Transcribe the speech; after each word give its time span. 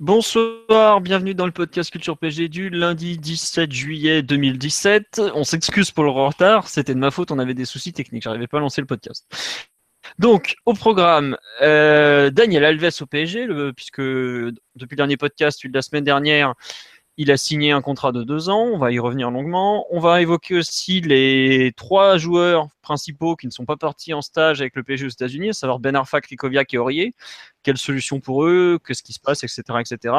Bonsoir, 0.00 1.02
bienvenue 1.02 1.34
dans 1.34 1.44
le 1.44 1.52
podcast 1.52 1.90
Culture 1.90 2.16
PG 2.16 2.48
du 2.48 2.70
lundi 2.70 3.18
17 3.18 3.70
juillet 3.70 4.22
2017. 4.22 5.20
On 5.34 5.44
s'excuse 5.44 5.90
pour 5.90 6.04
le 6.04 6.10
retard, 6.10 6.68
c'était 6.68 6.94
de 6.94 6.98
ma 6.98 7.10
faute, 7.10 7.30
on 7.30 7.38
avait 7.38 7.52
des 7.52 7.66
soucis 7.66 7.92
techniques, 7.92 8.22
j'arrivais 8.22 8.46
pas 8.46 8.56
à 8.56 8.60
lancer 8.60 8.80
le 8.80 8.86
podcast. 8.86 9.30
Donc, 10.18 10.56
au 10.64 10.72
programme, 10.72 11.36
euh, 11.60 12.30
Daniel 12.30 12.64
Alves 12.64 13.02
au 13.02 13.04
PSG, 13.04 13.46
puisque 13.76 14.00
depuis 14.00 14.56
le 14.92 14.96
dernier 14.96 15.18
podcast, 15.18 15.58
celui 15.60 15.70
de 15.70 15.76
la 15.76 15.82
semaine 15.82 16.04
dernière, 16.04 16.54
il 17.20 17.30
a 17.30 17.36
signé 17.36 17.70
un 17.70 17.82
contrat 17.82 18.12
de 18.12 18.22
deux 18.22 18.48
ans. 18.48 18.62
On 18.62 18.78
va 18.78 18.92
y 18.92 18.98
revenir 18.98 19.30
longuement. 19.30 19.86
On 19.90 20.00
va 20.00 20.22
évoquer 20.22 20.56
aussi 20.56 21.02
les 21.02 21.70
trois 21.76 22.16
joueurs 22.16 22.68
principaux 22.80 23.36
qui 23.36 23.46
ne 23.46 23.52
sont 23.52 23.66
pas 23.66 23.76
partis 23.76 24.14
en 24.14 24.22
stage 24.22 24.62
avec 24.62 24.74
le 24.74 24.82
PSG 24.82 25.04
aux 25.04 25.10
États-Unis, 25.10 25.50
à 25.50 25.52
savoir 25.52 25.80
Ben 25.80 25.94
Arfa, 25.94 26.22
Krikoviak 26.22 26.72
et 26.72 26.78
Aurier. 26.78 27.14
Quelle 27.62 27.76
solution 27.76 28.20
pour 28.20 28.46
eux? 28.46 28.78
Qu'est-ce 28.86 29.02
qui 29.02 29.12
se 29.12 29.20
passe, 29.20 29.44
etc., 29.44 29.62
etc. 29.80 30.14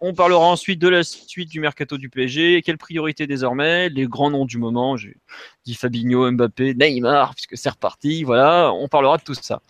On 0.00 0.12
parlera 0.12 0.44
ensuite 0.44 0.78
de 0.78 0.88
la 0.88 1.04
suite 1.04 1.48
du 1.48 1.58
mercato 1.58 1.96
du 1.96 2.10
PSG. 2.10 2.60
Quelles 2.60 2.76
priorités 2.76 3.26
désormais? 3.26 3.88
Les 3.88 4.06
grands 4.06 4.30
noms 4.30 4.44
du 4.44 4.58
moment. 4.58 4.98
J'ai 4.98 5.16
dit 5.64 5.74
Fabinho, 5.74 6.30
Mbappé, 6.32 6.74
Neymar, 6.74 7.34
puisque 7.34 7.56
c'est 7.56 7.70
reparti. 7.70 8.24
Voilà, 8.24 8.74
on 8.74 8.88
parlera 8.88 9.16
de 9.16 9.22
tout 9.22 9.32
ça. 9.32 9.62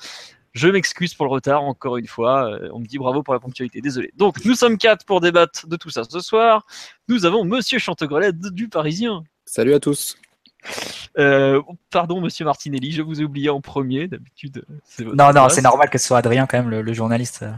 Je 0.53 0.69
m'excuse 0.69 1.15
pour 1.15 1.27
le 1.27 1.33
retard, 1.33 1.63
encore 1.63 1.97
une 1.97 2.07
fois. 2.07 2.53
Euh, 2.53 2.69
On 2.73 2.79
me 2.79 2.87
dit 2.87 2.99
bravo 2.99 3.23
pour 3.23 3.35
la 3.35 3.41
ponctualité, 3.41 3.81
désolé. 3.81 4.13
Donc, 4.17 4.45
nous 4.45 4.55
sommes 4.55 4.77
quatre 4.77 5.05
pour 5.07 5.21
débattre 5.21 5.67
de 5.67 5.77
tout 5.77 5.91
ça 5.91 6.05
ce 6.05 6.21
soir. 6.21 6.67
Nous 7.09 7.25
avons 7.25 7.45
Monsieur 7.45 7.79
Chantegrelet 7.79 8.33
du 8.33 8.69
Parisien. 8.69 9.25
Salut 9.47 9.75
à 9.75 9.81
tous. 9.81 10.17
Euh, 11.19 11.61
pardon, 11.91 12.21
Monsieur 12.21 12.45
Martinelli, 12.45 12.93
je 12.93 13.03
vous 13.03 13.21
ai 13.21 13.25
oublié 13.25 13.51
en 13.51 13.61
premier. 13.61 14.09
D'habitude, 14.09 14.65
c'est 14.85 15.05
votre 15.05 15.17
Non, 15.17 15.33
non, 15.33 15.49
c'est 15.49 15.63
normal 15.63 15.91
que 15.91 15.99
ce 15.99 16.07
soit 16.07 16.19
Adrien, 16.19 16.47
quand 16.47 16.59
même, 16.59 16.71
le, 16.71 16.83
le 16.83 16.93
journaliste, 16.93 17.43
euh, 17.43 17.53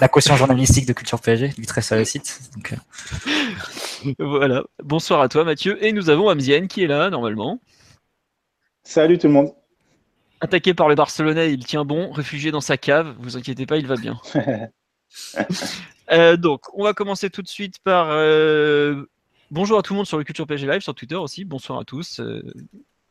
la 0.00 0.08
caution 0.08 0.36
journalistique 0.36 0.86
de 0.86 0.92
Culture 0.92 1.20
PSG, 1.20 1.52
lui 1.56 1.66
très 1.66 1.82
sur 1.82 1.96
le 1.96 2.04
site. 2.04 2.40
Donc, 2.54 2.72
euh, 2.72 4.12
Voilà. 4.18 4.64
Bonsoir 4.82 5.20
à 5.20 5.28
toi, 5.28 5.44
Mathieu. 5.44 5.82
Et 5.84 5.92
nous 5.92 6.10
avons 6.10 6.28
Amzienne 6.28 6.68
qui 6.68 6.82
est 6.82 6.86
là, 6.88 7.10
normalement. 7.10 7.60
Salut 8.82 9.18
tout 9.18 9.26
le 9.28 9.34
monde. 9.34 9.52
Attaqué 10.40 10.72
par 10.72 10.88
le 10.88 10.94
Barcelonais, 10.94 11.52
il 11.52 11.64
tient 11.64 11.84
bon. 11.84 12.10
Réfugié 12.10 12.50
dans 12.50 12.60
sa 12.60 12.76
cave, 12.76 13.14
vous 13.18 13.36
inquiétez 13.36 13.66
pas, 13.66 13.76
il 13.76 13.86
va 13.86 13.96
bien. 13.96 14.20
Euh, 16.12 16.36
donc, 16.36 16.62
on 16.74 16.82
va 16.82 16.92
commencer 16.92 17.30
tout 17.30 17.42
de 17.42 17.48
suite 17.48 17.78
par 17.84 18.08
euh, 18.10 19.04
bonjour 19.52 19.78
à 19.78 19.82
tout 19.82 19.92
le 19.92 19.98
monde 19.98 20.06
sur 20.06 20.18
le 20.18 20.24
Culture 20.24 20.44
PG 20.44 20.66
Live, 20.66 20.80
sur 20.80 20.94
Twitter 20.94 21.14
aussi. 21.14 21.44
Bonsoir 21.44 21.78
à 21.78 21.84
tous. 21.84 22.18
Euh, 22.18 22.42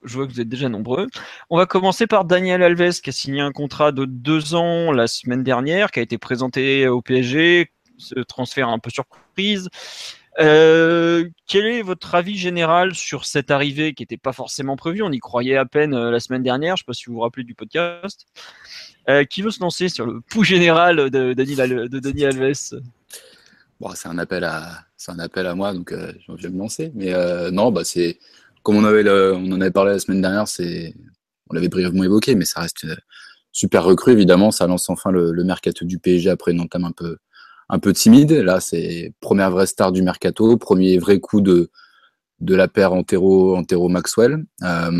je 0.03 0.15
vois 0.15 0.27
que 0.27 0.33
vous 0.33 0.41
êtes 0.41 0.49
déjà 0.49 0.67
nombreux. 0.67 1.07
On 1.49 1.57
va 1.57 1.65
commencer 1.65 2.07
par 2.07 2.25
Daniel 2.25 2.61
Alves 2.61 2.99
qui 2.99 3.09
a 3.09 3.13
signé 3.13 3.39
un 3.39 3.53
contrat 3.53 3.93
de 3.93 4.03
deux 4.03 4.53
ans 4.53 4.91
la 4.91 5.07
semaine 5.07 5.43
dernière, 5.43 5.91
qui 5.91 5.99
a 5.99 6.01
été 6.01 6.17
présenté 6.17 6.89
au 6.89 7.01
PSG. 7.01 7.71
Ce 7.97 8.19
transfert 8.19 8.67
un 8.67 8.79
peu 8.79 8.89
surprise. 8.89 9.69
Euh, 10.39 11.27
quel 11.47 11.65
est 11.65 11.81
votre 11.81 12.15
avis 12.15 12.37
général 12.37 12.95
sur 12.95 13.25
cette 13.25 13.51
arrivée 13.51 13.93
qui 13.93 14.03
n'était 14.03 14.17
pas 14.17 14.31
forcément 14.31 14.77
prévue? 14.77 15.01
On 15.01 15.11
y 15.11 15.19
croyait 15.19 15.57
à 15.57 15.65
peine 15.65 15.93
euh, 15.93 16.11
la 16.11 16.19
semaine 16.19 16.43
dernière. 16.43 16.77
Je 16.77 16.83
ne 16.83 16.85
sais 16.85 16.87
pas 16.87 16.93
si 16.93 17.05
vous 17.07 17.13
vous 17.13 17.19
rappelez 17.19 17.43
du 17.43 17.55
podcast. 17.55 18.25
Euh, 19.09 19.23
qui 19.25 19.41
veut 19.41 19.51
se 19.51 19.59
lancer 19.59 19.89
sur 19.89 20.05
le 20.05 20.21
pouls 20.21 20.43
général 20.43 21.09
de 21.09 21.33
de 21.33 22.25
Alves? 22.25 22.81
C'est 23.95 24.07
un 24.07 24.17
appel 24.17 24.43
à, 24.43 25.55
moi, 25.55 25.73
donc 25.73 25.91
euh, 25.91 26.13
je 26.37 26.43
vais 26.43 26.49
me 26.49 26.59
lancer. 26.59 26.91
Mais 26.95 27.11
non, 27.51 27.71
bah 27.71 27.83
c'est 27.83 28.19
comme 28.63 28.75
on 28.75 28.83
avait, 28.83 29.09
en 29.09 29.61
avait 29.61 29.71
parlé 29.71 29.93
la 29.93 29.99
semaine 29.99 30.21
dernière, 30.21 30.45
on 31.49 31.53
l'avait 31.55 31.69
brièvement 31.69 32.03
évoqué, 32.03 32.35
mais 32.35 32.45
ça 32.45 32.61
reste 32.61 32.85
super 33.51 33.83
recrue 33.83 34.11
évidemment. 34.11 34.51
Ça 34.51 34.67
lance 34.67 34.89
enfin 34.89 35.11
le, 35.11 35.31
le 35.31 35.43
mercato 35.43 35.85
du 35.85 35.97
PSG 35.97 36.29
après 36.29 36.51
une 36.51 36.61
entame 36.61 36.83
un 36.83 36.91
peu, 36.91 37.17
un 37.69 37.79
peu 37.79 37.93
timide. 37.93 38.31
Là, 38.31 38.59
c'est 38.59 39.13
première 39.21 39.51
vraie 39.51 39.67
star 39.67 39.91
du 39.91 40.01
mercato, 40.01 40.57
premier 40.57 40.97
vrai 40.97 41.19
coup 41.19 41.41
de 41.41 41.69
de 42.41 42.55
la 42.55 42.69
paire 42.69 42.93
Antero, 42.93 43.55
Antero 43.57 43.89
Maxwell. 43.89 44.45
Euh, 44.63 44.91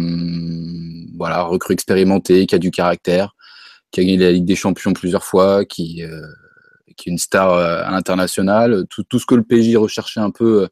voilà, 1.17 1.43
recrue 1.43 1.73
expérimentée, 1.73 2.45
qui 2.45 2.55
a 2.55 2.59
du 2.59 2.71
caractère, 2.71 3.35
qui 3.91 4.01
a 4.01 4.03
gagné 4.03 4.17
la 4.17 4.31
Ligue 4.31 4.45
des 4.45 4.55
Champions 4.55 4.93
plusieurs 4.93 5.23
fois, 5.23 5.65
qui 5.65 6.03
euh, 6.03 6.21
qui 6.97 7.09
est 7.09 7.11
une 7.13 7.17
star 7.17 7.53
euh, 7.53 7.83
à 7.85 7.91
l'international, 7.91 8.85
tout, 8.89 9.03
tout 9.03 9.19
ce 9.19 9.25
que 9.25 9.35
le 9.35 9.43
PSG 9.43 9.77
recherchait 9.77 10.19
un 10.21 10.31
peu 10.31 10.67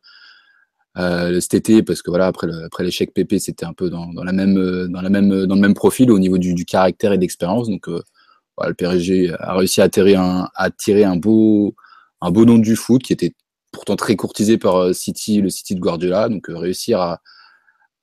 cet 1.40 1.54
été, 1.54 1.84
parce 1.84 2.02
que 2.02 2.10
voilà, 2.10 2.26
après 2.28 2.48
le- 2.48 2.64
après 2.66 2.84
l'échec 2.84 3.14
PP, 3.14 3.38
c'était 3.40 3.66
un 3.66 3.74
peu 3.74 3.90
dans, 3.90 4.08
dans 4.14 4.24
la 4.24 4.32
même 4.32 4.88
dans 4.88 5.02
la 5.02 5.10
même 5.10 5.46
dans 5.46 5.56
le 5.56 5.62
même 5.62 5.76
profil 5.76 6.12
au 6.12 6.18
niveau 6.20 6.38
du, 6.40 6.54
du 6.56 6.66
caractère 6.66 7.14
et 7.14 7.18
d'expérience. 7.20 7.70
Donc 7.70 7.88
le 7.88 8.74
PSG 8.74 9.32
a 9.40 9.54
réussi 9.56 9.82
à 9.82 9.90
un 9.96 10.50
à 10.56 10.72
tirer 10.72 11.04
un 11.04 11.16
beau 11.16 11.76
un 12.22 12.32
beau 12.32 12.46
nom 12.46 12.58
du 12.58 12.76
foot 12.76 13.04
qui 13.04 13.14
était 13.14 13.34
pourtant 13.72 13.96
très 13.96 14.16
courtisé 14.16 14.58
par 14.58 14.78
euh, 14.78 14.94
City, 14.94 15.42
le 15.42 15.50
City 15.50 15.76
de 15.76 15.80
Guardiola. 15.80 16.30
Donc 16.30 16.50
euh, 16.50 16.58
réussir 16.58 17.00
à 17.00 17.22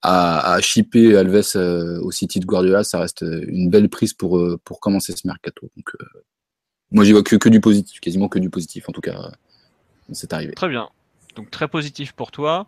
à, 0.01 0.53
à 0.53 0.61
shipper 0.61 1.17
Alves 1.17 1.55
euh, 1.55 1.99
au 2.01 2.11
City 2.11 2.39
de 2.39 2.45
Guardiola, 2.45 2.83
ça 2.83 2.99
reste 2.99 3.25
une 3.47 3.69
belle 3.69 3.89
prise 3.89 4.13
pour 4.13 4.37
euh, 4.37 4.59
pour 4.63 4.79
commencer 4.79 5.13
ce 5.15 5.25
mercato. 5.27 5.69
Donc 5.75 5.89
euh, 5.99 6.05
moi, 6.91 7.03
j'y 7.03 7.11
vois 7.11 7.23
que, 7.23 7.35
que 7.35 7.49
du 7.49 7.59
positif, 7.59 7.99
quasiment 7.99 8.29
que 8.29 8.37
du 8.37 8.49
positif, 8.51 8.87
en 8.87 8.91
tout 8.91 9.01
cas, 9.01 9.17
euh, 9.17 10.13
cette 10.13 10.31
arrivée. 10.33 10.53
Très 10.53 10.69
bien. 10.69 10.89
Donc 11.35 11.49
très 11.49 11.67
positif 11.67 12.13
pour 12.13 12.31
toi. 12.31 12.67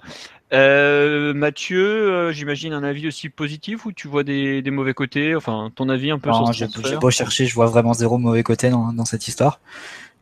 Euh, 0.52 1.34
Mathieu, 1.34 1.86
euh, 1.86 2.32
j'imagine 2.32 2.74
un 2.74 2.84
avis 2.84 3.08
aussi 3.08 3.30
positif 3.30 3.86
ou 3.86 3.92
tu 3.92 4.08
vois 4.08 4.24
des, 4.24 4.62
des 4.62 4.72
mauvais 4.72 4.96
côtés? 4.96 5.36
Enfin, 5.36 5.72
ton 5.76 5.88
avis 5.88 6.10
un 6.10 6.20
peu 6.20 6.30
non, 6.32 6.48
sur 6.48 6.48
ce 6.48 6.54
j'ai 6.54 6.68
transfert? 6.68 7.00
beau 7.00 7.12
chercher, 7.12 7.46
je 7.46 7.54
vois 7.54 7.68
vraiment 7.68 7.94
zéro 7.94 8.18
mauvais 8.18 8.44
côté 8.44 8.70
dans, 8.70 8.92
dans 8.92 9.06
cette 9.06 9.28
histoire. 9.28 9.62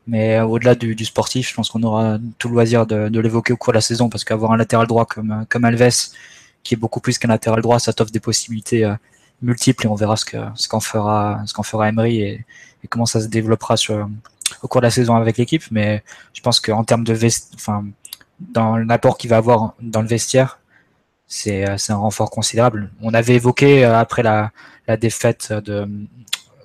Mais 0.08 0.38
euh, 0.38 0.46
au-delà 0.46 0.76
du, 0.76 1.06
sportif, 1.06 1.50
je 1.50 1.56
pense 1.56 1.70
qu'on 1.70 1.84
aura 1.84 2.20
tout 2.38 2.48
le 2.48 2.54
loisir 2.54 2.86
de, 2.86 3.20
l'évoquer 3.20 3.54
au 3.54 3.58
cours 3.58 3.74
de 3.74 3.78
la 3.78 3.82
saison, 3.82 4.10
parce 4.10 4.24
qu'avoir 4.24 4.52
un 4.52 4.58
latéral 4.58 4.88
droit 4.88 5.06
comme, 5.06 5.32
euh, 5.32 5.46
comme 5.50 5.66
Alves, 5.66 6.12
qui 6.64 6.74
est 6.76 6.78
beaucoup 6.78 7.00
plus 7.00 7.18
qu'un 7.18 7.30
latéral 7.30 7.62
droit, 7.62 7.80
ça 7.80 7.94
t'offre 7.94 8.12
des 8.12 8.20
possibilités 8.20 8.86
euh, 8.86 8.96
multiples 9.42 9.86
et 9.86 9.90
on 9.90 9.96
verra 9.96 10.16
ce 10.16 10.26
que 10.26 10.38
ce 10.56 10.68
qu'en 10.68 10.80
fera 10.80 11.44
fera 11.64 11.90
Emery 11.90 12.22
et, 12.22 12.46
comment 12.90 13.06
ça 13.06 13.20
se 13.20 13.28
développera 13.28 13.76
au 14.62 14.68
cours 14.68 14.82
de 14.82 14.86
la 14.86 14.92
saison 14.92 15.16
avec 15.16 15.38
l'équipe. 15.38 15.64
Mais 15.72 16.04
je 16.34 16.42
pense 16.42 16.60
qu'en 16.60 16.84
termes 16.84 17.04
de 17.04 17.14
vest, 17.14 17.52
enfin 17.56 17.84
dans 18.40 18.78
l'apport 18.78 19.18
qu'il 19.18 19.30
va 19.32 19.38
avoir 19.38 19.74
dans 19.82 20.02
le 20.02 20.08
vestiaire, 20.08 20.60
c'est 21.28 21.66
un 21.66 21.96
renfort 21.96 22.30
considérable. 22.30 22.92
On 23.02 23.14
avait 23.16 23.36
évoqué 23.36 23.86
après 23.86 24.22
la, 24.24 24.52
la 24.88 24.98
défaite 24.98 25.52
de 25.52 25.90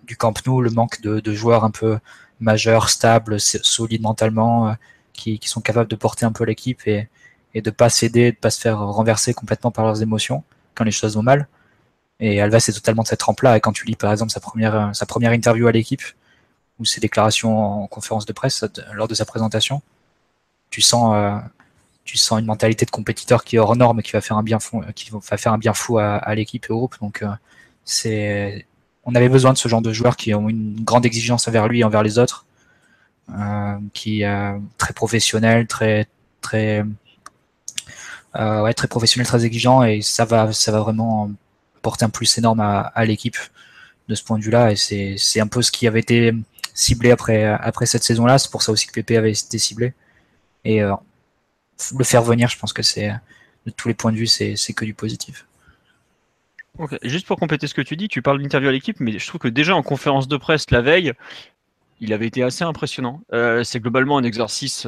du 0.07 0.17
Camp 0.17 0.34
Nou 0.47 0.61
le 0.61 0.71
manque 0.71 1.01
de, 1.01 1.21
de 1.21 1.33
joueurs 1.33 1.65
un 1.65 1.71
peu 1.71 1.99
majeurs, 2.41 2.89
stables, 2.91 3.41
solides 3.41 4.03
mentalement, 4.03 4.69
euh, 4.69 4.73
qui, 5.12 5.39
qui 5.39 5.49
sont 5.49 5.61
capables 5.61 5.89
de 5.91 5.97
porter 5.97 6.27
un 6.27 6.33
peu 6.33 6.45
l'équipe 6.45 6.87
et, 6.87 7.09
et 7.55 7.62
de 7.62 7.71
pas 7.71 7.89
céder, 7.91 8.33
de 8.33 8.37
pas 8.37 8.51
se 8.51 8.61
faire 8.61 8.78
renverser 8.78 9.34
complètement 9.34 9.71
par 9.71 9.84
leurs 9.84 10.03
émotions 10.03 10.45
quand 10.75 10.84
les 10.84 10.91
choses 10.91 11.17
vont 11.17 11.23
mal. 11.23 11.49
Et 12.21 12.41
Alves 12.41 12.55
est 12.55 12.73
totalement 12.73 13.03
de 13.03 13.09
cette 13.09 13.21
trempe-là. 13.21 13.56
Et 13.56 13.61
quand 13.61 13.73
tu 13.73 13.87
lis 13.87 13.97
par 13.97 14.12
exemple 14.12 14.33
sa 14.33 14.41
première, 14.41 14.75
euh, 14.75 14.93
sa 14.93 15.06
première 15.06 15.33
interview 15.33 15.67
à 15.67 15.73
l'équipe 15.73 16.03
ou 16.78 16.84
ses 16.84 17.01
déclarations 17.01 17.83
en 17.83 17.87
conférence 17.87 18.27
de 18.27 18.33
presse 18.33 18.65
lors 18.92 19.09
de 19.09 19.15
sa 19.15 19.25
présentation, 19.25 19.83
tu 20.71 20.81
sens, 20.83 21.15
euh, 21.15 21.37
tu 22.04 22.16
sens 22.19 22.41
une 22.41 22.47
mentalité 22.47 22.87
de 22.87 22.91
compétiteur 22.91 23.45
qui 23.45 23.57
est 23.57 23.59
hors 23.59 23.77
norme 23.77 24.01
et 24.01 24.03
qui 24.03 24.13
va 24.13 24.21
faire 24.21 24.37
un 24.37 24.42
bien 24.42 24.60
fou, 24.60 24.83
qui 24.95 25.10
va 25.10 25.21
faire 25.21 25.53
un 25.53 25.59
bien 25.59 25.75
fou 25.75 25.98
à, 25.98 26.34
l'équipe 26.34 26.66
et 26.69 26.72
au 26.72 26.78
groupe. 26.78 26.97
Donc 27.01 27.25
c'est, 27.84 28.66
on 29.05 29.15
avait 29.15 29.29
besoin 29.29 29.53
de 29.53 29.59
ce 29.59 29.69
genre 29.69 29.83
de 29.83 29.93
joueurs 29.93 30.17
qui 30.17 30.35
ont 30.35 30.49
une 30.49 30.83
grande 30.85 31.07
exigence 31.07 31.49
envers 31.49 31.69
lui 31.69 31.81
et 31.81 31.85
envers 31.85 32.03
les 32.03 32.19
autres, 32.19 32.47
euh, 33.31 33.77
qui 33.95 34.23
est 34.23 34.55
très 34.79 34.93
professionnel, 34.93 35.67
très 35.67 36.07
très 36.41 36.85
euh, 38.37 38.63
ouais, 38.63 38.75
très 38.75 38.89
professionnel, 38.89 39.27
très 39.27 39.45
exigeant 39.45 39.83
et 39.83 40.03
ça 40.03 40.25
va 40.25 40.53
ça 40.53 40.73
va 40.73 40.81
vraiment 40.81 41.31
porter 41.83 42.05
un 42.05 42.11
plus 42.11 42.39
énorme 42.39 42.61
à, 42.61 42.81
à 42.81 43.05
l'équipe 43.05 43.37
de 44.09 44.15
ce 44.15 44.23
point 44.23 44.39
de 44.39 44.45
vue-là 44.45 44.73
et 44.73 44.77
c'est 44.77 45.17
c'est 45.19 45.41
un 45.41 45.47
peu 45.49 45.63
ce 45.63 45.73
qui 45.73 45.87
avait 45.87 46.01
été 46.01 46.33
ciblé 46.75 47.11
après 47.11 47.45
après 47.45 47.87
cette 47.87 48.05
saison-là. 48.05 48.39
C'est 48.39 48.51
pour 48.51 48.63
ça 48.63 48.73
aussi 48.73 48.87
que 48.87 48.93
Pépé 48.93 49.17
avait 49.17 49.33
été 49.33 49.59
ciblé 49.59 49.95
et 50.65 50.83
euh, 50.83 50.95
le 51.97 52.05
faire 52.05 52.23
venir, 52.23 52.49
je 52.49 52.59
pense 52.59 52.73
que 52.73 52.83
c'est 52.83 53.11
de 53.67 53.71
tous 53.71 53.89
les 53.89 53.95
points 53.95 54.13
de 54.13 54.17
vue, 54.17 54.27
c'est 54.27 54.55
que 54.75 54.85
du 54.85 54.95
positif. 54.95 55.47
Juste 57.03 57.27
pour 57.27 57.38
compléter 57.38 57.66
ce 57.66 57.74
que 57.74 57.82
tu 57.82 57.97
dis, 57.97 58.09
tu 58.09 58.22
parles 58.22 58.41
d'interview 58.41 58.68
à 58.68 58.72
l'équipe, 58.72 59.00
mais 59.00 59.18
je 59.18 59.27
trouve 59.27 59.41
que 59.41 59.48
déjà 59.48 59.74
en 59.74 59.82
conférence 59.82 60.28
de 60.28 60.36
presse 60.36 60.71
la 60.71 60.80
veille, 60.80 61.12
il 62.00 62.12
avait 62.12 62.27
été 62.27 62.42
assez 62.42 62.65
impressionnant. 62.65 63.22
c'est 63.65 63.80
globalement 63.80 64.18
un 64.18 64.24
exercice 64.24 64.86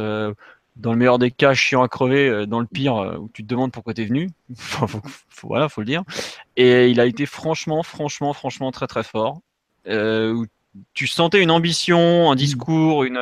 dans 0.76 0.92
le 0.92 0.98
meilleur 0.98 1.18
des 1.18 1.30
cas, 1.30 1.54
chiant 1.54 1.82
à 1.82 1.88
crever, 1.88 2.28
euh, 2.28 2.46
dans 2.46 2.60
le 2.60 2.66
pire, 2.66 2.96
euh, 2.96 3.16
où 3.18 3.28
tu 3.32 3.42
te 3.42 3.48
demandes 3.48 3.72
pourquoi 3.72 3.94
tu 3.94 4.02
es 4.02 4.04
venu. 4.06 4.30
voilà, 5.42 5.68
faut 5.68 5.82
le 5.82 5.86
dire. 5.86 6.02
Et 6.56 6.88
il 6.88 7.00
a 7.00 7.06
été 7.06 7.26
franchement, 7.26 7.82
franchement, 7.82 8.32
franchement 8.32 8.70
très 8.72 8.86
très 8.86 9.02
fort. 9.02 9.40
Euh, 9.88 10.44
tu 10.94 11.06
sentais 11.06 11.42
une 11.42 11.50
ambition, 11.50 12.30
un 12.30 12.36
discours, 12.36 13.04
une, 13.04 13.20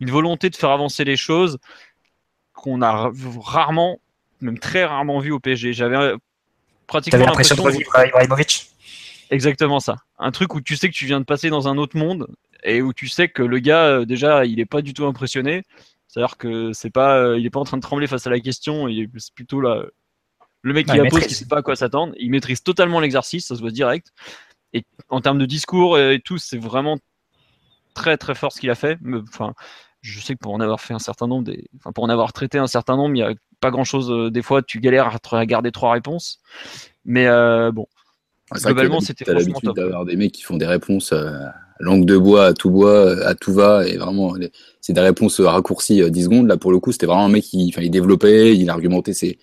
une 0.00 0.10
volonté 0.10 0.50
de 0.50 0.56
faire 0.56 0.70
avancer 0.70 1.04
les 1.04 1.16
choses 1.16 1.58
qu'on 2.52 2.82
a 2.82 3.10
rarement, 3.40 4.00
même 4.42 4.58
très 4.58 4.84
rarement 4.84 5.18
vu 5.20 5.32
au 5.32 5.40
PSG. 5.40 5.72
J'avais 5.72 6.14
pratiquement 6.90 7.24
l'impression 7.24 7.56
de 7.56 7.70
vivre 7.70 8.06
Ibrahimovic? 8.06 8.70
Exactement 9.30 9.80
ça. 9.80 9.96
Un 10.18 10.32
truc 10.32 10.54
où 10.54 10.60
tu 10.60 10.76
sais 10.76 10.88
que 10.88 10.94
tu 10.94 11.06
viens 11.06 11.20
de 11.20 11.24
passer 11.24 11.50
dans 11.50 11.68
un 11.68 11.78
autre 11.78 11.96
monde 11.96 12.26
et 12.64 12.82
où 12.82 12.92
tu 12.92 13.08
sais 13.08 13.28
que 13.28 13.42
le 13.42 13.58
gars 13.58 14.04
déjà 14.04 14.44
il 14.44 14.60
est 14.60 14.66
pas 14.66 14.82
du 14.82 14.92
tout 14.92 15.06
impressionné 15.06 15.64
c'est-à-dire 16.10 16.36
que 16.38 16.72
c'est 16.72 16.90
pas, 16.90 17.18
euh, 17.18 17.38
il 17.38 17.46
est 17.46 17.50
pas 17.50 17.60
en 17.60 17.64
train 17.64 17.76
de 17.76 17.82
trembler 17.82 18.08
face 18.08 18.26
à 18.26 18.30
la 18.30 18.40
question. 18.40 18.88
Il 18.88 18.98
est 18.98 19.08
plutôt 19.32 19.60
là, 19.60 19.84
le 20.62 20.72
mec 20.72 20.86
qui 20.86 20.96
la 20.96 21.04
pose, 21.04 21.24
qui 21.24 21.34
sait 21.34 21.46
pas 21.46 21.58
à 21.58 21.62
quoi 21.62 21.76
s'attendre. 21.76 22.14
Il 22.18 22.32
maîtrise 22.32 22.64
totalement 22.64 22.98
l'exercice, 22.98 23.46
ça 23.46 23.54
se 23.54 23.60
voit 23.60 23.70
direct. 23.70 24.08
Et 24.72 24.84
en 25.08 25.20
termes 25.20 25.38
de 25.38 25.46
discours 25.46 25.98
et 25.98 26.20
tout, 26.24 26.38
c'est 26.38 26.58
vraiment 26.58 26.98
très 27.94 28.16
très 28.16 28.34
fort 28.34 28.50
ce 28.50 28.58
qu'il 28.58 28.70
a 28.70 28.74
fait. 28.74 28.98
Enfin, 29.28 29.54
je 30.00 30.18
sais 30.18 30.34
que 30.34 30.40
pour 30.40 30.52
en 30.52 30.58
avoir 30.58 30.80
fait 30.80 30.94
un 30.94 30.98
certain 30.98 31.28
nombre, 31.28 31.44
des... 31.44 31.68
enfin, 31.76 31.92
pour 31.92 32.02
en 32.02 32.08
avoir 32.08 32.32
traité 32.32 32.58
un 32.58 32.66
certain 32.66 32.96
nombre, 32.96 33.14
il 33.14 33.20
y 33.20 33.22
a 33.22 33.32
pas 33.60 33.70
grand 33.70 33.84
chose. 33.84 34.10
Euh, 34.10 34.30
des 34.30 34.42
fois, 34.42 34.62
tu 34.62 34.80
galères 34.80 35.16
à 35.32 35.46
garder 35.46 35.72
trois 35.72 35.92
réponses. 35.92 36.40
Mais 37.04 37.26
euh, 37.26 37.70
bon, 37.72 37.86
globalement, 38.54 39.00
c'était 39.00 39.32
l'habitude 39.32 39.72
d'avoir 39.74 40.04
des 40.04 40.16
mecs 40.16 40.32
qui 40.32 40.42
font 40.42 40.56
des 40.56 40.66
réponses 40.66 41.14
langue 41.78 42.04
de 42.04 42.16
bois 42.16 42.46
à 42.46 42.52
tout 42.52 42.70
bois, 42.70 43.26
à 43.26 43.34
tout 43.34 43.54
va, 43.54 43.88
et 43.88 43.96
vraiment, 43.96 44.34
c'est 44.82 44.92
des 44.92 45.00
réponses 45.00 45.40
raccourcies 45.40 46.10
10 46.10 46.24
secondes. 46.24 46.46
Là, 46.46 46.58
pour 46.58 46.72
le 46.72 46.78
coup, 46.78 46.92
c'était 46.92 47.06
vraiment 47.06 47.24
un 47.24 47.30
mec 47.30 47.44
qui, 47.44 47.68
il 47.68 47.90
développait, 47.90 48.54
il 48.54 48.68
argumentait 48.68 49.14
ses, 49.14 49.38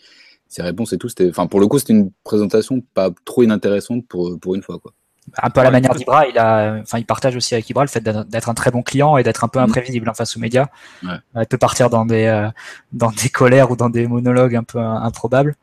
ses 0.48 0.62
réponses 0.62 0.94
et 0.94 0.98
tout. 0.98 1.10
C'était, 1.10 1.30
enfin, 1.30 1.48
pour 1.48 1.60
le 1.60 1.68
coup, 1.68 1.80
c'était 1.80 1.94
une 1.94 2.12
présentation 2.24 2.82
pas 2.94 3.10
trop 3.26 3.44
inintéressante 3.44 4.08
pour, 4.08 4.40
pour 4.40 4.54
une 4.56 4.62
fois, 4.62 4.78
quoi. 4.80 4.94
Un 5.42 5.50
peu 5.50 5.60
à 5.60 5.64
la 5.64 5.72
manière 5.72 5.94
d'Ibra, 5.94 6.28
il 6.28 6.38
a, 6.38 6.78
enfin, 6.82 7.00
il 7.00 7.06
partage 7.06 7.36
aussi 7.36 7.54
avec 7.54 7.70
Ibra 7.70 7.84
le 7.84 7.90
fait 7.90 8.02
d'être 8.02 8.50
un 8.50 8.54
très 8.54 8.72
bon 8.72 8.82
client 8.82 9.18
et 9.18 9.24
d'être 9.24 9.44
un 9.44 9.48
peu 9.48 9.60
mm. 9.60 9.64
imprévisible 9.64 10.10
en 10.10 10.14
face 10.14 10.38
aux 10.38 10.40
médias. 10.40 10.68
Ouais. 11.04 11.18
Il 11.36 11.46
peut 11.48 11.58
partir 11.58 11.90
dans 11.90 12.06
des, 12.06 12.26
euh, 12.26 12.50
dans 12.94 13.12
des 13.12 13.30
colères 13.30 13.70
ou 13.72 13.76
dans 13.76 13.90
des 13.90 14.08
monologues 14.08 14.56
un 14.56 14.64
peu 14.64 14.80
improbables. 14.80 15.56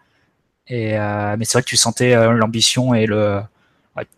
Et, 0.66 0.98
euh, 0.98 1.36
mais 1.38 1.44
c'est 1.44 1.54
vrai 1.54 1.62
que 1.62 1.68
tu 1.68 1.76
sentais 1.76 2.14
euh, 2.14 2.32
l'ambition 2.32 2.94
et 2.94 3.06
le, 3.06 3.40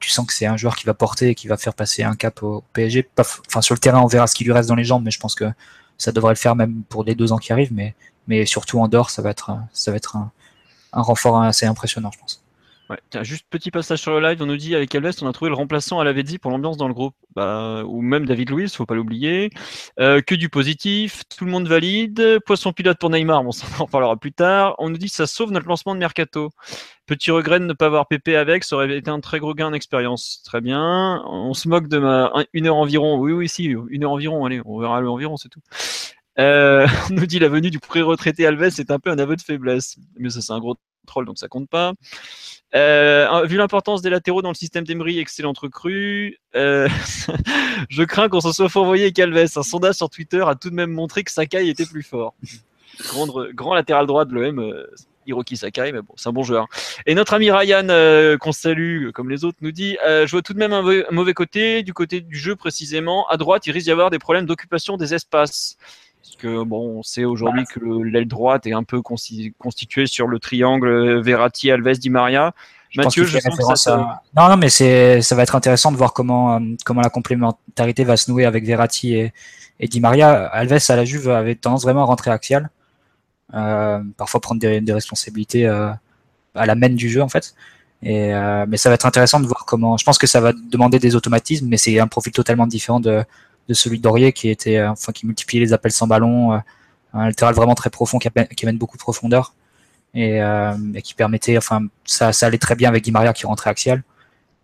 tu 0.00 0.10
sens 0.10 0.26
que 0.26 0.32
c'est 0.32 0.46
un 0.46 0.56
joueur 0.56 0.76
qui 0.76 0.86
va 0.86 0.94
porter 0.94 1.30
et 1.30 1.34
qui 1.34 1.48
va 1.48 1.56
faire 1.56 1.74
passer 1.74 2.02
un 2.02 2.14
cap 2.14 2.42
au 2.42 2.64
PSG. 2.72 3.08
enfin, 3.18 3.60
sur 3.60 3.74
le 3.74 3.80
terrain, 3.80 4.00
on 4.00 4.06
verra 4.06 4.26
ce 4.26 4.34
qui 4.34 4.44
lui 4.44 4.52
reste 4.52 4.68
dans 4.68 4.74
les 4.74 4.84
jambes, 4.84 5.04
mais 5.04 5.10
je 5.10 5.20
pense 5.20 5.34
que 5.34 5.50
ça 5.98 6.12
devrait 6.12 6.32
le 6.32 6.38
faire 6.38 6.56
même 6.56 6.82
pour 6.88 7.04
les 7.04 7.14
deux 7.14 7.32
ans 7.32 7.38
qui 7.38 7.52
arrivent. 7.52 7.72
Mais, 7.72 7.94
mais 8.26 8.46
surtout 8.46 8.80
en 8.80 8.88
dehors, 8.88 9.10
ça 9.10 9.22
va 9.22 9.30
être, 9.30 9.56
ça 9.72 9.90
va 9.90 9.96
être 9.96 10.16
un, 10.16 10.30
un 10.92 11.02
renfort 11.02 11.40
assez 11.42 11.66
impressionnant, 11.66 12.10
je 12.12 12.18
pense. 12.18 12.42
Ouais, 12.88 12.98
tiens, 13.10 13.24
juste 13.24 13.46
petit 13.50 13.72
passage 13.72 14.00
sur 14.00 14.12
le 14.12 14.20
live, 14.20 14.40
on 14.40 14.46
nous 14.46 14.56
dit 14.56 14.76
avec 14.76 14.94
Alves, 14.94 15.12
on 15.20 15.26
a 15.26 15.32
trouvé 15.32 15.48
le 15.48 15.56
remplaçant 15.56 15.98
à 15.98 16.04
la 16.04 16.12
dit 16.22 16.38
pour 16.38 16.52
l'ambiance 16.52 16.76
dans 16.76 16.86
le 16.86 16.94
groupe. 16.94 17.16
Bah, 17.34 17.82
ou 17.84 18.00
même 18.00 18.26
David 18.26 18.50
Luiz, 18.50 18.72
faut 18.74 18.86
pas 18.86 18.94
l'oublier. 18.94 19.50
Euh, 19.98 20.20
que 20.20 20.36
du 20.36 20.48
positif, 20.48 21.22
tout 21.36 21.44
le 21.44 21.50
monde 21.50 21.66
valide. 21.66 22.38
Poisson 22.46 22.72
pilote 22.72 22.98
pour 22.98 23.10
Neymar, 23.10 23.42
ça 23.52 23.66
en 23.80 23.86
reparlera 23.86 24.16
plus 24.16 24.32
tard. 24.32 24.76
On 24.78 24.88
nous 24.88 24.98
dit 24.98 25.08
ça 25.08 25.26
sauve 25.26 25.50
notre 25.50 25.66
lancement 25.66 25.94
de 25.94 26.00
mercato. 26.00 26.50
Petit 27.06 27.32
regret 27.32 27.58
de 27.58 27.64
ne 27.66 27.72
pas 27.72 27.86
avoir 27.86 28.06
PP 28.06 28.28
avec, 28.30 28.62
ça 28.62 28.76
aurait 28.76 28.96
été 28.96 29.10
un 29.10 29.20
très 29.20 29.40
gros 29.40 29.54
gain 29.54 29.72
d'expérience. 29.72 30.42
Très 30.44 30.60
bien. 30.60 31.24
On 31.26 31.54
se 31.54 31.68
moque 31.68 31.88
de 31.88 31.98
ma 31.98 32.32
une 32.52 32.68
heure 32.68 32.76
environ. 32.76 33.18
Oui, 33.18 33.32
oui, 33.32 33.48
si, 33.48 33.64
une 33.64 34.04
heure 34.04 34.12
environ. 34.12 34.44
Allez, 34.44 34.60
on 34.64 34.78
verra 34.78 35.00
le 35.00 35.10
environ, 35.10 35.36
c'est 35.36 35.48
tout. 35.48 35.60
Euh, 36.38 36.86
on 37.10 37.14
nous 37.14 37.26
dit 37.26 37.40
la 37.40 37.48
venue 37.48 37.70
du 37.70 37.80
pré-retraité 37.80 38.46
Alves 38.46 38.62
est 38.78 38.90
un 38.90 38.98
peu 39.00 39.10
un 39.10 39.18
aveu 39.18 39.34
de 39.34 39.42
faiblesse. 39.42 39.96
Mais 40.18 40.30
ça, 40.30 40.40
c'est 40.40 40.52
un 40.52 40.60
gros 40.60 40.76
donc 41.24 41.38
ça 41.38 41.48
compte 41.48 41.68
pas. 41.68 41.92
Euh, 42.74 43.44
vu 43.46 43.56
l'importance 43.56 44.02
des 44.02 44.10
latéraux 44.10 44.42
dans 44.42 44.50
le 44.50 44.54
système 44.54 44.84
d'Emery, 44.84 45.18
excellente 45.18 45.58
recrue. 45.58 46.38
Euh, 46.54 46.88
je 47.88 48.02
crains 48.02 48.28
qu'on 48.28 48.40
se 48.40 48.52
soit 48.52 48.68
fourvoyé 48.68 49.04
avec 49.04 49.18
Alves. 49.18 49.56
Un 49.56 49.62
sondage 49.62 49.94
sur 49.94 50.10
Twitter 50.10 50.44
a 50.46 50.54
tout 50.54 50.70
de 50.70 50.74
même 50.74 50.90
montré 50.90 51.24
que 51.24 51.30
Sakai 51.30 51.68
était 51.68 51.86
plus 51.86 52.02
fort. 52.02 52.34
Grand, 53.08 53.28
grand 53.52 53.74
latéral 53.74 54.06
droit 54.06 54.24
de 54.24 54.34
l'OM, 54.34 54.58
euh, 54.58 54.86
Hiroki 55.26 55.56
Sakai, 55.56 55.92
mais 55.92 56.02
bon, 56.02 56.14
c'est 56.16 56.28
un 56.28 56.32
bon 56.32 56.42
joueur. 56.42 56.66
Et 57.06 57.14
notre 57.14 57.34
ami 57.34 57.50
Ryan, 57.50 57.86
qu'on 58.38 58.52
salue 58.52 59.10
comme 59.10 59.30
les 59.30 59.44
autres, 59.44 59.58
nous 59.60 59.72
dit 59.72 59.96
Je 60.04 60.30
vois 60.30 60.42
tout 60.42 60.52
de 60.52 60.58
même 60.58 60.72
un 60.72 60.82
mauvais 61.10 61.34
côté, 61.34 61.82
du 61.82 61.92
côté 61.92 62.20
du 62.20 62.36
jeu 62.36 62.56
précisément. 62.56 63.26
À 63.28 63.36
droite, 63.36 63.66
il 63.66 63.72
risque 63.72 63.86
d'y 63.86 63.92
avoir 63.92 64.10
des 64.10 64.18
problèmes 64.18 64.46
d'occupation 64.46 64.96
des 64.96 65.14
espaces 65.14 65.76
que 66.34 66.64
bon, 66.64 66.98
on 66.98 67.02
sait 67.02 67.24
aujourd'hui 67.24 67.64
que 67.64 67.80
l'aile 68.02 68.26
droite 68.26 68.66
est 68.66 68.72
un 68.72 68.82
peu 68.82 69.00
constituée 69.02 70.06
sur 70.06 70.26
le 70.26 70.38
triangle 70.38 71.20
Verratti, 71.20 71.70
Alves, 71.70 71.98
Di 71.98 72.10
Maria. 72.10 72.52
Mathieu, 72.96 73.24
je, 73.24 73.38
sens 73.38 73.82
ça 73.82 74.22
Non, 74.34 74.48
non, 74.48 74.56
mais 74.56 74.70
c'est, 74.70 75.20
ça 75.20 75.34
va 75.34 75.42
être 75.42 75.54
intéressant 75.54 75.92
de 75.92 75.96
voir 75.96 76.12
comment, 76.12 76.54
euh, 76.54 76.60
comment 76.84 77.02
la 77.02 77.10
complémentarité 77.10 78.04
va 78.04 78.16
se 78.16 78.30
nouer 78.30 78.46
avec 78.46 78.64
Verratti 78.64 79.14
et, 79.14 79.32
et 79.80 79.88
Di 79.88 80.00
Maria. 80.00 80.46
Alves 80.46 80.78
à 80.88 80.96
la 80.96 81.04
Juve 81.04 81.28
avait 81.28 81.54
tendance 81.54 81.82
vraiment 81.82 82.02
à 82.02 82.04
rentrer 82.04 82.30
axial, 82.30 82.70
euh, 83.54 84.00
parfois 84.16 84.40
prendre 84.40 84.60
des, 84.60 84.80
des 84.80 84.92
responsabilités 84.92 85.66
euh, 85.66 85.90
à 86.54 86.66
la 86.66 86.74
main 86.74 86.88
du 86.88 87.08
jeu 87.08 87.22
en 87.22 87.28
fait. 87.28 87.54
Et, 88.02 88.34
euh, 88.34 88.66
mais 88.68 88.76
ça 88.76 88.88
va 88.88 88.94
être 88.94 89.06
intéressant 89.06 89.40
de 89.40 89.46
voir 89.46 89.64
comment. 89.66 89.96
Je 89.96 90.04
pense 90.04 90.18
que 90.18 90.26
ça 90.26 90.40
va 90.40 90.52
demander 90.52 90.98
des 90.98 91.16
automatismes, 91.16 91.66
mais 91.68 91.76
c'est 91.76 91.98
un 91.98 92.06
profil 92.06 92.32
totalement 92.32 92.66
différent 92.66 93.00
de, 93.00 93.24
de 93.68 93.74
celui 93.74 93.98
d'Aurier 93.98 94.32
qui 94.32 94.48
était, 94.48 94.78
euh, 94.78 94.90
enfin, 94.90 95.12
qui 95.12 95.26
multipliait 95.26 95.60
les 95.60 95.72
appels 95.72 95.92
sans 95.92 96.06
ballon, 96.06 96.52
euh, 96.52 96.58
un 97.12 97.26
latéral 97.26 97.54
vraiment 97.54 97.74
très 97.74 97.90
profond 97.90 98.18
qui, 98.18 98.28
amène 98.28 98.78
beaucoup 98.78 98.96
de 98.96 99.02
profondeur 99.02 99.54
et, 100.14 100.40
euh, 100.42 100.74
et, 100.94 101.02
qui 101.02 101.14
permettait, 101.14 101.56
enfin, 101.56 101.86
ça, 102.04 102.32
ça 102.32 102.46
allait 102.46 102.58
très 102.58 102.74
bien 102.76 102.88
avec 102.88 103.04
Di 103.04 103.10
Maria 103.12 103.32
qui 103.32 103.46
rentrait 103.46 103.70
axial 103.70 104.02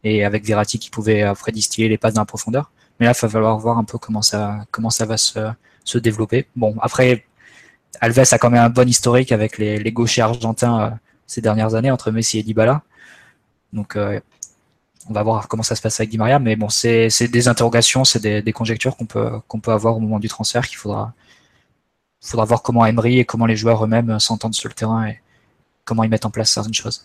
et 0.05 0.25
avec 0.25 0.45
Verratti 0.45 0.79
qui 0.79 0.91
pouvait 0.91 1.23
après 1.23 1.53
distiller 1.53 1.89
les 1.89 1.99
passes 1.99 2.15
dans 2.15 2.23
la 2.23 2.27
profondeur. 2.27 2.71
Mais 3.01 3.07
là, 3.07 3.13
il 3.17 3.21
va 3.21 3.29
falloir 3.29 3.59
voir 3.59 3.79
un 3.79 3.85
peu 3.85 3.99
comment 3.99 4.23
ça, 4.23 4.65
comment 4.71 4.91
ça 4.91 5.07
va 5.07 5.17
se, 5.17 5.41
se 5.85 5.99
développer. 5.99 6.47
Bon, 6.57 6.75
après, 6.81 7.25
Alves 8.01 8.19
a 8.31 8.39
quand 8.39 8.51
même 8.51 8.63
un 8.63 8.71
bon 8.71 8.89
historique 8.89 9.33
avec 9.33 9.59
les, 9.59 9.79
les 9.79 9.93
gauchers 9.93 10.23
argentins 10.23 10.99
ces 11.27 11.41
dernières 11.41 11.75
années 11.75 11.91
entre 11.91 12.11
Messi 12.11 12.39
et 12.39 12.43
Dybala. 12.43 12.83
Donc, 13.73 13.97
euh, 13.97 14.21
on 15.09 15.13
va 15.13 15.23
voir 15.23 15.49
comment 15.49 15.63
ça 15.63 15.75
se 15.75 15.83
passe 15.83 15.99
avec 16.01 16.11
Di 16.11 16.19
Maria, 16.19 16.39
mais 16.39 16.57
bon, 16.57 16.69
c'est 16.69 17.09
des 17.29 17.49
interrogations, 17.49 18.05
c'est 18.05 18.21
des, 18.21 18.53
conjectures 18.53 18.97
qu'on 18.97 19.07
peut, 19.07 19.31
qu'on 19.49 19.61
peut 19.61 19.73
avoir 19.73 19.97
au 19.97 20.01
moment 20.01 20.19
du 20.19 20.29
transfert 20.29 20.67
qu'il 20.67 20.77
faudra, 20.77 21.13
faudra 22.21 22.45
voir 22.45 22.63
comment 22.63 22.87
Emery 22.87 23.19
et 23.19 23.25
comment 23.25 23.47
les 23.47 23.57
joueurs 23.57 23.85
eux-mêmes 23.85 24.19
s'entendent 24.21 24.55
sur 24.55 24.69
le 24.69 24.75
terrain 24.75 25.07
et 25.07 25.21
comment 25.85 26.05
ils 26.05 26.11
mettent 26.11 26.27
en 26.27 26.31
place 26.31 26.51
certaines 26.51 26.75
choses. 26.75 27.05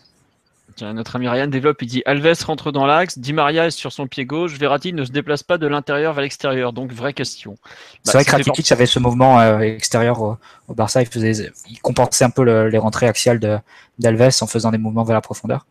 notre 0.81 1.15
ami 1.15 1.27
Ryan 1.27 1.47
développe, 1.47 1.81
il 1.81 1.87
dit 1.87 2.03
Alves 2.05 2.43
rentre 2.45 2.71
dans 2.71 2.85
l'axe, 2.85 3.17
Di 3.17 3.33
Maria 3.33 3.65
est 3.65 3.71
sur 3.71 3.91
son 3.91 4.05
pied 4.05 4.25
gauche, 4.25 4.53
Verratti 4.53 4.93
ne 4.93 5.03
se 5.03 5.11
déplace 5.11 5.41
pas 5.41 5.57
de 5.57 5.65
l'intérieur 5.65 6.13
vers 6.13 6.21
l'extérieur, 6.21 6.73
donc 6.73 6.91
vraie 6.91 7.13
question. 7.13 7.57
c'est 8.03 8.13
vrai 8.13 8.25
que 8.25 8.31
Rakitic 8.31 8.71
avait 8.71 8.85
ce 8.85 8.99
mouvement 8.99 9.39
euh, 9.39 9.59
extérieur 9.59 10.21
au, 10.21 10.37
Barça, 10.69 11.01
il, 11.01 11.07
faisait, 11.07 11.51
il 11.67 11.79
compensait 11.79 12.25
un 12.25 12.29
peu 12.29 12.43
les 12.43 12.77
rentrées 12.77 13.07
axiales 13.07 13.39
d'Alves 13.97 14.37
en 14.41 14.47
faisant 14.47 14.69
des 14.69 14.77
mouvements 14.77 15.03
vers 15.03 15.15
la 15.15 15.21
profondeur. 15.21 15.65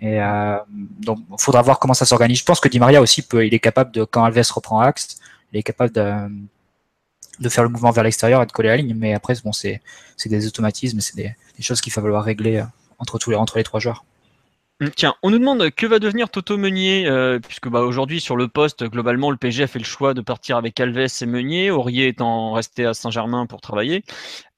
Et 0.00 0.20
euh, 0.22 0.58
donc, 1.00 1.18
faudra 1.38 1.62
voir 1.62 1.78
comment 1.78 1.94
ça 1.94 2.06
s'organise. 2.06 2.38
Je 2.38 2.44
pense 2.44 2.60
que 2.60 2.68
Di 2.68 2.78
Maria 2.78 3.00
aussi 3.00 3.22
peut, 3.22 3.46
il 3.46 3.54
est 3.54 3.58
capable 3.58 3.90
de, 3.92 4.04
quand 4.04 4.24
Alves 4.24 4.52
reprend 4.52 4.80
axe, 4.80 5.18
il 5.52 5.58
est 5.58 5.62
capable 5.62 5.92
de, 5.92 7.48
faire 7.48 7.64
le 7.64 7.70
mouvement 7.70 7.90
vers 7.90 8.04
l'extérieur 8.04 8.42
et 8.42 8.46
de 8.46 8.52
coller 8.52 8.68
la 8.68 8.76
ligne. 8.76 8.94
Mais 8.94 9.14
après, 9.14 9.34
bon, 9.44 9.52
c'est, 9.52 9.80
c'est 10.16 10.28
des 10.28 10.46
automatismes, 10.46 11.00
c'est 11.00 11.16
des, 11.16 11.34
des 11.56 11.62
choses 11.62 11.80
qu'il 11.80 11.92
va 11.92 12.02
falloir 12.02 12.22
régler 12.22 12.58
euh, 12.58 12.64
entre 12.98 13.18
tous 13.18 13.30
les, 13.30 13.36
entre 13.36 13.58
les 13.58 13.64
trois 13.64 13.80
joueurs. 13.80 14.04
Hum, 14.80 14.90
tiens, 14.94 15.14
on 15.24 15.30
nous 15.30 15.40
demande 15.40 15.70
que 15.70 15.86
va 15.86 15.98
devenir 15.98 16.30
Toto 16.30 16.56
Meunier, 16.56 17.08
euh, 17.08 17.40
puisque 17.40 17.68
bah, 17.68 17.80
aujourd'hui 17.80 18.20
sur 18.20 18.36
le 18.36 18.46
poste, 18.46 18.84
globalement, 18.84 19.32
le 19.32 19.36
PSG 19.36 19.64
a 19.64 19.66
fait 19.66 19.80
le 19.80 19.84
choix 19.84 20.14
de 20.14 20.20
partir 20.20 20.56
avec 20.56 20.78
Alves 20.78 21.08
et 21.20 21.26
Meunier, 21.26 21.72
Aurier 21.72 22.06
étant 22.06 22.52
resté 22.52 22.86
à 22.86 22.94
Saint-Germain 22.94 23.46
pour 23.46 23.60
travailler. 23.60 24.04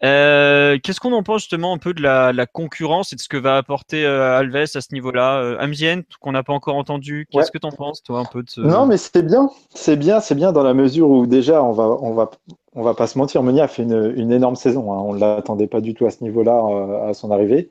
Euh, 0.04 0.76
qu'est-ce 0.82 1.00
qu'on 1.00 1.14
en 1.14 1.22
pense 1.22 1.40
justement 1.40 1.72
un 1.72 1.78
peu 1.78 1.94
de 1.94 2.02
la, 2.02 2.46
concurrence 2.46 3.14
et 3.14 3.16
de 3.16 3.20
ce 3.22 3.30
que 3.30 3.38
va 3.38 3.56
apporter 3.56 4.04
euh, 4.04 4.36
Alves 4.38 4.68
à 4.74 4.80
ce 4.82 4.92
niveau-là? 4.92 5.56
Amzien, 5.58 6.02
qu'on 6.20 6.32
n'a 6.32 6.42
pas 6.42 6.52
encore 6.52 6.76
entendu, 6.76 7.26
qu'est-ce 7.30 7.50
que 7.50 7.56
tu 7.56 7.66
en 7.66 7.72
penses 7.72 8.02
toi 8.02 8.18
un 8.18 8.26
peu 8.26 8.42
de 8.42 8.50
ce... 8.50 8.60
Non, 8.60 8.84
mais 8.84 8.98
c'est 8.98 9.22
bien, 9.22 9.48
c'est 9.74 9.96
bien, 9.96 10.20
c'est 10.20 10.34
bien 10.34 10.52
dans 10.52 10.62
la 10.62 10.74
mesure 10.74 11.08
où 11.08 11.26
déjà 11.26 11.62
on 11.62 11.72
va, 11.72 11.84
on 11.84 12.12
va, 12.12 12.30
on 12.74 12.82
va 12.82 12.92
pas 12.92 13.06
se 13.06 13.16
mentir, 13.16 13.42
Meunier 13.42 13.62
a 13.62 13.68
fait 13.68 13.84
une, 13.84 14.32
énorme 14.32 14.56
saison. 14.56 14.92
Hein. 14.92 15.02
On 15.02 15.14
ne 15.14 15.20
l'attendait 15.20 15.66
pas 15.66 15.80
du 15.80 15.94
tout 15.94 16.04
à 16.04 16.10
ce 16.10 16.22
niveau-là 16.22 17.08
à 17.08 17.14
son 17.14 17.30
arrivée 17.30 17.70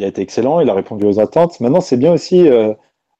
il 0.00 0.04
a 0.04 0.08
été 0.08 0.22
excellent, 0.22 0.60
il 0.60 0.70
a 0.70 0.74
répondu 0.74 1.04
aux 1.04 1.20
attentes. 1.20 1.60
Maintenant, 1.60 1.82
c'est 1.82 1.98
bien 1.98 2.12
aussi 2.12 2.48
euh, 2.48 2.72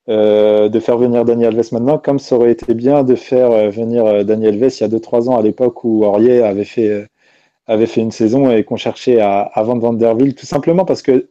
euh, 0.08 0.70
de 0.70 0.80
faire 0.80 0.96
venir 0.96 1.26
Daniel 1.26 1.54
Alves 1.54 1.72
maintenant, 1.72 1.98
comme 1.98 2.18
ça 2.18 2.36
aurait 2.36 2.52
été 2.52 2.72
bien 2.72 3.04
de 3.04 3.14
faire 3.14 3.50
euh, 3.50 3.68
venir 3.68 4.24
Daniel 4.24 4.54
Alves 4.54 4.72
il 4.78 4.80
y 4.80 4.84
a 4.84 4.88
2-3 4.88 5.28
ans 5.28 5.36
à 5.36 5.42
l'époque 5.42 5.84
où 5.84 6.04
Aurier 6.04 6.42
avait 6.42 6.64
fait, 6.64 7.06
avait 7.66 7.86
fait 7.86 8.00
une 8.00 8.10
saison 8.10 8.50
et 8.50 8.64
qu'on 8.64 8.76
cherchait 8.76 9.20
à, 9.20 9.52
vendre 9.56 9.82
Vanderville, 9.82 10.34
tout 10.34 10.46
simplement 10.46 10.86
parce 10.86 11.02
que 11.02 11.28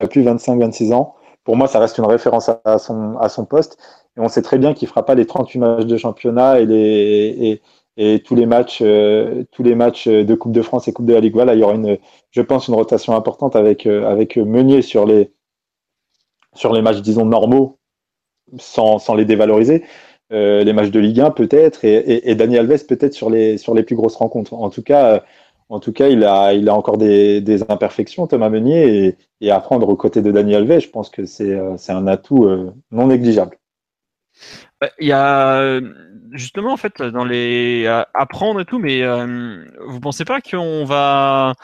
a 0.00 0.08
plus 0.08 0.22
25-26 0.24 0.92
ans, 0.92 1.14
pour 1.44 1.56
moi, 1.56 1.68
ça 1.68 1.78
reste 1.78 1.98
une 1.98 2.06
référence 2.06 2.50
à, 2.64 2.78
son, 2.78 3.16
à 3.18 3.28
son 3.28 3.44
poste. 3.44 3.78
Et 4.16 4.20
on 4.20 4.28
sait 4.28 4.42
très 4.42 4.58
bien 4.58 4.74
qu'il 4.74 4.88
fera 4.88 5.04
pas 5.04 5.14
les 5.14 5.26
38 5.26 5.58
matchs 5.60 5.86
de 5.86 5.96
championnat 5.96 6.60
et, 6.60 6.66
les, 6.66 7.62
tous 7.96 8.34
les 8.34 8.46
matchs, 8.46 8.80
euh, 8.82 9.44
tous 9.52 9.62
les 9.62 9.74
matchs 9.74 10.08
de 10.08 10.34
Coupe 10.34 10.52
de 10.52 10.62
France 10.62 10.88
et 10.88 10.92
Coupe 10.92 11.06
de 11.06 11.14
la 11.14 11.20
Ligue. 11.20 11.34
Voilà, 11.34 11.54
il 11.54 11.60
y 11.60 11.62
aura 11.62 11.74
une, 11.74 11.98
je 12.30 12.42
pense, 12.42 12.68
une 12.68 12.74
rotation 12.74 13.14
importante 13.14 13.56
avec, 13.56 13.86
euh, 13.86 14.06
avec 14.10 14.36
Meunier 14.36 14.82
sur 14.82 15.06
les, 15.06 15.32
sur 16.54 16.72
les 16.72 16.82
matchs, 16.82 17.00
disons, 17.02 17.24
normaux, 17.24 17.78
sans, 18.58 18.98
sans 18.98 19.14
les 19.14 19.24
dévaloriser. 19.24 19.84
Euh, 20.32 20.64
les 20.64 20.72
matchs 20.72 20.90
de 20.90 21.00
Ligue 21.00 21.20
1 21.20 21.30
peut-être, 21.30 21.84
et, 21.84 22.30
et, 22.30 22.34
Dani 22.34 22.58
Alves 22.58 22.86
peut-être 22.86 23.12
sur 23.14 23.30
les, 23.30 23.58
sur 23.58 23.74
les 23.74 23.82
plus 23.82 23.94
grosses 23.94 24.16
rencontres. 24.16 24.54
En 24.54 24.70
tout 24.70 24.82
cas, 24.82 25.22
en 25.68 25.80
tout 25.80 25.92
cas, 25.92 26.08
il 26.08 26.24
a, 26.24 26.54
il 26.54 26.68
a 26.68 26.74
encore 26.74 26.98
des, 26.98 27.40
des 27.40 27.62
imperfections, 27.70 28.26
Thomas 28.26 28.48
Meunier, 28.48 29.06
et, 29.06 29.16
et, 29.40 29.50
à 29.50 29.60
prendre 29.60 29.88
aux 29.88 29.96
côtés 29.96 30.22
de 30.22 30.32
Dani 30.32 30.54
Alves, 30.56 30.80
je 30.80 30.88
pense 30.88 31.10
que 31.10 31.24
c'est 31.26 31.54
un 31.88 32.06
atout 32.06 32.48
non 32.90 33.06
négligeable. 33.08 33.58
Bah, 34.84 34.90
il 35.00 35.08
y 35.08 35.12
a 35.12 35.80
justement 36.32 36.74
en 36.74 36.76
fait 36.76 37.00
dans 37.00 37.24
les 37.24 37.86
apprendre 38.12 38.60
et 38.60 38.64
tout, 38.66 38.78
mais 38.78 39.02
euh, 39.02 39.64
vous 39.86 40.00
pensez 40.00 40.26
pas 40.26 40.42
qu'on 40.42 40.84
va 40.84 41.54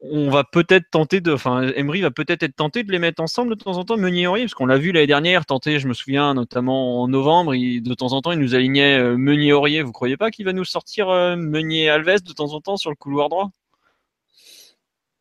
on 0.00 0.30
va 0.30 0.44
peut-être 0.44 0.90
tenter 0.90 1.20
de, 1.20 1.32
enfin, 1.32 1.62
Emery 1.76 2.00
va 2.00 2.10
peut-être 2.10 2.42
être 2.42 2.56
tenté 2.56 2.82
de 2.82 2.90
les 2.90 2.98
mettre 2.98 3.22
ensemble 3.22 3.50
de 3.50 3.62
temps 3.62 3.76
en 3.76 3.84
temps, 3.84 3.98
Meunier 3.98 4.26
Aurier, 4.26 4.44
parce 4.44 4.54
qu'on 4.54 4.66
l'a 4.66 4.78
vu 4.78 4.92
l'année 4.92 5.06
dernière 5.06 5.44
tenter, 5.46 5.78
je 5.78 5.86
me 5.86 5.92
souviens 5.92 6.34
notamment 6.34 7.02
en 7.02 7.08
novembre, 7.08 7.54
de 7.54 7.94
temps 7.94 8.12
en 8.12 8.22
temps 8.22 8.32
il 8.32 8.38
nous 8.40 8.54
alignait 8.56 8.98
euh, 8.98 9.16
Meunier 9.16 9.52
Aurier. 9.52 9.82
Vous 9.82 9.92
croyez 9.92 10.16
pas 10.16 10.30
qu'il 10.30 10.46
va 10.46 10.52
nous 10.52 10.64
sortir 10.64 11.10
euh, 11.10 11.36
Meunier 11.36 11.90
Alves 11.90 12.22
de 12.24 12.32
temps 12.32 12.54
en 12.54 12.60
temps 12.60 12.76
sur 12.76 12.90
le 12.90 12.96
couloir 12.96 13.28
droit? 13.28 13.50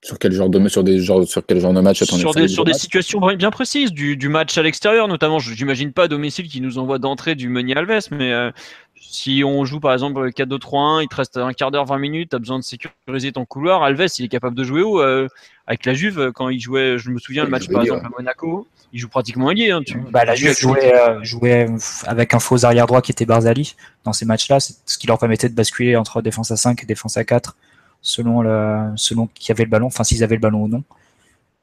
Sur 0.02 0.18
quel 0.18 0.32
genre 0.32 0.50
de 0.50 0.68
sur 0.70 0.84
des 0.84 1.02
sur 1.02 1.46
quel 1.46 1.60
genre 1.60 1.74
de 1.74 1.82
match 1.82 2.04
Sur 2.04 2.34
des 2.34 2.48
sur 2.48 2.64
des 2.64 2.74
situations 2.74 3.20
bien 3.36 3.52
précises 3.52 3.92
du, 3.92 4.16
du 4.16 4.30
match 4.30 4.58
à 4.58 4.64
l'extérieur 4.64 5.08
notamment. 5.08 5.40
J'imagine 5.40 5.92
pas 5.92 6.04
à 6.04 6.08
domicile 6.08 6.48
qui 6.48 6.62
nous 6.62 6.78
envoie 6.78 7.00
d'entrée 7.00 7.36
du 7.36 7.50
Meunier 7.50 7.76
Alves, 7.76 8.08
mais 8.12 8.32
euh, 8.32 8.52
si 8.96 9.44
on 9.46 9.66
joue 9.66 9.82
par 9.82 9.92
exemple 9.92 10.30
4-2-3-1, 10.30 11.04
il 11.04 11.08
te 11.10 11.16
reste 11.16 11.38
un 11.38 11.52
quart 11.52 11.72
d'heure, 11.72 11.86
20 11.86 11.98
minutes, 11.98 12.30
tu 12.30 12.36
as 12.38 12.40
besoin 12.40 12.60
de 12.60 12.64
sécuriser 12.64 13.34
ton 13.34 13.44
couloir. 13.44 13.84
Alves, 13.84 14.08
il 14.20 14.26
est 14.26 14.30
capable 14.30 14.56
de 14.56 14.64
jouer 14.64 14.84
où 14.84 15.02
euh, 15.02 15.28
Avec 15.68 15.86
la 15.86 15.94
Juve, 15.94 16.32
quand 16.34 16.48
il 16.48 16.62
jouait, 16.62 16.98
je 16.98 17.10
me 17.10 17.20
souviens, 17.20 17.44
le 17.44 17.50
match 17.50 17.68
par 17.68 17.82
exemple 17.82 18.06
à 18.06 18.10
Monaco, 18.10 18.68
il 18.94 19.00
joue 19.00 19.10
pratiquement 19.10 19.52
lié. 19.52 19.72
Hein, 19.72 19.82
bah, 20.12 20.24
la 20.24 20.36
Juve 20.36 20.58
jouait, 20.58 20.96
euh, 20.96 21.22
jouait, 21.24 21.68
avec 22.06 22.34
un 22.34 22.40
faux 22.40 22.64
arrière 22.64 22.88
droit 22.88 23.02
qui 23.02 23.12
était 23.12 23.26
Barzali 23.26 23.76
dans 24.06 24.14
ces 24.14 24.26
matchs-là, 24.26 24.60
ce 24.62 24.98
qui 24.98 25.08
leur 25.08 25.20
permettait 25.20 25.50
de 25.50 25.56
basculer 25.56 25.98
entre 25.98 26.22
défense 26.22 26.52
à 26.52 26.56
5 26.56 26.84
et 26.84 26.86
défense 26.86 27.18
à 27.18 27.26
4 27.26 27.58
selon 28.02 28.42
le, 28.42 28.92
selon 28.96 29.28
qui 29.28 29.52
avait 29.52 29.64
le 29.64 29.70
ballon, 29.70 29.88
enfin 29.88 30.04
s'ils 30.04 30.24
avaient 30.24 30.36
le 30.36 30.42
ballon 30.42 30.64
ou 30.64 30.68
non. 30.68 30.84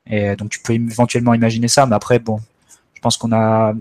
Et 0.06 0.36
donc 0.36 0.50
tu 0.50 0.60
peux 0.60 0.74
éventuellement 0.74 1.34
imaginer 1.34 1.68
ça, 1.68 1.86
mais 1.86 1.96
après 1.96 2.18
bon, 2.18 2.40
je 2.94 3.00
pense 3.00 3.16
qu'on 3.16 3.32
a 3.32 3.74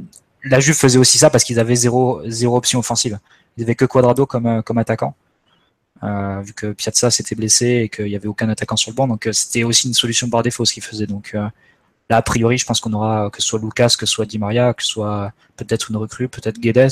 la 0.46 0.60
Juve 0.60 0.76
faisait 0.76 1.00
aussi 1.00 1.18
ça 1.18 1.30
parce 1.30 1.44
qu'ils 1.44 1.60
avaient 1.60 1.76
zéro 1.76 2.22
zéro 2.28 2.58
option 2.58 2.80
offensive. 2.80 3.20
Ils 3.58 3.64
avaient 3.64 3.76
que 3.76 3.86
Quadrado 3.86 4.26
comme 4.26 4.46
euh, 4.46 4.62
comme 4.62 4.78
attaquant. 4.78 5.16
Euh, 6.04 6.42
vu 6.42 6.54
que 6.54 6.74
Piazza 6.74 7.10
s'était 7.10 7.36
blessé 7.36 7.66
et 7.84 7.90
qu'il 7.90 8.06
n'y 8.06 8.16
avait 8.16 8.28
aucun 8.28 8.50
attaquant 8.50 8.76
sur 8.76 8.92
le 8.92 8.96
banc, 8.96 9.08
donc 9.08 9.28
euh, 9.28 9.34
c'était 9.34 9.64
aussi 9.64 9.88
une 9.88 9.94
solution 9.94 10.30
par 10.30 10.44
défaut 10.44 10.66
ce 10.66 10.74
qu'ils 10.74 10.84
faisaient. 10.84 11.08
Donc 11.08 11.34
là, 11.34 12.18
a 12.18 12.22
priori, 12.22 12.58
je 12.58 12.66
pense 12.66 12.82
qu'on 12.82 12.94
aura 12.94 13.30
que 13.32 13.42
ce 13.42 13.48
soit 13.48 13.60
Lucas, 13.60 13.96
que 13.98 14.06
ce 14.06 14.14
soit 14.14 14.26
Di 14.26 14.38
Maria, 14.38 14.74
que 14.74 14.84
ce 14.84 14.90
soit 14.90 15.32
peut-être 15.58 15.90
une 15.92 15.98
recrue, 15.98 16.28
peut-être 16.28 16.60
Guedes, 16.60 16.92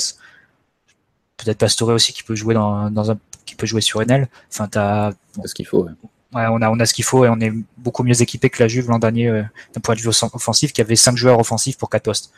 peut-être 1.36 1.58
Pastore 1.58 1.90
aussi 1.90 2.12
qui 2.12 2.22
peut 2.22 2.34
jouer 2.34 2.54
dans, 2.54 2.90
dans 2.90 3.10
un 3.10 3.18
qui 3.44 3.54
peut 3.54 3.66
jouer 3.66 3.80
sur 3.80 4.00
Enel. 4.00 4.28
Enfin, 4.50 4.68
t'as 4.68 5.12
ce 5.44 5.54
qu'il 5.54 5.66
faut. 5.66 5.84
Ouais. 5.84 6.46
on 6.50 6.62
a 6.62 6.70
on 6.70 6.80
a 6.80 6.86
ce 6.86 6.94
qu'il 6.94 7.04
faut 7.04 7.24
et 7.24 7.28
on 7.28 7.40
est 7.40 7.52
beaucoup 7.78 8.02
mieux 8.02 8.20
équipé 8.20 8.50
que 8.50 8.62
la 8.62 8.68
Juve 8.68 8.88
l'an 8.88 8.98
dernier 8.98 9.28
euh, 9.28 9.42
d'un 9.72 9.80
point 9.80 9.94
de 9.94 10.00
vue 10.00 10.08
offensif 10.08 10.72
qui 10.72 10.80
avait 10.80 10.96
cinq 10.96 11.16
joueurs 11.16 11.38
offensifs 11.38 11.78
pour 11.78 11.90
quatre 11.90 12.04
postes. 12.04 12.32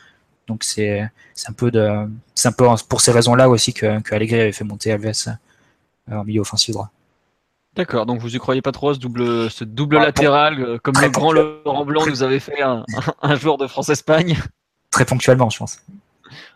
Donc 0.47 0.63
c'est 0.63 1.09
c'est 1.33 1.49
un 1.49 1.53
peu 1.53 1.71
de 1.71 2.07
c'est 2.35 2.47
un 2.47 2.51
peu 2.51 2.65
pour 2.87 3.01
ces 3.01 3.11
raisons-là 3.11 3.49
aussi 3.49 3.73
que, 3.73 3.99
que 4.01 4.15
Allegri 4.15 4.39
avait 4.39 4.51
fait 4.51 4.63
monter 4.63 4.91
Alves 4.91 5.27
euh, 5.27 6.15
en 6.15 6.23
milieu 6.23 6.41
offensif 6.41 6.73
droit. 6.73 6.91
D'accord, 7.75 8.07
donc 8.07 8.21
vous 8.21 8.35
y 8.35 8.39
croyez 8.39 8.61
pas 8.63 8.71
trop 8.71 8.93
ce 8.93 8.99
double, 8.99 9.51
ce 9.51 9.63
double 9.63 9.97
latéral, 9.97 10.59
euh, 10.59 10.77
comme 10.79 10.95
le 10.99 11.09
grand 11.09 11.31
Laurent 11.31 11.85
Blanc 11.85 12.07
nous 12.07 12.23
avait 12.23 12.39
fait 12.39 12.61
un, 12.61 12.83
un 13.21 13.35
joueur 13.35 13.57
de 13.57 13.67
France-Espagne? 13.67 14.35
Très 14.89 15.05
ponctuellement, 15.05 15.49
je 15.51 15.59
pense. 15.59 15.79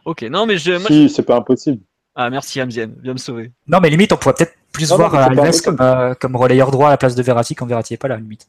Ok, 0.05 0.23
non 0.23 0.47
mais 0.47 0.57
je. 0.57 0.79
Si, 0.79 1.09
c'est 1.09 1.23
pas 1.23 1.37
impossible. 1.37 1.79
Ah, 2.23 2.29
merci 2.29 2.61
Amzien, 2.61 2.87
viens 3.01 3.13
me 3.13 3.17
sauver. 3.17 3.51
Non, 3.65 3.79
mais 3.81 3.89
limite, 3.89 4.13
on 4.13 4.17
pourrait 4.17 4.35
peut-être 4.35 4.55
plus 4.71 4.91
voir 4.91 5.15
Alves 5.15 5.61
comme, 5.63 5.77
euh, 5.81 6.13
comme 6.13 6.35
relayeur 6.35 6.69
droit 6.69 6.87
à 6.87 6.91
la 6.91 6.97
place 6.97 7.15
de 7.15 7.23
Verratti 7.23 7.55
quand 7.55 7.65
Verratti 7.65 7.93
n'est 7.93 7.97
pas 7.97 8.07
là, 8.07 8.17
limite. 8.17 8.47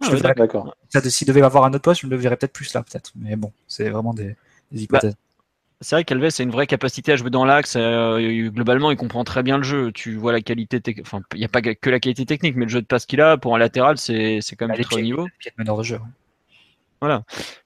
Ah, 0.00 0.32
d'accord. 0.36 0.76
S'il 1.08 1.26
devait 1.26 1.42
avoir 1.42 1.64
un 1.64 1.70
autre 1.70 1.82
poste, 1.82 2.02
je 2.02 2.06
le 2.06 2.16
verrais 2.16 2.36
peut-être 2.36 2.52
plus 2.52 2.72
là, 2.72 2.84
peut-être. 2.84 3.10
Mais 3.16 3.34
bon, 3.34 3.52
c'est 3.66 3.90
vraiment 3.90 4.14
des, 4.14 4.36
hypothèses. 4.70 5.14
Bah, 5.14 5.18
c'est 5.80 5.96
vrai 5.96 6.04
qu'Alves 6.04 6.30
a 6.38 6.42
une 6.42 6.52
vraie 6.52 6.68
capacité 6.68 7.12
à 7.12 7.16
jouer 7.16 7.30
dans 7.30 7.44
l'axe. 7.44 7.74
Euh, 7.76 8.48
globalement, 8.50 8.92
il 8.92 8.96
comprend 8.96 9.24
très 9.24 9.42
bien 9.42 9.56
le 9.56 9.64
jeu. 9.64 9.90
Tu 9.90 10.14
vois 10.14 10.30
la 10.30 10.40
qualité, 10.40 10.80
enfin, 11.00 11.20
il 11.32 11.40
n'y 11.40 11.44
a 11.44 11.48
pas 11.48 11.62
que 11.62 11.90
la 11.90 11.98
qualité 11.98 12.24
technique, 12.26 12.54
mais 12.54 12.66
le 12.66 12.70
jeu 12.70 12.80
de 12.80 12.86
passe 12.86 13.06
qu'il 13.06 13.20
a 13.20 13.36
pour 13.38 13.56
un 13.56 13.58
latéral, 13.58 13.98
c'est 13.98 14.40
quand 14.56 14.68
même 14.68 14.76
bah, 14.76 14.84
très 14.84 14.96
haut 14.96 15.00
niveau. 15.00 15.26
de 15.58 15.82
jeu. 15.82 15.98
Voilà. 17.00 17.22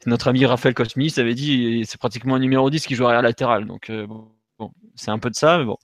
Notre 0.07 0.27
ami 0.27 0.45
Raphaël 0.47 0.75
Cosmis 0.75 1.15
avait 1.19 1.35
dit 1.35 1.85
c'est 1.87 1.99
pratiquement 1.99 2.35
un 2.35 2.41
numéro 2.41 2.71
10 2.71 2.87
qui 2.87 2.97
joue 2.97 3.07
arrière 3.07 3.23
latéral. 3.23 3.67
Donc 3.67 3.89
euh, 3.89 4.05
bon, 4.05 4.27
c'est 4.95 5.11
un 5.11 5.19
peu 5.19 5.31
de 5.31 5.35
ça. 5.35 5.59
Mais 5.59 5.65
bon. 5.65 5.77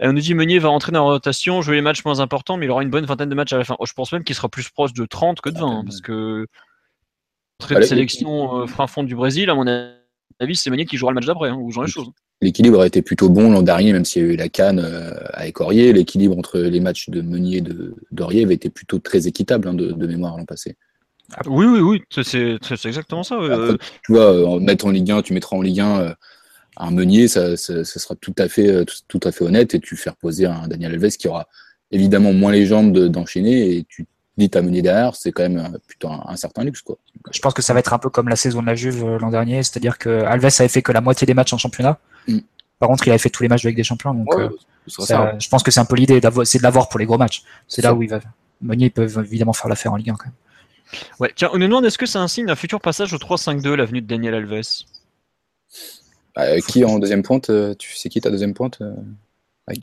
on 0.00 0.12
nous 0.12 0.20
dit 0.20 0.34
Meunier 0.34 0.58
va 0.58 0.68
rentrer 0.68 0.92
dans 0.92 1.04
la 1.04 1.14
rotation, 1.14 1.62
jouer 1.62 1.76
les 1.76 1.82
matchs 1.82 2.04
moins 2.04 2.20
importants, 2.20 2.56
mais 2.56 2.66
il 2.66 2.70
aura 2.70 2.82
une 2.82 2.90
bonne 2.90 3.04
vingtaine 3.04 3.28
de 3.28 3.34
matchs 3.34 3.52
à 3.52 3.58
la 3.58 3.64
fin. 3.64 3.76
Oh, 3.78 3.86
je 3.86 3.92
pense 3.92 4.12
même 4.12 4.24
qu'il 4.24 4.34
sera 4.34 4.48
plus 4.48 4.68
proche 4.70 4.92
de 4.92 5.04
30 5.04 5.40
que 5.40 5.50
de 5.50 5.58
20, 5.58 5.66
hein, 5.66 5.82
parce 5.84 6.00
que 6.00 6.46
très 7.58 7.76
de 7.76 7.82
sélection 7.82 8.62
euh, 8.62 8.66
fin 8.66 8.86
fond 8.86 9.02
du 9.02 9.14
Brésil, 9.14 9.50
à 9.50 9.54
mon 9.54 9.66
avis, 10.40 10.56
c'est 10.56 10.70
Meunier 10.70 10.84
qui 10.84 10.96
jouera 10.96 11.12
le 11.12 11.16
match 11.16 11.26
d'après, 11.26 11.50
hein, 11.50 11.56
ou 11.56 11.70
genre 11.70 11.84
les 11.84 11.90
choses. 11.90 12.10
L'équilibre 12.40 12.80
a 12.80 12.86
été 12.86 13.02
plutôt 13.02 13.28
bon 13.28 13.52
l'an 13.52 13.62
dernier, 13.62 13.92
même 13.92 14.04
s'il 14.04 14.22
y 14.22 14.28
a 14.28 14.32
eu 14.32 14.36
la 14.36 14.48
canne 14.48 14.80
euh, 14.80 15.12
avec 15.32 15.60
Aurier. 15.60 15.92
L'équilibre 15.92 16.36
entre 16.36 16.58
les 16.58 16.80
matchs 16.80 17.08
de 17.08 17.20
Meunier 17.22 17.58
et 17.58 17.60
de 17.60 17.94
d'Aurier 18.10 18.44
avait 18.44 18.54
été 18.54 18.68
plutôt 18.68 18.98
très 18.98 19.28
équitable 19.28 19.68
hein, 19.68 19.74
de, 19.74 19.92
de 19.92 20.06
mémoire 20.06 20.36
l'an 20.36 20.44
passé. 20.44 20.76
Oui, 21.46 21.66
oui, 21.66 21.80
oui, 21.80 22.02
c'est 22.10 22.58
exactement 22.84 23.22
ça. 23.22 23.38
tu 24.04 24.12
vois, 24.12 24.46
en 24.46 24.60
mettre 24.60 24.86
en 24.86 24.90
Ligue 24.90 25.10
1, 25.10 25.22
tu 25.22 25.32
mettras 25.32 25.56
en 25.56 25.62
Ligue 25.62 25.80
1 25.80 26.00
euh, 26.00 26.14
un 26.76 26.90
Meunier, 26.90 27.28
ça, 27.28 27.56
sera 27.56 28.14
tout 28.14 28.34
à, 28.38 28.48
fait, 28.48 28.68
euh, 28.68 28.84
tout, 29.08 29.20
à 29.24 29.32
fait 29.32 29.44
honnête, 29.44 29.74
et 29.74 29.80
tu 29.80 29.96
fais 29.96 30.10
reposer 30.10 30.46
un 30.46 30.68
Daniel 30.68 30.92
Alves 30.92 31.16
qui 31.16 31.28
aura 31.28 31.48
évidemment 31.90 32.32
moins 32.32 32.52
les 32.52 32.66
jambes 32.66 32.96
d'enchaîner, 33.08 33.76
et 33.76 33.84
tu 33.88 34.06
dis 34.38 34.48
ta 34.48 34.62
Meunier 34.62 34.82
derrière, 34.82 35.14
c'est 35.14 35.32
quand 35.32 35.42
même 35.42 35.58
euh, 35.58 35.78
plutôt 35.86 36.08
un, 36.08 36.36
certain 36.36 36.64
luxe. 36.64 36.80
Quoi. 36.80 36.96
Je 37.30 37.40
pense 37.40 37.54
que 37.54 37.62
ça 37.62 37.74
va 37.74 37.80
être 37.80 37.92
un 37.92 37.98
peu 37.98 38.08
comme 38.08 38.28
la 38.28 38.36
saison 38.36 38.62
de 38.62 38.66
la 38.66 38.74
Juve 38.74 39.04
l'an 39.20 39.30
dernier, 39.30 39.62
c'est-à-dire 39.62 39.98
que 39.98 40.22
Alves 40.24 40.44
avait 40.44 40.68
fait 40.68 40.82
que 40.82 40.92
la 40.92 41.00
moitié 41.00 41.26
des 41.26 41.34
matchs 41.34 41.52
en 41.52 41.58
championnat. 41.58 41.98
Mm. 42.26 42.38
Par 42.78 42.88
contre, 42.88 43.06
il 43.06 43.10
avait 43.10 43.18
fait 43.18 43.30
tous 43.30 43.42
les 43.42 43.48
matchs 43.48 43.64
avec 43.64 43.76
des 43.76 43.84
champions, 43.84 44.14
donc 44.14 44.28
je 44.86 45.48
pense 45.48 45.62
que 45.62 45.70
c'est 45.70 45.80
un 45.80 45.84
peu 45.84 45.96
l'idée, 45.96 46.20
c'est 46.44 46.58
de 46.58 46.62
l'avoir 46.62 46.88
pour 46.88 46.98
les 46.98 47.06
gros 47.06 47.18
matchs. 47.18 47.44
C'est 47.68 47.82
là 47.82 47.94
où 47.94 48.02
il 48.02 48.08
va. 48.08 48.20
Meunier, 48.60 48.86
ils 48.86 48.90
peuvent 48.90 49.22
évidemment 49.24 49.52
faire 49.52 49.68
l'affaire 49.68 49.92
en 49.92 49.96
Ligue 49.96 50.10
1 50.10 50.14
quand 50.14 50.26
même. 50.26 50.34
Ouais, 51.20 51.32
tiens, 51.34 51.50
on 51.52 51.58
nous 51.58 51.66
demande 51.66 51.84
est-ce 51.84 51.98
que 51.98 52.06
c'est 52.06 52.18
un 52.18 52.28
signe 52.28 52.46
d'un 52.46 52.54
futur 52.54 52.80
passage 52.80 53.12
au 53.12 53.16
3-5-2, 53.16 53.74
l'avenue 53.74 54.02
de 54.02 54.06
Daniel 54.06 54.34
Alves? 54.34 54.84
Bah, 56.34 56.58
Qui 56.60 56.84
en 56.84 56.98
deuxième 56.98 57.22
pointe 57.22 57.50
euh, 57.50 57.74
Tu 57.74 57.94
sais 57.94 58.08
qui 58.08 58.20
ta 58.20 58.30
deuxième 58.30 58.54
pointe 58.54 58.78
euh, 58.80 58.92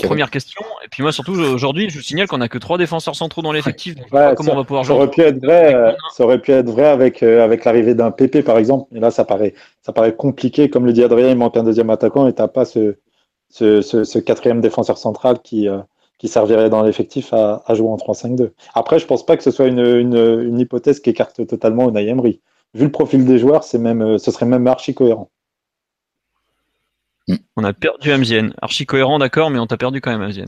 Première 0.03 0.29
question. 0.29 0.61
Et 0.83 0.87
puis 0.89 1.03
moi, 1.03 1.11
surtout, 1.11 1.33
aujourd'hui, 1.33 1.89
je 1.89 1.97
vous 1.97 2.03
signale 2.03 2.27
qu'on 2.27 2.39
n'a 2.39 2.49
que 2.49 2.57
trois 2.57 2.77
défenseurs 2.77 3.15
centraux 3.15 3.41
dans 3.41 3.53
l'effectif. 3.53 3.95
comment 4.11 4.35
ça, 4.35 4.51
on 4.51 4.55
va 4.55 4.63
pouvoir 4.63 4.83
jouer. 4.83 4.95
Aurait 4.95 5.09
pu 5.09 5.21
être 5.21 5.43
vrai, 5.43 5.73
euh, 5.73 5.91
ça 6.15 6.25
aurait 6.25 6.41
pu 6.41 6.51
être 6.51 6.69
vrai 6.69 6.85
avec, 6.85 7.23
avec 7.23 7.63
l'arrivée 7.63 7.95
d'un 7.95 8.11
PP, 8.11 8.43
par 8.43 8.57
exemple. 8.57 8.93
Et 8.95 8.99
là, 8.99 9.09
ça 9.09 9.23
paraît, 9.23 9.53
ça 9.81 9.93
paraît 9.93 10.15
compliqué. 10.15 10.69
Comme 10.69 10.85
le 10.85 10.93
dit 10.93 11.03
Adrien, 11.03 11.29
il 11.29 11.37
manque 11.37 11.55
un 11.55 11.63
deuxième 11.63 11.89
attaquant 11.89 12.27
et 12.27 12.33
tu 12.33 12.41
n'as 12.41 12.49
pas 12.49 12.65
ce, 12.65 12.97
ce, 13.49 13.81
ce, 13.81 14.19
quatrième 14.19 14.59
défenseur 14.59 14.97
central 14.97 15.39
qui, 15.41 15.67
qui 16.19 16.27
servirait 16.27 16.69
dans 16.69 16.83
l'effectif 16.83 17.33
à, 17.33 17.63
jouer 17.73 17.87
en 17.87 17.95
3-5-2. 17.95 18.51
Après, 18.75 18.99
je 18.99 19.07
pense 19.07 19.25
pas 19.25 19.37
que 19.37 19.43
ce 19.43 19.51
soit 19.51 19.67
une, 19.67 19.79
une, 19.79 20.59
hypothèse 20.59 20.99
qui 20.99 21.09
écarte 21.09 21.47
totalement 21.47 21.89
Unai 21.89 22.07
Emery. 22.07 22.41
Vu 22.75 22.83
le 22.83 22.91
profil 22.91 23.25
des 23.25 23.39
joueurs, 23.39 23.63
c'est 23.63 23.79
même, 23.79 24.01
euh, 24.01 24.17
ce 24.19 24.29
serait 24.29 24.45
même 24.45 24.67
archi 24.67 24.93
cohérent. 24.93 25.31
Mm. 27.29 27.35
On 27.57 27.63
a 27.63 27.73
perdu 27.73 28.11
Amzien. 28.11 28.49
Archi 28.61 28.87
cohérent, 28.87 29.19
d'accord, 29.19 29.51
mais 29.51 29.59
on 29.59 29.67
t'a 29.67 29.77
perdu 29.77 30.01
quand 30.01 30.11
même, 30.11 30.21
Amzien. 30.21 30.45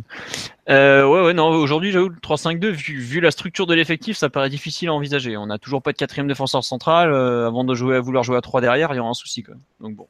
Euh, 0.68 1.06
ouais, 1.06 1.22
ouais, 1.26 1.34
non, 1.34 1.50
aujourd'hui, 1.50 1.92
j'avoue, 1.92 2.10
le 2.10 2.16
3-5-2, 2.16 2.70
vu, 2.70 3.22
la 3.22 3.30
structure 3.30 3.68
de 3.68 3.76
l'effectif, 3.76 4.18
ça 4.18 4.30
paraît 4.30 4.50
difficile 4.50 4.90
à 4.90 4.94
envisager. 4.94 5.38
On 5.38 5.46
n'a 5.46 5.60
toujours 5.60 5.84
pas 5.84 5.92
de 5.92 5.98
quatrième 5.98 6.28
défenseur 6.28 6.64
central. 6.64 7.14
Euh, 7.14 7.48
avant 7.48 7.64
de 7.64 7.76
jouer, 7.76 7.98
à 7.98 8.02
vouloir 8.02 8.24
jouer 8.24 8.36
à 8.36 8.42
3 8.42 8.62
derrière, 8.62 8.92
il 8.94 8.98
y 8.98 9.00
aura 9.00 9.12
un 9.12 9.14
souci, 9.14 9.44
quand 9.44 9.54
même. 9.54 9.62
Donc 9.80 9.96
bon. 9.96 10.08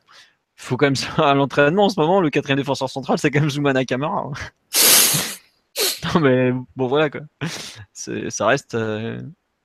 Faut 0.56 0.78
quand 0.78 0.86
même 0.86 0.96
ça 0.96 1.12
à 1.18 1.34
l'entraînement 1.34 1.86
en 1.86 1.90
ce 1.90 2.00
moment, 2.00 2.22
le 2.22 2.30
quatrième 2.30 2.58
défenseur 2.58 2.90
central, 2.90 3.18
c'est 3.18 3.32
quand 3.32 3.42
même 3.42 3.50
Zoumana 3.50 3.86
Kamara. 3.86 4.30
Hein. 4.30 4.32
Non, 6.04 6.20
mais 6.20 6.52
bon, 6.76 6.88
voilà 6.88 7.10
quoi. 7.10 7.22
Ça 7.94 8.46
reste 8.48 8.74
euh, 8.74 9.22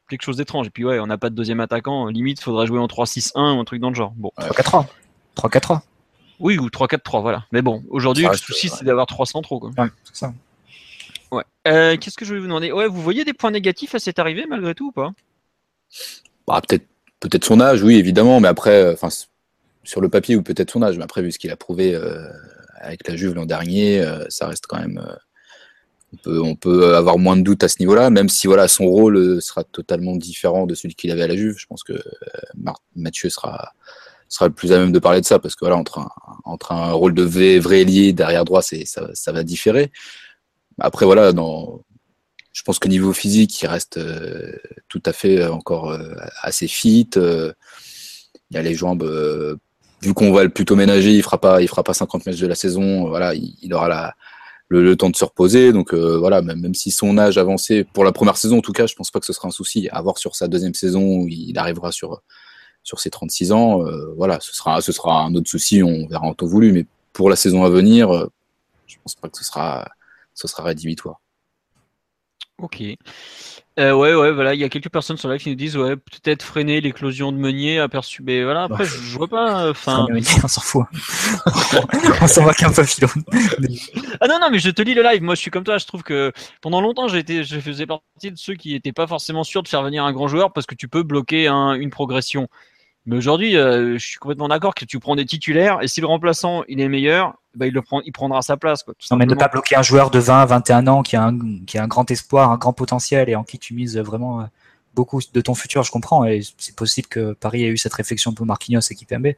quelque 0.08 0.22
chose 0.22 0.36
d'étrange. 0.36 0.66
Et 0.66 0.70
puis, 0.70 0.84
ouais, 0.84 1.00
on 1.00 1.06
n'a 1.06 1.18
pas 1.18 1.30
de 1.30 1.34
deuxième 1.34 1.60
attaquant. 1.60 2.06
Limite, 2.06 2.40
il 2.40 2.42
faudrait 2.44 2.66
jouer 2.66 2.78
en 2.78 2.86
3-6-1 2.86 3.56
ou 3.56 3.60
un 3.60 3.64
truc 3.64 3.80
dans 3.80 3.88
le 3.88 3.94
genre. 3.94 4.12
Bon. 4.16 4.30
3-4-3. 4.38 4.86
3-4-3. 5.36 5.80
Oui, 6.38 6.58
ou 6.58 6.68
3-4-3, 6.68 7.22
voilà. 7.22 7.44
Mais 7.52 7.62
bon, 7.62 7.82
aujourd'hui, 7.88 8.26
le 8.26 8.36
souci, 8.36 8.68
c'est 8.68 8.84
d'avoir 8.84 9.06
3 9.06 9.26
centraux. 9.26 9.60
Quoi. 9.60 9.70
Ouais, 9.78 9.88
c'est 10.04 10.16
ça. 10.16 10.34
Ouais. 11.30 11.44
Qu'est-ce 11.64 12.16
que 12.16 12.24
je 12.24 12.34
vais 12.34 12.40
vous 12.40 12.46
demander? 12.46 12.72
Ouais, 12.72 12.86
vous 12.86 13.02
voyez 13.02 13.24
des 13.24 13.32
points 13.32 13.50
négatifs 13.50 13.94
à 13.94 13.98
cette 13.98 14.18
arrivée 14.18 14.46
malgré 14.48 14.74
tout 14.74 14.88
ou 14.88 14.92
pas? 14.92 15.12
Bah, 16.46 16.60
Peut-être 16.66 16.86
peut-être 17.20 17.44
son 17.44 17.60
âge, 17.60 17.82
oui, 17.82 17.96
évidemment, 17.96 18.40
mais 18.40 18.48
après, 18.48 18.92
enfin, 18.92 19.08
sur 19.82 20.00
le 20.00 20.08
papier 20.08 20.36
ou 20.36 20.42
peut-être 20.42 20.70
son 20.70 20.82
âge, 20.82 20.98
mais 20.98 21.04
après, 21.04 21.22
vu 21.22 21.32
ce 21.32 21.38
qu'il 21.38 21.50
a 21.50 21.56
prouvé 21.56 21.98
avec 22.78 23.08
la 23.08 23.16
Juve 23.16 23.34
l'an 23.34 23.46
dernier, 23.46 24.04
ça 24.28 24.46
reste 24.46 24.66
quand 24.66 24.78
même 24.78 25.02
on 26.26 26.54
peut, 26.54 26.94
avoir 26.96 27.18
moins 27.18 27.36
de 27.36 27.42
doutes 27.42 27.64
à 27.64 27.68
ce 27.68 27.76
niveau-là, 27.80 28.10
même 28.10 28.28
si 28.28 28.46
voilà, 28.46 28.68
son 28.68 28.86
rôle 28.86 29.16
euh, 29.16 29.40
sera 29.40 29.64
totalement 29.64 30.16
différent 30.16 30.66
de 30.66 30.74
celui 30.74 30.94
qu'il 30.94 31.10
avait 31.10 31.22
à 31.22 31.26
la 31.26 31.36
Juve. 31.36 31.56
Je 31.58 31.66
pense 31.66 31.82
que 31.82 31.92
euh, 31.92 32.72
Mathieu 32.94 33.28
sera, 33.28 33.72
sera 34.28 34.48
le 34.48 34.54
plus 34.54 34.72
à 34.72 34.78
même 34.78 34.92
de 34.92 34.98
parler 34.98 35.20
de 35.20 35.26
ça, 35.26 35.38
parce 35.38 35.54
que 35.54 35.64
voilà, 35.64 35.76
entre 35.76 35.98
un, 35.98 36.08
entre 36.44 36.72
un 36.72 36.92
rôle 36.92 37.14
de 37.14 37.22
vrai, 37.22 37.80
ailier 37.80 38.12
derrière 38.12 38.44
droit, 38.44 38.62
c'est, 38.62 38.84
ça, 38.86 39.32
va 39.32 39.42
différer. 39.42 39.92
Après, 40.78 41.06
voilà, 41.06 41.30
je 41.30 42.62
pense 42.62 42.78
que 42.78 42.88
niveau 42.88 43.12
physique, 43.12 43.62
il 43.62 43.66
reste 43.66 43.98
euh, 43.98 44.52
tout 44.88 45.02
à 45.04 45.12
fait 45.12 45.46
encore 45.46 45.98
assez 46.42 46.68
fit. 46.68 47.10
il 47.14 48.56
a 48.56 48.62
les 48.62 48.74
jambes, 48.74 49.04
vu 50.02 50.14
qu'on 50.14 50.32
va 50.32 50.44
le 50.44 50.50
plutôt 50.50 50.76
ménager, 50.76 51.12
il 51.12 51.22
fera 51.22 51.40
pas, 51.40 51.62
il 51.62 51.68
fera 51.68 51.82
pas 51.82 51.94
50 51.94 52.26
mètres 52.26 52.40
de 52.40 52.46
la 52.46 52.54
saison. 52.54 53.08
Voilà, 53.08 53.34
il 53.34 53.72
aura 53.72 53.88
la, 53.88 54.14
le, 54.68 54.96
temps 54.96 55.10
de 55.10 55.16
se 55.16 55.24
reposer. 55.24 55.72
Donc 55.72 55.92
euh, 55.92 56.18
voilà, 56.18 56.42
même, 56.42 56.60
même, 56.60 56.74
si 56.74 56.90
son 56.90 57.18
âge 57.18 57.38
avancé 57.38 57.84
pour 57.84 58.04
la 58.04 58.12
première 58.12 58.36
saison, 58.36 58.58
en 58.58 58.62
tout 58.62 58.72
cas, 58.72 58.86
je 58.86 58.94
pense 58.94 59.10
pas 59.10 59.20
que 59.20 59.26
ce 59.26 59.32
sera 59.32 59.48
un 59.48 59.52
souci. 59.52 59.88
À 59.90 60.02
voir 60.02 60.18
sur 60.18 60.34
sa 60.34 60.48
deuxième 60.48 60.74
saison 60.74 61.02
où 61.02 61.28
il 61.28 61.56
arrivera 61.58 61.92
sur 61.92 62.22
sur 62.86 63.00
ses 63.00 63.10
36 63.10 63.50
ans, 63.50 63.84
euh, 63.84 64.14
voilà, 64.16 64.38
ce 64.38 64.54
sera 64.54 64.80
ce 64.80 64.92
sera 64.92 65.24
un 65.24 65.34
autre 65.34 65.50
souci. 65.50 65.82
On 65.82 66.06
verra 66.06 66.24
en 66.24 66.34
temps 66.34 66.46
voulu, 66.46 66.70
mais 66.70 66.86
pour 67.12 67.28
la 67.28 67.34
saison 67.34 67.64
à 67.64 67.68
venir, 67.68 68.14
euh, 68.14 68.30
je 68.86 68.96
pense 69.02 69.16
pas 69.16 69.28
que 69.28 69.36
ce 69.36 69.44
sera 69.44 69.88
ce 70.34 70.46
sera 70.46 70.62
rédhibitoire. 70.62 71.20
Ok. 72.62 72.82
Euh, 73.78 73.92
ouais, 73.92 74.14
ouais, 74.14 74.32
voilà, 74.32 74.54
il 74.54 74.60
y 74.60 74.64
a 74.64 74.70
quelques 74.70 74.88
personnes 74.88 75.18
sur 75.18 75.28
live 75.28 75.42
qui 75.42 75.50
nous 75.50 75.56
disent, 75.56 75.76
ouais, 75.76 75.96
peut-être 75.96 76.42
freiner 76.42 76.80
l'éclosion 76.80 77.30
de 77.30 77.36
Meunier 77.36 77.78
aperçu. 77.78 78.22
Mais 78.22 78.42
voilà, 78.42 78.62
après, 78.62 78.84
bah, 78.84 78.90
je, 78.90 79.18
vois 79.18 79.28
pas. 79.28 79.68
Enfin, 79.68 80.06
on 80.42 80.48
s'en 80.48 80.60
fout. 80.62 80.86
on 82.22 82.26
s'en 82.26 82.44
va 82.44 82.54
qu'un 82.54 82.72
peu 82.72 82.84
filon. 82.84 83.08
ah 84.20 84.28
non, 84.28 84.38
non, 84.40 84.48
mais 84.50 84.60
je 84.60 84.70
te 84.70 84.80
lis 84.80 84.94
le 84.94 85.02
live. 85.02 85.22
Moi, 85.22 85.34
je 85.34 85.40
suis 85.40 85.50
comme 85.50 85.64
toi. 85.64 85.76
Je 85.76 85.84
trouve 85.86 86.04
que 86.04 86.32
pendant 86.62 86.80
longtemps, 86.80 87.08
je 87.08 87.20
faisais 87.60 87.84
partie 87.84 88.30
de 88.30 88.38
ceux 88.38 88.54
qui 88.54 88.72
n'étaient 88.72 88.92
pas 88.92 89.06
forcément 89.06 89.44
sûrs 89.44 89.62
de 89.62 89.68
faire 89.68 89.82
venir 89.82 90.04
un 90.04 90.12
grand 90.12 90.28
joueur 90.28 90.54
parce 90.54 90.66
que 90.66 90.74
tu 90.74 90.88
peux 90.88 91.02
bloquer 91.02 91.48
une 91.48 91.90
progression. 91.90 92.48
Mais 93.06 93.16
aujourd'hui, 93.16 93.56
euh, 93.56 93.98
je 93.98 94.04
suis 94.04 94.18
complètement 94.18 94.48
d'accord 94.48 94.74
que 94.74 94.84
tu 94.84 94.98
prends 94.98 95.14
des 95.14 95.24
titulaires 95.24 95.78
et 95.80 95.86
si 95.86 96.00
le 96.00 96.08
remplaçant 96.08 96.64
il 96.68 96.80
est 96.80 96.88
meilleur, 96.88 97.34
bah, 97.54 97.66
il, 97.66 97.72
le 97.72 97.80
prend, 97.80 98.00
il 98.02 98.12
prendra 98.12 98.42
sa 98.42 98.56
place. 98.56 98.82
Quoi, 98.82 98.94
non, 99.12 99.16
mais 99.16 99.26
ne 99.26 99.34
pas 99.34 99.48
bloquer 99.48 99.76
un 99.76 99.82
joueur 99.82 100.10
de 100.10 100.18
20, 100.18 100.44
21 100.46 100.86
ans 100.88 101.02
qui 101.02 101.14
a, 101.14 101.24
un, 101.24 101.38
qui 101.66 101.78
a 101.78 101.84
un 101.84 101.86
grand 101.86 102.10
espoir, 102.10 102.50
un 102.50 102.56
grand 102.56 102.72
potentiel 102.72 103.28
et 103.28 103.36
en 103.36 103.44
qui 103.44 103.58
tu 103.60 103.74
mises 103.74 103.96
vraiment 103.96 104.40
euh, 104.40 104.44
beaucoup 104.94 105.20
de 105.32 105.40
ton 105.40 105.54
futur, 105.54 105.84
je 105.84 105.92
comprends. 105.92 106.24
Et 106.24 106.42
c'est 106.58 106.74
possible 106.74 107.06
que 107.06 107.32
Paris 107.34 107.64
ait 107.64 107.68
eu 107.68 107.76
cette 107.76 107.94
réflexion 107.94 108.32
pour 108.32 108.44
Marquinhos 108.44 108.80
et 108.90 108.94
Kipembe. 108.96 109.28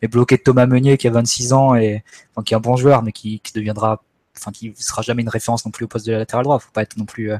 Mais 0.00 0.08
bloquer 0.08 0.38
Thomas 0.38 0.66
Meunier 0.66 0.96
qui 0.96 1.08
a 1.08 1.10
26 1.10 1.52
ans 1.52 1.74
et 1.74 2.02
enfin, 2.32 2.42
qui 2.44 2.54
est 2.54 2.56
un 2.56 2.60
bon 2.60 2.76
joueur, 2.76 3.02
mais 3.02 3.12
qui, 3.12 3.40
qui 3.40 3.52
deviendra, 3.52 4.02
enfin 4.36 4.52
qui 4.52 4.72
sera 4.76 5.02
jamais 5.02 5.22
une 5.22 5.28
référence 5.28 5.66
non 5.66 5.70
plus 5.70 5.84
au 5.84 5.88
poste 5.88 6.06
de 6.06 6.12
latéral 6.12 6.44
droit. 6.44 6.58
Faut 6.58 6.70
pas 6.72 6.82
être 6.82 6.96
non 6.96 7.04
plus 7.04 7.32
euh, 7.32 7.38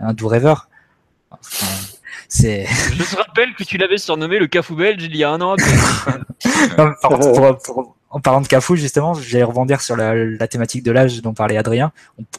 un 0.00 0.12
doux 0.12 0.26
rêveur. 0.26 0.68
Je 2.30 3.10
te 3.10 3.16
rappelle 3.16 3.54
que 3.54 3.64
tu 3.64 3.76
l'avais 3.76 3.98
surnommé 3.98 4.38
le 4.38 4.46
Cafou 4.46 4.74
belge 4.74 5.02
il 5.02 5.16
y 5.16 5.24
a 5.24 5.30
un 5.30 5.40
an. 5.40 5.56
en 8.10 8.20
parlant 8.20 8.40
de 8.40 8.46
Cafou, 8.46 8.76
justement, 8.76 9.14
j'allais 9.14 9.42
rebondir 9.42 9.80
sur 9.80 9.96
la, 9.96 10.46
thématique 10.46 10.84
de 10.84 10.92
l'âge 10.92 11.20
dont 11.20 11.34
parlait 11.34 11.56
Adrien. 11.56 11.92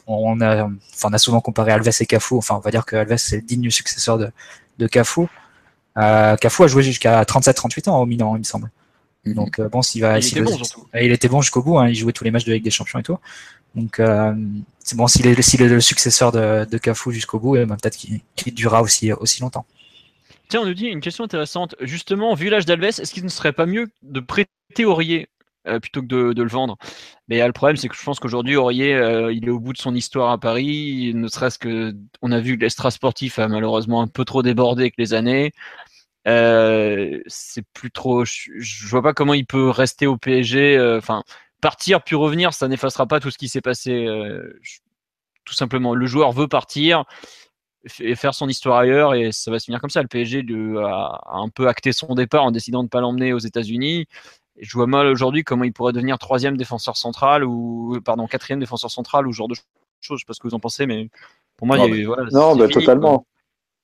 On, 0.06 0.40
a, 0.40 0.64
enfin, 0.64 1.08
on 1.10 1.12
a 1.12 1.18
souvent 1.18 1.40
comparé 1.40 1.72
Alves 1.72 1.90
et 2.00 2.06
Cafou. 2.06 2.38
Enfin, 2.38 2.56
on 2.56 2.60
va 2.60 2.70
dire 2.70 2.86
que 2.86 2.96
Alves 2.96 3.18
c'est 3.18 3.36
le 3.36 3.42
digne 3.42 3.70
successeur 3.70 4.18
de, 4.18 4.30
de 4.78 4.86
Cafou. 4.86 5.28
Euh, 5.98 6.36
Cafou 6.36 6.64
a 6.64 6.66
joué 6.66 6.82
jusqu'à 6.82 7.22
37-38 7.22 7.90
ans 7.90 8.00
au 8.00 8.06
Milan, 8.06 8.36
il 8.36 8.40
me 8.40 8.44
semble. 8.44 8.70
Mhm. 9.26 9.34
Donc 9.34 9.58
euh, 9.58 9.68
bon, 9.68 9.82
s'il 9.82 10.02
va, 10.02 10.18
il, 10.18 10.26
était 10.26 10.40
bon, 10.40 10.58
il 10.94 11.12
était 11.12 11.28
bon 11.28 11.42
jusqu'au 11.42 11.62
bout. 11.62 11.78
Hein, 11.78 11.88
il 11.88 11.94
jouait 11.94 12.12
tous 12.12 12.24
les 12.24 12.30
matchs 12.30 12.44
de 12.44 12.52
Ligue 12.52 12.64
des 12.64 12.70
Champions 12.70 12.98
et 12.98 13.02
tout. 13.02 13.18
Donc 13.76 14.00
euh, 14.00 14.34
c'est 14.80 14.96
bon 14.96 15.06
s'il 15.06 15.26
est, 15.26 15.34
le 15.34 15.80
successeur 15.80 16.32
de, 16.32 16.64
de 16.64 16.78
Cafou 16.78 17.12
jusqu'au 17.12 17.38
bout, 17.38 17.54
ben, 17.54 17.76
peut-être 17.76 17.96
qu'il 17.96 18.54
durera 18.54 18.82
aussi 18.82 19.12
aussi 19.12 19.42
longtemps. 19.42 19.66
Tiens, 20.48 20.60
on 20.60 20.66
nous 20.66 20.74
dit 20.74 20.86
une 20.86 21.00
question 21.00 21.24
intéressante. 21.24 21.74
Justement, 21.80 22.34
vu 22.34 22.48
l'âge 22.48 22.66
d'Alves, 22.66 22.84
est-ce 22.84 23.12
qu'il 23.12 23.24
ne 23.24 23.28
serait 23.28 23.52
pas 23.52 23.66
mieux 23.66 23.88
de 24.02 24.20
prêter 24.20 24.84
Aurier 24.84 25.28
euh, 25.66 25.80
plutôt 25.80 26.02
que 26.02 26.32
de, 26.32 26.42
le 26.42 26.48
vendre? 26.48 26.76
Mais 27.28 27.44
le 27.44 27.52
problème, 27.52 27.76
c'est 27.76 27.88
que 27.88 27.96
je 27.96 28.04
pense 28.04 28.20
qu'aujourd'hui, 28.20 28.54
Aurier, 28.54 28.94
euh, 28.94 29.32
il 29.32 29.46
est 29.46 29.50
au 29.50 29.58
bout 29.58 29.72
de 29.72 29.78
son 29.78 29.94
histoire 29.94 30.30
à 30.30 30.38
Paris. 30.38 31.12
Ne 31.14 31.26
serait-ce 31.26 31.58
que, 31.58 31.94
on 32.22 32.30
a 32.30 32.38
vu 32.38 32.56
que 32.56 32.62
l'extra 32.62 32.92
sportif 32.92 33.40
a 33.40 33.48
malheureusement 33.48 34.02
un 34.02 34.06
peu 34.06 34.24
trop 34.24 34.42
débordé 34.42 34.84
avec 34.84 34.94
les 34.98 35.14
années. 35.14 35.52
Euh, 36.28 37.20
c'est 37.26 37.64
plus 37.72 37.90
trop. 37.90 38.24
Je, 38.24 38.50
je, 38.58 38.86
vois 38.86 39.02
pas 39.02 39.14
comment 39.14 39.34
il 39.34 39.46
peut 39.46 39.70
rester 39.70 40.06
au 40.06 40.16
PSG. 40.16 40.96
Enfin, 40.96 41.24
partir 41.60 42.02
puis 42.02 42.16
revenir, 42.16 42.52
ça 42.52 42.68
n'effacera 42.68 43.06
pas 43.06 43.20
tout 43.20 43.30
ce 43.30 43.38
qui 43.38 43.48
s'est 43.48 43.60
passé. 43.60 44.06
tout 45.44 45.54
simplement, 45.54 45.94
le 45.94 46.06
joueur 46.06 46.32
veut 46.32 46.48
partir 46.48 47.04
et 48.00 48.14
faire 48.14 48.34
son 48.34 48.48
histoire 48.48 48.78
ailleurs 48.78 49.14
et 49.14 49.32
ça 49.32 49.50
va 49.50 49.58
se 49.58 49.66
finir 49.66 49.80
comme 49.80 49.90
ça. 49.90 50.02
Le 50.02 50.08
PSG 50.08 50.44
a, 50.82 51.20
un 51.32 51.48
peu 51.48 51.68
acté 51.68 51.92
son 51.92 52.14
départ 52.14 52.44
en 52.44 52.50
décidant 52.50 52.80
de 52.80 52.86
ne 52.86 52.88
pas 52.88 53.00
l'emmener 53.00 53.32
aux 53.32 53.38
États-Unis. 53.38 54.06
Je 54.58 54.72
vois 54.72 54.86
mal 54.86 55.06
aujourd'hui 55.06 55.44
comment 55.44 55.64
il 55.64 55.72
pourrait 55.72 55.92
devenir 55.92 56.18
troisième 56.18 56.56
défenseur 56.56 56.96
central 56.96 57.44
ou 57.44 57.98
pardon 58.04 58.26
quatrième 58.26 58.60
défenseur 58.60 58.90
central 58.90 59.26
ou 59.26 59.32
ce 59.32 59.36
genre 59.36 59.48
de 59.48 59.54
choses. 59.54 59.64
Je 60.00 60.16
sais 60.16 60.24
pas 60.26 60.32
ce 60.32 60.40
que 60.40 60.48
vous 60.48 60.54
en 60.54 60.60
pensez, 60.60 60.86
mais 60.86 61.08
pour 61.56 61.66
moi, 61.66 61.76
non, 61.76 61.86
il 61.88 62.00
y 62.00 62.02
a, 62.02 62.06
voilà, 62.06 62.28
non 62.32 62.56
bah, 62.56 62.68
totalement, 62.68 63.26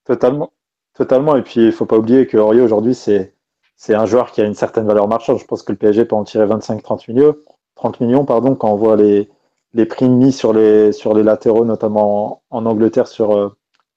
totalement, 0.05 0.53
totalement. 0.95 1.37
Et 1.37 1.43
puis 1.43 1.67
il 1.67 1.73
faut 1.73 1.87
pas 1.87 1.97
oublier 1.97 2.27
que 2.27 2.37
Aurier 2.37 2.61
aujourd'hui 2.61 2.95
c'est 2.95 3.35
c'est 3.77 3.95
un 3.95 4.07
joueur 4.07 4.31
qui 4.31 4.41
a 4.41 4.45
une 4.45 4.55
certaine 4.55 4.87
valeur 4.87 5.09
marchande. 5.09 5.39
Je 5.39 5.45
pense 5.45 5.63
que 5.63 5.73
le 5.73 5.79
PSG 5.79 6.05
peut 6.05 6.15
en 6.15 6.25
tirer 6.25 6.47
25-30 6.47 7.13
millions, 7.13 7.37
30 7.83 8.01
millions 8.01 8.25
pardon, 8.25 8.55
quand 8.55 8.71
on 8.71 8.77
voit 8.77 8.97
les 8.97 9.29
les 9.75 9.87
prix 9.87 10.09
mis 10.09 10.33
sur 10.33 10.53
les 10.53 10.93
sur 10.93 11.15
les 11.15 11.23
latéraux, 11.25 11.65
notamment 11.65 12.43
en, 12.51 12.67
Angleterre 12.67 13.09
sur 13.09 13.33
euh, 13.37 13.49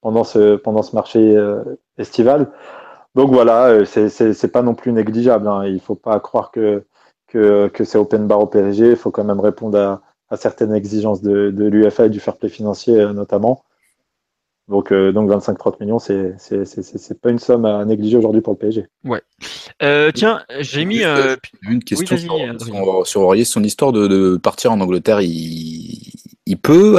pendant 0.02 0.24
ce, 0.24 0.56
pendant 0.56 0.82
ce 0.82 0.96
marché 0.96 1.36
euh, 1.36 1.64
estival. 1.98 2.52
Donc 3.16 3.32
voilà, 3.32 3.68
euh, 3.68 3.86
c'est 3.86 4.52
pas 4.52 4.62
non 4.64 4.76
plus 4.76 4.92
négligeable. 4.92 5.48
Hein. 5.48 5.66
Il 5.66 5.80
faut 5.80 5.96
pas 5.96 6.20
croire 6.20 6.52
que, 6.52 6.86
que, 7.28 7.70
c'est 7.84 7.98
open 7.98 8.28
bar 8.28 8.40
au 8.42 8.48
PSG. 8.48 8.92
Il 8.92 8.96
faut 8.96 9.12
quand 9.12 9.24
même 9.24 9.40
répondre 9.40 9.78
à, 9.78 10.02
à 10.30 10.38
certaines 10.38 10.74
exigences 10.74 11.22
de, 11.22 11.52
de 11.52 11.66
l'UFA 11.66 12.08
et 12.08 12.10
du 12.10 12.20
fair 12.20 12.38
play 12.38 12.50
financier 12.50 12.96
notamment. 13.14 13.64
Donc, 14.68 14.92
donc 14.92 15.30
25-30 15.30 15.76
millions, 15.80 16.00
c'est 16.00 16.36
c'est 16.38 17.22
pas 17.22 17.30
une 17.30 17.40
somme 17.40 17.66
à 17.66 17.86
négliger 17.86 18.18
aujourd'hui 18.18 18.42
pour 18.42 18.54
le 18.54 18.58
PSG. 18.58 18.88
Ouais. 19.04 19.22
tiens, 20.14 20.44
j'ai 20.60 20.86
mis 20.86 21.04
une 21.62 21.84
question 21.84 22.18
sur, 22.18 23.08
sur, 23.08 23.22
Aurier, 23.22 23.46
son 23.46 23.64
histoire 23.64 23.92
de, 23.92 24.08
de, 24.08 24.38
partir 24.38 24.72
en 24.72 24.82
Angleterre. 24.82 25.22
Il, 25.22 26.12
il 26.48 26.58
peut 26.58 26.98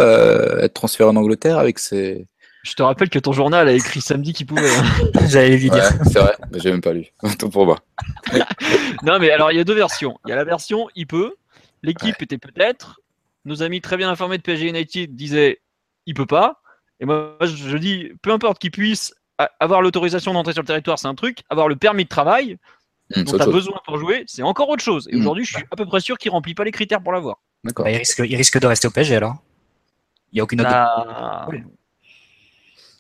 être 0.61 0.75
transféré 0.75 1.11
en 1.11 1.17
Angleterre 1.17 1.59
avec 1.59 1.81
ses, 1.81 2.29
je 2.67 2.75
te 2.75 2.83
rappelle 2.83 3.09
que 3.09 3.21
ton 3.21 3.33
journal 3.33 3.69
a 3.69 3.73
écrit 3.73 4.01
samedi 4.01 4.33
qu'il 4.33 4.47
pouvait. 4.47 4.69
Hein. 4.69 4.83
J'allais 5.29 5.57
lui 5.57 5.71
dire. 5.71 5.89
c'est 6.03 6.19
vrai, 6.19 6.35
mais 6.51 6.59
j'ai 6.59 6.73
même 6.73 6.81
pas 6.81 6.93
lu. 6.93 7.07
Tout 7.39 7.49
pour 7.49 7.65
moi. 7.65 7.79
non, 9.05 9.21
mais 9.21 9.31
alors 9.31 9.53
il 9.53 9.57
y 9.57 9.61
a 9.61 9.65
deux 9.65 9.75
versions. 9.75 10.19
Il 10.27 10.31
y 10.31 10.33
a 10.33 10.37
la 10.37 10.43
version 10.43 10.89
il 10.97 11.07
peut. 11.07 11.37
L'équipe 11.85 12.21
était 12.21 12.39
peut-être. 12.39 13.01
Nos 13.45 13.63
amis 13.63 13.81
très 13.81 13.97
bien 13.97 14.11
informés 14.11 14.37
de 14.39 14.43
PSG 14.43 14.69
United 14.69 15.15
disaient 15.15 15.61
il 16.07 16.15
peut 16.15 16.27
pas. 16.27 16.61
Et 17.01 17.05
moi, 17.05 17.37
je 17.43 17.77
dis 17.77 18.11
peu 18.23 18.31
importe 18.33 18.59
qu'il 18.59 18.71
puisse 18.71 19.15
avoir 19.61 19.83
l'autorisation 19.83 20.33
d'entrer 20.33 20.53
sur 20.53 20.63
le 20.63 20.67
territoire, 20.67 20.99
c'est 20.99 21.09
un 21.09 21.15
truc. 21.15 21.41
Avoir 21.51 21.69
le 21.69 21.77
permis 21.77 22.05
de 22.05 22.09
travail, 22.09 22.57
mmh, 23.15 23.23
dont 23.23 23.37
tu 23.37 23.43
as 23.43 23.47
besoin 23.47 23.81
pour 23.85 23.99
jouer, 23.99 24.25
c'est 24.27 24.43
encore 24.43 24.69
autre 24.69 24.83
chose. 24.83 25.09
Et 25.11 25.17
mmh. 25.17 25.21
aujourd'hui, 25.21 25.45
je 25.45 25.57
suis 25.57 25.65
à 25.71 25.77
peu 25.77 25.87
près 25.87 26.01
sûr 26.01 26.17
qu'il 26.19 26.31
remplit 26.31 26.55
pas 26.55 26.65
les 26.65 26.73
critères 26.73 27.03
pour 27.03 27.13
l'avoir. 27.13 27.37
D'accord. 27.65 27.85
Bah, 27.85 27.91
il, 27.91 27.99
risque, 27.99 28.23
il 28.25 28.37
risque 28.37 28.59
de 28.59 28.67
rester 28.67 28.89
au 28.89 28.91
PSG 28.91 29.17
alors. 29.17 29.37
Il 30.33 30.37
n'y 30.37 30.41
a 30.41 30.45
aucune 30.45 30.61
autre. 30.61 30.71
Bah, 30.71 31.49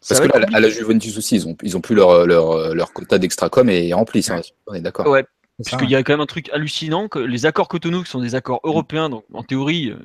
parce 0.09 0.21
que 0.21 0.29
là, 0.29 0.47
à 0.53 0.61
la 0.61 0.69
Juventus 0.69 1.19
aussi, 1.19 1.35
ils 1.35 1.49
ont, 1.49 1.57
ils 1.65 1.77
ont 1.77 1.81
plus 1.81 1.97
leur, 1.97 2.27
leur, 2.27 2.75
leur 2.75 2.93
quota 2.93 3.19
d'extra-com 3.19 3.69
et 3.69 3.93
rempli, 3.93 4.23
ça, 4.23 4.41
on 4.69 4.75
est 4.75 4.81
d'accord. 4.81 5.09
Ouais, 5.09 5.25
parce 5.59 5.77
qu'il 5.77 5.91
y 5.91 5.97
a 5.97 6.03
quand 6.03 6.13
même 6.13 6.21
un 6.21 6.27
truc 6.27 6.49
hallucinant, 6.51 7.09
que 7.09 7.19
les 7.19 7.47
accords 7.47 7.69
Cotonou, 7.69 8.03
qui 8.05 8.11
sont 8.11 8.21
des 8.21 8.35
accords 8.35 8.61
européens, 8.63 9.09
donc 9.09 9.25
en 9.33 9.43
théorie, 9.43 9.91
euh, 9.91 9.99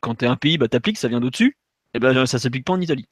quand 0.00 0.16
tu 0.16 0.24
es 0.24 0.28
un 0.28 0.36
pays, 0.36 0.58
bah, 0.58 0.68
t'appliques, 0.68 0.98
ça 0.98 1.08
vient 1.08 1.20
d'au-dessus, 1.20 1.56
et 1.94 1.98
ben 1.98 2.26
ça 2.26 2.38
s'applique 2.38 2.64
pas 2.64 2.72
en 2.72 2.80
Italie. 2.80 3.06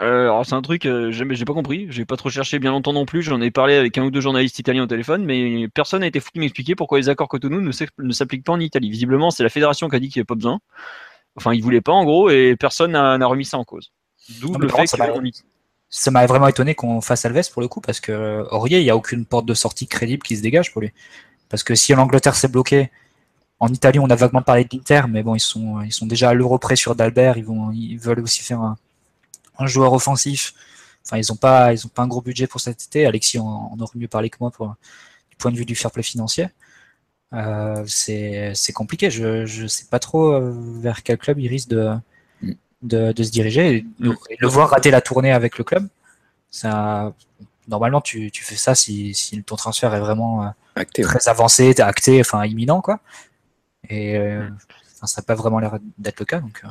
Euh, 0.00 0.22
alors 0.22 0.46
c'est 0.46 0.54
un 0.54 0.62
truc, 0.62 0.86
euh, 0.86 1.10
j'ai 1.12 1.44
pas 1.44 1.52
compris, 1.52 1.86
j'ai 1.90 2.06
pas 2.06 2.16
trop 2.16 2.30
cherché 2.30 2.58
bien 2.58 2.70
longtemps 2.70 2.94
non 2.94 3.04
plus, 3.04 3.22
j'en 3.22 3.40
ai 3.42 3.50
parlé 3.50 3.74
avec 3.74 3.98
un 3.98 4.04
ou 4.04 4.10
deux 4.10 4.22
journalistes 4.22 4.58
italiens 4.58 4.84
au 4.84 4.86
téléphone, 4.86 5.24
mais 5.24 5.68
personne 5.68 6.00
n'a 6.00 6.06
été 6.06 6.20
foutu 6.20 6.40
m'expliquer 6.40 6.74
pourquoi 6.74 6.98
les 6.98 7.10
accords 7.10 7.28
Cotonou 7.28 7.60
ne 7.60 8.12
s'appliquent 8.12 8.44
pas 8.44 8.54
en 8.54 8.60
Italie. 8.60 8.90
Visiblement, 8.90 9.30
c'est 9.30 9.42
la 9.42 9.50
fédération 9.50 9.90
qui 9.90 9.96
a 9.96 9.98
dit 9.98 10.08
qu'il 10.08 10.18
n'y 10.18 10.22
avait 10.22 10.26
pas 10.26 10.36
besoin. 10.36 10.60
Enfin, 11.36 11.52
ils 11.52 11.62
voulaient 11.62 11.82
pas 11.82 11.92
en 11.92 12.04
gros, 12.04 12.30
et 12.30 12.56
personne 12.58 12.92
n'a 12.92 13.26
remis 13.26 13.44
ça 13.44 13.58
en 13.58 13.64
cause. 13.64 13.92
D'où 14.40 14.54
le 14.54 14.68
fait 14.68 14.86
ça 15.92 16.12
m'a 16.12 16.24
vraiment 16.24 16.46
étonné 16.46 16.76
qu'on 16.76 17.00
fasse 17.00 17.24
Alves 17.24 17.50
pour 17.52 17.60
le 17.60 17.68
coup, 17.68 17.80
parce 17.80 17.98
que 17.98 18.46
Aurier, 18.52 18.78
il 18.78 18.84
n'y 18.84 18.90
a 18.90 18.96
aucune 18.96 19.26
porte 19.26 19.44
de 19.44 19.54
sortie 19.54 19.88
crédible 19.88 20.22
qui 20.22 20.36
se 20.36 20.42
dégage 20.42 20.72
pour 20.72 20.82
lui. 20.82 20.92
Parce 21.48 21.64
que 21.64 21.74
si 21.74 21.92
en 21.92 21.98
Angleterre 21.98 22.36
c'est 22.36 22.50
bloqué, 22.50 22.90
en 23.60 23.68
Italie 23.68 23.98
on 23.98 24.08
a 24.08 24.16
vaguement 24.16 24.42
parlé 24.42 24.64
de 24.64 24.70
l'Inter, 24.72 25.02
mais 25.08 25.22
bon, 25.22 25.34
ils 25.34 25.40
sont, 25.40 25.82
ils 25.82 25.92
sont 25.92 26.06
déjà 26.06 26.30
à 26.30 26.34
l'euro 26.34 26.58
près 26.58 26.76
sur 26.76 26.94
d'Albert, 26.94 27.36
ils, 27.36 27.44
vont, 27.44 27.70
ils 27.72 27.98
veulent 27.98 28.20
aussi 28.20 28.42
faire 28.42 28.60
un, 28.60 28.76
joueur 29.66 29.92
offensif. 29.92 30.54
Enfin, 31.04 31.18
ils 31.18 31.30
ont 31.30 31.36
pas, 31.36 31.72
ils 31.74 31.86
ont 31.86 31.90
pas 31.90 32.02
un 32.02 32.08
gros 32.08 32.22
budget 32.22 32.46
pour 32.46 32.60
cet 32.60 32.82
été. 32.82 33.06
Alexis 33.06 33.38
en, 33.38 33.76
aurait 33.78 33.98
mieux 33.98 34.08
parlé 34.08 34.30
que 34.30 34.38
moi 34.40 34.50
pour, 34.50 34.74
du 35.30 35.36
point 35.36 35.52
de 35.52 35.56
vue 35.56 35.66
du 35.66 35.76
fair 35.76 35.90
play 35.90 36.02
financier. 36.02 36.48
Euh, 37.34 37.84
c'est 37.86 38.72
compliqué. 38.74 39.10
Je 39.10 39.62
ne 39.62 39.68
sais 39.68 39.84
pas 39.90 39.98
trop 39.98 40.32
euh, 40.32 40.54
vers 40.80 41.02
quel 41.02 41.18
club 41.18 41.38
il 41.38 41.48
risque 41.48 41.68
de, 41.68 41.94
de, 42.82 43.12
de 43.12 43.22
se 43.22 43.30
diriger. 43.30 43.76
Et, 43.76 43.86
le 44.38 44.48
voir 44.48 44.70
rater 44.70 44.90
la 44.90 45.02
tournée 45.02 45.32
avec 45.32 45.58
le 45.58 45.64
club, 45.64 45.86
ça, 46.50 47.12
normalement, 47.68 48.00
tu, 48.00 48.30
tu 48.30 48.42
fais 48.42 48.56
ça 48.56 48.74
si, 48.74 49.14
si, 49.14 49.42
ton 49.42 49.56
transfert 49.56 49.94
est 49.94 50.00
vraiment 50.00 50.44
euh, 50.76 50.84
très 51.02 51.28
avancé, 51.28 51.78
acté, 51.80 52.20
enfin 52.20 52.46
imminent, 52.46 52.80
quoi. 52.80 53.00
Et 53.90 54.16
euh, 54.16 54.48
ça 55.04 55.20
n'a 55.20 55.24
pas 55.24 55.34
vraiment 55.34 55.58
l'air 55.58 55.78
d'être 55.98 56.20
le 56.20 56.26
cas. 56.26 56.40
Donc, 56.40 56.62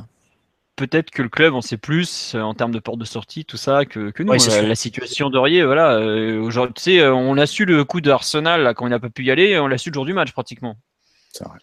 peut-être 0.76 1.10
que 1.10 1.22
le 1.22 1.28
club 1.28 1.54
en 1.54 1.60
sait 1.60 1.76
plus 1.76 2.34
en 2.34 2.54
termes 2.54 2.72
de 2.72 2.78
porte 2.78 2.98
de 2.98 3.04
sortie, 3.04 3.44
tout 3.44 3.58
ça, 3.58 3.84
que, 3.84 4.10
que 4.10 4.22
nous. 4.22 4.32
la, 4.32 4.74
situation 4.74 5.30
d'Aurier, 5.30 5.64
voilà. 5.64 5.98
aujourd'hui, 6.40 6.74
tu 6.74 6.82
sais, 6.82 7.06
on 7.06 7.36
a 7.36 7.46
su 7.46 7.66
le 7.66 7.84
coup 7.84 8.00
de 8.00 8.10
Arsenal 8.10 8.62
là, 8.62 8.74
quand 8.74 8.86
il 8.86 8.90
n'a 8.90 8.98
pas 8.98 9.10
pu 9.10 9.24
y 9.24 9.30
aller, 9.30 9.58
on 9.58 9.66
l'a 9.66 9.78
su 9.78 9.90
le 9.90 9.94
jour 9.94 10.06
du 10.06 10.14
match 10.14 10.32
pratiquement. 10.32 10.76
C'est 11.32 11.44
vrai. 11.44 11.58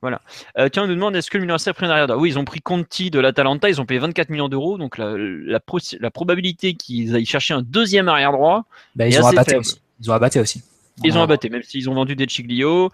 Voilà. 0.00 0.20
Euh, 0.58 0.68
tiens, 0.68 0.84
on 0.84 0.86
nous 0.86 0.94
demande 0.94 1.16
est-ce 1.16 1.30
que 1.30 1.38
le 1.38 1.44
Milan 1.44 1.56
a 1.64 1.72
pris 1.72 1.86
un 1.86 1.90
arrière 1.90 2.16
Oui, 2.16 2.30
ils 2.30 2.38
ont 2.38 2.44
pris 2.44 2.60
Conti 2.60 3.10
de 3.10 3.18
l'Atalanta, 3.18 3.68
ils 3.68 3.80
ont 3.80 3.86
payé 3.86 3.98
24 3.98 4.30
millions 4.30 4.48
d'euros, 4.48 4.78
donc 4.78 4.96
la, 4.96 5.14
la, 5.16 6.10
probabilité 6.10 6.74
qu'ils 6.74 7.16
aillent 7.16 7.26
chercher 7.26 7.54
un 7.54 7.62
deuxième 7.62 8.08
arrière 8.08 8.32
droit. 8.32 8.64
Bah, 8.94 9.08
ils, 9.08 9.20
ont 9.20 9.26
abatté 9.26 9.56
aussi. 9.56 9.80
ils 10.00 10.10
ont 10.10 10.14
abatté 10.14 10.38
aussi. 10.38 10.62
Ils 11.02 11.18
ont 11.18 11.22
abatté, 11.22 11.48
même 11.48 11.62
s'ils 11.62 11.90
ont 11.90 11.94
vendu 11.94 12.14
des 12.14 12.28
Chiglio. 12.28 12.90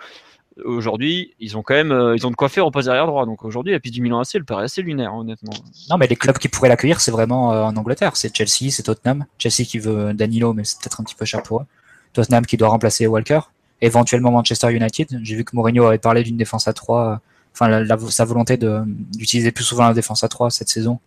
Aujourd'hui, 0.65 1.35
ils 1.41 1.57
ont 1.57 1.63
quand 1.63 1.75
même 1.75 1.91
euh, 1.91 2.15
ils 2.17 2.27
ont 2.27 2.31
de 2.31 2.37
quoi 2.37 2.49
faire 2.49 2.67
au 2.67 2.71
poste 2.71 2.89
arrière 2.89 3.07
droit. 3.07 3.27
Donc 3.27 3.45
aujourd'hui, 3.45 3.73
la 3.73 3.81
piste 3.81 3.95
du 3.95 4.03
Milan 4.03 4.21
AC, 4.21 4.35
elle 4.35 4.45
paraît 4.45 4.65
assez 4.65 4.83
lunaire, 4.83 5.15
honnêtement. 5.15 5.53
Non, 5.91 5.97
mais 5.97 6.07
les 6.07 6.17
clubs 6.17 6.39
qui 6.39 6.49
pourraient 6.49 6.69
l'accueillir, 6.69 7.01
c'est 7.01 7.11
vraiment 7.11 7.53
euh, 7.53 7.63
en 7.63 7.77
Angleterre. 7.77 8.17
C'est 8.17 8.35
Chelsea, 8.35 8.71
c'est 8.71 8.85
Tottenham. 8.85 9.27
Chelsea 9.39 9.67
qui 9.67 9.79
veut 9.79 10.15
Danilo, 10.15 10.53
mais 10.53 10.65
c'est 10.65 10.81
peut-être 10.81 11.01
un 11.01 11.05
petit 11.05 11.17
peu 11.17 11.25
cher 11.25 11.43
pour 11.43 11.63
eux. 11.63 11.67
Tottenham 12.13 12.47
qui 12.47 12.57
doit 12.57 12.69
remplacer 12.69 13.07
Walker 13.07 13.41
éventuellement 13.81 14.31
Manchester 14.31 14.73
United. 14.73 15.21
J'ai 15.23 15.37
vu 15.37 15.45
que 15.45 15.55
Mourinho 15.55 15.87
avait 15.87 15.99
parlé 15.99 16.23
d'une 16.23 16.37
défense 16.37 16.69
à 16.69 16.73
3, 16.73 17.21
enfin 17.53 17.85
sa 18.09 18.25
volonté 18.25 18.57
d'utiliser 18.57 19.53
plus 19.53 19.65
souvent 19.65 19.87
la 19.87 19.95
défense 19.95 20.25
à 20.25 20.29
3 20.29 20.51
cette 20.51 20.69
saison 20.69 21.01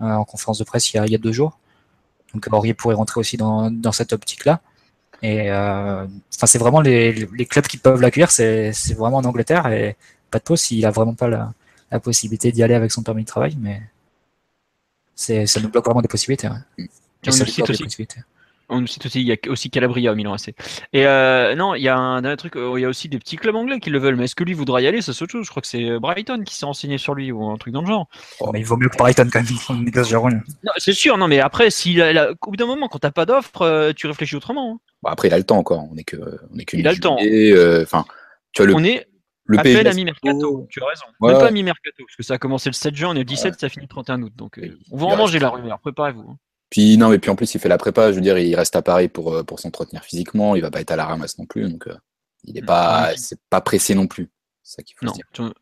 euh, 0.00 0.06
en 0.06 0.24
conférence 0.24 0.58
de 0.58 0.64
presse 0.64 0.92
il 0.92 0.96
y, 0.96 1.14
a, 1.14 1.18
deux 1.18 1.32
jours. 1.32 1.58
Donc 2.32 2.48
Aurier 2.50 2.74
pourrait 2.74 2.96
rentrer 2.96 3.20
aussi 3.20 3.36
dans, 3.36 3.70
dans 3.70 3.92
cette 3.92 4.12
optique-là. 4.12 4.60
Et 5.24 5.50
euh, 5.50 6.06
c'est 6.28 6.58
vraiment 6.58 6.82
les, 6.82 7.12
les, 7.12 7.46
clubs 7.46 7.66
qui 7.66 7.78
peuvent 7.78 8.02
l'accueillir, 8.02 8.30
c'est 8.30 8.72
vraiment 8.94 9.16
en 9.16 9.24
Angleterre 9.24 9.68
et 9.68 9.96
pas 10.30 10.38
de 10.38 10.44
pause 10.44 10.60
s'il 10.60 10.84
a 10.84 10.90
vraiment 10.90 11.14
pas 11.14 11.28
la, 11.28 11.54
la 11.90 11.98
possibilité 11.98 12.52
d'y 12.52 12.62
aller 12.62 12.74
avec 12.74 12.92
son 12.92 13.02
permis 13.02 13.22
de 13.22 13.28
travail, 13.28 13.56
mais 13.58 13.80
ça 15.14 15.60
nous 15.62 15.70
bloque 15.70 15.86
vraiment 15.86 16.02
des 16.02 16.08
possibilités. 16.08 16.48
Ouais. 16.48 16.88
ça 17.32 17.42
aussi, 17.42 17.62
possibilités. 17.62 18.20
On 18.68 18.86
cite 18.86 19.06
aussi, 19.06 19.20
il 19.20 19.26
y 19.26 19.32
a 19.32 19.36
aussi 19.48 19.70
Calabria 19.70 20.12
au 20.12 20.14
Milan 20.14 20.34
AC. 20.34 20.54
Et 20.92 21.06
euh, 21.06 21.54
non, 21.54 21.74
il 21.74 21.82
y 21.82 21.88
a 21.88 21.96
un, 21.96 22.36
truc, 22.36 22.56
euh, 22.56 22.74
il 22.76 22.82
y 22.82 22.84
a 22.84 22.88
aussi 22.88 23.08
des 23.08 23.18
petits 23.18 23.36
clubs 23.36 23.54
anglais 23.54 23.78
qui 23.78 23.90
le 23.90 23.98
veulent, 23.98 24.16
mais 24.16 24.24
est-ce 24.24 24.34
que 24.34 24.44
lui 24.44 24.54
voudra 24.54 24.80
y 24.80 24.86
aller? 24.86 25.02
Ça, 25.02 25.12
c'est 25.12 25.22
autre 25.22 25.32
chose. 25.32 25.44
Je 25.44 25.50
crois 25.50 25.60
que 25.60 25.68
c'est 25.68 25.98
Brighton 25.98 26.42
qui 26.44 26.54
s'est 26.54 26.66
renseigné 26.66 26.98
sur 26.98 27.14
lui 27.14 27.30
ou 27.30 27.44
un 27.48 27.56
truc 27.56 27.74
dans 27.74 27.82
le 27.82 27.86
genre. 27.86 28.08
Oh, 28.40 28.50
mais 28.52 28.60
il 28.60 28.66
vaut 28.66 28.76
mieux 28.76 28.88
que 28.88 28.96
Brighton 28.96 29.28
quand 29.32 29.42
même, 29.42 29.84
Non, 30.64 30.72
c'est 30.78 30.92
sûr, 30.92 31.18
non, 31.18 31.28
mais 31.28 31.40
après, 31.40 31.68
au 31.68 32.50
bout 32.50 32.56
d'un 32.56 32.66
moment, 32.66 32.88
quand 32.88 32.98
t'as 32.98 33.10
pas 33.10 33.26
d'offre, 33.26 33.62
euh, 33.62 33.92
tu 33.94 34.06
réfléchis 34.06 34.36
autrement. 34.36 34.74
Hein. 34.74 34.80
Bon, 35.02 35.10
après, 35.10 35.28
il 35.28 35.34
a 35.34 35.38
le 35.38 35.44
temps 35.44 35.58
encore. 35.58 35.86
On 35.90 35.96
est 35.96 36.04
que, 36.04 36.16
on 36.16 36.58
est 36.58 36.72
il 36.72 36.88
a 36.88 36.92
le 36.92 36.98
temps. 36.98 37.16
Enfin, 37.82 38.04
tu 38.52 38.62
vois 38.62 38.66
le. 38.66 38.74
On 38.74 38.84
est 38.84 39.06
le 39.46 39.58
à 39.58 39.62
peine 39.62 39.86
à 39.86 39.92
mi-mercato, 39.92 40.66
tu 40.70 40.82
as 40.82 40.86
raison. 40.86 41.04
Même 41.20 41.38
pas 41.38 41.48
à 41.48 41.50
mi-mercato, 41.50 42.02
parce 42.06 42.16
que 42.16 42.22
ça 42.22 42.34
a 42.34 42.38
commencé 42.38 42.70
le 42.70 42.74
7 42.74 42.94
juin, 42.94 43.10
on 43.10 43.14
est 43.14 43.18
le 43.18 43.24
17, 43.24 43.60
ça 43.60 43.68
finit 43.68 43.84
le 43.84 43.88
31 43.88 44.22
août. 44.22 44.32
Donc, 44.34 44.58
on 44.90 44.96
va 44.96 45.06
en 45.06 45.16
manger 45.16 45.38
la 45.38 45.50
rumeur, 45.50 45.78
préparez-vous. 45.80 46.36
Puis 46.74 46.98
non, 46.98 47.12
et 47.12 47.20
puis 47.20 47.30
en 47.30 47.36
plus, 47.36 47.54
il 47.54 47.60
fait 47.60 47.68
la 47.68 47.78
prépa. 47.78 48.10
Je 48.10 48.16
veux 48.16 48.20
dire, 48.20 48.36
il 48.36 48.52
reste 48.56 48.74
à 48.74 48.82
Paris 48.82 49.06
pour, 49.06 49.32
euh, 49.32 49.44
pour 49.44 49.60
s'entretenir 49.60 50.02
physiquement. 50.02 50.56
Il 50.56 50.62
va 50.62 50.72
pas 50.72 50.80
être 50.80 50.90
à 50.90 50.96
la 50.96 51.04
ramasse 51.04 51.38
non 51.38 51.46
plus. 51.46 51.70
Donc, 51.70 51.86
euh, 51.86 51.94
il 52.42 52.54
n'est 52.54 52.62
pas, 52.62 53.12
c'est 53.16 53.38
pas 53.48 53.60
pressé 53.60 53.94
non 53.94 54.08
plus. 54.08 54.28
Ça 54.64 54.82
qu'il 54.82 54.96
faut 54.98 55.06
dire. 55.06 55.52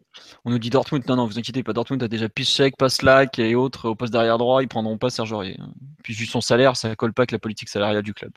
On 0.47 0.51
nous 0.51 0.59
dit 0.59 0.71
Dortmund. 0.71 1.07
Non, 1.07 1.17
non, 1.17 1.27
vous 1.27 1.39
inquiétez 1.39 1.63
pas. 1.63 1.75
Dortmund 1.75 2.03
a 2.03 2.09
déjà 2.09 2.31
Piszczek, 2.31 2.79
Paslak 2.79 3.39
et 3.39 3.55
autres 3.55 3.91
au 3.91 3.95
poste 3.95 4.11
derrière 4.11 4.39
droit. 4.39 4.63
Ils 4.63 4.69
prendront 4.69 4.97
pas 4.97 5.11
Serge 5.11 5.35
Aurier. 5.35 5.59
Puis 6.03 6.15
juste 6.15 6.33
son 6.33 6.41
salaire, 6.41 6.79
ça 6.79 6.97
colle 6.97 7.13
pas 7.13 7.25
avec 7.25 7.33
la 7.33 7.39
politique 7.39 7.69
salariale 7.69 8.03
du 8.03 8.15
club. 8.15 8.33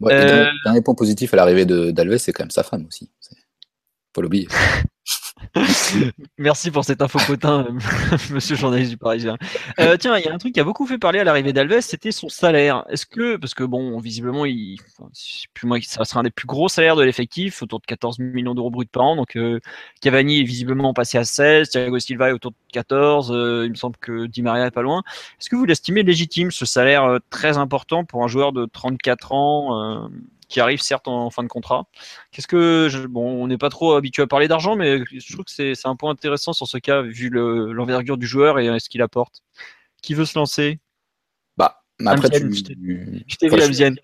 Ouais, 0.00 0.14
euh... 0.14 0.50
dernier 0.64 0.82
point 0.82 0.96
positif 0.96 1.32
à 1.32 1.36
l'arrivée 1.36 1.64
d'Alves, 1.64 2.16
c'est 2.16 2.32
quand 2.32 2.42
même 2.42 2.50
sa 2.50 2.64
femme 2.64 2.86
aussi. 2.88 3.08
Faut 4.12 4.20
l'oublier. 4.20 4.48
Merci 6.38 6.70
pour 6.70 6.84
cette 6.84 7.02
info 7.02 7.18
potin, 7.26 7.66
monsieur 8.30 8.56
journaliste 8.56 8.90
du 8.90 8.96
Parisien. 8.96 9.36
Euh, 9.80 9.96
tiens, 9.96 10.16
il 10.18 10.24
y 10.24 10.28
a 10.28 10.34
un 10.34 10.38
truc 10.38 10.54
qui 10.54 10.60
a 10.60 10.64
beaucoup 10.64 10.86
fait 10.86 10.98
parler 10.98 11.18
à 11.18 11.24
l'arrivée 11.24 11.52
d'Alves, 11.52 11.80
c'était 11.80 12.12
son 12.12 12.28
salaire. 12.28 12.84
Est-ce 12.88 13.06
que, 13.06 13.36
parce 13.36 13.54
que 13.54 13.64
bon, 13.64 13.98
visiblement, 13.98 14.44
ça 15.82 16.04
sera 16.04 16.20
un 16.20 16.22
des 16.22 16.30
plus 16.30 16.46
gros 16.46 16.68
salaires 16.68 16.96
de 16.96 17.02
l'effectif, 17.02 17.62
autour 17.62 17.80
de 17.80 17.86
14 17.86 18.18
millions 18.18 18.54
d'euros 18.54 18.70
bruts 18.70 18.86
par 18.86 19.04
an. 19.04 19.16
Donc 19.16 19.36
euh, 19.36 19.60
Cavani 20.00 20.40
est 20.40 20.44
visiblement 20.44 20.94
passé 20.94 21.18
à 21.18 21.24
16, 21.24 21.70
Thiago 21.70 21.98
Silva 21.98 22.30
est 22.30 22.32
autour 22.32 22.52
de 22.52 22.56
14, 22.72 23.32
euh, 23.32 23.62
il 23.66 23.70
me 23.70 23.76
semble 23.76 23.96
que 23.98 24.26
Di 24.26 24.42
Maria 24.42 24.66
est 24.66 24.70
pas 24.70 24.82
loin. 24.82 25.02
Est-ce 25.40 25.48
que 25.48 25.56
vous 25.56 25.64
l'estimez 25.64 26.02
légitime, 26.02 26.50
ce 26.50 26.64
salaire 26.64 27.18
très 27.30 27.58
important 27.58 28.04
pour 28.04 28.24
un 28.24 28.28
joueur 28.28 28.52
de 28.52 28.66
34 28.66 29.32
ans 29.32 30.08
qui 30.48 30.60
arrive 30.60 30.80
certes 30.80 31.08
en, 31.08 31.30
fin 31.30 31.42
de 31.42 31.48
contrat. 31.48 31.86
Qu'est-ce 32.32 32.46
que 32.46 33.06
bon, 33.06 33.42
on 33.42 33.46
n'est 33.46 33.58
pas 33.58 33.70
trop 33.70 33.94
habitué 33.94 34.22
à 34.22 34.26
parler 34.26 34.48
d'argent, 34.48 34.76
mais 34.76 35.02
je 35.12 35.32
trouve 35.32 35.44
que 35.44 35.50
c'est 35.50 35.74
un 35.84 35.96
point 35.96 36.10
intéressant 36.10 36.52
sur 36.52 36.66
ce 36.66 36.78
cas 36.78 37.02
vu 37.02 37.30
l'envergure 37.30 38.16
du 38.16 38.26
joueur 38.26 38.58
et 38.58 38.78
ce 38.80 38.88
qu'il 38.88 39.02
apporte. 39.02 39.42
Qui 40.02 40.14
veut 40.14 40.26
se 40.26 40.38
lancer? 40.38 40.80
Bah, 41.56 41.82
après 42.06 42.28
tu... 42.28 42.52
je 42.52 42.64
t'ai 42.64 42.74
vu 42.74 43.24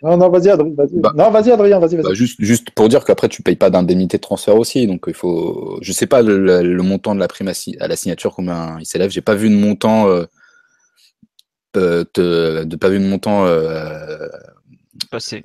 Non, 0.02 0.16
non, 0.16 0.30
vas-y 0.30 0.48
Adrien, 0.48 0.72
vas-y. 0.74 1.00
Bah, 1.00 1.12
non, 1.16 1.30
vas-y 1.30 1.50
Adrien, 1.50 1.78
vas-y. 1.80 1.96
Vas 1.96 2.02
bah, 2.04 2.14
juste, 2.14 2.36
juste 2.38 2.70
pour 2.70 2.88
dire 2.88 3.04
qu'après 3.04 3.28
tu 3.28 3.42
payes 3.42 3.56
pas 3.56 3.68
d'indemnité 3.68 4.16
de 4.16 4.22
transfert 4.22 4.56
aussi, 4.56 4.86
donc 4.86 5.04
il 5.08 5.14
faut. 5.14 5.78
Je 5.82 5.92
sais 5.92 6.06
pas 6.06 6.22
le, 6.22 6.82
montant 6.82 7.14
de 7.14 7.20
la 7.20 7.28
prime 7.28 7.48
à, 7.48 7.88
la 7.88 7.96
signature 7.96 8.34
combien 8.34 8.78
il 8.78 8.86
s'élève. 8.86 9.10
J'ai 9.10 9.20
pas 9.20 9.34
vu 9.34 9.50
de 9.50 9.56
montant. 9.56 10.08
Euh, 10.08 10.24
euh, 11.76 12.04
de, 12.64 12.76
pas 12.76 12.88
vu 12.88 13.00
de 13.00 13.04
montant. 13.04 13.44
Euh, 13.46 14.28
Passé 15.10 15.44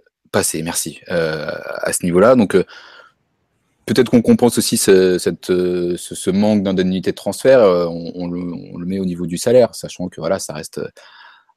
merci, 0.63 0.99
euh, 1.09 1.49
à 1.81 1.93
ce 1.93 2.03
niveau-là. 2.05 2.35
Donc, 2.35 2.55
euh, 2.55 2.63
peut-être 3.85 4.09
qu'on 4.09 4.21
compense 4.21 4.57
aussi 4.57 4.77
ce, 4.77 5.17
cette, 5.17 5.49
euh, 5.49 5.95
ce, 5.97 6.29
manque 6.29 6.63
d'indemnité 6.63 7.11
de 7.11 7.15
transfert, 7.15 7.61
on, 7.61 8.27
le, 8.27 8.85
met 8.85 8.99
au 8.99 9.05
niveau 9.05 9.25
du 9.25 9.37
salaire, 9.37 9.75
sachant 9.75 10.09
que 10.09 10.19
voilà, 10.19 10.39
ça 10.39 10.53
reste 10.53 10.81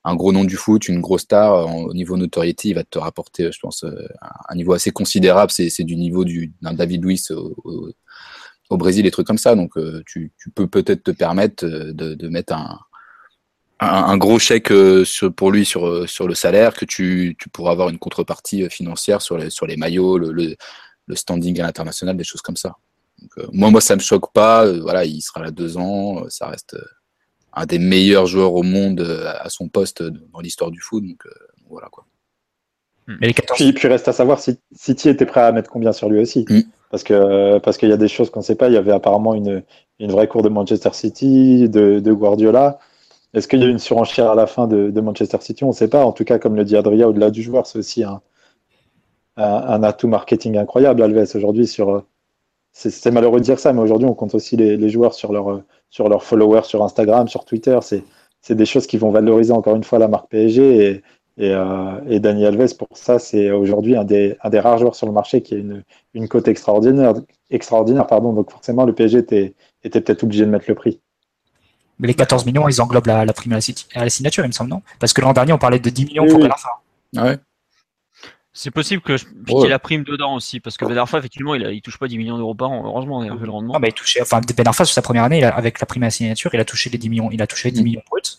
un 0.04 0.14
gros 0.14 0.32
nom 0.32 0.44
du 0.44 0.56
foot, 0.56 0.88
une 0.88 1.00
grosse 1.00 1.22
star, 1.22 1.66
au 1.66 1.92
niveau 1.92 2.16
notoriété, 2.16 2.68
il 2.68 2.74
va 2.74 2.84
te 2.84 2.98
rapporter, 2.98 3.50
je 3.52 3.58
pense, 3.60 3.84
un 4.48 4.54
niveau 4.54 4.72
assez 4.72 4.90
considérable. 4.90 5.50
C'est 5.50 5.84
du 5.84 5.96
niveau 5.96 6.24
d'un 6.62 6.72
David 6.72 7.04
Luiz 7.04 7.30
au, 7.30 8.76
Brésil, 8.76 9.02
des 9.02 9.10
trucs 9.10 9.26
comme 9.26 9.38
ça. 9.38 9.54
Donc, 9.54 9.72
tu, 10.06 10.32
peux 10.54 10.66
peut-être 10.66 11.02
te 11.02 11.10
permettre 11.10 11.66
de 11.66 12.28
mettre 12.28 12.54
un, 12.54 12.78
un, 13.80 14.16
gros 14.16 14.38
chèque 14.38 14.72
euh, 14.72 15.04
sur, 15.04 15.32
pour 15.32 15.52
lui 15.52 15.64
sur, 15.64 15.86
euh, 15.86 16.06
sur 16.06 16.26
le 16.26 16.34
salaire, 16.34 16.74
que 16.74 16.84
tu, 16.84 17.36
tu 17.38 17.48
pourras 17.48 17.72
avoir 17.72 17.88
une 17.88 17.98
contrepartie 17.98 18.64
euh, 18.64 18.68
financière 18.68 19.22
sur 19.22 19.38
les, 19.38 19.50
sur 19.50 19.66
les 19.66 19.76
maillots, 19.76 20.18
le, 20.18 20.32
le, 20.32 21.16
standing 21.16 21.60
à 21.60 21.64
l'international, 21.64 22.16
des 22.16 22.24
choses 22.24 22.42
comme 22.42 22.56
ça. 22.56 22.76
Donc, 23.20 23.48
moi, 23.52 23.70
moi, 23.70 23.80
ça 23.80 23.96
me 23.96 24.00
choque 24.00 24.32
pas. 24.32 24.70
voilà, 24.80 25.04
il 25.04 25.20
sera 25.20 25.42
là 25.42 25.50
deux 25.50 25.76
ans. 25.76 26.28
Ça 26.28 26.46
reste 26.46 26.76
un 27.52 27.66
des 27.66 27.78
meilleurs 27.78 28.26
joueurs 28.26 28.54
au 28.54 28.62
monde 28.62 29.00
à 29.40 29.48
son 29.48 29.68
poste 29.68 30.02
dans 30.02 30.40
l'histoire 30.40 30.70
du 30.70 30.80
foot. 30.80 31.04
Donc, 31.04 31.24
voilà 31.68 31.88
quoi. 31.90 32.04
Hmm. 33.08 33.16
Mais 33.20 33.28
les 33.28 33.34
14... 33.34 33.58
puis, 33.58 33.72
puis, 33.72 33.88
reste 33.88 34.06
à 34.06 34.12
savoir 34.12 34.38
si 34.38 34.58
City 34.72 35.08
était 35.08 35.26
prêt 35.26 35.40
à 35.40 35.50
mettre 35.50 35.70
combien 35.70 35.92
sur 35.92 36.08
lui 36.08 36.20
aussi. 36.20 36.44
Hmm. 36.48 36.60
Parce 36.90 37.02
que 37.02 37.58
parce 37.58 37.76
qu'il 37.76 37.88
y 37.88 37.92
a 37.92 37.96
des 37.96 38.08
choses 38.08 38.30
qu'on 38.30 38.40
ne 38.40 38.44
sait 38.44 38.54
pas. 38.54 38.68
Il 38.68 38.74
y 38.74 38.78
avait 38.78 38.92
apparemment 38.92 39.34
une, 39.34 39.64
une 39.98 40.12
vraie 40.12 40.28
cour 40.28 40.42
de 40.42 40.48
Manchester 40.48 40.90
City, 40.92 41.68
de, 41.68 42.00
de 42.00 42.12
Guardiola. 42.12 42.78
Est-ce 43.34 43.46
qu'il 43.48 43.60
y 43.60 43.64
a 43.64 43.68
une 43.68 43.78
surenchère 43.78 44.30
à 44.30 44.34
la 44.34 44.46
fin 44.46 44.66
de, 44.66 45.00
Manchester 45.00 45.38
City? 45.40 45.64
On 45.64 45.68
ne 45.68 45.72
sait 45.72 45.88
pas. 45.88 46.04
En 46.04 46.12
tout 46.12 46.24
cas, 46.24 46.38
comme 46.38 46.56
le 46.56 46.64
dit 46.64 46.76
Adria, 46.76 47.08
au-delà 47.08 47.30
du 47.30 47.42
joueur, 47.42 47.66
c'est 47.66 47.78
aussi 47.78 48.02
un, 48.04 48.20
atout 49.36 50.08
marketing 50.08 50.56
incroyable, 50.56 51.02
Alves, 51.02 51.26
aujourd'hui. 51.34 51.66
sur 51.66 52.04
C'est 52.72 53.10
malheureux 53.10 53.40
de 53.40 53.44
dire 53.44 53.58
ça, 53.58 53.72
mais 53.72 53.80
aujourd'hui, 53.80 54.08
on 54.08 54.14
compte 54.14 54.34
aussi 54.34 54.56
les, 54.56 54.88
joueurs 54.88 55.14
sur 55.14 55.32
leurs 55.32 55.62
sur 55.90 56.08
leur 56.08 56.22
followers 56.24 56.64
sur 56.64 56.82
Instagram, 56.84 57.28
sur 57.28 57.44
Twitter. 57.44 57.78
C'est 57.82 58.54
des 58.54 58.66
choses 58.66 58.86
qui 58.86 58.98
vont 58.98 59.10
valoriser 59.10 59.52
encore 59.52 59.76
une 59.76 59.84
fois 59.84 59.98
la 59.98 60.08
marque 60.08 60.30
PSG. 60.30 60.86
Et, 60.86 61.02
et, 61.38 61.52
euh, 61.54 62.46
Alves, 62.46 62.76
pour 62.76 62.88
ça, 62.94 63.18
c'est 63.18 63.50
aujourd'hui 63.50 63.96
un 63.96 64.04
des, 64.04 64.36
rares 64.42 64.78
joueurs 64.78 64.94
sur 64.96 65.06
le 65.06 65.12
marché 65.12 65.42
qui 65.42 65.54
a 65.54 65.58
une, 65.58 66.28
cote 66.28 66.48
extraordinaire. 66.48 67.14
extraordinaire 67.50 68.06
pardon. 68.06 68.32
Donc 68.32 68.50
forcément, 68.50 68.84
le 68.86 68.94
PSG 68.94 69.18
était 69.18 69.54
peut-être 70.00 70.24
obligé 70.24 70.44
de 70.46 70.50
mettre 70.50 70.66
le 70.68 70.74
prix. 70.74 71.00
Mais 71.98 72.08
les 72.08 72.14
14 72.14 72.46
millions, 72.46 72.68
ils 72.68 72.80
englobent 72.80 73.06
la, 73.06 73.32
prime 73.32 73.52
à 73.52 73.56
la, 73.56 74.10
signature, 74.10 74.44
il 74.44 74.48
me 74.48 74.52
semble, 74.52 74.70
non? 74.70 74.82
Parce 75.00 75.12
que 75.12 75.20
l'an 75.20 75.32
dernier, 75.32 75.52
on 75.52 75.58
parlait 75.58 75.80
de 75.80 75.90
10 75.90 76.06
millions 76.06 76.26
pour 76.26 76.38
Ben 76.38 76.50
Arfa. 76.50 76.68
Ah 77.16 77.24
ouais. 77.24 77.38
C'est 78.52 78.70
possible 78.70 79.02
que 79.02 79.16
je 79.16 79.24
ouais. 79.50 79.68
la 79.68 79.78
prime 79.78 80.04
dedans 80.04 80.34
aussi, 80.34 80.60
parce 80.60 80.76
que 80.76 80.84
Ben 80.84 80.96
Arfa, 80.96 81.18
effectivement, 81.18 81.54
il, 81.54 81.62
ne 81.62 81.80
touche 81.80 81.98
pas 81.98 82.08
10 82.08 82.18
millions 82.18 82.36
d'euros 82.36 82.54
par 82.54 82.70
an. 82.70 82.82
Heureusement, 82.84 83.22
il 83.22 83.30
a 83.30 83.34
vu 83.34 83.44
le 83.44 83.50
rendement. 83.50 83.74
Ah, 83.74 83.78
bah, 83.78 83.88
il 83.88 83.94
touchait, 83.94 84.22
enfin, 84.22 84.40
Ben 84.56 84.66
Arfa, 84.66 84.84
sur 84.84 84.94
sa 84.94 85.02
première 85.02 85.24
année, 85.24 85.44
avec 85.44 85.80
la 85.80 85.86
prime 85.86 86.04
à 86.04 86.06
la 86.06 86.10
signature, 86.10 86.50
il 86.54 86.60
a 86.60 86.64
touché 86.64 86.90
les 86.90 86.98
10 86.98 87.08
millions, 87.08 87.30
il 87.30 87.42
a 87.42 87.46
touché 87.46 87.70
10 87.70 87.80
mm. 87.80 87.84
millions 87.84 88.02
bruts. 88.10 88.38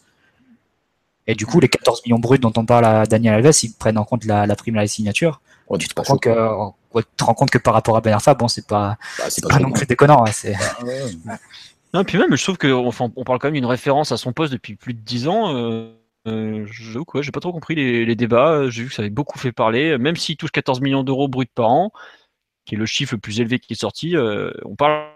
Et 1.27 1.35
du 1.35 1.45
coup, 1.45 1.59
les 1.59 1.69
14 1.69 2.01
millions 2.05 2.19
bruts 2.19 2.39
dont 2.39 2.53
on 2.55 2.65
parle 2.65 2.85
à 2.85 3.05
Daniel 3.05 3.35
Alves, 3.35 3.53
ils 3.63 3.73
prennent 3.73 3.97
en 3.97 4.05
compte 4.05 4.25
la, 4.25 4.47
la 4.47 4.55
prime 4.55 4.77
à 4.77 4.81
la 4.81 4.87
signature. 4.87 5.41
Oh, 5.67 5.77
tu 5.77 5.87
te 5.87 5.93
pas 5.93 6.01
rends 6.01 6.13
compte 6.13 6.23
que, 6.23 6.29
ouais, 6.93 7.03
tu 7.03 7.15
te 7.15 7.23
rends 7.23 7.33
compte 7.35 7.51
que 7.51 7.59
par 7.59 7.73
rapport 7.73 7.95
à 7.95 8.01
Ben 8.01 8.13
Arfa, 8.13 8.33
bon, 8.33 8.47
c'est 8.47 8.65
pas, 8.65 8.97
Bah, 9.19 9.25
pas 9.41 9.47
pas 9.47 9.59
non 9.59 9.71
plus 9.71 9.85
déconnant. 9.85 10.23
ouais, 10.23 10.31
c'est- 10.31 10.55
Ah, 10.59 10.83
ouais. 10.83 11.03
Non, 11.93 12.03
puis 12.03 12.17
même, 12.17 12.35
je 12.35 12.43
trouve 12.43 12.57
qu'on 12.57 13.23
parle 13.23 13.39
quand 13.39 13.47
même 13.47 13.55
d'une 13.55 13.65
référence 13.65 14.11
à 14.11 14.17
son 14.17 14.31
poste 14.31 14.53
depuis 14.53 14.75
plus 14.75 14.93
de 14.93 14.99
10 14.99 15.27
ans. 15.27 15.55
Euh, 15.55 15.91
euh, 16.27 16.67
ouais, 17.13 17.23
j'ai 17.23 17.31
pas 17.31 17.39
trop 17.39 17.51
compris 17.51 17.75
les, 17.75 18.15
débats. 18.15 18.69
J'ai 18.69 18.83
vu 18.83 18.89
que 18.89 18.95
ça 18.95 19.01
avait 19.01 19.09
beaucoup 19.09 19.39
fait 19.39 19.51
parler. 19.51 19.97
Même 19.97 20.15
s'il 20.15 20.37
touche 20.37 20.51
14 20.51 20.81
millions 20.81 21.03
d'euros 21.03 21.27
bruts 21.27 21.47
par 21.53 21.69
an, 21.69 21.91
qui 22.65 22.75
est 22.75 22.77
le 22.77 22.85
chiffre 22.85 23.15
le 23.15 23.19
plus 23.19 23.39
élevé 23.39 23.59
qui 23.59 23.73
est 23.73 23.75
sorti, 23.79 24.15
euh, 24.15 24.51
on 24.65 24.75
parle. 24.75 25.07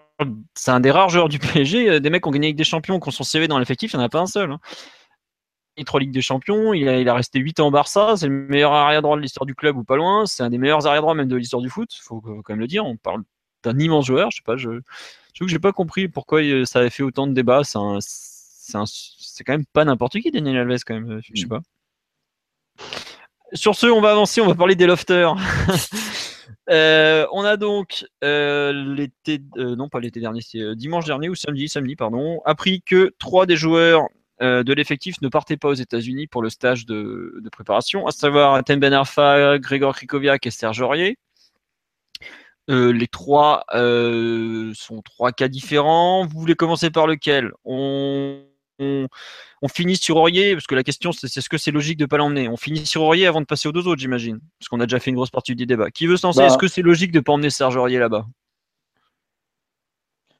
C'est 0.54 0.70
un 0.70 0.80
des 0.80 0.92
rares 0.92 1.08
joueurs 1.08 1.28
du 1.28 1.38
PSG, 1.40 2.00
des 2.00 2.10
mecs 2.10 2.22
qui 2.22 2.28
ont 2.28 2.32
gagné 2.32 2.48
avec 2.48 2.56
des 2.56 2.64
champions, 2.64 3.00
qui 3.00 3.08
ont 3.08 3.12
son 3.12 3.24
CV 3.24 3.48
dans 3.48 3.58
l'effectif, 3.58 3.92
il 3.92 3.96
n'y 3.96 4.02
en 4.02 4.06
a 4.06 4.08
pas 4.08 4.20
un 4.20 4.26
seul. 4.26 4.52
Hein. 4.52 4.60
Il 5.76 5.82
a 5.82 5.84
trois 5.84 5.98
Ligues 5.98 6.12
des 6.12 6.22
Champions, 6.22 6.72
il 6.72 6.88
a, 6.88 7.00
il 7.00 7.08
a 7.08 7.14
resté 7.14 7.40
8 7.40 7.58
ans 7.58 7.66
au 7.66 7.70
Barça, 7.72 8.14
c'est 8.16 8.28
le 8.28 8.46
meilleur 8.46 8.72
arrière-droit 8.72 9.16
de 9.16 9.22
l'histoire 9.22 9.44
du 9.44 9.56
club 9.56 9.76
ou 9.76 9.82
pas 9.82 9.96
loin, 9.96 10.24
c'est 10.24 10.44
un 10.44 10.50
des 10.50 10.58
meilleurs 10.58 10.86
arrière-droits 10.86 11.14
même 11.14 11.26
de 11.26 11.34
l'histoire 11.34 11.60
du 11.60 11.68
foot, 11.68 11.90
faut, 12.00 12.20
faut 12.20 12.42
quand 12.42 12.52
même 12.52 12.60
le 12.60 12.68
dire, 12.68 12.86
on 12.86 12.96
parle 12.96 13.24
d'un 13.64 13.78
immense 13.78 14.06
joueur, 14.06 14.30
je 14.30 14.36
sais 14.36 14.42
pas, 14.44 14.56
je, 14.56 14.70
J'avoue 15.34 15.46
que 15.46 15.50
j'ai 15.52 15.58
pas 15.58 15.72
compris 15.72 16.06
pourquoi 16.06 16.40
ça 16.64 16.78
avait 16.78 16.90
fait 16.90 17.02
autant 17.02 17.26
de 17.26 17.32
débats. 17.32 17.62
C'est 17.64 17.76
un- 17.78 17.98
un- 17.98 18.84
quand 19.44 19.52
même 19.52 19.66
pas 19.66 19.84
n'importe 19.84 20.20
qui, 20.20 20.30
Daniel 20.30 20.58
Alves, 20.58 20.84
quand 20.86 20.94
même. 20.94 21.20
Je 21.24 21.40
sais 21.40 21.48
pas. 21.48 21.60
Sur 23.52 23.74
ce, 23.74 23.86
on 23.86 24.00
va 24.00 24.12
avancer, 24.12 24.40
on 24.40 24.46
va 24.46 24.54
parler 24.54 24.74
des 24.76 24.86
lofters. 24.86 25.34
Euh, 26.70 27.26
on 27.32 27.44
a 27.44 27.58
donc 27.58 28.06
euh, 28.22 28.72
l'été, 28.72 29.38
euh, 29.58 29.76
non 29.76 29.90
pas 29.90 30.00
l'été 30.00 30.18
dernier, 30.18 30.40
c'est 30.40 30.74
dimanche 30.76 31.04
dernier 31.04 31.28
ou 31.28 31.34
samedi, 31.34 31.68
samedi 31.68 31.94
pardon, 31.94 32.40
appris 32.46 32.80
que 32.80 33.14
trois 33.18 33.44
des 33.44 33.56
joueurs 33.56 34.04
de 34.40 34.72
l'effectif 34.72 35.20
ne 35.20 35.28
partaient 35.28 35.58
pas 35.58 35.68
aux 35.68 35.74
États-Unis 35.74 36.26
pour 36.26 36.40
le 36.42 36.48
stage 36.48 36.86
de, 36.86 37.38
de 37.38 37.48
préparation, 37.50 38.06
à 38.06 38.12
savoir 38.12 38.54
Atem 38.54 38.80
Ben 38.80 38.92
Arfa, 38.94 39.58
Grégor 39.58 39.94
Krikoviak 39.94 40.46
et 40.46 40.50
Serge 40.50 40.80
Aurier. 40.80 41.18
Euh, 42.70 42.92
les 42.92 43.08
trois 43.08 43.64
euh, 43.74 44.72
sont 44.74 45.02
trois 45.02 45.32
cas 45.32 45.48
différents. 45.48 46.24
Vous 46.26 46.40
voulez 46.40 46.54
commencer 46.54 46.90
par 46.90 47.06
lequel? 47.06 47.52
On, 47.64 48.40
on, 48.78 49.06
on 49.60 49.68
finit 49.68 49.96
sur 49.96 50.16
Aurier, 50.16 50.54
parce 50.54 50.66
que 50.66 50.74
la 50.74 50.82
question 50.82 51.12
c'est 51.12 51.26
est-ce 51.26 51.48
que 51.48 51.58
c'est 51.58 51.70
logique 51.70 51.98
de 51.98 52.04
ne 52.04 52.08
pas 52.08 52.16
l'emmener 52.16 52.48
On 52.48 52.56
finit 52.56 52.86
sur 52.86 53.02
Aurier 53.02 53.26
avant 53.26 53.42
de 53.42 53.46
passer 53.46 53.68
aux 53.68 53.72
deux 53.72 53.86
autres, 53.86 54.00
j'imagine, 54.00 54.40
parce 54.58 54.68
qu'on 54.68 54.80
a 54.80 54.86
déjà 54.86 54.98
fait 54.98 55.10
une 55.10 55.16
grosse 55.16 55.30
partie 55.30 55.54
du 55.54 55.66
débat. 55.66 55.90
Qui 55.90 56.06
veut 56.06 56.16
se 56.16 56.26
lancer? 56.26 56.40
Bah. 56.40 56.46
Est-ce 56.46 56.56
que 56.56 56.68
c'est 56.68 56.80
logique 56.80 57.12
de 57.12 57.18
ne 57.18 57.22
pas 57.22 57.32
emmener 57.32 57.50
Serge 57.50 57.76
Aurier 57.76 57.98
là-bas? 57.98 58.24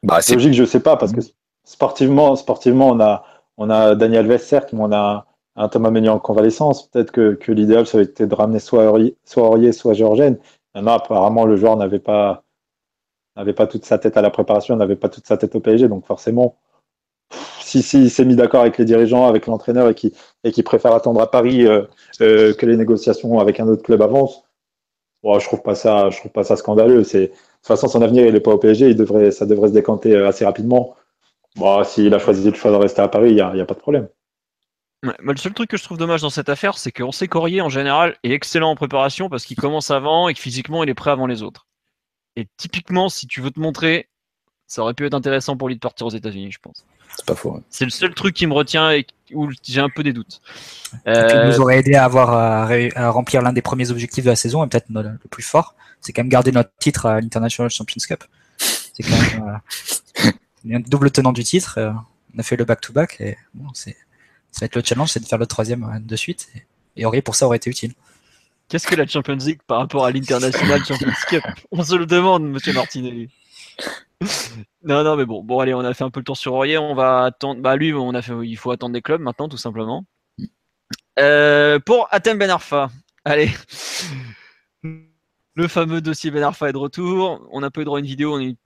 Bah, 0.03 0.21
c'est 0.21 0.35
Logique, 0.35 0.55
je 0.55 0.65
sais 0.65 0.81
pas, 0.81 0.97
parce 0.97 1.13
que 1.13 1.21
sportivement, 1.65 2.37
sportivement 2.37 2.89
on, 2.89 3.01
a, 3.01 3.27
on 3.57 3.71
a 3.71 3.95
Daniel 3.95 4.39
certes, 4.39 4.73
mais 4.73 4.81
on 4.83 4.93
a 4.93 5.27
un 5.57 5.69
Thomas 5.69 5.91
Meunier 5.91 6.09
en 6.09 6.19
convalescence. 6.19 6.91
Peut-être 6.91 7.11
que, 7.11 7.35
que 7.35 7.53
l'idéal, 7.53 7.87
ça 7.87 7.99
aurait 7.99 8.05
été 8.05 8.27
de 8.27 8.35
ramener 8.35 8.59
soit 8.59 8.85
Aurier, 8.91 9.17
soit, 9.25 9.45
Aurier, 9.45 9.73
soit 9.73 9.95
Georgène. 9.95 10.39
Maintenant, 10.75 10.95
apparemment, 10.95 11.45
le 11.45 11.57
joueur 11.57 11.77
n'avait 11.77 12.01
pas, 12.01 12.45
n'avait 13.37 13.53
pas 13.53 13.67
toute 13.67 13.85
sa 13.85 13.99
tête 13.99 14.17
à 14.17 14.23
la 14.23 14.31
préparation, 14.31 14.77
n'avait 14.77 14.97
pas 14.97 15.09
toute 15.09 15.27
sa 15.27 15.37
tête 15.37 15.55
au 15.55 15.61
PSG. 15.61 15.89
Donc, 15.89 16.07
forcément, 16.07 16.57
si, 17.61 17.83
si 17.83 18.11
s'est 18.11 18.25
mis 18.25 18.37
d'accord 18.37 18.63
avec 18.63 18.79
les 18.79 18.85
dirigeants, 18.85 19.27
avec 19.27 19.47
l'entraîneur 19.47 19.89
et 19.89 19.95
qui, 19.95 20.13
et 20.45 20.53
qui 20.53 20.63
préfère 20.63 20.93
attendre 20.95 21.21
à 21.21 21.31
Paris 21.31 21.67
euh, 21.67 21.83
euh, 22.21 22.55
que 22.55 22.67
les 22.67 22.77
négociations 22.77 23.39
avec 23.41 23.61
un 23.61 23.69
autre 23.69 23.83
club 23.83 24.03
avancent, 24.03 24.45
je 25.25 25.47
trouve 25.47 25.63
pas 25.63 25.75
ça, 25.75 26.11
je 26.11 26.19
trouve 26.19 26.33
pas 26.33 26.45
ça 26.45 26.57
scandaleux. 26.57 27.03
De 27.03 27.27
toute 27.27 27.33
façon, 27.63 27.89
son 27.89 28.03
avenir, 28.03 28.27
il 28.27 28.35
n'est 28.35 28.41
pas 28.41 28.53
au 28.53 28.59
PSG. 28.59 28.95
Ça 29.31 29.47
devrait 29.47 29.69
se 29.69 29.73
décanter 29.73 30.15
euh, 30.15 30.29
assez 30.29 30.45
rapidement. 30.45 30.95
Bon, 31.57 31.83
s'il 31.85 32.13
a 32.15 32.19
choisi 32.19 32.49
le 32.49 32.55
choix 32.55 32.71
de 32.73 32.77
rester 32.77 33.01
à 33.01 33.09
Paris, 33.09 33.31
il 33.31 33.35
n'y 33.37 33.61
a 33.61 33.65
pas 33.65 33.75
de 33.75 33.81
problème. 33.81 34.09
Ouais, 35.05 35.15
le 35.21 35.37
seul 35.37 35.53
truc 35.53 35.71
que 35.71 35.77
je 35.77 35.83
trouve 35.85 35.99
dommage 35.99 36.23
dans 36.23 36.31
cette 36.31 36.49
affaire, 36.49 36.79
c'est 36.79 36.93
qu'on 36.93 37.13
sait 37.13 37.29
qu'Aurier, 37.29 37.61
en 37.61 37.69
général, 37.69 38.17
est 38.25 38.31
excellent 38.31 38.71
en 38.71 38.77
préparation 38.77 39.29
parce 39.29 39.45
qu'il 39.45 39.57
commence 39.57 39.91
avant 39.91 40.29
et 40.29 40.35
que 40.35 40.41
physiquement, 40.41 40.83
il 40.83 40.91
est 40.91 40.95
prêt 40.95 41.11
avant 41.11 41.27
les 41.27 41.43
autres. 41.43 41.67
Et 42.37 42.49
typiquement, 42.57 43.09
si 43.09 43.27
tu 43.27 43.41
veux 43.41 43.51
te 43.51 43.61
montrer, 43.61 44.09
ça 44.67 44.83
aurait 44.83 44.95
pu 44.95 45.07
être 45.07 45.15
intéressant 45.15 45.57
pour 45.57 45.69
lui 45.69 45.75
de 45.77 45.81
partir 45.81 46.07
aux 46.07 46.11
États-Unis, 46.11 46.51
je 46.53 46.59
pense. 46.59 46.85
c'est 47.17 47.27
pas 47.27 47.35
faux. 47.35 47.53
ouais. 47.55 47.61
C'est 47.71 47.85
le 47.85 47.91
seul 47.91 48.15
truc 48.15 48.35
qui 48.35 48.47
me 48.47 48.55
retient 48.55 48.91
et 48.93 49.07
où 49.33 49.51
j'ai 49.63 49.81
un 49.81 49.91
peu 49.91 50.03
des 50.03 50.13
doutes. 50.13 50.41
Euh, 51.07 51.51
nous 51.53 51.61
aurait 51.61 51.79
aidé 51.79 51.95
à 51.95 52.05
avoir 52.05 52.31
à, 52.31 52.65
ré- 52.67 52.93
à 52.97 53.11
remplir 53.11 53.43
l'un 53.43 53.53
des 53.53 53.63
premiers 53.63 53.91
objectifs 53.91 54.25
de 54.25 54.31
la 54.31 54.37
saison 54.37 54.65
et 54.65 54.69
peut-être 54.69 54.87
le 54.89 55.19
plus 55.31 55.43
fort, 55.43 55.75
c'est 56.01 56.13
quand 56.13 56.23
même 56.23 56.29
garder 56.31 56.51
notre 56.51 56.71
titre 56.79 57.07
à 57.07 57.21
l'International 57.21 57.71
Champions 57.71 58.01
Cup. 58.09 58.25
C'est 58.59 59.03
quand 59.03 59.11
même 59.41 59.61
euh, 60.25 60.31
il 60.65 60.75
un 60.75 60.81
double 60.81 61.11
tenant 61.11 61.33
du 61.33 61.45
titre. 61.45 61.75
euh, 61.79 61.93
on 62.35 62.41
a 62.41 62.43
fait 62.43 62.57
le 62.57 62.65
back-to-back 62.65 63.21
et 63.21 63.37
bon, 63.55 63.67
c'est 63.75 63.97
ça 64.55 64.61
va 64.61 64.67
être 64.67 64.77
le 64.77 64.83
challenge, 64.85 65.09
c'est 65.09 65.19
de 65.19 65.27
faire 65.27 65.39
le 65.39 65.47
troisième 65.47 65.83
euh, 65.83 65.99
de 65.99 66.17
suite. 66.17 66.49
Et, 66.55 67.03
et 67.03 67.07
Aurier 67.07 67.23
pour 67.23 67.35
ça 67.35 67.47
aurait 67.47 67.57
été 67.57 67.69
utile. 67.69 67.93
Qu'est-ce 68.69 68.87
que 68.87 68.95
la 68.95 69.05
Champions 69.05 69.35
League 69.35 69.61
par 69.67 69.79
rapport 69.79 70.05
à 70.05 70.13
l'International 70.13 70.85
Champions 70.87 71.13
Cup? 71.29 71.43
On 71.73 71.83
se 71.83 71.97
le 71.97 72.07
demande, 72.07 72.45
monsieur 72.45 72.73
Martinelli. 72.73 73.31
non, 74.85 75.03
non, 75.03 75.17
mais 75.17 75.25
bon, 75.25 75.43
bon, 75.43 75.59
allez, 75.59 75.75
on 75.75 75.81
a 75.81 75.93
fait 75.93 76.05
un 76.05 76.11
peu 76.11 76.21
le 76.21 76.25
tour 76.25 76.37
sur 76.37 76.55
Aurier. 76.55 76.79
On 76.79 76.95
va 76.95 77.25
attendre. 77.25 77.61
Bah, 77.61 77.75
lui, 77.75 77.93
on 77.93 78.15
a 78.15 78.23
fait. 78.23 78.33
Il 78.45 78.57
faut 78.57 78.71
attendre 78.71 78.93
des 78.93 79.03
clubs 79.03 79.21
maintenant, 79.21 79.49
tout 79.49 79.57
simplement. 79.57 80.05
Euh, 81.19 81.81
pour 81.81 82.07
Atem 82.13 82.39
Ben 82.39 82.51
Arfa, 82.51 82.91
allez. 83.25 83.51
Le 84.83 85.69
fameux 85.69 86.01
dossier 86.01 86.31
Ben 86.31 86.45
Arfa 86.45 86.69
est 86.69 86.73
de 86.73 86.79
retour. 86.79 87.45
On 87.51 87.61
n'a 87.61 87.73
pas 87.73 87.81
eu 87.81 87.85
droit 87.85 87.99
à 87.99 88.01
une 88.01 88.07
vidéo, 88.07 88.35
on 88.35 88.39
a 88.39 88.45
eu 88.45 88.57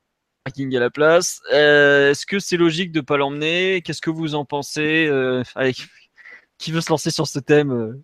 tracking 0.49 0.75
à 0.77 0.81
la 0.81 0.91
place. 0.91 1.41
Euh, 1.53 2.11
Est-ce 2.11 2.27
que 2.27 2.39
c'est 2.39 2.57
logique 2.57 2.93
de 2.93 2.99
ne 2.99 3.05
pas 3.05 3.17
l'emmener? 3.17 3.83
Qu'est-ce 3.83 4.01
que 4.01 4.11
vous 4.11 4.35
en 4.35 4.45
pensez 4.45 5.07
Euh, 5.07 5.43
allez, 5.55 5.75
Qui 6.59 6.73
veut 6.73 6.81
se 6.81 6.91
lancer 6.91 7.11
sur 7.11 7.27
ce 7.27 7.39
thème 7.39 7.71
euh, 7.71 8.03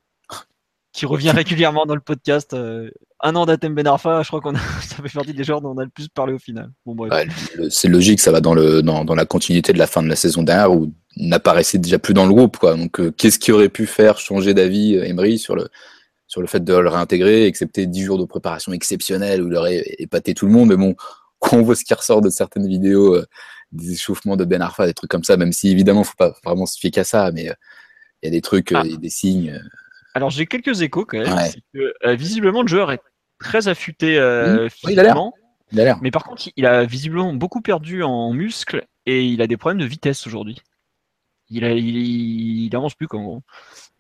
qui 0.93 1.07
revient 1.07 1.31
régulièrement 1.31 1.87
dans 1.87 1.97
le 1.97 2.01
podcast 2.01 2.55
Un 2.55 3.35
an 3.35 3.47
d'Atem 3.47 3.75
Ben 3.75 3.85
Arfa, 3.85 4.23
je 4.23 4.29
crois 4.29 4.41
qu'on 4.41 4.55
a, 4.55 4.59
ça 4.81 4.97
fait 5.03 5.13
partie 5.13 5.35
des 5.35 5.43
dont 5.43 5.61
on 5.65 5.79
a 5.79 5.85
le 5.85 5.91
plus 5.91 6.09
parlé 6.09 6.33
au 6.35 6.39
final. 6.39 6.71
Bon. 6.87 6.95
Ouais, 7.09 7.27
c'est 7.69 7.89
logique, 7.89 8.21
ça 8.21 8.31
va 8.31 8.41
dans, 8.41 8.55
le, 8.55 8.81
dans, 8.81 9.05
dans 9.05 9.17
la 9.17 9.25
continuité 9.25 9.73
de 9.73 9.79
la 9.79 9.89
fin 9.89 10.05
de 10.05 10.09
la 10.09 10.15
saison 10.15 10.45
dernière 10.45 10.71
où 10.71 10.93
n'apparaissait 11.17 11.79
déjà 11.79 11.99
plus 11.99 12.15
dans 12.15 12.27
le 12.27 12.33
groupe. 12.33 12.59
Quoi. 12.59 12.77
Donc, 12.77 13.17
qu'est-ce 13.17 13.41
qui 13.41 13.51
aurait 13.51 13.71
pu 13.71 13.87
faire 13.87 14.19
changer 14.19 14.55
d'avis 14.55 14.95
Emery 14.95 15.39
sur 15.39 15.57
le, 15.57 15.69
sur 16.35 16.41
le 16.41 16.47
fait 16.47 16.63
de 16.63 16.75
le 16.75 16.89
réintégrer, 16.89 17.47
excepté 17.47 17.87
10 17.87 18.03
jours 18.05 18.19
de 18.19 18.25
préparation 18.25 18.73
exceptionnelle 18.73 19.43
où 19.43 19.49
il 19.49 19.57
aurait 19.57 19.85
épaté 19.99 20.35
tout 20.35 20.47
le 20.47 20.53
monde. 20.53 20.69
Mais 20.69 20.77
bon, 20.77 20.95
quand 20.95 21.24
on 21.53 21.63
voit 21.63 21.77
ce 21.77 21.85
qui 21.85 21.95
ressort 21.95 22.21
de 22.21 22.31
certaines 22.31 22.67
vidéos, 22.69 23.15
euh, 23.17 23.27
des 23.73 23.93
échauffements 23.93 24.37
de 24.37 24.45
Ben 24.45 24.63
Arfa, 24.63 24.87
des 24.87 24.95
trucs 24.95 25.11
comme 25.11 25.25
ça, 25.25 25.37
même 25.37 25.53
si 25.53 25.69
évidemment, 25.71 26.03
il 26.03 26.07
faut 26.07 26.15
pas 26.17 26.35
vraiment 26.45 26.67
se 26.67 26.79
fier 26.79 26.91
qu'à 26.91 27.05
ça, 27.05 27.31
mais 27.33 27.49
euh, 27.51 27.55
il 28.23 28.27
y 28.27 28.29
a 28.29 28.31
des 28.31 28.41
trucs, 28.41 28.73
euh, 28.73 28.77
Ah. 28.79 28.83
il 28.85 28.93
y 28.93 28.95
a 28.95 28.99
des 28.99 29.11
signes. 29.11 29.61
Alors 30.15 30.31
j'ai 30.31 30.47
quelques 30.47 30.81
échos 30.83 31.05
quand 31.05 31.19
même. 31.19 31.35
Ouais. 31.35 31.53
Que, 31.75 32.15
visiblement, 32.15 32.63
le 32.63 32.69
joueur 32.69 32.93
est 32.93 33.01
très 33.41 33.67
affûté 33.69 34.19
Mmh. 34.19 34.71
Physiquement, 34.71 35.35
il 35.73 35.81
a 35.81 35.85
l'air. 35.85 35.99
mais 36.03 36.11
par 36.13 36.23
contre, 36.25 36.49
il 36.57 36.67
a 36.67 36.85
visiblement 36.85 37.33
beaucoup 37.33 37.61
perdu 37.61 38.03
en 38.05 38.33
muscles 38.33 38.87
et 39.07 39.25
il 39.25 39.43
a 39.43 39.47
des 39.49 39.57
problèmes 39.57 39.81
de 39.81 39.87
vitesse 39.87 40.27
aujourd'hui. 40.27 40.59
Il, 41.51 41.65
a, 41.65 41.73
il, 41.73 41.97
il 42.67 42.77
avance 42.77 42.95
plus, 42.95 43.09
en 43.11 43.23
gros. 43.23 43.43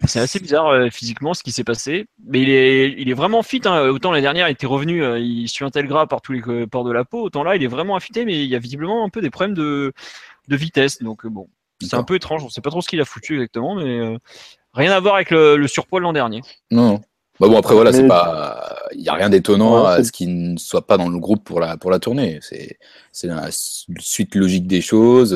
C'est 0.06 0.20
assez 0.20 0.38
bizarre 0.40 0.68
euh, 0.68 0.88
physiquement 0.90 1.32
ce 1.34 1.42
qui 1.42 1.50
s'est 1.52 1.64
passé, 1.64 2.06
mais 2.26 2.40
il 2.42 2.50
est, 2.50 2.94
il 2.98 3.08
est 3.08 3.14
vraiment 3.14 3.42
fit. 3.42 3.62
hein. 3.64 3.88
Autant 3.88 4.10
l'année 4.10 4.22
dernière, 4.22 4.48
il 4.48 4.52
était 4.52 4.66
revenu, 4.66 5.02
euh, 5.02 5.18
il 5.18 5.48
suintait 5.48 5.80
le 5.82 5.88
gras 5.88 6.06
par 6.06 6.20
tous 6.20 6.32
les 6.32 6.40
co- 6.40 6.66
ports 6.66 6.84
de 6.84 6.92
la 6.92 7.04
peau. 7.04 7.22
Autant 7.22 7.42
là, 7.42 7.56
il 7.56 7.62
est 7.62 7.68
vraiment 7.68 7.96
affûté, 7.96 8.24
mais 8.26 8.42
il 8.44 8.48
y 8.50 8.54
a 8.56 8.58
visiblement 8.58 9.04
un 9.04 9.08
peu 9.08 9.22
des 9.22 9.30
problèmes 9.30 9.54
de, 9.54 9.92
de 10.48 10.56
vitesse. 10.56 10.98
Donc 11.02 11.24
euh, 11.24 11.30
bon, 11.30 11.48
c'est 11.80 11.94
un 11.94 12.02
peu 12.02 12.16
étrange. 12.16 12.42
On 12.44 12.50
sait 12.50 12.60
pas 12.60 12.70
trop 12.70 12.82
ce 12.82 12.88
qu'il 12.88 13.00
a 13.00 13.04
foutu 13.06 13.34
exactement, 13.34 13.76
mais 13.76 13.98
euh, 13.98 14.18
rien 14.74 14.90
à 14.92 15.00
voir 15.00 15.14
avec 15.14 15.30
le, 15.30 15.56
le 15.56 15.68
surpoids 15.68 16.00
de 16.00 16.04
l'an 16.04 16.12
dernier. 16.12 16.42
Non, 16.70 16.82
non. 16.88 17.00
Bah 17.40 17.48
bon, 17.48 17.58
après, 17.58 17.74
voilà, 17.74 17.92
c'est 17.92 18.02
Mais- 18.02 18.08
pas. 18.08 18.76
Il 18.94 19.00
n'y 19.00 19.08
a 19.08 19.14
rien 19.14 19.28
d'étonnant 19.30 19.84
Ouais, 19.84 19.90
à 19.92 20.04
ce 20.04 20.12
qu'il 20.12 20.52
ne 20.52 20.56
soit 20.58 20.86
pas 20.86 20.96
dans 20.98 21.08
le 21.08 21.18
groupe 21.18 21.42
pour 21.44 21.58
la, 21.60 21.76
pour 21.76 21.90
la 21.90 21.98
tournée. 21.98 22.38
C'est 22.42 22.76
la 23.24 23.48
suite 23.50 24.34
logique 24.36 24.66
des 24.68 24.80
choses. 24.82 25.32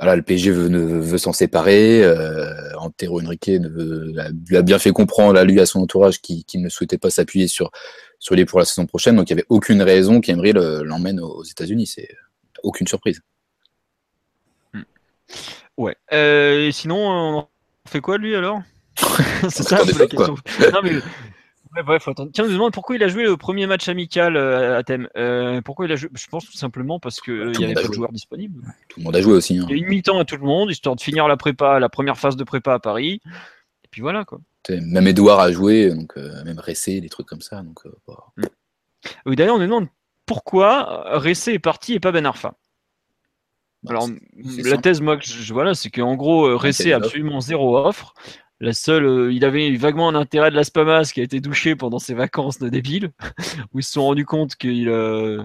Voilà, 0.00 0.16
le 0.16 0.22
PSG 0.22 0.50
veut, 0.50 1.18
s'en 1.18 1.32
séparer. 1.34 2.02
Euh, 2.02 2.72
Antero 2.78 3.20
Henrique 3.20 3.48
ne 3.48 3.68
veut- 3.68 4.14
a- 4.18 4.30
lui 4.48 4.56
a 4.56 4.62
bien 4.62 4.78
fait 4.78 4.92
comprendre 4.92 5.38
à 5.38 5.44
lui, 5.44 5.60
à 5.60 5.66
son 5.66 5.80
entourage, 5.80 6.20
qu'il 6.22 6.44
ne 6.54 6.68
souhaitait 6.70 6.96
pas 6.96 7.10
s'appuyer 7.10 7.48
sur, 7.48 7.70
sur 8.18 8.34
lui 8.34 8.46
pour 8.46 8.58
la 8.58 8.64
saison 8.64 8.86
prochaine. 8.86 9.16
Donc, 9.16 9.28
il 9.28 9.34
n'y 9.34 9.40
avait 9.40 9.46
aucune 9.50 9.82
raison 9.82 10.20
qu'Emery 10.22 10.52
le- 10.52 10.82
l'emmène 10.82 11.20
aux 11.20 11.44
États-Unis. 11.44 11.86
C'est 11.86 12.08
aucune 12.62 12.86
surprise. 12.86 13.20
Ouais. 15.76 15.96
Euh, 16.12 16.68
et 16.68 16.72
sinon, 16.72 16.96
on 16.98 17.46
fait 17.88 18.00
quoi 18.00 18.18
lui 18.18 18.34
alors? 18.34 18.62
C'est 19.50 19.62
ça 19.62 19.78
la 19.78 20.06
question. 20.06 20.34
non, 20.72 20.80
mais... 20.82 20.92
Ouais, 21.76 21.82
bref, 21.84 22.02
faut 22.02 22.10
attendre. 22.10 22.30
Tiens, 22.34 22.44
on 22.44 22.48
nous 22.48 22.54
demande 22.54 22.72
pourquoi 22.72 22.96
il 22.96 23.02
a 23.04 23.08
joué 23.08 23.22
le 23.22 23.36
premier 23.36 23.66
match 23.66 23.88
amical 23.88 24.36
euh, 24.36 24.78
à 24.78 24.82
thème? 24.82 25.08
Euh, 25.16 25.60
pourquoi 25.62 25.86
il 25.86 25.92
a 25.92 25.96
joué? 25.96 26.10
Je 26.14 26.26
pense 26.26 26.44
tout 26.44 26.56
simplement 26.56 26.98
parce 26.98 27.20
qu'il 27.20 27.38
Bah, 27.38 27.44
il 27.46 27.52
tout 27.52 27.62
y 27.62 27.64
avait 27.64 27.74
pas 27.74 27.86
de 27.86 27.92
joueurs 27.92 28.10
disponibles. 28.12 28.62
Tout 28.88 28.98
le 29.00 29.04
monde 29.04 29.14
a 29.16 29.20
joué 29.22 29.34
aussi. 29.34 29.58
hein. 29.58 29.66
Il 29.68 29.76
y 29.76 29.80
a 29.80 29.82
une 29.84 29.88
mi-temps 29.88 30.18
à 30.18 30.24
tout 30.24 30.36
le 30.36 30.42
monde, 30.44 30.70
histoire 30.70 30.96
de 30.96 31.00
finir 31.00 31.28
la 31.28 31.36
prépa, 31.36 31.78
la 31.78 31.88
première 31.88 32.18
phase 32.18 32.34
de 32.36 32.42
prépa 32.44 32.74
à 32.74 32.78
Paris. 32.80 33.20
Et 33.84 33.88
puis 33.90 34.00
voilà 34.02 34.24
quoi. 34.24 34.40
Même 34.68 35.06
Edouard 35.06 35.40
a 35.40 35.50
joué, 35.52 35.90
donc, 35.94 36.12
euh, 36.16 36.44
même 36.44 36.58
Ressé, 36.60 37.00
des 37.00 37.08
trucs 37.08 37.26
comme 37.26 37.40
ça. 37.40 37.62
Donc, 37.62 37.78
euh, 37.86 38.42
Oui, 39.24 39.36
d'ailleurs, 39.36 39.54
on 39.56 39.58
nous 39.58 39.64
demande 39.66 39.88
pourquoi 40.26 41.18
Ressé 41.18 41.52
est 41.54 41.58
parti 41.58 41.94
et 41.94 42.00
pas 42.00 42.12
Ben 42.12 42.26
Arfa. 42.26 42.54
Bah, 43.82 43.92
Alors, 43.92 44.08
la 44.36 44.62
simple. 44.70 44.80
thèse, 44.82 45.00
moi, 45.00 45.16
que 45.16 45.24
je, 45.24 45.52
voilà, 45.54 45.74
c'est 45.74 45.88
qu'en 45.90 46.14
gros, 46.14 46.46
euh, 46.46 46.56
Ressé 46.56 46.92
a 46.92 46.96
absolument 46.96 47.40
zéro 47.40 47.78
offre. 47.78 48.12
La 48.60 48.74
seule, 48.74 49.06
euh, 49.06 49.32
il 49.32 49.44
avait 49.46 49.74
vaguement 49.76 50.08
un 50.08 50.14
intérêt 50.14 50.50
de 50.50 50.56
Las 50.56 50.68
Palmas 50.68 51.10
qui 51.14 51.20
a 51.20 51.22
été 51.22 51.40
douché 51.40 51.76
pendant 51.76 51.98
ses 51.98 52.12
vacances 52.12 52.58
de 52.58 52.68
débile, 52.68 53.10
où 53.72 53.78
ils 53.78 53.82
se 53.82 53.92
sont 53.92 54.04
rendus 54.04 54.26
compte 54.26 54.54
qu'il 54.56 54.90
euh, 54.90 55.42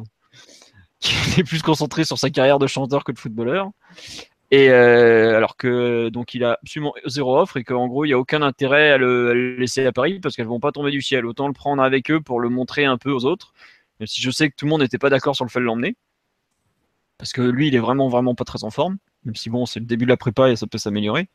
est 1.37 1.43
plus 1.43 1.61
concentré 1.61 2.03
sur 2.03 2.17
sa 2.17 2.29
carrière 2.29 2.59
de 2.59 2.67
chanteur 2.67 3.05
que 3.05 3.13
de 3.13 3.19
footballeur. 3.19 3.71
Et 4.51 4.69
euh, 4.69 5.35
alors 5.35 5.57
que 5.57 6.09
donc 6.09 6.33
il 6.35 6.43
a 6.43 6.59
absolument 6.61 6.93
zéro 7.05 7.39
offre 7.39 7.57
et 7.57 7.63
qu'en 7.63 7.87
gros 7.87 8.05
il 8.05 8.09
n'y 8.09 8.13
a 8.13 8.19
aucun 8.19 8.43
intérêt 8.43 8.91
à 8.91 8.97
le, 8.97 9.29
à 9.31 9.33
le 9.33 9.55
laisser 9.55 9.83
à 9.85 9.91
Paris 9.91 10.19
parce 10.19 10.35
qu'elles 10.35 10.45
vont 10.45 10.59
pas 10.59 10.71
tomber 10.71 10.91
du 10.91 11.01
ciel. 11.01 11.25
Autant 11.25 11.47
le 11.47 11.53
prendre 11.53 11.81
avec 11.81 12.11
eux 12.11 12.21
pour 12.21 12.39
le 12.39 12.49
montrer 12.49 12.85
un 12.85 12.97
peu 12.97 13.11
aux 13.11 13.25
autres. 13.25 13.53
Même 13.99 14.07
si 14.07 14.21
je 14.21 14.29
sais 14.29 14.49
que 14.49 14.55
tout 14.55 14.65
le 14.65 14.71
monde 14.71 14.81
n'était 14.81 14.97
pas 14.97 15.09
d'accord 15.09 15.35
sur 15.35 15.45
le 15.45 15.49
fait 15.49 15.59
de 15.59 15.65
l'emmener. 15.65 15.95
Parce 17.17 17.31
que 17.31 17.41
lui, 17.41 17.69
il 17.69 17.75
est 17.75 17.79
vraiment, 17.79 18.09
vraiment 18.09 18.35
pas 18.35 18.43
très 18.43 18.63
en 18.65 18.69
forme. 18.71 18.97
Même 19.23 19.35
si 19.35 19.49
bon, 19.49 19.65
c'est 19.65 19.79
le 19.79 19.85
début 19.85 20.05
de 20.05 20.09
la 20.09 20.17
prépa 20.17 20.49
et 20.49 20.55
ça 20.55 20.67
peut 20.67 20.77
s'améliorer. 20.77 21.29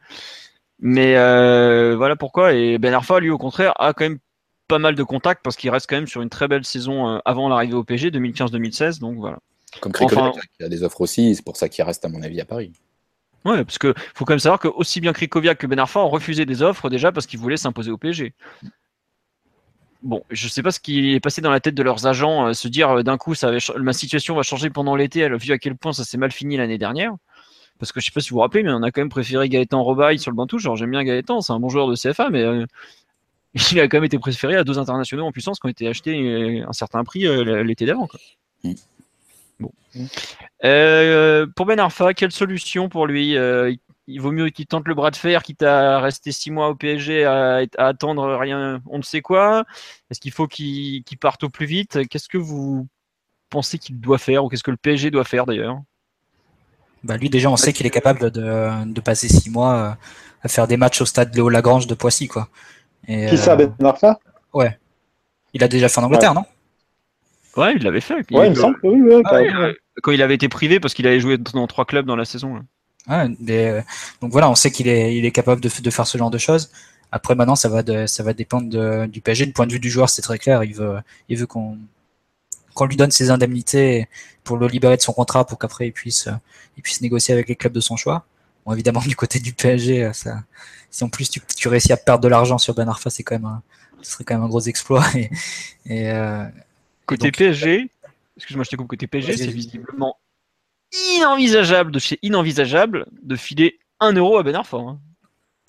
Mais 0.80 1.16
euh, 1.16 1.94
voilà 1.96 2.16
pourquoi. 2.16 2.54
Et 2.54 2.78
Ben 2.78 2.92
Arfa, 2.94 3.20
lui, 3.20 3.30
au 3.30 3.38
contraire, 3.38 3.72
a 3.80 3.92
quand 3.92 4.04
même 4.04 4.18
pas 4.68 4.78
mal 4.78 4.94
de 4.94 5.02
contacts 5.02 5.42
parce 5.42 5.56
qu'il 5.56 5.68
reste 5.70 5.86
quand 5.88 5.96
même 5.96 6.06
sur 6.06 6.22
une 6.22 6.30
très 6.30 6.48
belle 6.48 6.64
saison 6.64 7.08
euh, 7.08 7.18
avant 7.24 7.48
l'arrivée 7.48 7.74
au 7.74 7.84
PG 7.84 8.10
2015-2016. 8.10 8.98
Donc 9.00 9.16
voilà. 9.18 9.38
Comme 9.80 9.92
Krikoviak, 9.92 10.18
Enfin- 10.34 10.40
qui 10.58 10.64
a 10.64 10.68
des 10.68 10.82
offres 10.82 11.00
aussi, 11.02 11.34
c'est 11.34 11.44
pour 11.44 11.56
ça 11.56 11.68
qu'il 11.68 11.84
reste, 11.84 12.04
à 12.04 12.08
mon 12.08 12.22
avis, 12.22 12.40
à 12.40 12.44
Paris. 12.44 12.72
Ouais, 13.44 13.64
parce 13.64 13.78
que 13.78 13.94
faut 14.14 14.24
quand 14.24 14.32
même 14.32 14.38
savoir 14.38 14.58
que 14.60 14.68
aussi 14.68 15.00
bien 15.00 15.12
Krikoviak 15.12 15.58
que 15.58 15.66
Ben 15.66 15.78
Arfa 15.78 16.00
ont 16.00 16.08
refusé 16.08 16.44
des 16.46 16.62
offres 16.62 16.90
déjà 16.90 17.10
parce 17.12 17.26
qu'ils 17.26 17.38
voulaient 17.40 17.56
s'imposer 17.56 17.90
au 17.90 17.96
PSG. 17.98 18.34
Bon, 20.02 20.22
je 20.30 20.48
sais 20.48 20.62
pas 20.62 20.70
ce 20.70 20.80
qui 20.80 21.14
est 21.14 21.20
passé 21.20 21.42
dans 21.42 21.50
la 21.50 21.60
tête 21.60 21.74
de 21.74 21.82
leurs 21.82 22.06
agents, 22.06 22.46
euh, 22.48 22.52
se 22.54 22.68
dire 22.68 22.88
euh, 22.90 23.02
d'un 23.02 23.18
coup 23.18 23.34
ça 23.34 23.48
avait 23.48 23.60
ch- 23.60 23.76
ma 23.78 23.92
situation 23.92 24.34
va 24.34 24.42
changer 24.42 24.70
pendant 24.70 24.96
l'été, 24.96 25.20
elle 25.20 25.34
a 25.34 25.36
vu 25.36 25.52
à 25.52 25.58
quel 25.58 25.76
point 25.76 25.92
ça 25.92 26.04
s'est 26.04 26.16
mal 26.16 26.32
fini 26.32 26.56
l'année 26.56 26.78
dernière. 26.78 27.12
Parce 27.80 27.92
que 27.92 28.00
je 28.00 28.06
sais 28.06 28.12
pas 28.12 28.20
si 28.20 28.30
vous 28.30 28.36
vous 28.36 28.42
rappelez, 28.42 28.62
mais 28.62 28.70
on 28.70 28.82
a 28.82 28.90
quand 28.90 29.00
même 29.00 29.08
préféré 29.08 29.48
Gaëtan 29.48 29.82
Robaille 29.82 30.18
sur 30.18 30.30
le 30.30 30.36
banc 30.36 30.46
touche. 30.46 30.66
Alors 30.66 30.76
j'aime 30.76 30.90
bien 30.90 31.02
Gaëtan, 31.02 31.40
c'est 31.40 31.52
un 31.52 31.58
bon 31.58 31.70
joueur 31.70 31.88
de 31.88 31.96
CFA, 31.96 32.28
mais 32.28 32.42
euh, 32.42 32.66
il 33.72 33.80
a 33.80 33.88
quand 33.88 33.96
même 33.96 34.04
été 34.04 34.18
préféré 34.18 34.54
à 34.56 34.64
deux 34.64 34.78
internationaux 34.78 35.24
en 35.24 35.32
puissance 35.32 35.58
qui 35.58 35.66
ont 35.66 35.70
été 35.70 35.88
achetés 35.88 36.14
euh, 36.14 36.64
à 36.64 36.68
un 36.68 36.72
certain 36.72 37.02
prix 37.04 37.26
euh, 37.26 37.62
l'été 37.64 37.86
d'avant. 37.86 38.08
Mm. 38.62 38.72
Bon. 39.58 39.72
Euh, 40.64 41.46
pour 41.56 41.66
Ben 41.66 41.78
Arfa, 41.78 42.14
quelle 42.14 42.32
solution 42.32 42.88
pour 42.88 43.06
lui 43.06 43.36
il 44.06 44.20
vaut 44.20 44.32
mieux 44.32 44.48
qu'il 44.48 44.66
tente 44.66 44.88
le 44.88 44.94
bras 44.94 45.12
de 45.12 45.16
fer, 45.16 45.42
quitte 45.44 45.62
à 45.62 46.00
rester 46.00 46.32
six 46.32 46.50
mois 46.50 46.68
au 46.68 46.74
PSG, 46.74 47.24
à, 47.24 47.62
à 47.78 47.86
attendre 47.86 48.34
rien, 48.34 48.82
on 48.86 48.98
ne 48.98 49.02
sait 49.02 49.20
quoi. 49.20 49.64
Est-ce 50.10 50.18
qu'il 50.18 50.32
faut 50.32 50.48
qu'il 50.48 51.04
qu'il 51.04 51.18
parte 51.18 51.44
au 51.44 51.48
plus 51.48 51.66
vite? 51.66 52.08
Qu'est-ce 52.08 52.28
que 52.28 52.38
vous 52.38 52.88
pensez 53.50 53.78
qu'il 53.78 54.00
doit 54.00 54.18
faire, 54.18 54.44
ou 54.44 54.48
qu'est-ce 54.48 54.64
que 54.64 54.72
le 54.72 54.76
PSG 54.76 55.12
doit 55.12 55.24
faire 55.24 55.46
d'ailleurs? 55.46 55.80
Bah, 57.02 57.16
lui, 57.16 57.30
déjà, 57.30 57.50
on 57.50 57.56
sait 57.56 57.72
qu'il 57.72 57.86
est 57.86 57.90
capable 57.90 58.30
de, 58.30 58.84
de 58.84 59.00
passer 59.00 59.28
six 59.28 59.50
mois 59.50 59.74
euh, 59.74 59.90
à 60.42 60.48
faire 60.48 60.66
des 60.66 60.76
matchs 60.76 61.00
au 61.00 61.06
stade 61.06 61.34
Léo 61.34 61.48
Lagrange 61.48 61.86
de 61.86 61.94
Poissy, 61.94 62.28
quoi. 62.28 62.48
Et, 63.08 63.26
Qui 63.26 63.38
ça, 63.38 63.56
Ben 63.56 63.72
Arfa 63.82 64.18
Il 65.54 65.64
a 65.64 65.68
déjà 65.68 65.88
fait 65.88 66.00
en 66.00 66.04
Angleterre, 66.04 66.34
non? 66.34 66.44
Ouais, 67.56 67.74
il 67.74 67.82
l'avait 67.82 68.00
fait. 68.00 68.24
Ouais, 68.30 68.46
il 68.46 68.50
me 68.50 68.54
semble 68.54 68.80
que 68.80 68.86
oui, 68.86 69.00
ouais, 69.00 69.22
Ah 69.24 69.34
ouais, 69.34 69.52
euh, 69.52 69.72
quand 70.02 70.12
il 70.12 70.22
avait 70.22 70.34
été 70.34 70.48
privé 70.48 70.78
parce 70.78 70.94
qu'il 70.94 71.06
avait 71.06 71.18
joué 71.20 71.36
dans 71.36 71.66
trois 71.66 71.84
clubs 71.84 72.06
dans 72.06 72.16
la 72.16 72.24
saison. 72.24 72.54
là. 72.54 72.62
Ouais, 73.08 73.34
des- 73.40 73.64
euh, 73.66 73.82
donc 74.20 74.30
voilà, 74.30 74.48
on 74.50 74.54
sait 74.54 74.70
qu'il 74.70 74.86
est, 74.86 75.16
il 75.16 75.24
est 75.24 75.32
capable 75.32 75.60
de, 75.60 75.68
de 75.82 75.90
faire 75.90 76.06
ce 76.06 76.16
genre 76.16 76.30
de 76.30 76.38
choses. 76.38 76.70
Après, 77.12 77.34
maintenant, 77.34 77.56
ça 77.56 77.68
va, 77.68 77.82
de, 77.82 78.06
ça 78.06 78.22
va 78.22 78.34
dépendre 78.34 78.68
de- 78.70 79.06
du 79.06 79.20
PSG. 79.20 79.46
Du 79.46 79.52
point 79.52 79.66
de 79.66 79.72
vue 79.72 79.80
du 79.80 79.90
joueur, 79.90 80.08
c'est 80.08 80.22
très 80.22 80.38
clair. 80.38 80.62
Il 80.62 80.74
veut, 80.74 80.98
il 81.28 81.36
veut 81.38 81.46
qu'on 81.46 81.76
qu'on 82.80 82.86
lui 82.86 82.96
donne 82.96 83.10
ses 83.10 83.30
indemnités 83.30 84.08
pour 84.42 84.56
le 84.56 84.66
libérer 84.66 84.96
de 84.96 85.02
son 85.02 85.12
contrat 85.12 85.46
pour 85.46 85.58
qu'après 85.58 85.86
il 85.88 85.92
puisse, 85.92 86.26
euh, 86.26 86.32
il 86.78 86.82
puisse 86.82 87.00
négocier 87.02 87.34
avec 87.34 87.48
les 87.48 87.54
clubs 87.56 87.72
de 87.74 87.80
son 87.80 87.96
choix. 87.96 88.24
Bon, 88.64 88.72
évidemment, 88.72 89.00
du 89.06 89.14
côté 89.16 89.38
du 89.38 89.52
PSG, 89.52 90.04
euh, 90.04 90.12
ça, 90.14 90.42
si 90.90 91.04
en 91.04 91.08
plus 91.10 91.28
tu, 91.30 91.40
tu 91.56 91.68
réussis 91.68 91.92
à 91.92 91.96
perdre 91.98 92.22
de 92.22 92.28
l'argent 92.28 92.56
sur 92.58 92.74
Ben 92.74 92.88
Arfa, 92.88 93.10
c'est 93.10 93.22
quand 93.22 93.34
même 93.34 93.44
un, 93.44 93.62
ce 94.02 94.12
serait 94.12 94.24
quand 94.24 94.34
même 94.34 94.44
un 94.44 94.48
gros 94.48 94.60
exploit. 94.60 95.04
Et, 95.14 95.30
et, 95.86 96.10
euh, 96.10 96.44
Côté 97.06 97.26
donc- 97.28 97.36
PSG, 97.36 97.90
excuse-moi, 98.36 98.64
je 98.64 98.70
te 98.70 98.76
coupe. 98.76 98.88
Côté 98.88 99.06
PSG, 99.06 99.36
c'est 99.36 99.46
visiblement 99.48 100.16
inenvisageable 101.16 101.90
de 101.92 101.98
chez 101.98 102.18
inenvisageable 102.22 103.06
de 103.22 103.36
filer 103.36 103.78
un 104.00 104.12
euro 104.12 104.38
à 104.38 104.42
Ben 104.42 104.54
Arfa. 104.56 104.78
hein. 104.78 104.98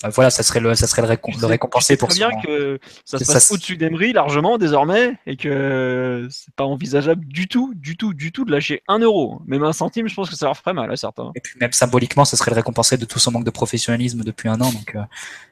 Euh, 0.04 0.10
voilà, 0.10 0.30
ça 0.30 0.44
serait 0.44 0.60
le, 0.60 0.74
ça 0.76 0.88
serait 0.88 1.02
le, 1.02 1.08
récom- 1.08 1.32
Tu 1.34 1.40
le 1.40 1.82
sais 1.82 1.98
pour 1.98 2.10
très 2.10 2.18
bien 2.18 2.30
que 2.42 2.80
ça 3.06 3.20
se 3.20 3.26
ça 3.26 3.34
passe 3.34 3.48
se- 3.48 3.54
au-dessus 3.54 3.78
d'Emery 3.78 4.14
largement 4.14 4.58
désormais 4.58 5.18
et 5.26 5.38
que 5.38 6.28
c'est 6.32 6.54
pas 6.56 6.64
envisageable 6.66 7.26
du 7.26 7.48
tout, 7.48 7.74
du 7.76 7.98
tout, 7.98 8.14
du 8.14 8.32
tout 8.32 8.46
de 8.46 8.52
lâcher 8.52 8.84
un 8.88 9.00
euro. 9.00 9.42
Même 9.46 9.64
un 9.64 9.74
centime, 9.74 10.08
je 10.08 10.16
pense 10.16 10.30
que 10.30 10.36
ça 10.36 10.46
leur 10.48 10.58
ferait 10.58 10.74
mal 10.74 10.92
à 10.92 10.96
certains. 10.96 11.32
Et 11.36 11.40
puis 11.40 11.58
même 11.60 11.72
symboliquement, 11.74 12.26
ça 12.26 12.38
serait 12.38 12.52
le 12.52 12.56
récompenser 12.56 12.98
de 12.98 13.06
tout 13.06 13.20
son 13.20 13.32
manque 13.32 13.46
de 13.46 13.52
professionnalisme 13.52 14.24
depuis 14.24 14.50
un 14.50 14.60
an. 14.62 14.72
Donc, 14.72 14.96
euh, 14.96 15.02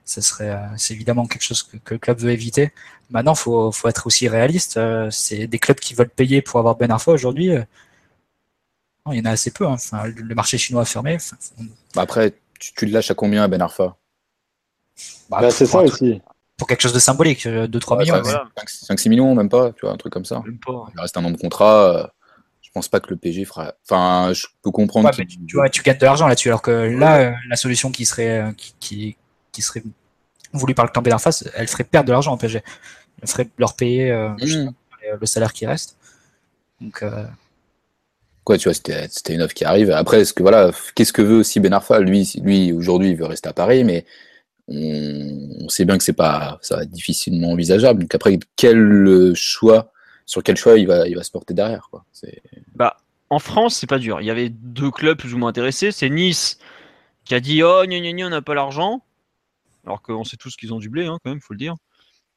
ça 0.05 0.21
serait, 0.21 0.49
euh, 0.49 0.57
c'est 0.77 0.93
évidemment 0.93 1.27
quelque 1.27 1.43
chose 1.43 1.63
que, 1.63 1.77
que 1.77 1.93
le 1.93 1.99
club 1.99 2.19
veut 2.19 2.31
éviter. 2.31 2.71
Maintenant, 3.11 3.35
faut, 3.35 3.71
faut 3.71 3.87
être 3.87 4.05
aussi 4.07 4.27
réaliste. 4.27 4.77
euh, 4.77 5.09
c'est 5.11 5.47
des 5.47 5.59
clubs 5.59 5.79
qui 5.79 5.93
veulent 5.93 6.09
payer 6.09 6.41
pour 6.41 6.59
avoir 6.59 6.75
Ben 6.75 6.91
Arfa 6.91 7.11
aujourd'hui. 7.11 7.51
euh, 7.51 7.63
il 9.11 9.17
y 9.17 9.21
en 9.21 9.25
a 9.25 9.31
assez 9.31 9.49
peu. 9.51 9.65
hein. 9.65 9.71
Enfin, 9.73 10.05
le 10.05 10.21
le 10.21 10.35
marché 10.35 10.57
chinois 10.59 10.83
a 10.83 10.85
fermé. 10.85 11.15
Enfin, 11.15 11.35
on- 11.59 11.63
Bah, 11.95 12.03
après, 12.03 12.33
tu, 12.59 12.73
tu 12.73 12.85
le 12.85 12.91
lâches 12.91 13.09
à 13.09 13.15
combien 13.15 13.41
à 13.43 13.47
Ben 13.47 13.61
Arfa 13.61 13.95
bah, 15.29 15.39
Bah, 15.41 15.51
c'est 15.51 15.65
pour 15.65 15.81
ça 15.81 15.87
truc- 15.87 15.93
aussi. 16.01 16.21
Pour 16.57 16.67
quelque 16.67 16.81
chose 16.81 16.93
de 16.93 16.99
symbolique, 16.99 17.47
2-3 17.47 17.95
Ouais, 17.97 18.03
millions. 18.03 18.21
voilà. 18.21 18.43
5-6 18.65 19.07
millions, 19.09 19.33
même 19.33 19.47
pas, 19.47 19.71
tu 19.71 19.81
vois, 19.85 19.91
un 19.93 19.97
truc 19.97 20.11
comme 20.11 20.25
ça. 20.25 20.41
Même 20.45 20.59
pas. 20.59 20.87
Il 20.93 20.99
reste 20.99 21.15
un 21.15 21.23
an 21.23 21.31
de 21.31 21.37
contrat. 21.37 21.95
euh, 21.95 22.07
je 22.61 22.69
pense 22.73 22.87
pas 22.89 22.99
que 22.99 23.09
le 23.09 23.15
PG 23.15 23.45
fera. 23.45 23.73
Enfin, 23.89 24.31
je 24.33 24.45
peux 24.61 24.69
comprendre. 24.69 25.07
Ouais, 25.09 25.25
tu, 25.25 25.37
tu 25.47 25.55
vois, 25.55 25.69
tu 25.69 25.81
gagnes 25.81 25.97
de 25.97 26.05
l'argent 26.05 26.27
là-dessus. 26.27 26.49
Alors 26.49 26.61
que 26.61 26.69
là, 26.71 27.17
euh, 27.19 27.31
la 27.49 27.55
solution 27.55 27.91
qui 27.91 28.05
serait, 28.05 28.41
euh, 28.41 28.51
qui, 28.51 28.75
qui, 28.79 29.17
qui 29.53 29.61
serait 29.61 29.81
voulue 30.53 30.75
par 30.75 30.85
le 30.85 30.91
camp 30.91 31.01
Ben 31.01 31.13
Arfa, 31.13 31.31
c'est- 31.31 31.49
elle 31.55 31.67
ferait 31.67 31.83
perdre 31.85 32.07
de 32.07 32.11
l'argent 32.11 32.33
au 32.33 32.37
PSG. 32.37 32.61
Elle 33.21 33.27
ferait 33.29 33.47
leur 33.57 33.75
payer 33.75 34.11
euh, 34.11 34.29
Mmh. 34.29 34.65
pas, 34.91 35.15
le 35.19 35.25
salaire 35.25 35.53
qui 35.53 35.65
reste. 35.65 35.97
Donc, 36.81 37.01
euh, 37.03 37.23
Quoi, 38.43 38.57
tu 38.57 38.65
vois, 38.67 38.73
c'était 38.73 39.07
c'était 39.09 39.33
une 39.35 39.41
offre 39.41 39.53
qui 39.53 39.63
arrive. 39.65 39.91
Après, 39.91 40.21
est-ce 40.21 40.33
que 40.33 40.41
voilà, 40.43 40.71
qu'est-ce 40.95 41.13
que 41.13 41.21
veut 41.21 41.37
aussi 41.37 41.59
Ben 41.59 41.71
Arfa? 41.73 41.99
Lui, 41.99 42.31
lui 42.43 42.71
aujourd'hui, 42.73 43.11
il 43.11 43.15
veut 43.15 43.25
rester 43.25 43.47
à 43.49 43.53
Paris, 43.53 43.83
mais 43.83 44.05
on, 44.69 45.69
sait 45.69 45.85
bien 45.85 45.97
que 45.97 46.03
c'est 46.03 46.13
pas, 46.13 46.59
ça 46.61 46.77
va 46.77 46.83
être 46.83 46.91
difficilement 46.91 47.51
envisageable. 47.51 48.01
Donc 48.01 48.13
après, 48.13 48.39
quel 48.55 49.31
choix, 49.35 49.91
sur 50.25 50.43
quel 50.43 50.57
choix 50.57 50.77
il 50.77 50.87
va, 50.87 51.07
il 51.07 51.15
va 51.15 51.23
se 51.23 51.31
porter 51.31 51.53
derrière, 51.53 51.89
quoi. 51.89 52.05
Bah, 52.75 52.97
en 53.29 53.39
France, 53.39 53.75
c'est 53.75 53.87
pas 53.87 53.99
dur. 53.99 54.21
Il 54.21 54.27
y 54.27 54.31
avait 54.31 54.49
deux 54.49 54.91
clubs 54.91 55.17
plus 55.17 55.33
ou 55.33 55.37
moins 55.37 55.49
intéressés. 55.49 55.91
C'est 55.91 56.09
Nice 56.09 56.59
qui 57.25 57.35
a 57.35 57.39
dit 57.39 57.63
Oh, 57.63 57.83
gna 57.85 57.99
gna 57.99 58.11
gna, 58.11 58.27
on 58.27 58.29
n'a 58.29 58.41
pas 58.41 58.53
l'argent. 58.53 59.03
Alors 59.85 60.01
qu'on 60.01 60.23
sait 60.23 60.37
tous 60.37 60.55
qu'ils 60.55 60.73
ont 60.73 60.79
du 60.79 60.89
blé, 60.89 61.05
hein, 61.05 61.17
quand 61.23 61.31
même, 61.31 61.41
faut 61.41 61.53
le 61.53 61.59
dire. 61.59 61.75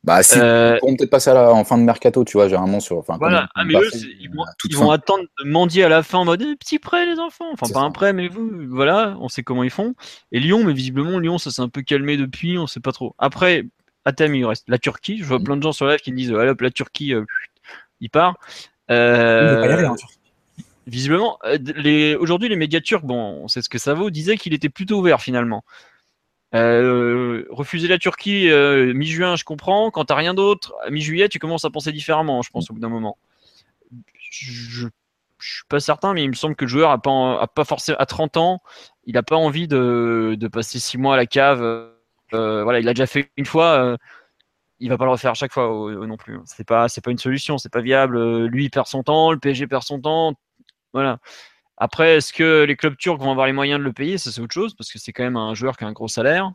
Bah, 0.04 0.22
si, 0.24 0.36
Euh, 0.38 0.74
ils 0.76 0.80
pourront 0.80 0.96
peut-être 0.96 1.10
passer 1.10 1.30
à 1.30 1.34
la, 1.34 1.52
en 1.52 1.62
fin 1.64 1.78
de 1.78 1.84
mercato, 1.84 2.24
tu 2.24 2.32
vois, 2.36 2.48
généralement 2.48 2.80
sur. 2.80 2.98
Enfin, 2.98 3.18
Voilà, 3.18 3.48
ah, 3.54 3.62
ils 3.62 3.66
mais 3.68 3.74
eux, 3.78 3.88
fait, 3.90 3.98
ils 3.98 4.28
euh, 4.28 4.32
vont, 4.34 4.44
ils 4.68 4.76
vont 4.76 4.90
attendre 4.90 5.24
de 5.38 5.48
mendier 5.48 5.84
à 5.84 5.88
la 5.88 6.02
fin 6.02 6.18
en 6.18 6.24
mode 6.24 6.42
eh, 6.42 6.56
petit 6.56 6.80
prêt, 6.80 7.06
les 7.06 7.20
enfants. 7.20 7.46
Enfin, 7.52 7.68
pas 7.72 7.80
ça. 7.80 7.86
un 7.86 7.92
prêt, 7.92 8.12
mais 8.12 8.26
vous, 8.26 8.50
voilà, 8.68 9.16
on 9.20 9.28
sait 9.28 9.44
comment 9.44 9.62
ils 9.62 9.70
font. 9.70 9.94
Et 10.32 10.40
Lyon, 10.40 10.64
mais 10.64 10.72
visiblement, 10.72 11.20
Lyon, 11.20 11.38
ça 11.38 11.50
s'est 11.52 11.62
un 11.62 11.68
peu 11.68 11.82
calmé 11.82 12.16
depuis, 12.16 12.58
on 12.58 12.66
sait 12.66 12.80
pas 12.80 12.90
trop. 12.92 13.14
Après, 13.18 13.64
à 14.04 14.12
thème, 14.12 14.34
il 14.34 14.44
reste 14.44 14.64
la 14.68 14.78
Turquie. 14.78 15.18
Je 15.18 15.24
vois 15.24 15.38
Mhm. 15.38 15.44
plein 15.44 15.56
de 15.56 15.62
gens 15.62 15.72
sur 15.72 15.86
live 15.86 16.00
qui 16.00 16.10
me 16.10 16.16
disent 16.16 16.32
Allez, 16.32 16.50
hop, 16.50 16.60
la 16.60 16.70
Turquie, 16.72 17.14
euh, 17.14 17.24
il 18.00 18.10
part. 18.10 18.34
il 18.88 18.94
veut 18.96 19.60
pas 19.60 19.66
y 19.68 19.72
aller, 19.72 19.82
Euh, 19.84 19.88
hein. 19.88 19.96
visiblement, 20.88 21.38
euh, 21.44 21.58
les... 21.76 22.16
aujourd'hui, 22.16 22.48
les 22.48 22.56
médias 22.56 22.80
turcs, 22.80 23.04
bon, 23.04 23.40
on 23.44 23.46
sait 23.48 23.62
ce 23.62 23.68
que 23.68 23.78
ça 23.78 23.94
vaut, 23.94 24.10
disaient 24.10 24.36
qu'il 24.36 24.52
était 24.52 24.68
plutôt 24.68 24.98
ouvert 24.98 25.20
finalement. 25.20 25.62
Euh, 26.54 27.46
refuser 27.50 27.88
la 27.88 27.98
Turquie 27.98 28.50
euh, 28.50 28.92
mi-juin, 28.92 29.36
je 29.36 29.44
comprends. 29.44 29.90
Quand 29.90 30.04
t'as 30.04 30.14
rien 30.14 30.34
d'autre, 30.34 30.74
mi-juillet, 30.90 31.28
tu 31.28 31.38
commences 31.38 31.64
à 31.64 31.70
penser 31.70 31.92
différemment, 31.92 32.42
je 32.42 32.50
pense, 32.50 32.70
au 32.70 32.74
bout 32.74 32.80
d'un 32.80 32.90
moment. 32.90 33.16
Je, 34.30 34.86
je 35.38 35.54
suis 35.54 35.64
pas 35.68 35.80
certain, 35.80 36.12
mais 36.12 36.24
il 36.24 36.28
me 36.28 36.34
semble 36.34 36.54
que 36.54 36.64
le 36.64 36.68
joueur 36.68 36.90
a 36.90 36.98
pas, 36.98 37.64
forcément 37.64 37.98
à 37.98 38.06
30 38.06 38.36
ans, 38.36 38.62
il 39.06 39.16
a 39.16 39.22
pas 39.22 39.36
envie 39.36 39.66
de, 39.66 40.48
passer 40.52 40.78
6 40.78 40.98
mois 40.98 41.14
à 41.14 41.16
la 41.16 41.26
cave. 41.26 41.62
Euh, 41.62 42.62
voilà, 42.62 42.80
il 42.80 42.84
l'a 42.84 42.92
déjà 42.94 43.06
fait 43.06 43.30
une 43.36 43.46
fois. 43.46 43.96
il 44.78 44.88
va 44.90 44.98
pas 44.98 45.04
le 45.04 45.10
refaire 45.12 45.32
à 45.32 45.34
chaque 45.34 45.52
fois 45.52 45.68
non 46.06 46.16
plus. 46.16 46.38
C'est 46.44 46.66
pas, 46.66 46.88
c'est 46.88 47.00
pas 47.03 47.11
une 47.11 47.18
solution, 47.18 47.57
c'est 47.59 47.72
pas 47.72 47.80
viable. 47.80 48.46
Lui 48.46 48.64
il 48.64 48.70
perd 48.70 48.86
son 48.86 49.03
temps, 49.03 49.32
le 49.32 49.38
PSG 49.38 49.66
perd 49.66 49.82
son 49.82 50.00
temps. 50.00 50.34
Voilà. 50.92 51.18
Après, 51.85 52.14
est-ce 52.18 52.33
que 52.33 52.62
les 52.62 52.76
clubs 52.76 52.97
turcs 52.97 53.18
vont 53.18 53.33
avoir 53.33 53.49
les 53.49 53.53
moyens 53.53 53.80
de 53.80 53.85
le 53.85 53.93
payer? 53.93 54.16
Ça, 54.16 54.30
c'est 54.30 54.41
autre 54.41 54.55
chose, 54.55 54.72
parce 54.76 54.89
que 54.93 55.01
c'est 55.01 55.12
quand 55.12 55.24
même 55.24 55.37
un 55.37 55.53
joueur 55.55 55.76
qui 55.76 55.83
a 55.83 55.89
un 55.89 55.93
gros 55.93 56.07
salaire. 56.07 56.53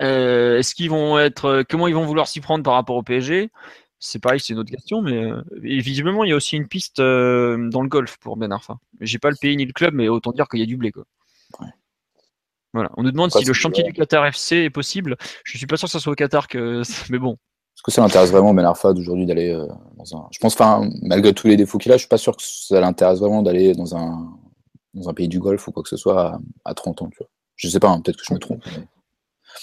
Euh, 0.00 0.58
est-ce 0.58 0.74
qu'ils 0.74 0.88
vont 0.88 1.18
être. 1.18 1.44
euh, 1.44 1.62
Comment 1.68 1.86
ils 1.86 1.94
vont 1.94 2.06
vouloir 2.06 2.26
s'y 2.26 2.40
prendre 2.40 2.64
par 2.64 2.72
rapport 2.74 2.96
au 2.96 3.02
PSG 3.02 3.50
C'est 3.98 4.18
pareil, 4.18 4.40
c'est 4.40 4.54
une 4.54 4.58
autre 4.58 4.70
question, 4.70 5.02
mais 5.02 5.22
euh, 5.24 5.42
et 5.62 5.80
visiblement, 5.80 6.24
il 6.24 6.30
y 6.30 6.32
a 6.32 6.36
aussi 6.36 6.56
une 6.56 6.66
piste 6.66 7.00
euh, 7.00 7.68
dans 7.68 7.82
le 7.82 7.88
golf 7.88 8.16
pour 8.18 8.38
Ben 8.38 8.50
Arfa. 8.52 8.78
J'ai 9.02 9.18
pas 9.18 9.28
le 9.30 9.36
pays 9.38 9.54
ni 9.58 9.66
le 9.66 9.72
club, 9.74 9.92
mais 9.92 10.08
autant 10.08 10.32
dire 10.32 10.48
qu'il 10.48 10.60
y 10.60 10.62
a 10.62 10.66
du 10.66 10.78
blé. 10.78 10.92
Quoi. 10.92 11.04
Ouais. 11.60 11.66
Voilà. 12.72 12.90
On 12.96 13.02
nous 13.02 13.10
demande 13.10 13.30
si 13.32 13.44
le 13.44 13.52
chantier 13.52 13.84
du 13.84 13.92
Qatar 13.92 14.24
FC 14.26 14.56
est 14.56 14.70
possible. 14.70 15.16
Je 15.44 15.58
suis 15.58 15.66
pas 15.66 15.76
sûr 15.76 15.88
que 15.88 15.92
ça 15.92 16.00
soit 16.00 16.12
au 16.12 16.16
Qatar 16.16 16.48
que. 16.48 16.80
Mais 17.10 17.18
bon. 17.18 17.36
Est-ce 17.80 17.82
que 17.82 17.92
ça 17.92 18.02
l'intéresse 18.02 18.30
vraiment 18.30 18.52
Ben 18.52 18.66
Arfa 18.66 18.92
d'aujourd'hui 18.92 19.24
d'aller 19.24 19.48
euh, 19.48 19.66
dans 19.96 20.14
un. 20.14 20.28
Je 20.32 20.38
pense, 20.38 20.52
enfin, 20.52 20.86
malgré 21.00 21.32
tous 21.32 21.46
les 21.46 21.56
défauts 21.56 21.78
qu'il 21.78 21.90
a, 21.92 21.94
je 21.94 22.00
suis 22.00 22.08
pas 22.08 22.18
sûr 22.18 22.36
que 22.36 22.42
ça 22.42 22.78
l'intéresse 22.78 23.20
vraiment 23.20 23.40
d'aller 23.40 23.72
dans 23.72 23.96
un 23.96 24.28
dans 24.92 25.08
un 25.08 25.14
pays 25.14 25.28
du 25.28 25.38
Golfe 25.38 25.66
ou 25.66 25.72
quoi 25.72 25.82
que 25.82 25.88
ce 25.88 25.96
soit 25.96 26.20
à, 26.20 26.40
à 26.66 26.74
30 26.74 27.00
ans. 27.00 27.08
Tu 27.08 27.16
vois. 27.16 27.28
Je 27.56 27.70
sais 27.70 27.80
pas, 27.80 27.88
hein, 27.88 28.02
peut-être 28.02 28.18
que 28.18 28.24
je 28.28 28.34
me 28.34 28.38
trompe. 28.38 28.62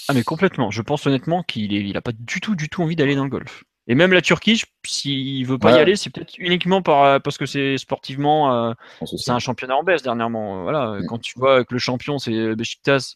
Ah 0.08 0.14
mais 0.14 0.24
complètement. 0.24 0.72
Je 0.72 0.82
pense 0.82 1.06
honnêtement 1.06 1.44
qu'il 1.44 1.72
est, 1.72 1.88
il 1.88 2.00
pas 2.02 2.10
du 2.12 2.40
tout, 2.40 2.56
du 2.56 2.68
tout 2.68 2.82
envie 2.82 2.96
d'aller 2.96 3.14
dans 3.14 3.22
le 3.22 3.30
golf. 3.30 3.62
Et 3.90 3.94
même 3.94 4.12
la 4.12 4.20
Turquie, 4.20 4.62
s'il 4.84 5.46
veut 5.46 5.56
pas 5.58 5.70
y 5.70 5.80
aller, 5.80 5.96
c'est 5.96 6.10
peut-être 6.10 6.36
uniquement 6.38 6.82
par, 6.82 7.20
parce 7.22 7.38
que 7.38 7.46
c'est 7.46 7.78
sportivement, 7.78 8.68
euh, 8.68 8.72
c'est 9.16 9.30
un 9.30 9.38
championnat 9.38 9.76
en 9.76 9.82
baisse 9.82 10.02
dernièrement. 10.02 10.62
Voilà, 10.62 10.98
Mm. 11.00 11.06
quand 11.06 11.18
tu 11.18 11.38
vois 11.38 11.64
que 11.64 11.72
le 11.74 11.78
champion 11.80 12.18
c'est 12.18 12.54
Besiktas, 12.54 13.14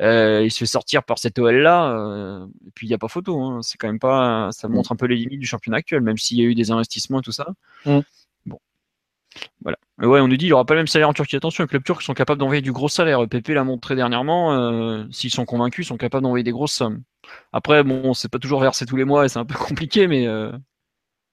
euh, 0.00 0.42
il 0.44 0.50
se 0.50 0.58
fait 0.58 0.66
sortir 0.66 1.04
par 1.04 1.18
cette 1.18 1.38
OL 1.38 1.54
là, 1.56 1.92
euh, 1.92 2.46
et 2.66 2.70
puis 2.74 2.88
il 2.88 2.90
y 2.90 2.94
a 2.94 2.98
pas 2.98 3.06
photo. 3.08 3.40
hein. 3.40 3.60
C'est 3.62 3.78
quand 3.78 3.86
même 3.86 4.00
pas, 4.00 4.48
ça 4.50 4.66
Mm. 4.68 4.72
montre 4.72 4.90
un 4.92 4.96
peu 4.96 5.06
les 5.06 5.14
limites 5.16 5.38
du 5.40 5.46
championnat 5.46 5.76
actuel, 5.78 6.00
même 6.00 6.18
s'il 6.18 6.36
y 6.38 6.42
a 6.42 6.44
eu 6.44 6.54
des 6.56 6.72
investissements 6.72 7.20
et 7.20 7.22
tout 7.22 7.30
ça. 7.32 7.46
Mm. 7.86 8.00
Bon, 8.46 8.58
voilà. 9.62 9.78
Mais 9.98 10.06
ouais, 10.06 10.20
on 10.20 10.26
nous 10.26 10.36
dit 10.36 10.46
il 10.46 10.52
aura 10.52 10.64
pas 10.64 10.74
le 10.74 10.80
même 10.80 10.88
salaire 10.88 11.08
en 11.10 11.12
Turquie. 11.12 11.36
Attention, 11.36 11.62
les 11.62 11.68
clubs 11.68 11.84
turcs 11.84 12.02
sont 12.02 12.14
capables 12.14 12.40
d'envoyer 12.40 12.60
du 12.62 12.72
gros 12.72 12.88
salaire. 12.88 13.26
Pépé 13.28 13.54
l'a 13.54 13.62
montré 13.62 13.94
dernièrement. 13.94 14.52
euh, 14.52 15.04
S'ils 15.12 15.30
sont 15.30 15.44
convaincus, 15.44 15.86
ils 15.86 15.88
sont 15.88 15.96
capables 15.96 16.24
d'envoyer 16.24 16.42
des 16.42 16.50
grosses 16.50 16.72
sommes. 16.72 17.02
Après, 17.52 17.82
bon, 17.82 18.14
c'est 18.14 18.28
pas 18.30 18.38
toujours 18.38 18.60
versé 18.60 18.86
tous 18.86 18.96
les 18.96 19.04
mois 19.04 19.24
et 19.24 19.28
c'est 19.28 19.38
un 19.38 19.44
peu 19.44 19.54
compliqué, 19.58 20.06
mais 20.06 20.26
euh, 20.26 20.52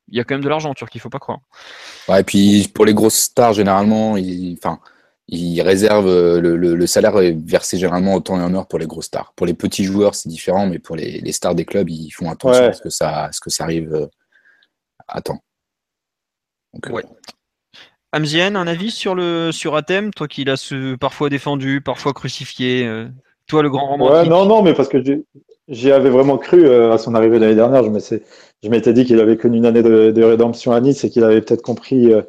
il 0.07 0.17
y 0.17 0.19
a 0.19 0.23
quand 0.23 0.35
même 0.35 0.43
de 0.43 0.49
l'argent 0.49 0.69
en 0.71 0.73
Turquie, 0.73 0.97
il 0.97 1.01
faut 1.01 1.09
pas 1.09 1.19
croire. 1.19 1.39
Ouais, 2.07 2.21
et 2.21 2.23
puis 2.23 2.67
pour 2.73 2.85
les 2.85 2.93
grosses 2.93 3.15
stars, 3.19 3.53
généralement, 3.53 4.17
ils, 4.17 4.57
enfin, 4.57 4.79
ils 5.27 5.61
réservent 5.61 6.07
euh, 6.07 6.41
le, 6.41 6.57
le- 6.57 6.75
le 6.75 6.87
salaire 6.87 7.17
est 7.19 7.37
versé 7.37 7.77
généralement 7.77 8.15
au 8.15 8.19
temps 8.19 8.39
et 8.39 8.43
en 8.43 8.53
heure 8.55 8.67
pour 8.67 8.79
les 8.79 8.87
grosses 8.87 9.05
stars. 9.05 9.33
Pour 9.35 9.45
les 9.45 9.53
petits 9.53 9.83
joueurs, 9.83 10.15
c'est 10.15 10.29
différent, 10.29 10.67
mais 10.67 10.79
pour 10.79 10.95
les, 10.95 11.19
les 11.21 11.31
stars 11.31 11.55
des 11.55 11.65
clubs, 11.65 11.89
ils 11.89 12.09
font 12.09 12.31
attention 12.31 12.63
Ouais. 12.63 12.69
à 12.69 12.73
ce 12.73 12.81
que 12.81 12.89
ça, 12.89 13.25
à 13.25 13.31
ce 13.31 13.39
que 13.39 13.49
ça 13.49 13.63
arrive 13.65 13.93
euh, 13.93 14.07
à 15.07 15.21
temps. 15.21 15.39
Donc, 16.73 16.89
euh, 16.89 17.01
un 18.13 18.67
avis 18.67 18.91
sur 18.91 19.13
le 19.15 19.51
sur 19.51 19.75
Athème, 19.75 20.11
toi 20.11 20.27
qui 20.27 20.43
l'as 20.43 20.73
parfois 20.99 21.29
défendu, 21.29 21.81
parfois 21.81 22.13
crucifié, 22.13 22.85
euh, 22.85 23.07
toi 23.47 23.61
le 23.61 23.69
grand 23.69 23.87
romantique? 23.87 24.23
Ouais, 24.23 24.29
non, 24.29 24.45
non, 24.45 24.61
mais 24.63 24.73
parce 24.73 24.89
que 24.89 24.97
j'y- 25.69 25.91
avais 25.91 26.09
vraiment 26.09 26.37
cru 26.37 26.65
euh, 26.65 26.91
à 26.93 26.97
son 26.97 27.15
arrivée 27.15 27.39
l'année 27.39 27.55
dernière. 27.55 27.83
Je 27.83 28.69
m'étais 28.69 28.93
dit 28.93 29.05
qu'il 29.05 29.19
avait 29.19 29.37
connu 29.37 29.57
une 29.57 29.65
année 29.65 29.83
de, 29.83 30.11
de 30.11 30.23
rédemption 30.23 30.71
à 30.73 30.81
Nice 30.81 31.03
et 31.03 31.09
qu'il 31.09 31.23
avait 31.23 31.41
peut-être 31.41 31.61
compris 31.61 32.13
euh, 32.13 32.21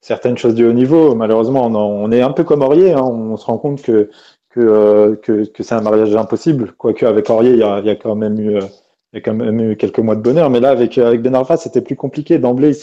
certaines 0.00 0.38
choses 0.38 0.54
du 0.54 0.66
haut 0.66 0.72
niveau. 0.72 1.14
Malheureusement, 1.14 1.66
on, 1.66 2.10
est 2.12 2.22
un 2.22 2.32
peu 2.32 2.44
comme 2.44 2.62
Aurier. 2.62 2.92
hein. 2.92 3.02
On 3.02 3.36
se 3.36 3.46
rend 3.46 3.58
compte 3.58 3.88
euh, 3.88 5.16
que, 5.22 5.44
c'est 5.60 5.74
un 5.74 5.80
mariage 5.82 6.14
impossible. 6.16 6.72
Quoique 6.78 7.04
avec 7.06 7.30
Aurier, 7.30 7.52
il 7.52 7.58
y 7.58 7.62
a, 7.62 7.80
il 7.80 7.86
y 7.86 7.90
a 7.90 7.96
quand 7.96 8.16
même 8.16 8.38
eu. 8.40 9.76
quelques 9.76 9.98
mois 10.00 10.16
de 10.16 10.22
bonheur, 10.22 10.50
mais 10.50 10.60
là 10.60 10.70
avec 10.70 10.98
avec 10.98 11.22
Ben 11.22 11.34
Arfa, 11.34 11.56
c'était 11.56 11.80
plus 11.80 11.96
compliqué. 11.96 12.38
D'emblée, 12.38 12.68
il 12.70 12.74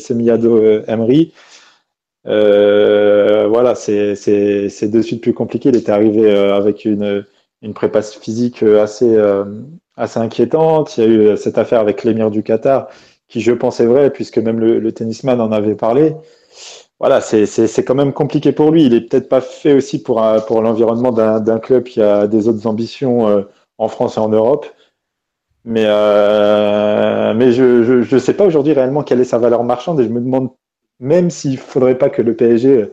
s'est 0.00 0.14
mis 0.14 0.30
à 0.30 0.36
dos 0.38 0.60
Emery. 0.88 1.32
Voilà, 2.24 3.74
c'est 3.74 4.88
de 4.90 5.02
suite 5.02 5.22
plus 5.22 5.34
compliqué. 5.34 5.68
Il 5.70 5.76
était 5.76 5.92
arrivé 5.92 6.30
avec 6.30 6.84
une 6.84 7.24
une 7.62 7.74
prépa 7.74 8.02
physique 8.02 8.62
euh, 8.62 8.82
assez 8.82 9.16
euh, 9.16 9.44
assez 9.96 10.18
inquiétante. 10.18 10.96
Il 10.96 11.04
y 11.04 11.06
a 11.06 11.08
eu 11.08 11.20
euh, 11.20 11.36
cette 11.36 11.58
affaire 11.58 11.80
avec 11.80 12.04
l'émir 12.04 12.30
du 12.30 12.42
Qatar, 12.42 12.88
qui 13.28 13.40
je 13.40 13.52
pense 13.52 13.80
est 13.80 13.86
vrai, 13.86 14.10
puisque 14.10 14.38
même 14.38 14.60
le, 14.60 14.92
tennisman 14.92 15.40
en 15.40 15.52
avait 15.52 15.74
parlé. 15.74 16.14
Voilà, 16.98 17.20
c'est 17.22 17.84
quand 17.84 17.94
même 17.94 18.12
compliqué 18.12 18.52
pour 18.52 18.70
lui. 18.70 18.84
Il 18.84 18.94
est 18.94 19.00
peut-être 19.02 19.28
pas 19.28 19.40
fait 19.40 19.72
aussi 19.72 20.02
pour 20.02 20.22
pour 20.46 20.60
l'environnement 20.62 21.12
d'un 21.12 21.58
club 21.58 21.84
qui 21.84 22.02
a 22.02 22.26
des 22.26 22.46
autres 22.48 22.66
ambitions 22.66 23.46
en 23.78 23.88
France 23.88 24.16
et 24.18 24.20
en 24.20 24.28
Europe. 24.28 24.66
Mais 25.64 25.84
mais 27.34 27.52
je 27.52 27.82
je 27.84 28.02
je 28.02 28.18
sais 28.18 28.34
pas 28.34 28.44
aujourd'hui 28.44 28.74
réellement 28.74 29.02
quelle 29.02 29.20
est 29.20 29.24
sa 29.24 29.38
valeur 29.38 29.64
marchande 29.64 30.00
et 30.00 30.04
je 30.04 30.10
me 30.10 30.20
demande 30.20 30.50
même 31.00 31.30
s'il 31.30 31.56
faudrait 31.58 31.96
pas 31.96 32.10
que 32.10 32.20
le 32.20 32.36
PSG 32.36 32.90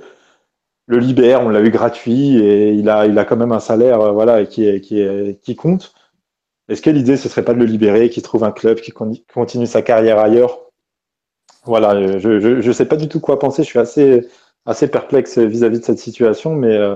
le 0.87 0.97
libère, 0.99 1.41
on 1.41 1.49
l'a 1.49 1.61
eu 1.61 1.69
gratuit 1.69 2.37
et 2.37 2.71
il 2.71 2.89
a, 2.89 3.05
il 3.05 3.19
a 3.19 3.25
quand 3.25 3.35
même 3.35 3.51
un 3.51 3.59
salaire 3.59 4.01
euh, 4.01 4.11
voilà, 4.11 4.45
qui, 4.45 4.65
est, 4.65 4.81
qui, 4.81 5.01
est, 5.01 5.39
qui 5.41 5.55
compte. 5.55 5.93
Est-ce 6.69 6.81
que 6.81 6.89
l'idée, 6.89 7.17
ce 7.17 7.29
serait 7.29 7.43
pas 7.43 7.53
de 7.53 7.59
le 7.59 7.65
libérer, 7.65 8.09
qu'il 8.09 8.23
trouve 8.23 8.43
un 8.43 8.51
club, 8.51 8.79
qui 8.79 8.91
con- 8.91 9.13
continue 9.33 9.67
sa 9.67 9.81
carrière 9.81 10.17
ailleurs? 10.17 10.59
Voilà, 11.65 11.93
euh, 11.93 12.19
je, 12.19 12.39
je, 12.39 12.61
je 12.61 12.71
sais 12.71 12.85
pas 12.85 12.95
du 12.95 13.09
tout 13.09 13.19
quoi 13.19 13.37
penser. 13.37 13.63
Je 13.63 13.67
suis 13.67 13.79
assez, 13.79 14.27
assez 14.65 14.87
perplexe 14.87 15.37
vis-à-vis 15.37 15.79
de 15.79 15.85
cette 15.85 15.99
situation, 15.99 16.55
mais 16.55 16.75
euh, 16.75 16.95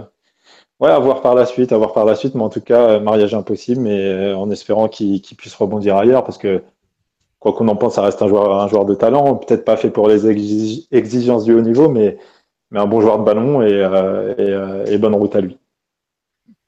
ouais, 0.80 0.90
à 0.90 1.00
voir 1.00 1.22
par 1.22 1.36
la 1.36 1.46
suite, 1.46 1.72
à 1.74 1.78
voir 1.78 1.94
par 1.94 2.06
la 2.06 2.16
suite. 2.16 2.36
Mais 2.36 2.44
en 2.44 2.50
tout 2.50 2.62
cas, 2.62 2.92
euh, 2.92 3.00
mariage 3.00 3.34
impossible, 3.34 3.82
mais 3.82 4.00
euh, 4.00 4.38
en 4.38 4.50
espérant 4.52 4.88
qu'il 4.88 5.22
qu'il 5.22 5.38
puisse 5.38 5.56
rebondir 5.56 5.98
ailleurs, 5.98 6.24
parce 6.24 6.38
que 6.38 6.64
quoi 7.40 7.54
qu'on 7.54 7.68
en 7.68 7.76
pense, 7.76 7.96
ça 7.96 8.04
reste 8.04 8.22
un 8.22 8.28
joueur, 8.28 8.60
un 8.60 8.68
joueur 8.68 8.86
de 8.86 8.96
talent, 8.96 9.36
peut-être 9.36 9.66
pas 9.66 9.78
fait 9.78 9.90
pour 9.90 10.08
les 10.08 10.28
exig- 10.28 10.88
exigences 10.92 11.44
du 11.46 11.54
haut 11.54 11.62
niveau, 11.62 11.90
mais 11.90 12.18
mais 12.72 12.80
un 12.80 12.86
bon 12.88 13.02
joueur 13.02 13.20
de 13.20 13.24
ballon 13.24 13.62
et, 13.62 13.72
euh, 13.74 14.34
et, 14.38 14.50
euh, 14.50 14.86
et 14.86 14.98
bonne 14.98 15.14
route 15.16 15.36
à 15.36 15.42
lui. 15.42 15.58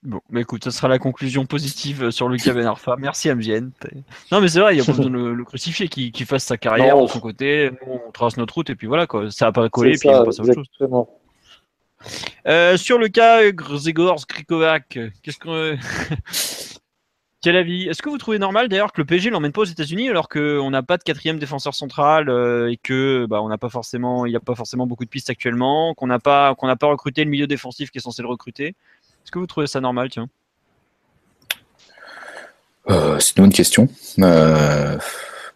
Bon, 0.04 0.20
bah 0.30 0.41
écoute, 0.41 0.66
ça 0.66 0.72
sera 0.72 0.89
la 0.89 0.99
conclusion 0.99 1.45
positive 1.45 2.12
sur 2.12 2.28
Lucas 2.28 2.51
Ben 2.54 2.66
Arfa. 2.66 2.97
Merci 2.99 3.30
Amzien. 3.30 3.70
T'es- 3.80 3.95
Non 4.34 4.41
mais 4.41 4.49
c'est 4.49 4.60
vrai, 4.60 4.76
il 4.76 4.80
y 4.80 4.82
a 4.82 4.84
pas 4.86 4.91
besoin 4.91 5.06
de 5.10 5.16
le, 5.18 5.34
le 5.34 5.43
crucifier, 5.45 5.88
qu'il 5.88 6.26
fasse 6.26 6.43
sa 6.43 6.58
carrière 6.58 6.97
Non. 6.97 7.06
de 7.06 7.10
son 7.10 7.22
côté. 7.22 7.72
Nous, 7.88 7.99
on 8.08 8.12
trace 8.12 8.36
notre 8.36 8.54
route 8.56 8.70
et 8.70 8.76
puis 8.76 8.88
voilà 8.88 9.08
quoi. 9.08 9.32
Ça 9.32 9.47
a 9.47 9.51
pas 9.54 9.70
collé, 9.70 9.91
puis 9.91 10.10
ça, 10.10 10.22
on 10.22 10.26
passe 10.26 10.39
à 10.39 10.43
autre 10.43 10.54
chose. 10.78 11.06
Euh, 12.47 12.76
sur 12.76 12.97
le 12.97 13.08
cas 13.08 13.49
Grzegor 13.54 14.20
Skrikovac, 14.20 14.99
qu'est-ce 15.22 15.38
que 15.38 15.78
quel 17.44 17.56
avis? 17.58 17.88
Est-ce 17.89 18.02
que 18.02 18.10
vous 18.10 18.18
trouvez 18.18 18.39
normal 18.39 18.70
d'ailleurs 18.70 18.91
que 18.94 19.02
le 19.02 19.06
PSG 19.06 19.30
l'emmène 19.30 19.52
pas 19.52 19.62
aux 19.62 19.66
États-Unis 19.66 20.10
alors 20.10 20.30
qu'on 20.30 20.70
n'a 20.72 20.82
pas 20.82 20.98
de 20.98 21.04
quatrième 21.04 21.38
défenseur 21.38 21.76
central 21.76 22.30
euh, 22.30 22.72
et 22.72 22.78
que 22.78 23.26
bah, 23.30 23.41
on 23.44 23.50
n'a 23.50 23.58
pas 23.58 23.70
forcément, 23.70 24.26
il 24.26 24.30
n'y 24.30 24.36
a 24.36 24.39
pas 24.39 24.56
forcément 24.56 24.88
beaucoup 24.88 25.04
de 25.04 25.10
pistes 25.10 25.30
actuellement, 25.30 25.94
qu'on 25.94 26.08
n'a 26.08 26.20
pas 26.20 26.56
qu'on 26.56 26.68
n'a 26.68 26.76
pas 26.78 26.88
recruté 26.88 27.24
le 27.24 27.30
milieu 27.30 27.46
défensif 27.46 27.91
qui 27.91 27.98
est 28.00 28.02
censé 28.02 28.22
le 28.22 28.30
recruter? 28.30 28.68
Est-ce 28.70 29.32
que 29.32 29.39
vous 29.39 29.46
trouvez 29.48 29.68
ça 29.68 29.82
normal 29.82 30.10
tiens? 30.10 30.28
Euh, 32.89 33.20
c'est 33.20 33.38
une 33.38 33.44
bonne 33.44 33.54
question. 33.54 33.88
Euh, 34.20 34.98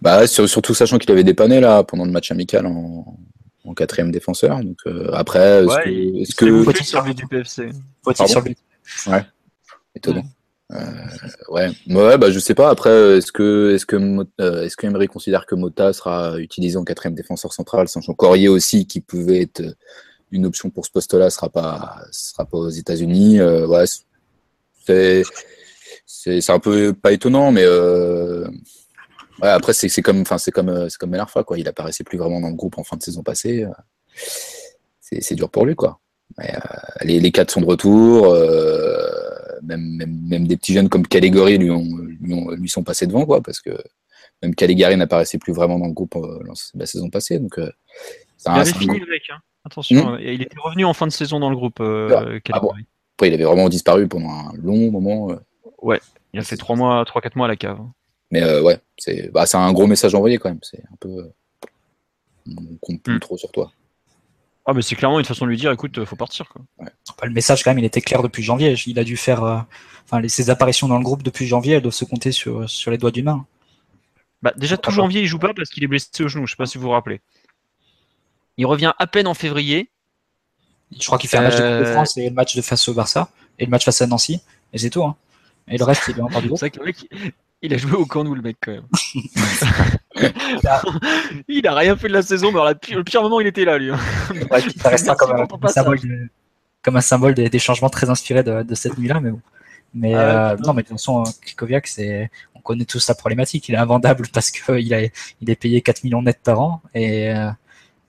bah, 0.01 0.27
sur- 0.27 0.47
surtout 0.47 0.73
sachant 0.73 0.97
qu'il 0.97 1.11
avait 1.11 1.23
dépanné 1.23 1.59
là 1.59 1.83
pendant 1.83 2.05
le 2.05 2.11
match 2.11 2.31
amical 2.31 2.65
en, 2.65 3.17
en 3.65 3.73
quatrième 3.73 4.11
défenseur. 4.11 4.59
Donc 4.61 4.77
euh, 4.87 5.09
après, 5.13 5.63
est-ce 5.63 5.67
Ouais, 5.67 5.83
que, 5.83 5.89
il- 5.89 6.21
est-ce 6.21 6.35
que 6.35 6.63
Faut-il 6.63 7.15
du 7.15 7.27
PFC. 7.27 7.69
Faut-il 8.03 8.41
but 8.43 8.57
étonnant. 9.95 10.23
Euh, 10.73 10.81
ouais, 11.49 11.71
ouais, 11.87 12.17
bah 12.17 12.29
je 12.29 12.39
sais 12.39 12.53
pas. 12.53 12.69
Après, 12.69 13.17
est-ce 13.17 13.31
que 13.31 13.73
est-ce 13.73 13.85
que 13.85 13.95
euh, 14.41 14.63
est-ce 14.63 14.75
que 14.75 14.85
Emery 14.85 15.07
considère 15.07 15.45
que 15.45 15.55
Mota 15.55 15.93
sera 15.93 16.37
utilisé 16.39 16.77
en 16.77 16.83
quatrième 16.83 17.15
défenseur 17.15 17.53
central, 17.53 17.87
sachant 17.87 18.13
qu'Aurier 18.13 18.49
aussi, 18.49 18.85
qui 18.85 18.99
pouvait 18.99 19.43
être 19.43 19.63
une 20.31 20.45
option 20.45 20.69
pour 20.69 20.85
ce 20.85 20.91
poste-là, 20.91 21.29
sera 21.29 21.49
pas 21.49 22.01
sera 22.11 22.45
pas 22.45 22.57
aux 22.57 22.69
États-Unis. 22.69 23.39
Euh, 23.39 23.65
ouais, 23.65 23.85
c'est 24.85 25.23
c'est 26.05 26.51
un 26.51 26.59
peu 26.59 26.93
pas 26.93 27.13
étonnant, 27.13 27.51
mais 27.51 27.63
euh, 27.63 28.47
ouais, 29.41 29.49
après 29.49 29.73
c'est 29.73 30.01
comme 30.01 30.21
enfin 30.21 30.37
c'est 30.37 30.51
comme 30.51 30.69
euh, 30.69 30.89
c'est 30.89 30.97
comme 30.97 31.15
quoi. 31.45 31.57
Il 31.57 31.67
apparaissait 31.67 32.03
plus 32.03 32.17
vraiment 32.17 32.41
dans 32.41 32.49
le 32.49 32.55
groupe 32.55 32.77
en 32.77 32.83
fin 32.83 32.97
de 32.97 33.03
saison 33.03 33.23
passée. 33.23 33.63
Euh, 33.63 33.71
c'est 34.99 35.35
dur 35.35 35.49
pour 35.49 35.65
lui, 35.65 35.75
quoi. 35.75 35.99
Mais, 36.37 36.53
euh, 36.55 36.59
les, 37.03 37.19
les 37.19 37.31
quatre 37.31 37.51
sont 37.51 37.61
de 37.61 37.65
retour. 37.65 38.27
euh, 38.27 38.97
même, 39.63 39.81
même, 39.95 40.19
même 40.27 40.47
des 40.47 40.55
petits 40.55 40.73
jeunes 40.73 40.87
comme 40.89 41.05
Caligari 41.07 41.57
lui, 41.57 41.71
ont, 41.71 41.83
lui, 42.21 42.33
ont- 42.33 42.51
lui 42.51 42.69
sont 42.69 42.83
passés 42.83 43.07
devant, 43.07 43.25
quoi, 43.25 43.41
parce 43.41 43.59
que 43.59 43.71
même 44.41 44.53
Caligari 44.55 44.95
n'apparaissait 44.95 45.39
plus 45.39 45.51
vraiment 45.53 45.79
dans 45.79 45.87
le 45.87 45.93
groupe 45.93 46.15
euh, 46.15 46.39
la 46.75 46.85
saison 46.85 47.09
passée. 47.09 47.39
Donc, 47.39 47.57
euh, 47.57 47.69
Il 48.45 48.51
avait 48.51 48.71
fini 48.71 48.99
le 48.99 49.07
mec. 49.07 49.23
Hein. 49.31 49.39
Attention, 49.65 50.13
euh, 50.13 50.21
il 50.21 50.41
était 50.43 50.55
revenu 50.63 50.85
en 50.85 50.93
fin 50.93 51.07
de 51.07 51.11
saison 51.11 51.39
dans 51.39 51.49
le 51.49 51.55
groupe. 51.55 51.79
euh, 51.81 52.39
Ah, 52.51 52.53
ah 52.53 52.59
bon. 52.59 52.71
Après, 53.15 53.29
il 53.29 53.33
avait 53.33 53.43
vraiment 53.43 53.67
disparu 53.67 54.07
pendant 54.07 54.29
un 54.29 54.53
long 54.55 54.91
moment. 54.91 55.31
euh, 55.31 55.97
Il 56.33 56.39
a 56.39 56.43
fait 56.43 56.55
3 56.55 56.75
mois, 56.75 57.03
3-4 57.03 57.35
mois 57.35 57.47
à 57.47 57.49
la 57.49 57.55
cave. 57.55 57.79
mais 58.31 58.43
euh, 58.43 58.61
ouais, 58.61 58.79
c'est 58.97 59.29
bah, 59.33 59.45
un 59.53 59.73
gros 59.73 59.87
message 59.87 60.13
envoyé 60.15 60.37
quand 60.37 60.49
même. 60.49 60.59
C'est 60.61 60.79
un 60.93 60.95
peu. 60.99 61.31
on 62.47 62.75
compte 62.79 63.01
plus 63.01 63.15
Hmm. 63.15 63.19
trop 63.19 63.37
sur 63.37 63.51
toi. 63.51 63.71
Ah 64.69 64.73
mais 64.73 64.81
c'est 64.81 64.95
clairement 64.95 65.17
une 65.19 65.25
façon 65.25 65.45
de 65.45 65.49
lui 65.49 65.57
dire, 65.57 65.71
écoute, 65.71 66.03
faut 66.03 66.15
partir 66.17 66.49
quoi. 66.49 66.61
Bah, 66.77 66.89
Le 67.23 67.31
message, 67.31 67.63
quand 67.63 67.71
même, 67.71 67.79
il 67.79 67.85
était 67.85 68.01
clair 68.01 68.21
depuis 68.21 68.43
janvier. 68.43 68.75
Il 68.85 68.99
a 68.99 69.03
dû 69.03 69.15
faire. 69.17 69.43
euh, 69.43 69.57
Enfin, 70.05 70.21
les- 70.21 70.29
ses 70.29 70.49
apparitions 70.49 70.87
dans 70.87 70.97
le 70.97 71.03
groupe 71.03 71.21
depuis 71.23 71.47
janvier, 71.47 71.75
elles 71.75 71.81
doivent 71.81 71.93
se 71.93 72.05
compter 72.05 72.31
sur, 72.31 72.69
sur 72.69 72.91
les 72.91 72.97
doigts 72.97 73.11
d'une 73.11 73.25
main. 73.25 73.45
Bah, 74.41 74.53
déjà 74.55 74.77
tout 74.77 74.91
janvier 74.91 75.21
il 75.21 75.27
joue 75.27 75.39
pas 75.39 75.53
parce 75.53 75.69
qu'il 75.69 75.83
est 75.83 75.87
blessé 75.87 76.07
au 76.23 76.27
genou. 76.29 76.45
Je 76.47 76.51
sais 76.51 76.55
pas 76.57 76.65
si 76.65 76.77
vous 76.77 76.83
vous 76.85 76.91
rappelez. 76.91 77.19
Il 78.57 78.65
revient 78.65 78.93
à 78.99 79.07
peine 79.07 79.27
en 79.27 79.33
février. 79.33 79.89
Je 80.97 81.05
crois 81.05 81.17
qu'il 81.17 81.29
fait 81.29 81.37
un 81.37 81.41
match 81.41 81.55
de 81.55 81.59
Coupe 81.59 81.67
de 81.67 81.85
Euh, 81.89 81.93
France 81.93 82.15
et 82.17 82.29
le 82.29 82.35
match 82.35 82.55
de 82.55 82.61
face 82.61 82.87
au 82.87 82.93
Barça 82.93 83.29
et 83.59 83.65
le 83.65 83.71
match 83.71 83.83
face 83.83 84.01
à 84.01 84.07
Nancy. 84.07 84.39
Et 84.73 84.77
c'est 84.77 84.89
tout. 84.89 85.03
Hein. 85.03 85.15
Et 85.67 85.77
le 85.77 85.83
reste, 85.83 86.03
il 86.07 86.17
est 86.17 86.21
encore 86.21 86.41
du 86.41 86.47
C'est 86.47 86.47
groupe. 86.47 86.59
vrai 86.59 86.71
que 86.71 86.79
le 86.79 86.85
mec, 86.85 86.97
il- 87.11 87.31
il 87.63 87.73
a 87.73 87.77
joué 87.77 87.93
au 87.93 88.05
camp 88.05 88.23
nous 88.23 88.35
le 88.35 88.41
mec 88.41 88.55
quand 88.61 88.71
même. 88.71 88.87
il 91.47 91.67
a 91.67 91.73
rien 91.75 91.95
fait 91.95 92.07
de 92.07 92.13
la 92.13 92.21
saison, 92.21 92.51
mais 92.51 92.59
le 92.95 93.03
pire 93.03 93.21
moment 93.21 93.39
il 93.39 93.47
était 93.47 93.65
là 93.65 93.77
lui. 93.77 93.91
hein. 93.91 93.99
Ouais, 94.51 94.61
ça 94.77 94.89
restera 94.89 95.15
comme, 95.15 95.31
un- 95.39 95.45
comme 95.47 95.67
symbole, 95.67 95.99
de- 95.99 96.29
comme 96.83 96.95
un 96.97 97.01
symbole 97.01 97.33
des, 97.33 97.49
des 97.49 97.59
changements 97.59 97.89
très 97.89 98.09
inspirés 98.09 98.43
de, 98.43 98.63
de 98.63 98.75
cette 98.75 98.97
nuit-là. 98.97 99.19
Mais 99.19 99.31
bon. 99.31 99.41
Mais 99.93 100.13
Ah 100.13 100.51
euh, 100.51 100.57
non, 100.57 100.73
mais 100.73 100.83
de 100.83 100.87
toute 100.89 100.97
façon, 100.97 101.23
Krikoviak, 101.41 101.87
c'est, 101.87 102.29
on 102.55 102.59
connaît 102.59 102.85
tous 102.85 102.99
sa 102.99 103.15
problématique. 103.15 103.69
Il 103.69 103.75
est 103.75 103.77
invendable 103.79 104.27
parce 104.33 104.51
que 104.51 104.79
il, 104.79 104.93
a, 104.93 105.01
il 105.01 105.49
est 105.49 105.55
payé 105.55 105.81
4 105.81 106.03
millions 106.03 106.21
net 106.21 106.39
par 106.43 106.59
an 106.59 106.81
et, 106.93 107.33
euh, 107.33 107.49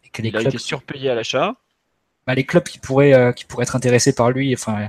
et 0.05 0.09
que 0.11 0.23
les 0.23 0.29
Il 0.31 0.37
a 0.37 0.41
clubs. 0.41 0.55
été 0.55 0.59
surpayé 0.59 1.11
à 1.11 1.15
l'achat. 1.15 1.55
bah, 2.27 2.35
les 2.35 2.45
clubs 2.45 2.65
qui 2.65 2.79
pourraient, 2.79 3.15
euh, 3.15 3.33
qui 3.33 3.45
pourraient 3.45 3.63
être 3.63 3.77
intéressés 3.77 4.13
par 4.15 4.31
lui, 4.33 4.53
enfin, 4.55 4.89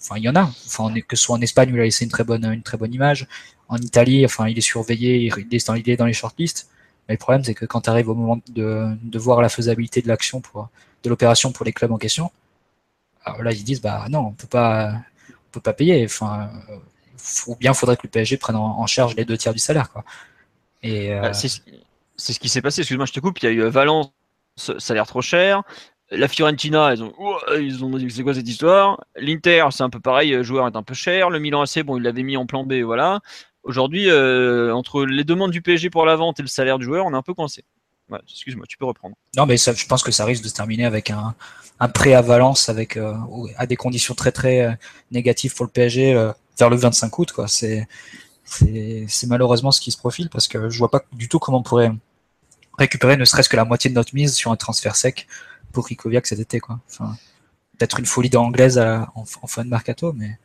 enfin, 0.00 0.16
il 0.16 0.22
y 0.24 0.28
en 0.28 0.34
a. 0.36 0.44
Enfin, 0.66 0.92
que 1.06 1.14
ce 1.16 1.22
soit 1.24 1.36
en 1.36 1.40
Espagne 1.42 1.70
où 1.72 1.76
il 1.76 1.80
a 1.80 1.84
laissé 1.84 2.04
une 2.04 2.10
très 2.10 2.24
bonne, 2.24 2.44
une 2.46 2.62
très 2.62 2.78
bonne 2.78 2.92
image, 2.94 3.26
en 3.68 3.78
Italie, 3.78 4.24
enfin, 4.24 4.48
il 4.48 4.58
est 4.58 4.62
surveillé, 4.62 5.32
il 5.36 5.54
est 5.54 5.96
dans, 5.96 6.06
les 6.06 6.12
shortlists. 6.12 6.68
Mais 7.08 7.14
le 7.14 7.18
problème, 7.18 7.44
c'est 7.44 7.54
que 7.54 7.66
quand 7.66 7.82
tu 7.82 7.90
arrives 7.90 8.08
au 8.08 8.14
moment 8.14 8.40
de, 8.48 9.18
voir 9.18 9.42
la 9.42 9.48
faisabilité 9.48 10.02
de 10.02 10.08
l'action 10.08 10.42
de 11.02 11.10
l'opération 11.10 11.52
pour 11.52 11.64
les 11.64 11.72
clubs 11.72 11.92
en 11.92 11.98
question, 11.98 12.30
alors 13.24 13.42
là, 13.42 13.52
ils 13.52 13.64
disent, 13.64 13.80
bah 13.80 14.06
non, 14.10 14.20
on 14.20 14.32
peut 14.32 14.46
pas, 14.46 14.92
on 15.30 15.50
peut 15.52 15.60
pas 15.60 15.72
payer. 15.72 16.04
Enfin, 16.04 16.50
ou 17.46 17.56
bien 17.56 17.74
faudrait 17.74 17.96
que 17.96 18.02
le 18.04 18.10
PSG 18.10 18.36
prenne 18.36 18.56
en, 18.56 18.86
charge 18.86 19.16
les 19.16 19.24
deux 19.24 19.36
tiers 19.36 19.52
du 19.52 19.58
salaire. 19.58 19.88
Et 20.82 21.12
euh, 21.12 21.32
c'est 21.32 21.48
ce 22.16 22.38
qui 22.38 22.48
s'est 22.48 22.62
passé. 22.62 22.82
Excuse-moi, 22.82 23.06
je 23.06 23.12
te 23.12 23.20
coupe. 23.20 23.38
Il 23.42 23.46
y 23.46 23.48
a 23.48 23.52
eu 23.52 23.68
Valence, 23.68 24.12
salaire 24.56 25.06
trop 25.06 25.22
cher. 25.22 25.62
La 26.10 26.28
Fiorentina, 26.28 26.94
ils 26.94 27.02
ont, 27.02 27.14
ils 27.58 27.82
ont 27.82 27.90
dit 27.96 28.10
c'est 28.10 28.22
quoi 28.22 28.34
cette 28.34 28.48
histoire? 28.48 29.02
L'Inter, 29.16 29.66
c'est 29.70 29.82
un 29.82 29.90
peu 29.90 30.00
pareil, 30.00 30.30
le 30.30 30.42
joueur 30.42 30.66
est 30.66 30.76
un 30.76 30.82
peu 30.82 30.94
cher. 30.94 31.30
Le 31.30 31.38
Milan 31.38 31.62
AC, 31.62 31.82
bon, 31.82 31.96
il 31.96 32.02
l'avait 32.02 32.22
mis 32.22 32.36
en 32.36 32.44
plan 32.46 32.62
B, 32.62 32.74
voilà. 32.84 33.20
Aujourd'hui, 33.64 34.10
euh, 34.10 34.74
entre 34.74 35.06
les 35.06 35.24
demandes 35.24 35.50
du 35.50 35.62
PSG 35.62 35.88
pour 35.88 36.04
la 36.04 36.16
vente 36.16 36.38
et 36.38 36.42
le 36.42 36.48
salaire 36.48 36.78
du 36.78 36.84
joueur, 36.84 37.06
on 37.06 37.12
est 37.12 37.16
un 37.16 37.22
peu 37.22 37.32
coincé. 37.32 37.64
Excuse-moi, 38.28 38.66
tu 38.68 38.76
peux 38.76 38.84
reprendre. 38.84 39.16
Non, 39.36 39.46
mais 39.46 39.56
je 39.56 39.86
pense 39.86 40.02
que 40.02 40.12
ça 40.12 40.26
risque 40.26 40.42
de 40.42 40.48
se 40.48 40.54
terminer 40.54 40.84
avec 40.84 41.10
un, 41.10 41.34
un 41.80 41.88
prêt 41.88 42.12
à 42.12 42.20
Valence 42.20 42.68
avec 42.68 42.98
euh, 42.98 43.14
à 43.56 43.66
des 43.66 43.76
conditions 43.76 44.14
très 44.14 44.30
très 44.30 44.60
euh, 44.60 44.72
négatives 45.10 45.54
pour 45.54 45.64
le 45.64 45.70
PSG 45.70 46.12
vers 46.58 46.70
le 46.70 46.76
25 46.76 47.18
août. 47.18 47.34
C'est, 47.46 47.88
malheureusement 49.26 49.72
ce 49.72 49.80
qui 49.80 49.90
se 49.90 49.96
profile 49.96 50.28
parce 50.28 50.46
que 50.48 50.68
je 50.68 50.78
vois 50.78 50.90
pas 50.90 51.02
du 51.12 51.30
tout 51.30 51.38
comment 51.38 51.58
on 51.58 51.62
pourrait 51.62 51.92
récupérer 52.78 53.16
ne 53.16 53.24
serait-ce 53.24 53.48
que 53.48 53.56
la 53.56 53.64
moitié 53.64 53.88
de 53.88 53.94
notre 53.94 54.14
mise 54.14 54.34
sur 54.34 54.52
un 54.52 54.56
transfert 54.56 54.96
sec 54.96 55.26
pour 55.72 55.86
Rikoviak 55.86 56.26
cet 56.26 56.40
été. 56.40 56.60
Peut-être 56.60 57.98
une 57.98 58.06
folie 58.06 58.28
d'anglaise 58.28 58.78
en, 58.78 59.06
en, 59.14 59.46
fin 59.46 59.64
de 59.64 59.70
mercato, 59.70 60.12
mais 60.12 60.38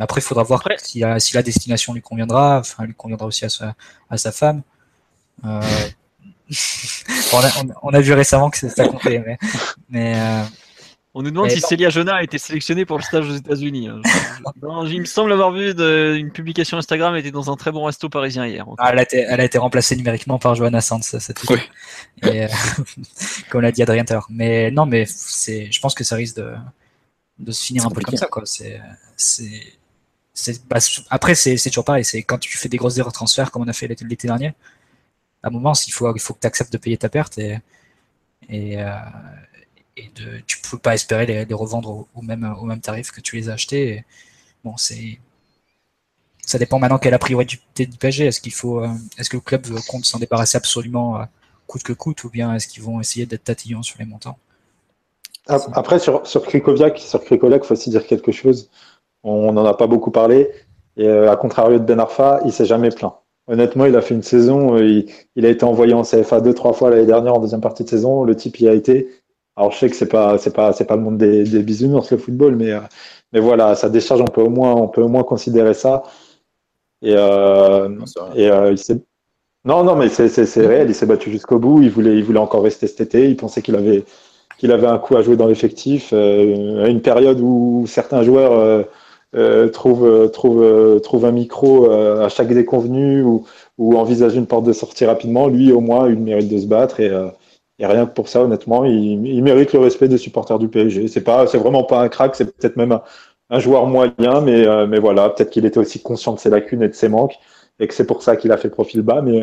mais 0.00 0.04
après, 0.04 0.22
il 0.22 0.24
faudra 0.24 0.44
voir 0.44 0.64
si, 0.78 1.04
si, 1.18 1.34
la 1.34 1.42
destination 1.42 1.92
lui 1.92 2.00
conviendra, 2.00 2.60
enfin, 2.60 2.86
lui 2.86 2.94
conviendra 2.94 3.26
aussi 3.26 3.44
à 3.44 3.50
sa, 3.50 3.74
à 4.08 4.16
sa 4.16 4.32
femme. 4.32 4.62
Euh... 5.44 5.60
on, 7.34 7.38
a, 7.38 7.50
on, 7.82 7.90
a, 7.90 8.00
vu 8.00 8.14
récemment 8.14 8.48
que 8.48 8.66
ça 8.66 8.88
comptait, 8.88 9.18
mais, 9.18 9.36
mais 9.90 10.14
euh... 10.18 10.42
On 11.12 11.20
nous 11.20 11.30
demande 11.30 11.50
si 11.50 11.60
Célia 11.60 11.90
Jonah 11.90 12.14
a 12.14 12.22
été 12.22 12.38
sélectionnée 12.38 12.86
pour 12.86 12.96
le 12.96 13.02
stage 13.02 13.28
aux 13.28 13.34
États-Unis. 13.34 13.88
Hein. 13.88 14.00
il 14.86 15.00
me 15.00 15.04
semble 15.04 15.32
avoir 15.32 15.52
vu 15.52 15.70
une 16.18 16.30
publication 16.30 16.78
Instagram, 16.78 17.12
elle 17.12 17.20
était 17.20 17.30
dans 17.30 17.52
un 17.52 17.56
très 17.56 17.70
bon 17.70 17.84
resto 17.84 18.08
parisien 18.08 18.46
hier. 18.46 18.64
Ah, 18.78 18.92
elle, 18.92 19.00
a 19.00 19.02
été, 19.02 19.18
elle, 19.18 19.40
a 19.42 19.44
été, 19.44 19.58
remplacée 19.58 19.96
numériquement 19.96 20.38
par 20.38 20.54
Johanna 20.54 20.80
Sands, 20.80 21.02
cette 21.02 21.42
oui. 21.50 21.58
Et, 22.22 22.44
euh, 22.44 22.48
comme 23.50 23.60
l'a 23.60 23.70
dit 23.70 23.82
Adrien 23.82 24.04
Mais 24.30 24.70
non, 24.70 24.86
mais 24.86 25.04
je 25.04 25.80
pense 25.80 25.94
que 25.94 26.04
ça 26.04 26.16
risque 26.16 26.36
de, 26.36 26.54
de 27.38 27.52
se 27.52 27.66
finir 27.66 27.84
un 27.84 27.90
peu 27.90 28.00
comme 28.00 28.16
ça. 28.16 28.28
C'est 29.16 29.79
après, 31.10 31.34
c'est 31.34 31.56
toujours 31.68 31.84
pareil. 31.84 32.04
C'est 32.04 32.22
quand 32.22 32.38
tu 32.38 32.56
fais 32.56 32.68
des 32.68 32.76
grosses 32.76 32.98
erreurs 32.98 33.12
de 33.12 33.14
transfert, 33.14 33.50
comme 33.50 33.62
on 33.62 33.68
a 33.68 33.72
fait 33.72 33.88
l'été 33.88 34.26
dernier, 34.26 34.54
à 35.42 35.48
un 35.48 35.50
moment, 35.50 35.72
il 35.86 35.92
faut, 35.92 36.12
que 36.12 36.40
tu 36.40 36.46
acceptes 36.46 36.72
de 36.72 36.78
payer 36.78 36.96
ta 36.96 37.08
perte 37.08 37.38
et, 37.38 37.60
euh, 38.48 38.94
tu 40.46 40.58
peux 40.70 40.78
pas 40.78 40.94
espérer 40.94 41.26
les, 41.26 41.54
revendre 41.54 42.06
au, 42.14 42.22
même, 42.22 42.80
tarif 42.80 43.10
que 43.10 43.20
tu 43.20 43.36
les 43.36 43.48
as 43.48 43.54
achetés. 43.54 44.04
bon, 44.64 44.76
ça 44.76 46.58
dépend 46.58 46.78
maintenant 46.78 46.98
quelle 46.98 47.14
a 47.14 47.18
priori 47.18 47.46
du, 47.46 47.58
du 47.76 47.96
PSG. 47.96 48.26
Est-ce 48.26 48.40
euh, 48.66 48.88
est-ce 49.18 49.30
que 49.30 49.36
le 49.36 49.40
club 49.40 49.66
compte 49.88 50.04
s'en 50.04 50.18
débarrasser 50.18 50.56
absolument 50.56 51.20
euh, 51.20 51.24
coûte 51.66 51.82
que 51.82 51.92
coûte, 51.92 52.24
ou 52.24 52.30
bien 52.30 52.54
est-ce 52.54 52.66
qu'ils 52.66 52.82
vont 52.82 53.00
essayer 53.00 53.26
d'être 53.26 53.44
tatillons 53.44 53.82
sur 53.82 53.98
les 53.98 54.04
montants? 54.04 54.38
Après, 55.46 55.98
sur, 55.98 56.26
sur 56.26 56.44
sur 56.50 56.50
il 56.52 57.64
faut 57.64 57.72
aussi 57.72 57.90
dire 57.90 58.06
quelque 58.06 58.32
chose. 58.32 58.68
On 59.22 59.52
n'en 59.52 59.64
a 59.64 59.74
pas 59.74 59.86
beaucoup 59.86 60.10
parlé. 60.10 60.50
Et 60.96 61.08
euh, 61.08 61.30
à 61.30 61.36
contrario 61.36 61.78
de 61.78 61.84
Ben 61.84 62.00
Arfa, 62.00 62.40
il 62.44 62.52
s'est 62.52 62.66
jamais 62.66 62.90
plaint. 62.90 63.14
Honnêtement, 63.50 63.84
il 63.86 63.96
a 63.96 64.00
fait 64.00 64.14
une 64.14 64.22
saison, 64.22 64.76
euh, 64.76 65.02
il, 65.34 65.46
a 65.46 65.48
été 65.48 65.64
envoyé 65.64 65.92
en 65.92 66.02
CFA 66.02 66.40
deux, 66.40 66.54
trois 66.54 66.72
fois 66.72 66.90
l'année 66.90 67.06
dernière 67.06 67.34
en 67.34 67.40
deuxième 67.40 67.60
partie 67.60 67.82
de 67.82 67.88
saison. 67.88 68.22
Le 68.22 68.36
type 68.36 68.60
y 68.60 68.68
a 68.68 68.72
été. 68.72 69.08
Alors 69.56 69.72
je 69.72 69.78
sais 69.78 69.90
que 69.90 69.96
c'est 69.96 70.06
pas, 70.06 70.38
c'est 70.38 70.54
pas, 70.54 70.72
c'est 70.72 70.84
pas 70.84 70.94
le 70.94 71.02
monde 71.02 71.18
des, 71.18 71.42
des 71.42 71.62
bisounours 71.62 72.12
le 72.12 72.18
football, 72.18 72.54
mais, 72.54 72.70
euh, 72.70 72.80
mais 73.32 73.40
voilà, 73.40 73.74
sa 73.74 73.88
décharge, 73.88 74.20
on 74.20 74.26
peut 74.26 74.42
au 74.42 74.50
moins, 74.50 74.74
on 74.74 74.86
peut 74.86 75.02
au 75.02 75.08
moins 75.08 75.24
considérer 75.24 75.74
ça. 75.74 76.04
Et, 77.02 77.14
euh, 77.16 77.88
et 78.36 78.50
il 78.70 78.78
s'est, 78.78 79.02
non, 79.64 79.82
non, 79.84 79.96
mais 79.96 80.08
c'est 80.08 80.66
réel. 80.66 80.88
Il 80.88 80.94
s'est 80.94 81.06
battu 81.06 81.30
jusqu'au 81.32 81.58
bout. 81.58 81.82
Il 81.82 81.90
voulait, 81.90 82.16
il 82.16 82.24
voulait 82.24 82.38
encore 82.38 82.62
rester 82.62 82.86
cet 82.86 83.00
été. 83.00 83.28
Il 83.28 83.36
pensait 83.36 83.62
qu'il 83.62 83.74
avait, 83.74 84.04
qu'il 84.58 84.70
avait 84.70 84.86
un 84.86 84.98
coup 84.98 85.16
à 85.16 85.22
jouer 85.22 85.36
dans 85.36 85.46
l'effectif. 85.46 86.12
à 86.12 86.16
une 86.88 87.02
période 87.02 87.40
où 87.40 87.84
certains 87.88 88.22
joueurs 88.22 88.86
euh, 89.36 89.68
trouve, 89.68 90.04
euh, 90.06 90.26
trouve, 90.26 90.60
euh, 90.62 90.98
trouve 90.98 91.24
un 91.24 91.30
micro 91.30 91.88
à 91.90 92.28
chaque 92.28 92.48
déconvenu 92.48 93.22
ou, 93.22 93.46
envisage 93.78 94.34
une 94.34 94.46
porte 94.46 94.64
de 94.64 94.72
sortie 94.72 95.04
rapidement, 95.06 95.48
lui 95.48 95.72
au 95.72 95.80
moins 95.80 96.08
il 96.08 96.18
mérite 96.18 96.48
de 96.48 96.58
se 96.58 96.66
battre 96.66 97.00
et, 97.00 97.10
et 97.78 97.86
rien 97.86 98.06
que 98.06 98.12
pour 98.12 98.28
ça 98.28 98.42
honnêtement 98.42 98.84
il, 98.84 99.42
mérite 99.42 99.72
le 99.72 99.78
respect 99.78 100.08
des 100.08 100.18
supporters 100.18 100.58
du 100.58 100.68
PSG. 100.68 101.08
C'est 101.08 101.22
pas 101.22 101.46
c'est 101.46 101.58
vraiment 101.58 101.84
pas 101.84 102.02
un 102.02 102.08
crack, 102.08 102.34
c'est 102.36 102.44
peut-être 102.44 102.76
même 102.76 102.92
un, 102.92 103.02
un, 103.50 103.58
joueur 103.60 103.86
moyen, 103.86 104.40
mais, 104.42 104.86
mais 104.86 104.98
voilà 104.98 105.30
peut-être 105.30 105.50
qu'il 105.50 105.64
était 105.66 105.78
aussi 105.78 106.02
conscient 106.02 106.34
de 106.34 106.38
ses 106.40 106.50
lacunes 106.50 106.82
et 106.82 106.88
de 106.88 106.94
ses 106.94 107.08
manques 107.08 107.38
et 107.78 107.88
que 107.88 107.94
c'est 107.94 108.06
pour 108.06 108.22
ça 108.22 108.36
qu'il 108.36 108.52
a 108.52 108.56
fait 108.58 108.70
profil 108.70 109.02
bas, 109.02 109.22
mais 109.22 109.42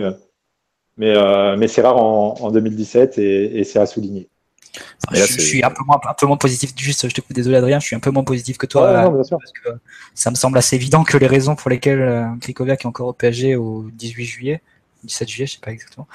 mais, 0.97 1.13
mais 1.57 1.67
c'est 1.67 1.81
rare 1.81 1.97
en, 1.97 2.35
en 2.39 2.51
2017 2.51 3.17
et, 3.17 3.59
et 3.59 3.63
c'est 3.63 3.79
à 3.79 3.85
souligner 3.85 4.29
je, 5.11 5.39
suis 5.39 5.63
un 5.63 5.69
peu, 5.69 5.83
moins, 5.85 5.99
un 6.07 6.13
peu 6.13 6.25
moins 6.25 6.37
positif. 6.37 6.73
Juste, 6.75 7.07
je 7.07 7.13
te 7.13 7.21
coupe, 7.21 7.33
désolé 7.33 7.57
Adrien, 7.57 7.79
je 7.79 7.85
suis 7.85 7.95
un 7.95 7.99
peu 7.99 8.11
moins 8.11 8.23
positif 8.23 8.57
que 8.57 8.65
toi. 8.65 9.11
parce 9.11 9.29
que 9.29 9.69
ça 10.13 10.29
me 10.29 10.35
semble 10.35 10.57
assez 10.57 10.75
évident 10.75 11.03
que 11.03 11.17
les 11.17 11.27
raisons 11.27 11.55
pour 11.55 11.69
lesquelles 11.69 12.01
euh, 12.01 12.25
Krikoviak 12.41 12.83
est 12.83 12.87
encore 12.87 13.07
au 13.07 13.13
PSG 13.13 13.55
au 13.55 13.85
18 13.93 14.25
juillet, 14.25 14.61
17 15.03 15.27
juillet, 15.29 15.45
je 15.47 15.53
sais 15.53 15.59
pas 15.61 15.71
exactement, 15.71 16.07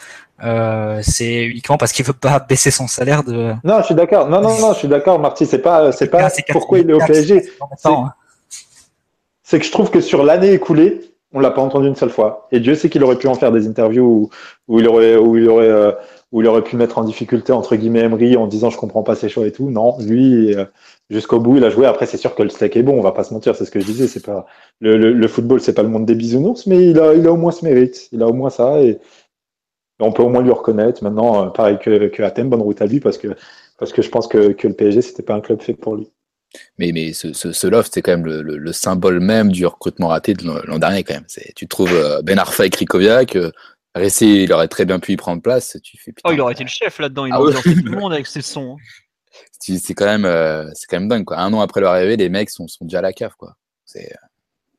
euh, 0.44 1.00
c'est 1.02 1.44
uniquement 1.44 1.76
parce 1.76 1.92
qu'il 1.92 2.04
veut 2.04 2.12
pas 2.12 2.38
baisser 2.48 2.70
son 2.70 2.86
salaire 2.86 3.22
de. 3.22 3.54
Non, 3.64 3.80
je 3.80 3.86
suis 3.86 3.94
d'accord. 3.94 4.28
Non, 4.28 4.40
non, 4.40 4.58
non, 4.58 4.72
je 4.72 4.78
suis 4.78 4.88
d'accord, 4.88 5.18
Marty. 5.18 5.46
C'est 5.46 5.60
pas, 5.60 5.92
c'est 5.92 6.08
pas 6.08 6.28
pourquoi 6.50 6.80
il 6.80 6.90
est 6.90 6.94
au 6.94 6.98
PSG. 6.98 7.50
Hein. 7.84 8.12
C'est 9.42 9.58
que 9.58 9.64
je 9.64 9.70
trouve 9.70 9.90
que 9.90 10.00
sur 10.00 10.24
l'année 10.24 10.52
écoulée, 10.52 11.12
on 11.32 11.40
l'a 11.40 11.50
pas 11.50 11.62
entendu 11.62 11.88
une 11.88 11.96
seule 11.96 12.10
fois. 12.10 12.48
Et 12.52 12.60
Dieu 12.60 12.74
sait 12.74 12.88
qu'il 12.88 13.02
aurait 13.04 13.18
pu 13.18 13.28
en 13.28 13.34
faire 13.34 13.52
des 13.52 13.66
interviews 13.66 14.04
où, 14.04 14.30
où 14.68 14.80
il 14.80 14.88
aurait, 14.88 15.16
où 15.16 15.36
il 15.36 15.48
aurait 15.48 15.68
euh, 15.68 15.92
où 16.32 16.40
il 16.40 16.46
aurait 16.48 16.64
pu 16.64 16.76
mettre 16.76 16.98
en 16.98 17.04
difficulté 17.04 17.52
entre 17.52 17.76
guillemets 17.76 18.00
Emery 18.00 18.36
en 18.36 18.46
disant 18.46 18.70
je 18.70 18.78
comprends 18.78 19.02
pas 19.02 19.14
ses 19.14 19.28
choix 19.28 19.46
et 19.46 19.52
tout. 19.52 19.70
Non, 19.70 19.96
lui 20.00 20.54
euh, 20.54 20.64
jusqu'au 21.10 21.38
bout 21.38 21.58
il 21.58 21.64
a 21.64 21.70
joué. 21.70 21.86
Après 21.86 22.06
c'est 22.06 22.16
sûr 22.16 22.34
que 22.34 22.42
le 22.42 22.48
steak 22.48 22.76
est 22.76 22.82
bon, 22.82 22.98
on 22.98 23.02
va 23.02 23.12
pas 23.12 23.24
se 23.24 23.34
mentir, 23.34 23.54
c'est 23.54 23.66
ce 23.66 23.70
que 23.70 23.80
je 23.80 23.86
disais. 23.86 24.08
C'est 24.08 24.24
pas 24.24 24.46
le, 24.80 24.96
le, 24.96 25.12
le 25.12 25.28
football, 25.28 25.60
c'est 25.60 25.74
pas 25.74 25.82
le 25.82 25.88
monde 25.88 26.06
des 26.06 26.14
bisounours, 26.14 26.66
mais 26.66 26.88
il 26.88 26.98
a 26.98 27.14
il 27.14 27.26
a 27.26 27.32
au 27.32 27.36
moins 27.36 27.52
ce 27.52 27.64
mérite, 27.64 28.08
il 28.12 28.22
a 28.22 28.26
au 28.26 28.32
moins 28.32 28.50
ça 28.50 28.80
et, 28.80 28.98
on 30.00 30.10
peut 30.10 30.22
au 30.22 30.28
moins 30.28 30.42
lui 30.42 30.50
reconnaître. 30.50 31.04
Maintenant, 31.04 31.46
euh, 31.46 31.50
pareil 31.50 31.78
que, 31.78 32.42
bonne 32.42 32.62
route 32.62 32.82
à 32.82 32.86
lui 32.86 32.98
parce 32.98 33.18
que 33.18 33.28
parce 33.78 33.92
que 33.92 34.02
je 34.02 34.08
pense 34.08 34.26
que, 34.26 34.52
que 34.52 34.66
le 34.66 34.74
PSG 34.74 35.02
c'était 35.02 35.22
pas 35.22 35.34
un 35.34 35.40
club 35.40 35.60
fait 35.60 35.74
pour 35.74 35.96
lui. 35.96 36.10
Mais, 36.78 36.92
mais 36.92 37.12
ce, 37.12 37.32
ce, 37.32 37.66
loft, 37.66 37.92
c'est 37.94 38.02
quand 38.02 38.12
même 38.12 38.26
le, 38.26 38.72
symbole 38.72 39.20
même 39.20 39.50
du 39.50 39.64
recrutement 39.66 40.08
raté 40.08 40.34
de 40.34 40.44
l'an 40.44 40.78
dernier, 40.78 41.02
quand 41.02 41.14
même. 41.14 41.26
Tu 41.56 41.66
trouves 41.66 41.94
euh, 41.94 42.20
Ben 42.22 42.38
Arfa 42.38 42.66
et 42.66 42.70
Krikoviak, 42.70 43.36
Ressé, 43.94 44.26
il 44.26 44.52
aurait 44.52 44.68
très 44.68 44.84
bien 44.84 44.98
pu 44.98 45.12
y 45.12 45.16
prendre 45.16 45.42
place. 45.42 45.76
Tu 45.82 45.98
fais, 45.98 46.12
putain, 46.12 46.30
oh, 46.30 46.32
il 46.32 46.40
aurait 46.40 46.54
été 46.54 46.64
le 46.64 46.70
chef 46.70 46.98
là-dedans. 46.98 47.26
Il 47.26 47.32
ah 47.32 47.40
aurait 47.40 47.60
tout 47.60 47.74
le 47.84 47.90
monde 47.98 48.12
avec 48.12 48.26
ses 48.26 48.42
sons. 48.42 48.76
Hein. 48.78 48.82
C'est 49.60 49.94
quand 49.94 50.06
même, 50.06 50.24
euh, 50.24 50.68
c'est 50.74 50.86
quand 50.86 50.98
même 50.98 51.08
dingue. 51.08 51.24
Quoi. 51.24 51.38
Un 51.38 51.52
an 51.52 51.60
après 51.60 51.80
leur 51.80 51.92
arrivée, 51.92 52.16
les 52.16 52.28
mecs 52.28 52.50
sont, 52.50 52.68
sont 52.68 52.84
déjà 52.84 52.98
à 52.98 53.02
la 53.02 53.12
cave. 53.12 53.34
Quoi. 53.36 53.56
C'est, 53.84 54.12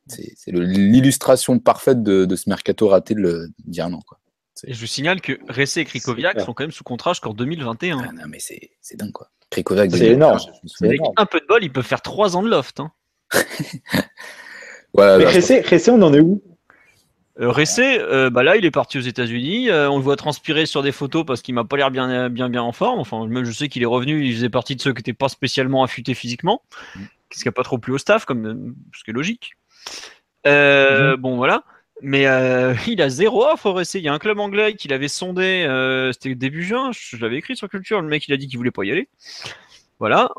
c'est, 0.06 0.52
l'illustration 0.52 1.58
parfaite 1.58 2.02
de, 2.02 2.24
de, 2.24 2.36
ce 2.36 2.48
mercato 2.48 2.88
raté 2.88 3.14
d'il 3.14 3.52
y 3.68 3.80
a 3.80 3.86
un 3.86 3.92
an. 3.92 4.02
Quoi. 4.06 4.18
Et 4.66 4.74
je 4.74 4.80
vous 4.80 4.86
signale 4.86 5.20
que 5.20 5.38
Ressé 5.48 5.80
et 5.80 5.84
Krikoviak 5.84 6.40
sont 6.40 6.52
quand 6.52 6.64
même 6.64 6.72
sous 6.72 6.84
contrat 6.84 7.12
jusqu'en 7.12 7.34
2021. 7.34 7.98
Ah, 7.98 8.12
non, 8.12 8.22
mais 8.28 8.38
c'est, 8.38 8.70
c'est 8.80 8.96
dingue. 8.96 9.12
Quoi. 9.12 9.30
Krikoviak, 9.50 9.90
c'est 9.90 10.06
énorme. 10.06 10.38
Avec 10.82 11.00
un 11.16 11.26
peu 11.26 11.40
de 11.40 11.46
bol, 11.46 11.62
il 11.62 11.72
peut 11.72 11.82
faire 11.82 12.02
3 12.02 12.36
ans 12.36 12.42
de 12.42 12.48
loft. 12.48 12.80
Hein. 12.80 12.92
mais 13.94 14.08
bah, 14.94 15.18
Ressé, 15.18 15.90
on 15.90 16.02
en 16.02 16.14
est 16.14 16.20
où? 16.20 16.42
Euh, 17.40 17.50
Ressé, 17.50 17.98
euh, 17.98 18.30
bah 18.30 18.44
là, 18.44 18.56
il 18.56 18.64
est 18.64 18.70
parti 18.70 18.96
aux 18.96 19.02
États-Unis. 19.02 19.68
Euh, 19.68 19.90
on 19.90 19.98
le 19.98 20.04
voit 20.04 20.16
transpirer 20.16 20.66
sur 20.66 20.82
des 20.82 20.92
photos 20.92 21.24
parce 21.26 21.42
qu'il 21.42 21.54
m'a 21.54 21.64
pas 21.64 21.76
l'air 21.76 21.90
bien, 21.90 22.28
bien, 22.30 22.48
bien 22.48 22.62
en 22.62 22.72
forme. 22.72 23.00
Enfin, 23.00 23.26
même 23.26 23.44
je 23.44 23.50
sais 23.50 23.68
qu'il 23.68 23.82
est 23.82 23.86
revenu. 23.86 24.24
Il 24.24 24.34
faisait 24.34 24.50
partie 24.50 24.76
de 24.76 24.80
ceux 24.80 24.92
qui 24.92 24.98
n'étaient 24.98 25.12
pas 25.12 25.28
spécialement 25.28 25.82
affûtés 25.82 26.14
physiquement, 26.14 26.62
mm. 26.94 27.00
ce 27.32 27.42
qui 27.42 27.48
n'a 27.48 27.52
pas 27.52 27.64
trop 27.64 27.78
plu 27.78 27.92
au 27.92 27.98
staff, 27.98 28.24
comme 28.24 28.74
ce 28.94 29.02
qui 29.02 29.10
est 29.10 29.14
logique. 29.14 29.54
Mm-hmm. 30.46 31.16
Bon, 31.16 31.36
voilà. 31.36 31.64
Mais 32.02 32.22
il 32.86 33.02
a 33.02 33.08
zéro 33.08 33.44
offre 33.44 33.70
Ressé. 33.70 33.98
Il 33.98 34.04
y 34.04 34.08
a 34.08 34.12
un 34.12 34.18
club 34.18 34.38
anglais 34.38 34.74
qui 34.74 34.86
l'avait 34.86 35.08
sondé. 35.08 35.66
C'était 36.12 36.36
début 36.36 36.62
juin. 36.62 36.90
Je, 36.92 37.16
l'avais 37.16 37.38
écrit 37.38 37.56
sur 37.56 37.68
Culture. 37.68 38.00
Le 38.00 38.08
mec, 38.08 38.28
il 38.28 38.34
a 38.34 38.36
dit 38.36 38.46
qu'il 38.46 38.58
voulait 38.58 38.70
pas 38.70 38.84
y 38.84 38.92
aller. 38.92 39.08
Voilà. 39.98 40.30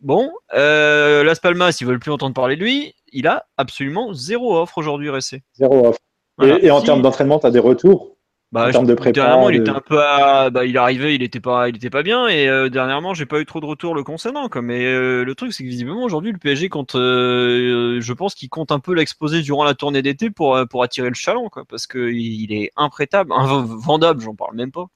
Bon, 0.00 0.32
Las 0.52 1.38
Palmas, 1.38 1.78
ils 1.80 1.86
veulent 1.86 2.00
plus 2.00 2.10
entendre 2.10 2.34
parler 2.34 2.56
de 2.56 2.62
lui. 2.62 2.94
Il 3.12 3.28
a 3.28 3.46
absolument 3.56 4.12
zéro 4.12 4.60
offre 4.60 4.78
aujourd'hui, 4.78 5.08
Ressé. 5.08 5.44
Zéro 5.54 5.86
offre. 5.86 6.00
Et, 6.42 6.70
en 6.70 6.80
termes 6.82 7.02
d'entraînement, 7.02 7.38
tu 7.38 7.46
as 7.46 7.50
des 7.50 7.58
retours? 7.58 8.16
Bah, 8.52 8.68
En 8.68 8.70
termes 8.70 8.86
de 8.86 8.94
prépa, 8.94 9.12
dernièrement, 9.12 9.50
il 9.50 9.56
était 9.56 9.70
un 9.70 9.80
peu 9.80 10.00
à- 10.02 10.50
bah, 10.50 10.64
il 10.64 10.76
est 10.76 10.78
arrivé, 10.78 11.14
il 11.16 11.22
était 11.22 11.40
pas, 11.40 11.68
il 11.68 11.76
était 11.76 11.90
pas 11.90 12.02
bien, 12.04 12.28
et 12.28 12.48
euh, 12.48 12.68
dernièrement, 12.68 13.12
j'ai 13.12 13.26
pas 13.26 13.40
eu 13.40 13.44
trop 13.46 13.60
de 13.60 13.66
retours 13.66 13.94
le 13.94 14.04
concernant, 14.04 14.48
quoi. 14.48 14.62
Mais 14.62 14.84
euh, 14.84 15.24
le 15.24 15.34
truc, 15.34 15.52
c'est 15.52 15.64
que 15.64 15.68
visiblement, 15.68 16.04
aujourd'hui, 16.04 16.30
le 16.30 16.38
PSG 16.38 16.68
compte, 16.68 16.94
euh, 16.94 18.00
je 18.00 18.12
pense 18.12 18.34
qu'il 18.36 18.48
compte 18.48 18.70
un 18.70 18.78
peu 18.78 18.94
l'exposer 18.94 19.42
durant 19.42 19.64
la 19.64 19.74
tournée 19.74 20.00
d'été 20.00 20.30
pour, 20.30 20.54
euh, 20.56 20.64
pour 20.64 20.84
attirer 20.84 21.08
le 21.08 21.14
chaland, 21.16 21.48
quoi, 21.48 21.64
parce 21.68 21.86
que 21.88 22.10
il 22.12 22.52
est 22.52 22.70
imprêtable, 22.76 23.30
inv- 23.32 23.66
vendable, 23.84 24.20
j'en 24.22 24.34
parle 24.34 24.54
même 24.54 24.70
pas. 24.70 24.86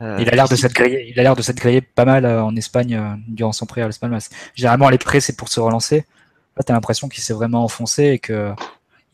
Euh, 0.00 0.16
Il 0.20 0.28
a 0.30 0.34
l'air 0.34 0.48
de 0.48 0.56
s'être 0.56 0.72
grillé, 0.72 1.10
il 1.10 1.18
a 1.20 1.22
l'air 1.22 1.36
de 1.36 1.42
s'être 1.42 1.58
grillé 1.58 1.80
pas 1.80 2.04
mal 2.04 2.24
euh, 2.24 2.42
en 2.44 2.56
Espagne 2.56 2.94
euh, 2.96 3.14
durant 3.28 3.52
son 3.52 3.66
prêt 3.66 3.82
à 3.82 3.88
Palmas. 4.00 4.30
Généralement, 4.54 4.88
les 4.88 4.98
prêts, 4.98 5.20
c'est 5.20 5.36
pour 5.36 5.48
se 5.48 5.60
relancer. 5.60 6.04
Là, 6.56 6.62
t'as 6.64 6.74
l'impression 6.74 7.08
qu'il 7.08 7.22
s'est 7.22 7.34
vraiment 7.34 7.64
enfoncé 7.64 8.04
et 8.04 8.18
que 8.18 8.52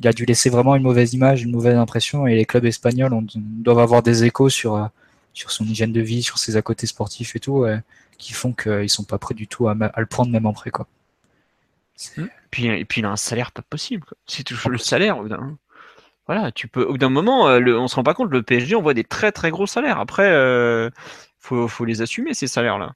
il 0.00 0.08
a 0.08 0.12
dû 0.12 0.24
laisser 0.24 0.50
vraiment 0.50 0.76
une 0.76 0.82
mauvaise 0.82 1.14
image, 1.14 1.42
une 1.42 1.50
mauvaise 1.50 1.76
impression. 1.76 2.26
Et 2.26 2.34
les 2.34 2.44
clubs 2.44 2.64
espagnols 2.64 3.12
doivent 3.34 3.78
avoir 3.78 4.02
des 4.02 4.24
échos 4.24 4.48
sur, 4.48 4.76
euh, 4.76 4.86
sur 5.34 5.50
son 5.50 5.64
hygiène 5.64 5.92
de 5.92 6.00
vie, 6.00 6.22
sur 6.22 6.38
ses 6.38 6.56
à 6.56 6.62
côté 6.62 6.86
sportifs 6.86 7.36
et 7.36 7.40
tout, 7.40 7.66
qui 8.18 8.32
font 8.32 8.52
qu'ils 8.52 8.90
sont 8.90 9.04
pas 9.04 9.18
prêts 9.18 9.34
du 9.34 9.48
tout 9.48 9.68
à, 9.68 9.74
le 9.74 10.06
prendre 10.06 10.30
même 10.30 10.46
en 10.46 10.52
prêt, 10.52 10.70
quoi. 10.70 10.86
Puis, 12.50 12.66
et 12.66 12.84
puis 12.84 13.00
il 13.00 13.04
a 13.04 13.10
un 13.10 13.16
salaire 13.16 13.50
pas 13.50 13.62
possible. 13.62 14.06
C'est 14.26 14.44
toujours 14.44 14.70
le 14.70 14.78
salaire. 14.78 15.18
Voilà, 16.28 16.52
tu 16.52 16.68
peux. 16.68 16.84
Au 16.84 16.92
bout 16.92 16.98
d'un 16.98 17.08
moment, 17.08 17.48
euh, 17.48 17.58
on 17.78 17.88
se 17.88 17.96
rend 17.96 18.02
pas 18.02 18.14
compte. 18.14 18.30
Le 18.30 18.42
PSG 18.42 18.74
envoie 18.76 18.94
des 18.94 19.04
très 19.04 19.32
très 19.32 19.50
gros 19.50 19.66
salaires. 19.66 19.98
Après, 19.98 20.28
euh, 20.30 20.90
faut, 21.38 21.68
faut 21.68 21.86
les 21.86 22.02
assumer 22.02 22.34
ces 22.34 22.46
salaires-là. 22.46 22.92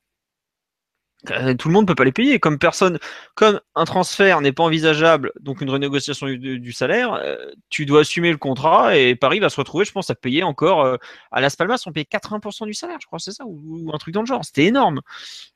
Euh, 1.30 1.54
Tout 1.54 1.68
le 1.68 1.74
monde 1.74 1.86
peut 1.86 1.94
pas 1.94 2.04
les 2.04 2.12
payer. 2.12 2.40
Comme 2.40 2.58
personne, 2.58 2.98
comme 3.34 3.60
un 3.76 3.84
transfert 3.84 4.40
n'est 4.40 4.52
pas 4.52 4.64
envisageable, 4.64 5.32
donc 5.40 5.60
une 5.60 5.70
renégociation 5.70 6.26
du, 6.26 6.72
salaire, 6.72 7.12
euh, 7.14 7.36
tu 7.70 7.86
dois 7.86 8.00
assumer 8.00 8.30
le 8.32 8.38
contrat 8.38 8.96
et 8.96 9.14
Paris 9.14 9.38
va 9.38 9.48
se 9.48 9.56
retrouver, 9.56 9.84
je 9.84 9.92
pense, 9.92 10.10
à 10.10 10.14
payer 10.16 10.42
encore. 10.42 10.82
euh, 10.84 10.96
à 11.30 11.40
Las 11.40 11.54
Palmas, 11.56 11.82
on 11.86 11.92
paye 11.92 12.04
80% 12.04 12.66
du 12.66 12.74
salaire, 12.74 12.98
je 13.00 13.06
crois, 13.06 13.18
c'est 13.20 13.30
ça, 13.32 13.44
ou, 13.46 13.90
un 13.94 13.98
truc 13.98 14.14
dans 14.14 14.22
le 14.22 14.26
genre. 14.26 14.44
C'était 14.44 14.64
énorme. 14.64 15.00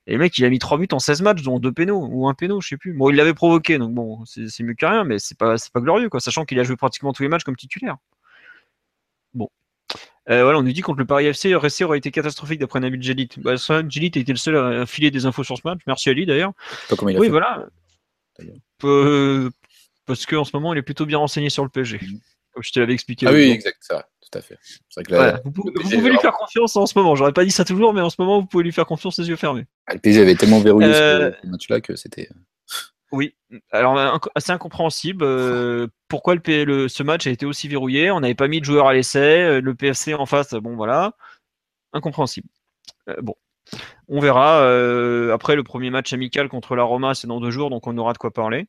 Et 0.06 0.12
le 0.12 0.18
mec, 0.18 0.38
il 0.38 0.44
a 0.44 0.50
mis 0.50 0.58
3 0.60 0.78
buts 0.78 0.88
en 0.92 0.98
16 1.00 1.22
matchs, 1.22 1.42
dont 1.42 1.58
2 1.58 1.72
pénaux, 1.72 2.06
ou 2.10 2.28
un 2.28 2.34
pénaux, 2.34 2.60
je 2.60 2.68
sais 2.68 2.76
plus. 2.76 2.92
Bon, 2.92 3.10
il 3.10 3.16
l'avait 3.16 3.34
provoqué, 3.34 3.78
donc 3.78 3.92
bon, 3.94 4.24
c'est 4.26 4.62
mieux 4.62 4.74
que 4.74 4.86
rien, 4.86 5.04
mais 5.04 5.18
c'est 5.18 5.36
pas, 5.38 5.56
pas 5.72 5.80
glorieux, 5.80 6.08
quoi, 6.08 6.20
sachant 6.20 6.44
qu'il 6.44 6.60
a 6.60 6.62
joué 6.64 6.76
pratiquement 6.76 7.12
tous 7.12 7.22
les 7.24 7.28
matchs 7.28 7.44
comme 7.44 7.56
titulaire. 7.56 7.96
Euh, 10.28 10.42
voilà, 10.42 10.58
on 10.58 10.62
nous 10.62 10.72
dit 10.72 10.80
contre 10.80 10.98
le 10.98 11.04
Paris 11.04 11.26
FC, 11.26 11.54
RSC 11.54 11.82
aurait 11.84 11.98
été 11.98 12.10
catastrophique 12.10 12.58
d'après 12.58 12.80
Nabil 12.80 13.00
Djelit. 13.02 13.28
Bah, 13.38 13.54
a 13.68 13.80
été 13.80 14.24
le 14.26 14.36
seul 14.36 14.56
à 14.56 14.86
filer 14.86 15.10
des 15.10 15.24
infos 15.24 15.44
sur 15.44 15.56
ce 15.56 15.62
match. 15.64 15.80
Merci 15.86 16.10
Ali 16.10 16.26
d'ailleurs. 16.26 16.52
Oui, 17.02 17.14
fait. 17.14 17.28
voilà. 17.28 17.66
Euh, 18.84 19.50
parce 20.04 20.26
qu'en 20.26 20.44
ce 20.44 20.50
moment, 20.54 20.74
il 20.74 20.78
est 20.78 20.82
plutôt 20.82 21.06
bien 21.06 21.18
renseigné 21.18 21.48
sur 21.48 21.62
le 21.62 21.70
PSG. 21.70 22.00
Mhm. 22.02 22.20
Comme 22.52 22.62
je 22.62 22.72
te 22.72 22.80
l'avais 22.80 22.94
expliqué. 22.94 23.26
Ah 23.28 23.32
oui, 23.32 23.50
exact, 23.50 23.76
c'est 23.80 23.92
vrai, 23.92 24.04
tout 24.22 24.38
à 24.38 24.40
fait. 24.40 24.58
Que 24.96 25.12
là, 25.12 25.16
Voilà. 25.18 25.40
Vous, 25.44 25.50
pouvez, 25.52 25.96
vous 25.96 26.08
lui 26.08 26.16
faire 26.18 26.32
confiance 26.32 26.74
en 26.76 26.86
ce 26.86 26.98
moment. 26.98 27.14
J'aurais 27.14 27.34
pas 27.34 27.44
dit 27.44 27.50
ça 27.50 27.64
toujours, 27.66 27.92
mais 27.92 28.00
en 28.00 28.08
ce 28.08 28.16
moment, 28.18 28.40
vous 28.40 28.46
pouvez 28.46 28.64
lui 28.64 28.72
faire 28.72 28.86
confiance 28.86 29.18
les 29.18 29.28
yeux 29.28 29.36
fermés. 29.36 29.66
ah, 29.86 29.94
le 29.94 30.00
PSG 30.00 30.22
avait 30.22 30.34
tellement 30.36 30.60
verrouillé 30.60 30.88
Euh, 30.88 31.32
ce, 31.32 31.36
ce 31.42 31.46
match-là 31.50 31.80
que 31.82 31.94
c'était. 31.96 32.30
Oui, 33.16 33.34
alors 33.72 34.20
assez 34.34 34.52
incompréhensible. 34.52 35.24
euh, 35.24 35.86
pourquoi 36.08 36.34
le, 36.34 36.40
P- 36.40 36.64
le- 36.64 36.88
ce 36.88 37.02
match 37.02 37.26
a 37.26 37.30
été 37.30 37.46
aussi 37.46 37.66
verrouillé? 37.68 38.10
On 38.10 38.20
n'avait 38.20 38.34
pas 38.34 38.48
mis 38.48 38.60
de 38.60 38.64
joueurs 38.64 38.86
à 38.88 38.94
l'essai. 38.94 39.42
euh, 39.42 39.60
Le 39.60 39.74
PFC 39.74 40.14
en 40.14 40.26
face, 40.26 40.52
bon 40.54 40.76
voilà, 40.76 41.12
incompréhensible. 41.92 42.48
Euh, 43.08 43.16
bon, 43.22 43.34
on 44.08 44.20
verra. 44.20 44.60
euh, 44.60 45.32
après 45.34 45.56
le 45.56 45.62
premier 45.64 45.90
match 45.90 46.12
amical 46.12 46.48
contre 46.48 46.76
la 46.76 46.82
Roma, 46.84 47.14
c'est 47.14 47.26
dans 47.26 47.40
deux 47.40 47.50
jours, 47.50 47.70
donc 47.70 47.86
on 47.86 47.96
aura 47.98 48.12
de 48.12 48.18
quoi 48.18 48.30
parler. 48.32 48.66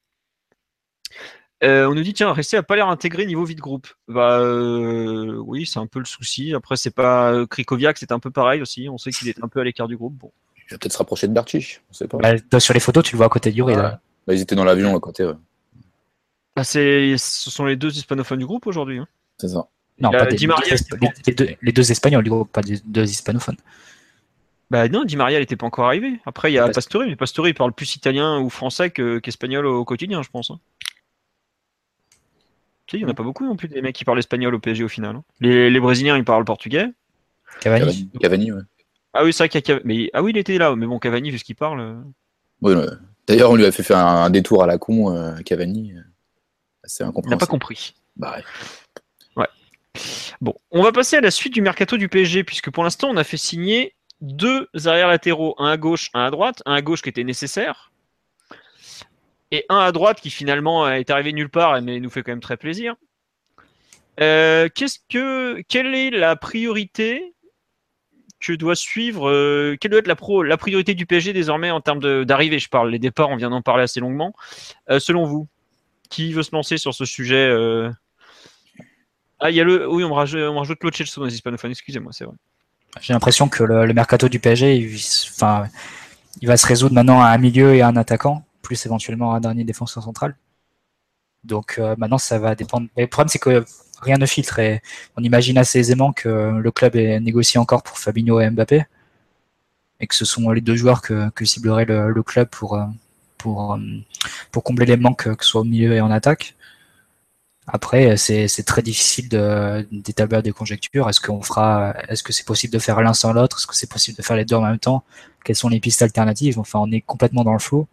Euh, 1.64 1.88
on 1.90 1.96
nous 1.96 2.04
dit 2.04 2.14
tiens, 2.14 2.32
Ressé 2.34 2.56
a 2.56 2.62
pas 2.64 2.76
l'air 2.76 2.88
intégré 2.88 3.26
niveau 3.26 3.44
vide 3.44 3.60
groupe. 3.60 3.88
Bah 4.08 4.40
euh, 4.40 5.38
oui, 5.46 5.66
c'est 5.66 5.80
un 5.80 5.88
peu 5.88 5.98
le 6.00 6.06
souci. 6.06 6.54
Après 6.54 6.76
c'est 6.78 6.94
pas 6.94 7.46
Krikoviak, 7.48 7.98
c'est 7.98 8.12
un 8.12 8.20
peu 8.20 8.30
pareil 8.30 8.62
aussi. 8.62 8.88
On 8.90 8.98
sait 9.00 9.10
qu'il 9.12 9.28
est 9.28 9.44
un 9.44 9.48
peu 9.48 9.60
à 9.60 9.64
l'écart 9.64 9.88
du 9.88 9.98
groupe. 9.98 10.14
Bon. 10.14 10.32
Il 10.70 10.72
va 10.74 10.78
peut-être 10.78 10.94
se 10.94 10.98
rapprocher 11.00 11.28
de 11.28 11.34
Berchich, 11.34 11.82
on 11.90 11.94
sait 11.94 12.08
pas. 12.08 12.18
Bah, 12.52 12.60
sur 12.60 12.74
les 12.74 12.80
photos, 12.80 13.04
tu 13.04 13.14
le 13.14 13.18
vois 13.18 13.26
à 13.28 13.30
côté 13.30 13.50
de 13.52 13.56
Yuri. 13.56 13.74
Ouais. 13.76 13.82
là. 13.82 14.02
Bah, 14.28 14.34
ils 14.34 14.42
étaient 14.42 14.56
dans 14.56 14.66
l'avion 14.66 14.96
à 14.96 15.00
côté, 15.00 15.26
ouais. 15.26 15.34
Bah, 16.56 16.64
c'est, 16.64 17.16
ce 17.18 17.50
sont 17.50 17.66
les 17.66 17.76
deux 17.76 17.96
hispanophones 17.96 18.40
du 18.40 18.46
groupe 18.46 18.68
aujourd'hui. 18.68 19.00
hein. 19.00 19.08
c'est 19.38 19.48
ça. 19.48 19.68
Non, 20.00 20.12
pas 20.12 20.26
des, 20.28 20.36
Di 20.36 20.46
Maria, 20.48 20.76
les, 21.26 21.34
deux, 21.34 21.50
les 21.62 21.72
deux 21.72 21.92
espagnols 21.92 22.24
du 22.24 22.30
groupe, 22.30 22.52
pas 22.52 22.62
des 22.62 22.80
deux 22.86 23.04
hispanophones. 23.10 23.58
Bah 24.70 24.88
non, 24.90 25.06
Di 25.06 25.16
Maria, 25.16 25.38
elle 25.38 25.44
était 25.44 25.56
pas 25.56 25.66
encore 25.66 25.86
arrivé. 25.88 26.20
Après, 26.26 26.52
il 26.52 26.56
y 26.56 26.60
a 26.60 26.66
Past- 26.66 26.76
Pastore, 26.76 27.04
mais 27.08 27.16
Pastore, 27.16 27.48
il 27.48 27.54
parle 27.56 27.72
plus 27.74 27.96
italien 27.96 28.40
ou 28.40 28.50
français 28.50 28.92
que- 28.92 29.18
qu'espagnol 29.20 29.66
au 29.66 29.86
quotidien, 29.86 30.22
je 30.22 30.30
pense. 30.30 30.52
hein. 30.52 30.60
Tu 32.86 32.96
sais, 32.96 33.00
il 33.00 33.02
y 33.02 33.06
en 33.06 33.10
a 33.10 33.14
pas 33.14 33.24
beaucoup 33.24 33.46
non 33.46 33.56
plus 33.56 33.68
des 33.70 33.82
mecs 33.82 33.96
qui 33.96 34.06
parlent 34.06 34.20
espagnol 34.20 34.54
au 34.54 34.60
PSG 34.60 34.84
au 34.84 34.88
final. 34.88 35.16
hein. 35.16 35.24
Les, 35.40 35.70
les 35.70 35.80
Brésiliens, 35.80 36.16
ils 36.18 36.24
parlent 36.26 36.46
portugais. 36.46 36.88
Cavani. 37.60 37.82
Cavani, 37.86 38.10
Cavani, 38.22 38.52
ouais. 38.52 38.62
Ah 39.14 39.24
oui, 39.24 39.34
c'est 39.34 39.44
vrai 39.44 39.50
qu'il 39.50 39.60
y 39.60 39.64
a 39.72 39.78
Cav- 39.78 39.82
mais 39.84 40.10
ah 40.14 40.22
oui, 40.22 40.32
il 40.34 40.38
était 40.38 40.58
là, 40.58 40.76
mais 40.76 40.86
bon, 40.86 41.00
Cavani, 41.00 41.32
vu 41.32 41.40
ce 41.40 41.44
qu'il 41.44 41.56
parle. 41.56 41.80
euh, 41.80 41.96
ouais. 42.62 42.76
D'ailleurs, 43.28 43.52
on 43.52 43.56
lui 43.56 43.66
a 43.66 43.72
fait 43.72 43.84
faire 43.84 43.98
un, 43.98 44.26
un 44.26 44.30
détour 44.30 44.64
à 44.64 44.68
la 44.68 44.78
con, 44.78 45.14
euh, 45.14 45.36
Cavani. 45.46 45.94
euh, 45.94 46.02
C'est 46.86 47.04
Il 47.04 47.30
n'a 47.30 47.38
pas 47.38 47.46
compris. 47.46 47.96
Bah, 48.16 48.38
ouais. 49.36 49.48
Bon, 50.42 50.54
on 50.72 50.82
va 50.82 50.92
passer 50.92 51.18
à 51.18 51.22
la 51.22 51.32
suite 51.32 51.54
du 51.54 51.62
mercato 51.62 51.98
du 51.98 52.08
PSG, 52.10 52.44
puisque 52.44 52.72
pour 52.72 52.84
l'instant, 52.84 53.10
on 53.10 53.18
a 53.18 53.24
fait 53.24 53.38
signer 53.38 53.96
deux 54.22 54.68
arrières 54.86 55.08
latéraux, 55.08 55.56
un 55.58 55.72
à 55.72 55.78
gauche, 55.78 56.10
un 56.14 56.26
à 56.26 56.32
droite, 56.32 56.64
un 56.66 56.74
à 56.74 56.82
gauche 56.82 57.02
qui 57.02 57.10
était 57.10 57.24
nécessaire, 57.24 57.92
et 59.52 59.66
un 59.70 59.80
à 59.80 59.92
droite 59.92 60.22
qui 60.22 60.30
finalement 60.30 60.90
est 60.90 61.10
arrivé 61.10 61.34
nulle 61.34 61.50
part, 61.50 61.82
mais 61.82 62.00
nous 62.00 62.10
fait 62.10 62.24
quand 62.24 62.32
même 62.32 62.40
très 62.40 62.58
plaisir. 62.58 62.96
Euh, 64.20 64.68
qu'est-ce 64.74 65.00
que, 65.10 65.62
quelle 65.68 65.94
est 65.94 66.10
la 66.10 66.36
priorité 66.36 67.36
que 68.40 68.54
doit 68.54 68.76
suivre, 68.76 69.30
euh, 69.30 69.76
quelle 69.80 69.92
doit 69.92 70.00
être 70.00 70.08
la, 70.08 70.58
priorité 70.58 70.94
du 70.94 71.06
PSG 71.06 71.34
désormais 71.34 71.72
en 71.72 71.82
termes 71.82 72.26
d'arrivée? 72.26 72.60
Je 72.60 72.70
parle, 72.70 72.92
les 72.92 73.00
départs, 73.00 73.30
on 73.30 73.36
vient 73.36 73.50
d'en 73.50 73.62
parler 73.62 73.84
assez 73.84 74.00
longuement. 74.00 74.34
Euh, 74.90 75.00
selon 75.00 75.26
vous, 75.26 75.48
qui 76.10 76.34
veut 76.34 76.44
se 76.44 76.52
lancer 76.52 76.78
sur 76.78 76.94
ce 76.94 77.06
sujet 77.06 77.48
euh, 77.48 77.90
ah, 79.40 79.52
il 79.52 79.56
y 79.56 79.62
a 79.62 79.64
le. 79.64 79.88
Oui, 79.88 80.04
on 80.04 80.14
rajoute, 80.14 80.40
on 80.42 80.58
rajoute 80.58 80.80
Claude 80.80 80.96
Chelsea 80.96 81.14
dans 81.18 81.26
les 81.26 81.36
hispanophones, 81.36 81.70
excusez-moi, 81.70 82.12
c'est 82.12 82.26
vrai. 82.26 82.36
J'ai 83.02 83.14
l'impression 83.14 83.48
que 83.50 83.64
le, 83.64 83.94
mercato 83.94 84.30
du 84.30 84.40
PSG, 84.40 84.76
il, 84.78 84.96
enfin, 85.36 85.68
il 86.42 86.48
va 86.48 86.58
se 86.58 86.66
résoudre 86.66 86.96
maintenant 86.96 87.22
à 87.22 87.28
un 87.28 87.38
milieu 87.38 87.76
et 87.76 87.82
à 87.82 87.88
un 87.88 87.96
attaquant, 87.98 88.44
plus 88.64 88.84
éventuellement 88.88 89.36
un 89.36 89.40
dernier 89.40 89.64
défenseur 89.64 90.02
central. 90.02 90.36
Donc 91.44 91.80
maintenant, 91.98 92.18
ça 92.18 92.40
va 92.40 92.56
dépendre. 92.56 92.88
Mais 92.98 93.04
le 93.04 93.10
problème, 93.10 93.30
c'est 93.30 93.38
que 93.38 93.64
rien 94.02 94.18
ne 94.18 94.26
filtre 94.26 94.60
et 94.60 94.82
on 95.16 95.24
imagine 95.24 95.58
assez 95.58 95.80
aisément 95.80 96.14
que 96.14 96.30
le 96.58 96.72
club 96.72 96.96
est 96.96 97.20
négocié 97.20 97.60
encore 97.60 97.84
pour 97.84 97.98
Fabinho 97.98 98.40
et 98.40 98.50
Mbappé 98.50 98.86
et 100.00 100.08
que 100.08 100.16
ce 100.16 100.26
sont 100.26 100.50
les 100.52 100.62
deux 100.62 100.76
joueurs 100.76 101.02
que, 101.02 101.46
ciblerait 101.46 101.86
le, 101.86 102.24
club 102.24 102.48
pour, 102.50 102.76
euh, 102.76 102.86
euh, 103.46 104.00
pour 104.52 104.64
combler 104.64 104.86
les 104.86 104.98
manques, 104.98 105.36
que 105.36 105.44
ce 105.44 105.52
soit 105.52 105.62
au 105.62 105.66
milieu 105.66 105.94
et 105.94 106.02
en 106.02 106.12
attaque. 106.12 106.56
Après, 107.68 108.16
c'est 108.16 108.48
très 108.66 108.82
difficile 108.82 109.28
de- 109.28 109.86
d'établir 109.92 110.42
des 110.42 110.52
conjectures. 110.54 111.10
Est-ce 111.10 111.20
est-ce 112.10 112.24
que 112.24 112.32
c'est 112.32 112.46
possible 112.46 112.74
de 112.74 112.80
faire 112.80 113.02
l'un 113.02 113.14
sans 113.14 113.34
l'autre? 113.34 113.58
Est-ce 113.58 113.68
que 113.68 113.76
c'est 113.76 113.90
possible 113.90 114.18
de 114.18 114.24
faire 114.24 114.38
les 114.38 114.46
deux 114.46 114.56
en 114.56 114.62
même 114.62 114.80
temps? 114.80 115.04
Quelles 115.44 115.58
sont 115.58 115.70
les 115.70 115.80
pistes 115.82 116.02
alternatives? 116.02 116.60
Enfin, 116.60 116.80
on 116.80 116.92
est 116.92 117.02
complètement 117.02 117.44
dans 117.44 117.54
le 117.54 117.60
flou. 117.60 117.88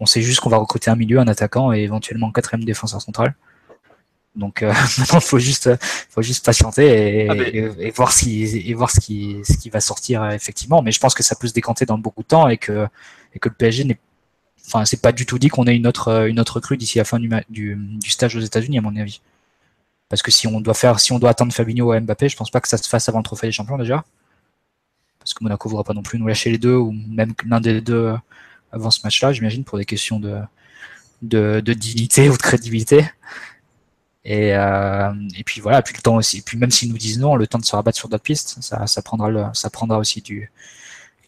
On 0.00 0.06
sait 0.06 0.22
juste 0.22 0.40
qu'on 0.40 0.50
va 0.50 0.56
recruter 0.56 0.90
un 0.90 0.96
milieu, 0.96 1.20
un 1.20 1.28
attaquant 1.28 1.72
et 1.72 1.80
éventuellement 1.80 2.28
un 2.28 2.32
quatrième 2.32 2.64
défenseur 2.64 3.00
central. 3.02 3.34
Donc 4.36 4.62
euh, 4.62 4.72
maintenant, 4.98 5.20
faut 5.20 5.38
juste, 5.38 5.70
faut 6.10 6.22
juste 6.22 6.44
patienter 6.44 7.24
et, 7.24 7.28
Ah, 7.30 7.34
et- 7.36 7.72
et 7.78 7.90
voir 7.90 8.12
ce 8.12 8.24
qui, 8.24 8.44
et 8.44 8.74
voir 8.74 8.90
ce 8.90 9.00
qui, 9.00 9.38
ce 9.44 9.56
qui 9.56 9.70
va 9.70 9.80
sortir 9.80 10.22
euh, 10.22 10.30
effectivement. 10.30 10.82
Mais 10.82 10.92
je 10.92 11.00
pense 11.00 11.14
que 11.14 11.22
ça 11.22 11.34
peut 11.34 11.48
se 11.48 11.52
décanter 11.52 11.84
dans 11.86 11.98
beaucoup 11.98 12.22
de 12.22 12.28
temps 12.28 12.48
et 12.48 12.56
que, 12.58 12.86
et 13.34 13.38
que 13.38 13.48
le 13.48 13.54
PSG 13.54 13.84
n'est 13.84 13.98
Enfin, 14.66 14.84
c'est 14.84 15.00
pas 15.02 15.10
du 15.10 15.26
tout 15.26 15.38
dit 15.38 15.48
qu'on 15.48 15.64
ait 15.66 15.74
une 15.74 15.86
autre, 15.88 16.08
euh, 16.08 16.26
une 16.28 16.38
autre 16.38 16.56
recrue 16.56 16.76
d'ici 16.76 16.98
la 16.98 17.04
fin 17.04 17.18
du, 17.18 17.28
du, 17.48 17.74
du 17.76 18.10
stage 18.10 18.36
aux 18.36 18.40
États-Unis, 18.40 18.78
à 18.78 18.82
mon 18.82 18.94
avis. 18.94 19.20
Parce 20.08 20.22
que 20.22 20.30
si 20.30 20.46
on 20.46 20.60
doit 20.60 20.74
faire, 20.74 21.00
si 21.00 21.10
on 21.12 21.18
doit 21.18 21.30
attendre 21.30 21.52
Fabinho 21.52 21.92
ou 21.92 21.98
Mbappé, 22.00 22.28
je 22.28 22.36
pense 22.36 22.50
pas 22.52 22.60
que 22.60 22.68
ça 22.68 22.76
se 22.76 22.88
fasse 22.88 23.08
avant 23.08 23.18
le 23.18 23.24
trophée 23.24 23.48
des 23.48 23.52
champions 23.52 23.78
déjà. 23.78 24.04
Parce 25.18 25.34
que 25.34 25.42
Monaco 25.42 25.68
voudra 25.68 25.82
pas 25.82 25.92
non 25.94 26.02
plus 26.02 26.20
nous 26.20 26.26
lâcher 26.28 26.50
les 26.50 26.58
deux 26.58 26.76
ou 26.76 26.92
même 26.92 27.32
l'un 27.46 27.60
des 27.60 27.80
deux 27.80 27.94
euh, 27.94 28.16
avant 28.70 28.90
ce 28.92 29.00
match-là, 29.02 29.32
j'imagine, 29.32 29.64
pour 29.64 29.76
des 29.78 29.84
questions 29.84 30.20
de, 30.20 30.38
de, 31.22 31.60
de 31.64 31.72
dignité 31.72 32.28
ou 32.28 32.32
de 32.36 32.42
crédibilité. 32.42 33.10
Et, 34.24 34.54
euh, 34.54 35.12
et 35.36 35.44
puis 35.44 35.60
voilà, 35.60 35.82
puis 35.82 35.94
le 35.96 36.02
temps 36.02 36.16
aussi. 36.16 36.38
Et 36.38 36.42
puis 36.42 36.58
même 36.58 36.70
s'ils 36.70 36.90
nous 36.90 36.98
disent 36.98 37.18
non, 37.18 37.36
le 37.36 37.46
temps 37.46 37.58
de 37.58 37.64
se 37.64 37.74
rabattre 37.74 37.96
sur 37.96 38.08
d'autres 38.08 38.22
pistes, 38.22 38.58
ça, 38.60 38.86
ça 38.86 39.02
prendra 39.02 39.30
le, 39.30 39.44
ça 39.54 39.70
prendra 39.70 39.98
aussi 39.98 40.20
du 40.20 40.50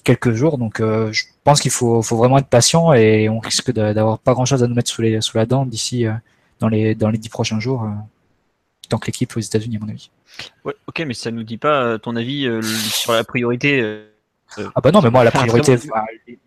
quelques 0.04 0.32
jours. 0.32 0.58
Donc 0.58 0.80
euh, 0.80 1.10
je 1.12 1.24
pense 1.44 1.60
qu'il 1.60 1.70
faut, 1.70 2.02
faut 2.02 2.16
vraiment 2.16 2.38
être 2.38 2.48
patient 2.48 2.92
et 2.92 3.28
on 3.28 3.38
risque 3.38 3.72
d'avoir 3.72 4.18
pas 4.18 4.34
grand 4.34 4.44
chose 4.44 4.62
à 4.62 4.66
nous 4.66 4.74
mettre 4.74 4.90
sous, 4.90 5.02
les, 5.02 5.20
sous 5.20 5.36
la 5.36 5.46
dent 5.46 5.64
d'ici 5.64 6.06
euh, 6.06 6.12
dans 6.60 6.68
les 6.68 6.94
dans 6.94 7.10
les 7.10 7.18
dix 7.18 7.30
prochains 7.30 7.60
jours, 7.60 7.88
tant 8.88 8.98
que 8.98 9.06
l'équipe 9.06 9.36
aux 9.36 9.40
États-Unis 9.40 9.78
à 9.78 9.80
mon 9.80 9.88
avis. 9.88 10.10
Ouais, 10.64 10.74
ok, 10.86 11.02
mais 11.06 11.14
ça 11.14 11.30
nous 11.30 11.42
dit 11.42 11.58
pas 11.58 11.98
ton 11.98 12.14
avis 12.14 12.46
sur 12.62 13.12
la 13.12 13.24
priorité. 13.24 14.04
Ah 14.58 14.80
bah 14.80 14.92
non, 14.92 15.00
mais 15.02 15.10
moi 15.10 15.24
la 15.24 15.30
priorité, 15.32 15.76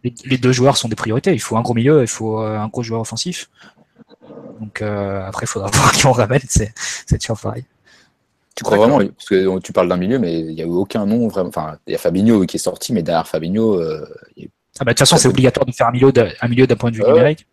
les, 0.04 0.14
les 0.24 0.38
deux 0.38 0.54
joueurs 0.54 0.78
sont 0.78 0.88
des 0.88 0.96
priorités. 0.96 1.34
Il 1.34 1.41
faut 1.41 1.58
un 1.58 1.62
gros 1.62 1.74
milieu, 1.74 2.02
il 2.02 2.08
faut 2.08 2.38
un 2.39 2.68
gros 2.68 2.84
joueur 2.84 3.02
offensif. 3.02 3.50
Donc 4.59 4.82
euh, 4.82 5.26
après, 5.26 5.45
il 5.45 5.49
faudra 5.49 5.69
voir 5.73 5.91
qui 5.91 6.05
on 6.05 6.11
ramène. 6.11 6.41
C'est 6.47 6.73
c'est 7.05 7.17
toujours 7.17 7.39
pareil. 7.39 7.65
Tu 8.55 8.63
crois 8.63 8.78
vraiment 8.78 8.99
Parce 8.99 9.28
que 9.28 9.59
tu 9.59 9.73
parles 9.73 9.89
d'un 9.89 9.97
milieu, 9.97 10.17
mais 10.17 10.39
il 10.39 10.55
n'y 10.55 10.61
a 10.61 10.65
eu 10.65 10.69
aucun 10.69 11.05
nom 11.05 11.28
vraiment. 11.28 11.49
Enfin, 11.49 11.78
il 11.88 11.91
y 11.91 11.95
a 11.95 11.97
Fabinho 11.97 12.45
qui 12.45 12.55
est 12.55 12.59
sorti, 12.59 12.93
mais 12.93 13.03
derrière 13.03 13.28
Fabinho. 13.28 13.82
Euh, 13.82 14.07
ah 14.80 14.84
bah, 14.84 14.86
de 14.86 14.89
toute 14.91 14.99
façon, 14.99 15.17
c'est 15.17 15.28
obligatoire 15.28 15.65
de 15.65 15.71
faire 15.71 15.88
un 15.88 15.91
milieu 15.91 16.11
d'un 16.11 16.76
point 16.76 16.91
de 16.91 16.95
vue 16.95 17.03
numérique. 17.03 17.47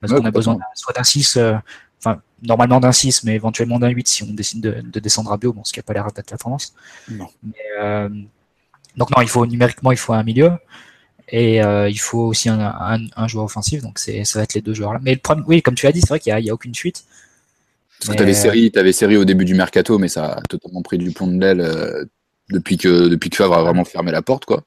Parce 0.00 0.12
qu'on 0.12 0.24
a 0.24 0.30
besoin 0.30 0.58
soit 0.74 0.94
d'un 0.94 1.02
6, 1.02 1.36
euh, 1.36 1.54
enfin, 1.98 2.20
normalement 2.42 2.78
d'un 2.78 2.92
6, 2.92 3.24
mais 3.24 3.34
éventuellement 3.34 3.80
d'un 3.80 3.88
8 3.88 4.06
si 4.06 4.22
on 4.22 4.32
décide 4.32 4.60
de, 4.60 5.00
descendre 5.00 5.32
à 5.32 5.36
bio, 5.36 5.52
bon, 5.52 5.64
ce 5.64 5.72
qui 5.72 5.80
n'a 5.80 5.82
pas 5.82 5.92
l'air 5.92 6.12
d'être 6.12 6.30
la 6.30 6.38
tendance. 6.38 6.74
Non. 7.10 7.28
Euh, 7.80 8.08
donc, 8.96 9.10
non, 9.16 9.22
il 9.22 9.28
faut 9.28 9.44
numériquement, 9.44 9.90
il 9.90 9.98
faut 9.98 10.12
un 10.12 10.22
milieu. 10.22 10.52
Et 11.30 11.56
il 11.58 12.00
faut 12.00 12.20
aussi 12.20 12.48
un, 12.48 13.28
joueur 13.28 13.44
offensif, 13.44 13.82
donc 13.82 13.98
ça 13.98 14.12
va 14.34 14.42
être 14.42 14.54
les 14.54 14.62
deux 14.62 14.74
joueurs 14.74 14.94
là. 14.94 15.00
Mais 15.02 15.12
le 15.12 15.20
problème, 15.20 15.44
oui, 15.48 15.62
comme 15.62 15.74
tu 15.74 15.86
l'as 15.86 15.92
dit, 15.92 16.00
c'est 16.00 16.08
vrai 16.08 16.20
qu'il 16.20 16.34
n'y 16.34 16.50
a, 16.50 16.54
aucune 16.54 16.74
suite. 16.74 17.04
Parce 18.00 18.12
que 18.12 18.16
tu 18.16 18.22
avais 18.22 18.34
série, 18.34 18.72
avais 18.76 18.92
série 18.92 19.16
au 19.16 19.24
début 19.24 19.44
du 19.44 19.54
mercato, 19.54 19.98
mais 19.98 20.08
ça 20.08 20.34
a 20.34 20.42
totalement 20.42 20.82
pris 20.82 20.98
du 20.98 21.10
pont 21.10 21.26
de 21.26 21.40
l'aile 21.40 21.60
euh, 21.60 22.04
depuis 22.50 22.76
que 22.76 23.08
depuis 23.08 23.28
que 23.28 23.36
Favre 23.36 23.54
a 23.54 23.62
vraiment 23.62 23.84
fermé 23.84 24.12
la 24.12 24.22
porte, 24.22 24.44
quoi. 24.44 24.62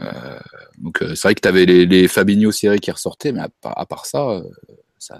Euh, 0.00 0.38
donc 0.78 1.02
euh, 1.02 1.14
c'est 1.14 1.22
vrai 1.28 1.34
que 1.34 1.40
tu 1.40 1.48
avais 1.48 1.64
les, 1.64 1.86
les, 1.86 2.06
Fabinho 2.06 2.52
série 2.52 2.78
qui 2.78 2.90
ressortaient, 2.90 3.32
mais 3.32 3.40
à, 3.64 3.86
part 3.86 4.06
ça, 4.06 4.42
ça 4.98 5.18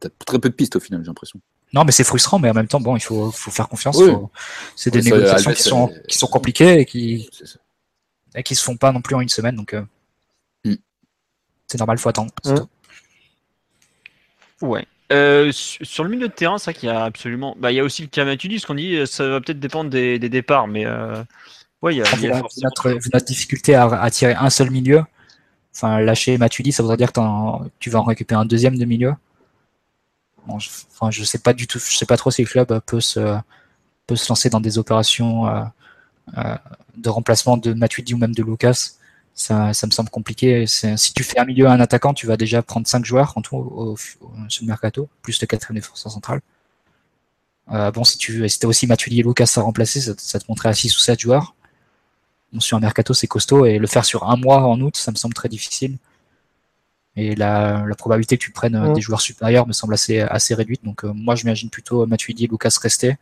t'as 0.00 0.08
très 0.26 0.38
peu 0.38 0.48
de 0.48 0.54
pistes 0.54 0.76
au 0.76 0.80
final, 0.80 1.00
j'ai 1.02 1.06
l'impression. 1.06 1.38
Non, 1.72 1.84
mais 1.84 1.92
c'est 1.92 2.04
frustrant, 2.04 2.38
mais 2.38 2.50
en 2.50 2.54
même 2.54 2.68
temps, 2.68 2.80
bon, 2.80 2.96
il 2.96 3.00
faut, 3.00 3.30
faut 3.30 3.50
faire 3.50 3.68
confiance. 3.68 3.98
C'est 4.76 4.90
des 4.90 5.00
négociations 5.00 5.52
qui, 5.52 5.62
sont, 5.62 5.92
qui 6.08 6.18
sont 6.18 6.26
compliquées 6.26 6.80
et 6.80 6.84
qui 6.84 7.30
et 8.34 8.42
qui 8.42 8.54
se 8.54 8.62
font 8.62 8.76
pas 8.76 8.92
non 8.92 9.00
plus 9.00 9.14
en 9.14 9.20
une 9.20 9.28
semaine, 9.28 9.56
donc 9.56 9.74
mm. 10.64 10.74
c'est 11.66 11.78
normal, 11.78 11.98
faut 11.98 12.08
attendre. 12.08 12.32
Ouais. 14.60 14.86
Euh, 15.12 15.50
sur 15.52 16.04
le 16.04 16.10
milieu 16.10 16.28
de 16.28 16.32
terrain, 16.32 16.56
c'est 16.56 16.70
vrai 16.70 16.74
qu'il 16.74 16.88
y 16.88 16.92
a 16.92 17.04
absolument. 17.04 17.54
Bah, 17.58 17.70
il 17.70 17.74
y 17.74 17.80
a 17.80 17.84
aussi 17.84 18.02
le 18.02 18.08
cas 18.08 18.24
ce 18.24 18.66
qu'on 18.66 18.74
dit, 18.74 19.06
ça 19.06 19.28
va 19.28 19.40
peut-être 19.40 19.60
dépendre 19.60 19.90
des, 19.90 20.18
départs, 20.18 20.68
mais 20.68 20.86
euh... 20.86 21.22
ouais, 21.82 21.94
il 21.94 21.98
y 21.98 22.02
a, 22.02 22.04
y 22.18 22.30
a 22.30 22.40
notre, 22.62 22.90
notre, 22.90 23.24
difficulté 23.26 23.74
à, 23.74 23.84
à, 23.84 24.10
tirer 24.10 24.34
un 24.34 24.48
seul 24.48 24.70
milieu. 24.70 25.04
Enfin, 25.74 26.00
lâcher 26.00 26.38
Matuidi, 26.38 26.72
ça 26.72 26.82
voudrait 26.82 26.96
dire 26.96 27.12
que 27.12 27.20
tu 27.78 27.90
vas 27.90 28.00
en 28.00 28.04
récupérer 28.04 28.40
un 28.40 28.44
deuxième 28.46 28.78
de 28.78 28.84
milieu. 28.84 29.14
Bon, 30.46 30.58
je, 30.58 30.68
enfin, 30.92 31.10
je 31.10 31.24
sais 31.24 31.38
pas 31.38 31.52
du 31.52 31.66
tout, 31.66 31.78
je 31.78 31.96
sais 31.96 32.06
pas 32.06 32.16
trop 32.16 32.30
si 32.30 32.42
le 32.42 32.48
club 32.48 32.80
peut 32.86 33.00
se, 33.00 33.38
peut 34.06 34.16
se 34.16 34.28
lancer 34.28 34.50
dans 34.50 34.60
des 34.60 34.78
opérations 34.78 35.46
euh, 35.46 35.60
euh 35.60 35.64
de 36.28 37.08
remplacement 37.08 37.56
de 37.56 37.72
Matuidi 37.72 38.14
ou 38.14 38.18
même 38.18 38.34
de 38.34 38.42
Lucas 38.42 38.92
ça, 39.34 39.72
me 39.86 39.90
semble 39.90 40.10
compliqué. 40.10 40.66
Si 40.66 41.12
tu 41.14 41.24
fais 41.24 41.38
un 41.38 41.44
milieu 41.44 41.66
à 41.66 41.72
un 41.72 41.80
attaquant, 41.80 42.14
tu 42.14 42.26
vas 42.26 42.36
déjà 42.36 42.62
prendre 42.62 42.86
5 42.86 43.04
joueurs 43.04 43.32
en 43.36 43.42
tout 43.42 43.56
au, 43.56 43.96
sur 44.48 44.62
le 44.62 44.66
mercato, 44.66 45.08
plus 45.22 45.40
le 45.40 45.46
quatrième 45.46 45.80
défenseur 45.80 46.12
central. 46.12 46.40
Euh, 47.70 47.90
bon, 47.90 48.04
si 48.04 48.18
tu 48.18 48.48
si 48.48 48.58
as 48.62 48.68
aussi 48.68 48.86
Matuidi 48.86 49.20
et 49.20 49.22
Lucas 49.22 49.50
à 49.56 49.60
remplacer, 49.60 50.00
ça, 50.00 50.38
te 50.38 50.44
montrait 50.48 50.68
à 50.68 50.74
6 50.74 50.96
ou 50.96 51.00
7 51.00 51.20
joueurs. 51.20 51.54
Bon, 52.52 52.60
sur 52.60 52.76
un 52.76 52.80
mercato, 52.80 53.14
c'est 53.14 53.26
costaud, 53.26 53.64
et 53.64 53.78
le 53.78 53.86
faire 53.86 54.04
sur 54.04 54.28
un 54.28 54.36
mois 54.36 54.62
en 54.66 54.80
août, 54.80 54.96
ça 54.96 55.10
me 55.10 55.16
semble 55.16 55.34
très 55.34 55.48
difficile. 55.48 55.96
Et 57.16 57.34
la, 57.34 57.84
probabilité 57.96 58.38
que 58.38 58.42
tu 58.42 58.52
prennes 58.52 58.74
euh, 58.74 58.92
des 58.94 59.00
joueurs 59.00 59.20
supérieurs 59.20 59.66
me 59.66 59.72
semble 59.72 59.94
assez, 59.94 60.20
assez 60.20 60.54
réduite. 60.54 60.84
Donc 60.84 61.04
euh, 61.04 61.12
moi, 61.14 61.34
je 61.34 61.44
m'imagine 61.44 61.70
plutôt 61.70 62.06
Matuidi 62.06 62.44
et 62.44 62.48
Lucas 62.48 62.74
rester. 62.80 63.16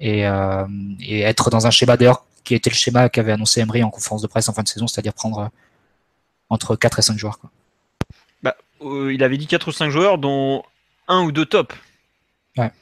Et, 0.00 0.22
et, 1.00 1.20
être 1.20 1.50
dans 1.50 1.66
un 1.66 1.70
schéma 1.70 1.96
d'ailleurs 1.96 2.24
qui 2.44 2.54
était 2.54 2.70
le 2.70 2.74
schéma 2.74 3.08
qu'avait 3.08 3.32
annoncé 3.32 3.60
Emery 3.60 3.82
en 3.82 3.90
conférence 3.90 4.22
de 4.22 4.26
presse 4.26 4.48
en 4.48 4.52
fin 4.52 4.62
de 4.62 4.68
saison, 4.68 4.86
c'est-à-dire 4.86 5.14
prendre 5.14 5.38
euh, 5.38 5.48
entre 6.48 6.76
4 6.76 6.98
et 6.98 7.02
5 7.02 7.18
joueurs. 7.18 7.38
Quoi. 7.38 7.50
Bah, 8.42 8.56
euh, 8.82 9.12
il 9.12 9.22
avait 9.22 9.36
dit 9.36 9.46
4 9.46 9.68
ou 9.68 9.72
5 9.72 9.90
joueurs, 9.90 10.18
dont 10.18 10.64
un 11.08 11.22
ou 11.22 11.32
deux 11.32 11.46
tops. 11.46 11.74
Ouais. 12.56 12.72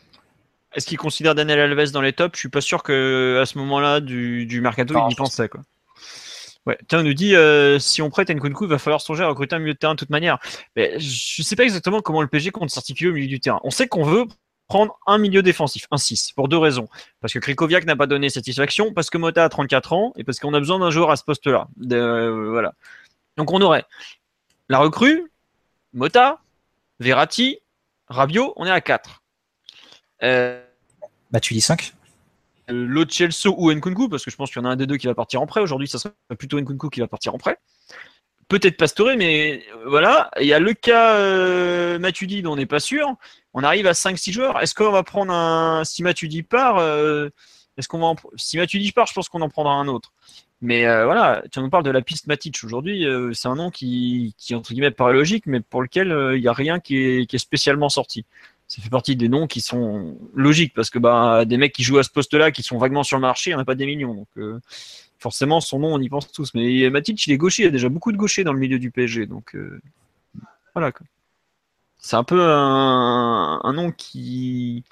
Est-ce 0.74 0.86
qu'il 0.86 0.98
considère 0.98 1.34
Daniel 1.34 1.60
Alves 1.60 1.90
dans 1.90 2.00
les 2.00 2.12
tops? 2.12 2.36
Je 2.36 2.40
suis 2.40 2.48
pas 2.48 2.60
sûr 2.60 2.82
que 2.82 3.38
à 3.42 3.46
ce 3.46 3.58
moment-là 3.58 4.00
du, 4.00 4.46
du 4.46 4.60
mercato, 4.60 4.94
il 5.08 5.12
y 5.12 5.14
pensait. 5.14 5.48
Quoi. 5.48 5.60
Ouais. 6.66 6.78
Tiens, 6.88 7.00
on 7.00 7.02
nous 7.02 7.14
dit 7.14 7.34
euh, 7.34 7.78
si 7.78 8.02
on 8.02 8.10
prête 8.10 8.30
Nkunku, 8.30 8.64
il 8.64 8.70
va 8.70 8.78
falloir 8.78 9.00
songer 9.00 9.24
à 9.24 9.28
recruter 9.28 9.56
un 9.56 9.58
milieu 9.58 9.74
de 9.74 9.78
terrain 9.78 9.94
de 9.94 9.98
toute 9.98 10.10
manière. 10.10 10.38
Mais 10.76 10.98
je 10.98 11.42
sais 11.42 11.56
pas 11.56 11.64
exactement 11.64 12.00
comment 12.00 12.22
le 12.22 12.28
PG 12.28 12.50
compte 12.50 12.70
s'articuler 12.70 13.10
au 13.10 13.14
milieu 13.14 13.28
du 13.28 13.40
terrain. 13.40 13.60
On 13.64 13.70
sait 13.70 13.88
qu'on 13.88 14.04
veut 14.04 14.26
prendre 14.68 14.98
un 15.06 15.18
milieu 15.18 15.42
défensif, 15.42 15.86
un 15.90 15.96
6, 15.96 16.32
pour 16.32 16.48
deux 16.48 16.58
raisons. 16.58 16.88
Parce 17.20 17.32
que 17.32 17.38
Krikoviak 17.38 17.86
n'a 17.86 17.96
pas 17.96 18.06
donné 18.06 18.28
satisfaction, 18.28 18.92
parce 18.92 19.10
que 19.10 19.18
Mota 19.18 19.44
a 19.44 19.48
34 19.48 19.92
ans, 19.94 20.12
et 20.16 20.24
parce 20.24 20.38
qu'on 20.38 20.54
a 20.54 20.58
besoin 20.58 20.78
d'un 20.78 20.90
joueur 20.90 21.10
à 21.10 21.16
ce 21.16 21.24
poste-là. 21.24 21.68
Euh, 21.90 22.50
voilà. 22.50 22.74
Donc 23.36 23.50
on 23.50 23.60
aurait 23.60 23.84
la 24.68 24.78
recrue, 24.78 25.32
Mota, 25.94 26.40
Verratti, 27.00 27.58
Rabiot, 28.08 28.52
on 28.56 28.66
est 28.66 28.70
à 28.70 28.80
4. 28.80 29.22
Euh, 30.22 30.62
bah 31.30 31.40
tu 31.40 31.54
dis 31.54 31.60
5 31.60 31.94
L'autre 32.70 33.14
Chelsea 33.14 33.48
ou 33.48 33.72
Nkunku, 33.72 34.10
parce 34.10 34.22
que 34.22 34.30
je 34.30 34.36
pense 34.36 34.50
qu'il 34.50 34.60
y 34.60 34.64
en 34.64 34.68
a 34.68 34.72
un 34.72 34.76
des 34.76 34.86
deux 34.86 34.98
qui 34.98 35.06
va 35.06 35.14
partir 35.14 35.40
en 35.40 35.46
prêt. 35.46 35.62
Aujourd'hui, 35.62 35.88
ça 35.88 35.98
serait 35.98 36.12
plutôt 36.38 36.60
Nkunku 36.60 36.90
qui 36.90 37.00
va 37.00 37.08
partir 37.08 37.34
en 37.34 37.38
prêt 37.38 37.58
peut-être 38.48 38.76
Pastore, 38.76 39.16
mais 39.16 39.62
euh, 39.72 39.88
voilà. 39.88 40.30
Il 40.40 40.46
y 40.46 40.52
a 40.52 40.58
le 40.58 40.74
cas 40.74 41.14
euh, 41.14 41.98
Matuidi 41.98 42.42
dont 42.42 42.52
on 42.52 42.56
n'est 42.56 42.66
pas 42.66 42.80
sûr. 42.80 43.14
On 43.58 43.64
arrive 43.64 43.88
à 43.88 43.92
5-6 43.92 44.30
joueurs. 44.30 44.62
Est-ce 44.62 44.72
qu'on 44.72 44.92
va 44.92 45.02
prendre 45.02 45.32
un. 45.32 45.82
Si 45.84 46.04
Matuidi 46.04 46.44
part, 46.44 46.78
euh, 46.78 47.28
est-ce 47.76 47.88
qu'on 47.88 47.98
va 47.98 48.14
si 48.36 48.56
Matuidi 48.56 48.92
part, 48.92 49.08
je 49.08 49.14
pense 49.14 49.28
qu'on 49.28 49.42
en 49.42 49.48
prendra 49.48 49.74
un 49.74 49.88
autre. 49.88 50.12
Mais 50.60 50.84
voilà, 50.84 51.42
tu 51.52 51.58
nous 51.60 51.68
parles 51.68 51.82
de 51.84 51.90
la 51.90 52.02
piste 52.02 52.28
Matic 52.28 52.60
aujourd'hui. 52.64 53.06
c'est 53.32 53.48
un 53.48 53.54
nom 53.54 53.70
qui, 53.70 54.34
qui, 54.38 54.56
entre 54.56 54.72
guillemets, 54.72 54.90
paraît 54.90 55.12
logique, 55.12 55.46
mais 55.46 55.60
pour 55.60 55.82
lequel 55.82 56.08
il 56.34 56.40
n'y 56.40 56.48
a 56.48 56.52
rien 56.52 56.80
qui 56.80 56.96
est, 56.96 57.38
spécialement 57.38 57.88
sorti. 57.88 58.24
Ça 58.66 58.82
fait 58.82 58.90
partie 58.90 59.14
des 59.14 59.28
noms 59.28 59.46
qui 59.46 59.60
sont 59.60 60.18
logiques 60.34 60.74
parce 60.74 60.90
que 60.90 60.98
bah, 60.98 61.44
des 61.44 61.56
mecs 61.56 61.72
qui 61.72 61.84
jouent 61.84 61.98
à 61.98 62.02
ce 62.02 62.10
poste-là, 62.10 62.50
qui 62.50 62.64
sont 62.64 62.78
vaguement 62.78 63.04
sur 63.04 63.16
le 63.16 63.22
marché, 63.22 63.50
il 63.50 63.54
n'y 63.54 63.58
en 63.58 63.62
a 63.62 63.64
pas 63.64 63.76
des 63.76 63.86
millions. 63.86 64.14
Donc, 64.14 64.60
forcément, 65.18 65.60
son 65.60 65.80
nom, 65.80 65.94
on 65.94 66.00
y 66.00 66.08
pense 66.08 66.30
tous. 66.32 66.54
Mais 66.54 66.88
Matic, 66.90 67.26
il 67.26 67.32
est 67.32 67.36
gaucher. 67.36 67.62
Il 67.62 67.66
y 67.66 67.68
a 67.68 67.72
déjà 67.72 67.88
beaucoup 67.88 68.12
de 68.12 68.16
gauchers 68.16 68.44
dans 68.44 68.52
le 68.52 68.58
milieu 68.58 68.78
du 68.78 68.90
PSG. 68.90 69.26
Donc, 69.26 69.54
euh, 69.54 69.80
voilà. 70.74 70.92
C'est 71.98 72.16
un 72.16 72.24
peu 72.24 72.40
un, 72.42 73.72
nom 73.72 73.92
qui 73.92 74.84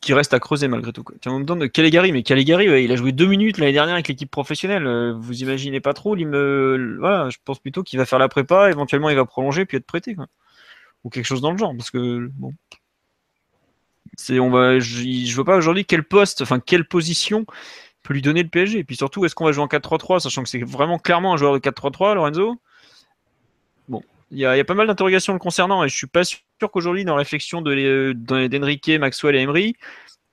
qui 0.00 0.12
reste 0.14 0.34
à 0.34 0.40
creuser 0.40 0.68
malgré 0.68 0.92
tout. 0.92 1.04
On 1.26 1.40
me 1.40 1.44
demande 1.44 1.62
de 1.62 1.66
Caligari, 1.66 2.12
mais 2.12 2.22
Caligari, 2.22 2.84
il 2.84 2.92
a 2.92 2.96
joué 2.96 3.10
deux 3.12 3.26
minutes 3.26 3.58
l'année 3.58 3.72
dernière 3.72 3.94
avec 3.94 4.06
l'équipe 4.06 4.30
professionnelle. 4.30 4.86
Euh, 4.86 5.12
vous 5.16 5.42
imaginez 5.42 5.80
pas 5.80 5.94
trop 5.94 6.14
me... 6.14 6.96
voilà, 7.00 7.28
Je 7.30 7.38
pense 7.44 7.58
plutôt 7.58 7.82
qu'il 7.82 7.98
va 7.98 8.06
faire 8.06 8.20
la 8.20 8.28
prépa, 8.28 8.70
éventuellement 8.70 9.10
il 9.10 9.16
va 9.16 9.24
prolonger 9.24 9.64
puis 9.66 9.78
être 9.78 9.86
prêté. 9.86 10.16
Ou 11.02 11.10
quelque 11.10 11.24
chose 11.24 11.40
dans 11.40 11.50
le 11.50 11.58
genre. 11.58 11.74
Parce 11.76 11.90
que, 11.90 12.30
bon. 12.34 12.52
On 14.30 14.50
va, 14.50 14.78
je, 14.78 15.02
je 15.02 15.34
vois 15.34 15.44
pas 15.44 15.56
aujourd'hui 15.56 15.84
quel 15.84 16.04
poste, 16.04 16.40
enfin 16.40 16.60
quelle 16.60 16.86
position 16.86 17.44
peut 18.02 18.14
lui 18.14 18.22
donner 18.22 18.42
le 18.42 18.48
PSG. 18.48 18.78
Et 18.78 18.84
puis 18.84 18.96
surtout, 18.96 19.24
est-ce 19.24 19.34
qu'on 19.34 19.44
va 19.44 19.52
jouer 19.52 19.64
en 19.64 19.66
4-3-3, 19.66 20.20
sachant 20.20 20.42
que 20.42 20.48
c'est 20.48 20.62
vraiment 20.62 20.98
clairement 20.98 21.34
un 21.34 21.36
joueur 21.36 21.52
de 21.52 21.58
4-3-3, 21.58 22.14
Lorenzo? 22.14 22.60
Bon, 23.88 24.02
il 24.30 24.38
y, 24.38 24.46
a 24.46 24.64
pas 24.64 24.74
mal 24.74 24.86
d'interrogations 24.86 25.32
le 25.32 25.38
concernant, 25.38 25.84
et 25.84 25.88
je 25.88 25.96
suis 25.96 26.06
pas 26.06 26.24
sûr 26.24 26.40
qu'aujourd'hui, 26.72 27.04
dans 27.04 27.14
la 27.14 27.20
réflexion 27.20 27.62
d'Enrique, 27.62 28.88
Maxwell 28.88 29.36
et 29.36 29.40
Emery, 29.40 29.76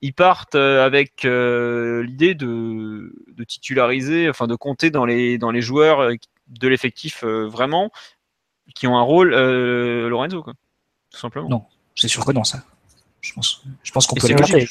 ils 0.02 0.14
partent 0.14 0.56
euh, 0.56 0.86
avec 0.86 1.24
euh, 1.26 2.04
l'idée 2.04 2.36
de, 2.36 3.14
titulariser, 3.48 4.30
enfin 4.30 4.48
de 4.48 4.56
compter 4.56 4.90
dans 4.90 5.06
les, 5.06 5.38
dans 5.38 5.52
les 5.52 5.62
joueurs 5.62 6.02
euh, 6.02 6.16
de 6.48 6.68
l'effectif 6.68 7.24
vraiment 7.24 7.92
qui 8.76 8.88
ont 8.88 8.98
un 8.98 9.02
rôle 9.02 9.34
Lorenzo, 9.34 10.44
quoi, 10.44 10.54
tout 11.12 11.20
simplement. 11.20 11.48
Non, 11.48 11.66
c'est 11.96 12.08
sûr 12.08 12.26
que 12.26 12.32
non, 12.32 12.44
ça. 12.44 12.64
Je 13.24 13.32
pense, 13.32 13.64
je 13.84 13.92
pense 13.94 14.06
qu'on 14.06 14.18
peut 14.18 14.28
l'écarter. 14.28 14.68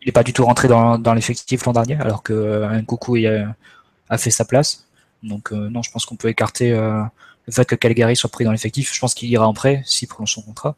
Il 0.00 0.06
n'est 0.06 0.12
pas 0.12 0.22
du 0.22 0.32
tout 0.32 0.44
rentré 0.44 0.68
dans, 0.68 0.98
dans 0.98 1.12
l'effectif 1.12 1.66
l'an 1.66 1.74
dernier, 1.74 1.96
alors 1.96 2.22
que 2.22 2.32
euh, 2.32 2.82
coucou 2.82 3.16
a, 3.16 3.54
a, 4.08 4.18
fait 4.18 4.30
sa 4.30 4.46
place. 4.46 4.88
Donc 5.22 5.52
euh, 5.52 5.68
non, 5.68 5.82
je 5.82 5.90
pense 5.90 6.06
qu'on 6.06 6.16
peut 6.16 6.28
écarter 6.28 6.72
euh, 6.72 7.02
le 7.50 7.54
fait 7.54 7.64
que 7.64 7.74
Calgary 7.74 8.16
soit 8.16 8.30
pris 8.30 8.44
dans 8.44 8.52
l'effectif. 8.52 8.94
Je 8.94 9.00
pense 9.00 9.14
qu'il 9.14 9.28
ira 9.30 9.46
en 9.46 9.54
prêt 9.54 9.82
s'il 9.84 10.08
prolonge 10.08 10.32
son 10.32 10.42
contrat. 10.42 10.76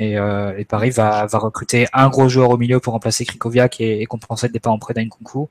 Et, 0.00 0.14
et, 0.14 0.64
Paris 0.64 0.90
va, 0.90 1.26
va, 1.26 1.38
recruter 1.38 1.86
un 1.92 2.08
gros 2.08 2.28
joueur 2.28 2.50
au 2.50 2.56
milieu 2.56 2.80
pour 2.80 2.94
remplacer 2.94 3.24
Krikoviak 3.24 3.80
et, 3.80 4.02
et 4.02 4.06
compenser 4.06 4.48
le 4.48 4.52
départ 4.52 4.72
en 4.72 4.78
prêt 4.78 4.92
d'Ankunku. 4.92 5.48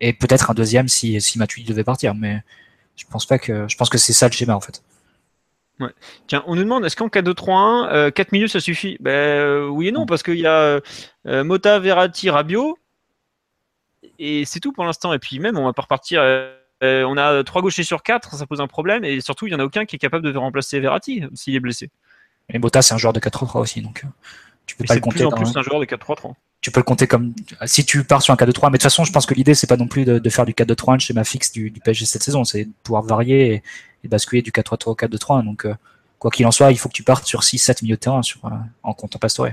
Et 0.00 0.12
peut-être 0.12 0.50
un 0.50 0.54
deuxième 0.54 0.88
si, 0.88 1.20
si 1.20 1.38
Matuidi 1.38 1.68
devait 1.68 1.84
partir. 1.84 2.14
Mais 2.14 2.42
je 2.96 3.04
pense 3.10 3.26
pas 3.26 3.38
que 3.38 3.66
je 3.68 3.76
pense 3.76 3.88
que 3.88 3.98
c'est 3.98 4.12
ça 4.12 4.26
le 4.26 4.32
schéma 4.32 4.56
en 4.56 4.60
fait. 4.60 4.82
Ouais. 5.78 5.90
Tiens, 6.26 6.42
on 6.46 6.54
nous 6.54 6.62
demande 6.62 6.86
est-ce 6.86 6.96
qu'en 6.96 7.08
4-2-3-1, 7.08 7.88
euh, 7.92 8.10
4 8.10 8.32
milieux 8.32 8.48
ça 8.48 8.60
suffit? 8.60 8.96
Ben, 9.00 9.10
euh, 9.10 9.68
Oui 9.68 9.88
et 9.88 9.92
non, 9.92 10.06
parce 10.06 10.22
qu'il 10.22 10.38
y 10.38 10.46
a 10.46 10.80
euh, 11.26 11.44
Mota, 11.44 11.78
Verratti, 11.78 12.30
Rabiot, 12.30 12.78
et 14.18 14.44
c'est 14.46 14.60
tout 14.60 14.72
pour 14.72 14.84
l'instant. 14.84 15.12
Et 15.12 15.18
puis 15.18 15.38
même, 15.38 15.58
on 15.58 15.64
va 15.64 15.74
pas 15.74 15.82
repartir. 15.82 16.22
Euh, 16.82 17.04
on 17.04 17.16
a 17.16 17.42
3 17.42 17.62
gauchers 17.62 17.84
sur 17.84 18.02
4, 18.02 18.36
ça 18.36 18.46
pose 18.46 18.60
un 18.60 18.66
problème, 18.66 19.04
et 19.04 19.20
surtout, 19.20 19.46
il 19.46 19.50
n'y 19.50 19.56
en 19.56 19.60
a 19.60 19.64
aucun 19.64 19.86
qui 19.86 19.96
est 19.96 19.98
capable 19.98 20.30
de 20.30 20.36
remplacer 20.36 20.78
Verratti 20.80 21.24
s'il 21.34 21.54
est 21.54 21.60
blessé. 21.60 21.90
Et 22.52 22.58
Mota, 22.58 22.82
c'est 22.82 22.94
un 22.94 22.98
joueur 22.98 23.12
de 23.12 23.20
4-3 23.20 23.58
aussi, 23.58 23.80
donc 23.80 24.04
tu 24.66 24.76
peux 24.76 24.84
pas 24.84 24.94
le 24.94 25.00
compter. 25.00 25.18
Plus 25.18 25.26
en 25.26 25.30
plus, 25.30 25.56
un 25.56 25.62
joueur 25.62 25.80
de 25.80 25.86
4-3-3 25.86 26.34
tu 26.66 26.72
peux 26.72 26.80
le 26.80 26.84
compter 26.84 27.06
comme 27.06 27.32
si 27.66 27.84
tu 27.84 28.02
pars 28.02 28.22
sur 28.22 28.34
un 28.34 28.36
4-2-3. 28.36 28.42
Mais 28.42 28.48
de 28.48 28.72
toute 28.72 28.82
façon, 28.82 29.04
je 29.04 29.12
pense 29.12 29.24
que 29.24 29.34
l'idée 29.34 29.54
c'est 29.54 29.68
pas 29.68 29.76
non 29.76 29.86
plus 29.86 30.04
de, 30.04 30.30
faire 30.30 30.44
du 30.44 30.52
4-2-3 30.52 30.98
chez 30.98 31.14
ma 31.14 31.22
fixe 31.22 31.52
du, 31.52 31.70
du, 31.70 31.78
PSG 31.78 32.06
cette 32.06 32.24
saison, 32.24 32.42
c'est 32.42 32.64
de 32.64 32.72
pouvoir 32.82 33.04
varier 33.04 33.54
et, 33.54 33.62
et 34.02 34.08
basculer 34.08 34.42
du 34.42 34.50
4-3-3 34.50 34.90
au 34.90 34.94
4-2-3. 34.96 35.44
Donc 35.44 35.64
euh, 35.64 35.74
quoi 36.18 36.32
qu'il 36.32 36.44
en 36.44 36.50
soit, 36.50 36.72
il 36.72 36.78
faut 36.78 36.88
que 36.88 36.94
tu 36.94 37.04
partes 37.04 37.24
sur 37.24 37.42
6-7 37.42 37.84
milieux 37.84 37.94
de 37.94 38.00
terrain 38.00 38.22
sur, 38.22 38.44
euh, 38.46 38.50
en 38.82 38.94
comptant 38.94 39.20
Pastore. 39.20 39.50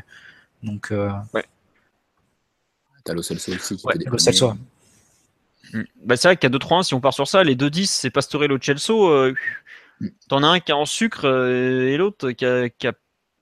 Donc 0.64 0.92
euh, 0.92 1.12
T'as 3.04 3.14
Lo 3.14 3.22
Celso 3.22 3.52
aussi 3.52 3.76
qui 3.78 3.86
Ouais, 3.86 3.94
peut 3.94 4.00
Lo 4.00 4.06
dépanner. 4.06 4.20
Celso. 4.20 4.54
Mm. 4.54 4.58
Bah, 6.04 6.18
c'est 6.18 6.28
vrai 6.28 6.38
qu'à 6.38 6.50
2-3-1, 6.50 6.84
si 6.84 6.94
on 6.94 7.02
part 7.02 7.14
sur 7.14 7.28
ça, 7.28 7.44
les 7.44 7.56
2-10, 7.56 7.90
c'est 7.90 8.10
Pastore 8.10 8.44
et 8.44 8.48
Lo 8.48 8.58
Celso. 8.62 9.08
euh, 9.10 9.34
Mm. 10.00 10.08
T'en 10.28 10.44
as 10.44 10.48
un 10.48 10.60
qui 10.60 10.72
est 10.72 10.76
en 10.76 10.86
sucre 10.86 11.26
euh, 11.26 11.88
et 11.88 11.98
l'autre 11.98 12.32
qui 12.32 12.46
a, 12.46 12.68
qui 12.70 12.88
a 12.88 12.94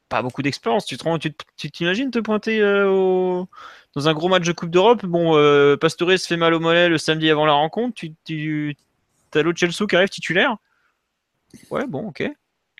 pas 0.10 0.22
beaucoup 0.22 0.42
d'expérience. 0.42 0.86
Tu 0.86 0.98
te 0.98 1.04
rends- 1.06 1.18
tu 1.18 1.34
tu 1.56 1.72
t'imagines 1.72 2.12
te 2.12 2.20
pointer 2.20 2.60
euh, 2.60 2.90
au- 2.90 3.48
dans 3.96 4.10
un 4.10 4.14
gros 4.14 4.28
match 4.28 4.46
de 4.46 4.52
Coupe 4.52 4.70
d'Europe? 4.70 5.06
Bon, 5.06 5.36
euh, 5.38 5.78
Pastore 5.78 6.12
se 6.20 6.28
fait 6.28 6.36
mal 6.38 6.54
au 6.54 6.60
mollet 6.60 6.90
le 6.90 6.98
samedi 6.98 7.30
avant 7.30 7.46
la 7.46 7.54
rencontre. 7.54 7.96
Tu, 7.96 8.14
tu 8.26 8.76
as 9.34 9.44
Celso 9.56 9.88
qui 9.88 9.96
arrive 9.96 10.10
titulaire? 10.10 10.58
Ouais, 11.70 11.88
bon, 11.88 12.08
ok. 12.10 12.30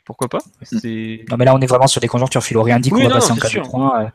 Pourquoi 0.04 0.28
pas? 0.28 0.40
C'est 0.64 1.26
Non, 1.30 1.38
mais 1.38 1.46
là, 1.46 1.56
on 1.56 1.62
est 1.62 1.66
vraiment 1.68 1.88
sur 1.88 2.02
des 2.02 2.08
conjonctures. 2.10 2.44
Philo 2.44 2.64
rien 2.64 2.80
dit 2.80 2.90
qu'on 2.90 2.98
Oui, 2.98 3.04
va 3.04 3.10
non, 3.10 3.16
passer 3.16 3.32
en 3.32 3.36
c'est 3.36 3.42
4 3.42 3.52
sûr. 3.52 3.64
3 3.64 4.12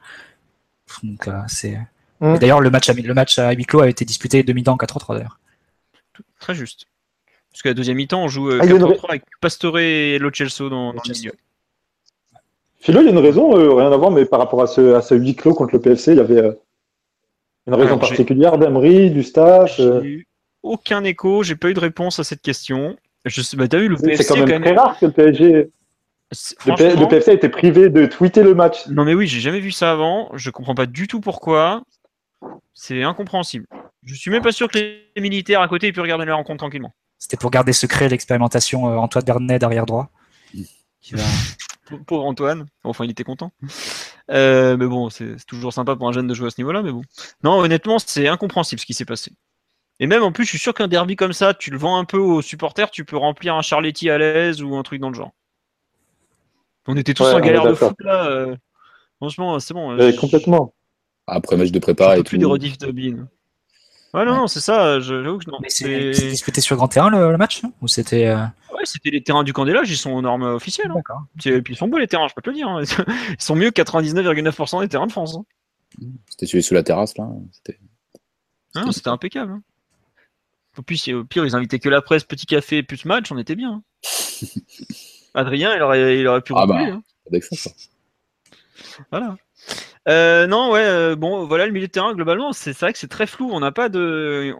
Donc, 1.03 1.29
euh, 1.29 1.41
c'est. 1.49 1.81
Mm. 2.21 2.39
D'ailleurs, 2.39 2.61
le 2.61 2.71
match, 2.71 2.89
à, 2.89 2.93
le 2.95 3.15
match 3.15 3.39
à 3.39 3.53
huis 3.53 3.65
clos 3.65 3.81
a 3.81 3.89
été 3.89 4.05
disputé 4.05 4.43
demi-temps 4.43 4.73
en 4.73 4.77
4-3 4.77 5.15
d'ailleurs. 5.15 5.39
très 6.41 6.55
juste. 6.55 6.87
Parce 7.53 7.63
qu'à 7.63 7.71
la 7.71 7.75
deuxième 7.75 7.97
mi-temps, 7.97 8.23
on 8.23 8.29
joue 8.29 8.51
euh, 8.51 8.59
Ah, 8.61 8.65
il 8.65 8.71
y 8.71 8.73
a 8.73 8.77
une 8.77 8.83
4-3 8.83 9.09
avec 9.09 9.23
Pastore 9.41 9.79
et 9.79 10.19
Lo 10.19 10.31
Celso 10.33 10.69
dans, 10.69 10.93
dans 10.93 11.03
le 11.07 11.13
milieu. 11.13 11.33
Philo, 12.81 13.01
il 13.01 13.05
y 13.07 13.09
a 13.09 13.13
une 13.13 13.19
raison, 13.19 13.57
euh, 13.59 13.73
rien 13.75 13.91
à 13.91 13.97
voir, 13.97 14.11
mais 14.11 14.25
par 14.27 14.39
rapport 14.39 14.63
à 14.63 14.67
ce, 14.67 14.95
à 14.95 15.03
ce 15.03 15.15
huis 15.15 15.35
clos 15.35 15.55
contre 15.55 15.75
le 15.75 15.81
PFC, 15.81 16.13
il 16.13 16.19
y 16.19 16.21
avait 16.21 16.39
euh, 16.39 16.53
une 17.67 17.75
raison 17.75 17.87
Alors, 17.89 18.01
particulière 18.01 18.59
d'Emery, 18.59 19.11
du 19.11 19.23
staff. 19.23 19.81
euh, 19.81 20.01
J'ai 20.03 20.09
eu 20.09 20.27
aucun 20.63 21.03
écho, 21.05 21.43
j'ai 21.43 21.57
pas 21.57 21.69
eu 21.71 21.75
de 21.75 21.81
réponse 21.81 22.19
à 22.19 22.25
cette 22.25 22.43
question. 22.43 22.97
Je 23.25 23.41
sais, 23.43 23.57
bah, 23.57 23.67
t'as 23.69 23.79
vu, 23.79 23.89
le 23.89 23.97
C'est 23.97 24.03
PFC 24.07 24.23
c'est 24.23 24.29
quand 24.29 24.37
même 24.41 24.49
quand 24.49 24.61
très 24.61 24.71
même. 24.71 24.79
rare 24.79 24.99
que 24.99 25.07
le 25.07 25.13
PSG. 25.13 25.71
Le, 26.67 26.75
P- 26.77 26.97
le 26.97 27.09
PFC 27.09 27.31
a 27.31 27.35
été 27.35 27.49
privé 27.49 27.89
de 27.89 28.05
tweeter 28.07 28.43
le 28.43 28.55
match. 28.55 28.87
Non 28.89 29.05
mais 29.05 29.15
oui, 29.15 29.27
j'ai 29.29 29.41
jamais 29.41 29.61
vu 29.61 29.71
ça 29.71 29.93
avant. 29.93 30.29
Je 30.35 30.51
comprends 30.51 30.75
pas 30.75 30.87
du 30.87 31.07
tout 31.07 31.21
pourquoi. 31.21 31.83
C'est 32.75 33.03
incompréhensible. 33.03 33.67
Je 34.03 34.15
suis 34.15 34.31
même 34.31 34.43
pas 34.43 34.53
sûr 34.53 34.69
que 34.69 34.79
les 34.79 35.05
militaires 35.23 35.61
à 35.61 35.69
côté 35.69 35.89
aient 35.89 35.93
pu 35.93 36.01
regarder 36.01 36.25
la 36.25 36.35
rencontre 36.35 36.59
tranquillement. 36.59 36.95
C'était 37.19 37.37
pour 37.37 37.51
garder 37.51 37.73
secret 37.73 38.09
l'expérimentation 38.09 38.89
euh, 38.89 38.97
Antoine 38.97 39.25
Bernet 39.25 39.59
derrière 39.59 39.87
droit. 39.87 40.11
Qui 41.01 41.15
va- 41.15 41.23
Pau- 41.89 41.99
Pauvre 41.99 42.25
Antoine. 42.27 42.67
Enfin, 42.85 43.05
il 43.05 43.11
était 43.11 43.25
content. 43.25 43.53
Euh, 44.31 44.77
mais 44.77 44.87
bon, 44.87 45.09
c'est 45.09 45.37
toujours 45.47 45.73
sympa 45.73 45.97
pour 45.97 46.09
un 46.09 46.13
jeune 46.13 46.27
de 46.27 46.35
jouer 46.35 46.49
à 46.49 46.51
ce 46.51 46.61
niveau-là, 46.61 46.83
mais 46.83 46.93
bon. 46.93 47.03
Non, 47.45 47.59
honnêtement, 47.61 47.99
c'est 47.99 48.29
incompréhensible 48.29 48.81
ce 48.81 48.87
qui 48.87 48.95
s'est 48.95 49.05
passé. 49.05 49.33
Et 49.99 50.07
même 50.07 50.23
en 50.23 50.31
plus, 50.33 50.45
je 50.45 50.51
suis 50.51 50.59
sûr 50.59 50.75
qu'un 50.75 50.89
derby 50.89 51.17
comme 51.17 51.33
ça, 51.33 51.55
tu 51.55 51.71
le 51.71 51.79
vends 51.79 51.97
un 51.97 52.05
peu 52.05 52.19
aux 52.19 52.43
supporters, 52.43 52.91
tu 52.91 53.05
peux 53.05 53.17
remplir 53.17 53.55
un 53.55 53.63
Charletti 53.63 54.11
à 54.11 54.19
l'aise 54.19 54.63
ou 54.63 54.77
un 54.77 54.83
truc 54.83 55.01
dans 55.01 55.09
le 55.09 55.15
genre. 55.15 55.33
On 56.87 56.97
était 56.97 57.15
tous 57.15 57.25
Ouais, 57.25 57.33
en 57.33 57.41
galère 57.41 57.65
de 57.65 57.75
foot 57.75 57.97
là. 58.01 58.27
euh, 58.29 58.57
Franchement, 59.19 59.59
c'est 59.59 59.73
bon. 59.75 59.97
Je- 59.99 60.15
complètement. 60.21 60.75
Après 61.27 61.57
match 61.57 61.71
de 61.71 61.79
prépa 61.79 62.17
et 62.19 62.23
plus 62.23 62.37
tout. 62.37 62.41
des 62.41 62.45
rediffs 62.45 62.79
de 62.79 62.91
Bean. 62.93 63.27
Ouais, 64.15 64.25
non, 64.25 64.43
Ouais. 64.43 64.49
c'est 64.49 64.61
ça. 64.61 65.01
je- 65.01 65.23
J'avoue 65.23 65.39
que 65.39 65.51
non. 65.51 65.59
Mais 65.61 65.69
c'est 65.69 66.11
disputé 66.13 66.61
sur 66.61 66.77
grand 66.77 66.89
terrain 66.89 67.11
le, 67.11 67.31
le 67.33 67.37
match 67.37 67.63
Ou 67.83 67.89
c'était. 67.89 68.27
euh, 68.29 68.45
Ouais, 68.73 68.83
c'était 68.85 69.11
les 69.11 69.23
terrains 69.23 69.43
du 69.45 69.53
Candélage, 69.53 69.91
ils 69.91 69.97
sont 69.97 70.13
aux 70.13 70.23
normes 70.23 70.43
officielles. 70.45 70.91
hein. 70.91 70.95
D'accord. 70.97 71.23
Et 71.45 71.63
puis 71.63 71.75
ils 71.75 71.77
sont 71.77 71.89
beaux 71.89 71.99
les 71.99 72.07
terrains, 72.07 72.29
je 72.29 72.35
peux 72.35 72.43
te 72.43 72.51
le 72.51 72.57
dire. 72.57 72.69
hein. 72.69 72.83
Ils 73.31 73.37
sont 73.43 73.57
mieux 73.57 73.71
que 73.71 73.83
99,9% 73.83 74.81
des 74.81 74.89
terrains 74.89 75.07
de 75.07 75.13
France. 75.13 75.37
hein. 75.37 75.45
C'était 76.29 76.47
celui 76.47 76.63
sous 76.63 76.75
la 76.75 76.83
terrasse 76.83 77.17
là. 77.19 77.29
C'était- 77.53 77.79
Ah 78.75 78.85
non, 78.85 78.93
c'était 78.93 79.09
impeccable. 79.09 79.53
hein. 79.53 79.63
Au 80.79 80.83
pire, 80.83 81.17
au 81.17 81.25
pire, 81.25 81.47
ils 81.47 81.57
invitaient 81.57 81.79
que 81.79 81.89
la 81.89 82.03
presse, 82.03 82.25
petit 82.25 82.45
café, 82.47 82.83
plus 82.83 83.05
match, 83.07 83.33
on 83.33 83.39
était 83.39 83.55
bien. 83.57 83.71
hein. 83.73 83.83
Adrien, 85.35 85.75
il 85.75 85.83
aurait, 85.83 86.19
il 86.21 86.27
aurait 86.29 86.43
pu 86.43 86.53
Ah 86.55 86.67
bah. 86.67 86.79
hein. 86.81 87.03
Avec 87.29 87.45
ça, 87.45 87.57
ça. 87.57 87.71
Voilà. 89.11 89.37
Euh, 90.09 90.47
non, 90.47 90.71
ouais, 90.71 90.85
euh, 90.85 91.17
bon, 91.17 91.47
voilà, 91.47 91.67
le 91.67 91.73
milieu 91.73 91.87
de 91.87 91.93
terrain, 91.93 92.15
globalement, 92.15 92.53
c'est 92.53 92.79
vrai 92.79 92.93
que 92.93 92.99
c'est 92.99 93.09
très 93.09 93.27
flou. 93.27 93.51
On 93.53 93.61
n'a 93.61 93.73
pas 93.73 93.89
de. 93.89 94.55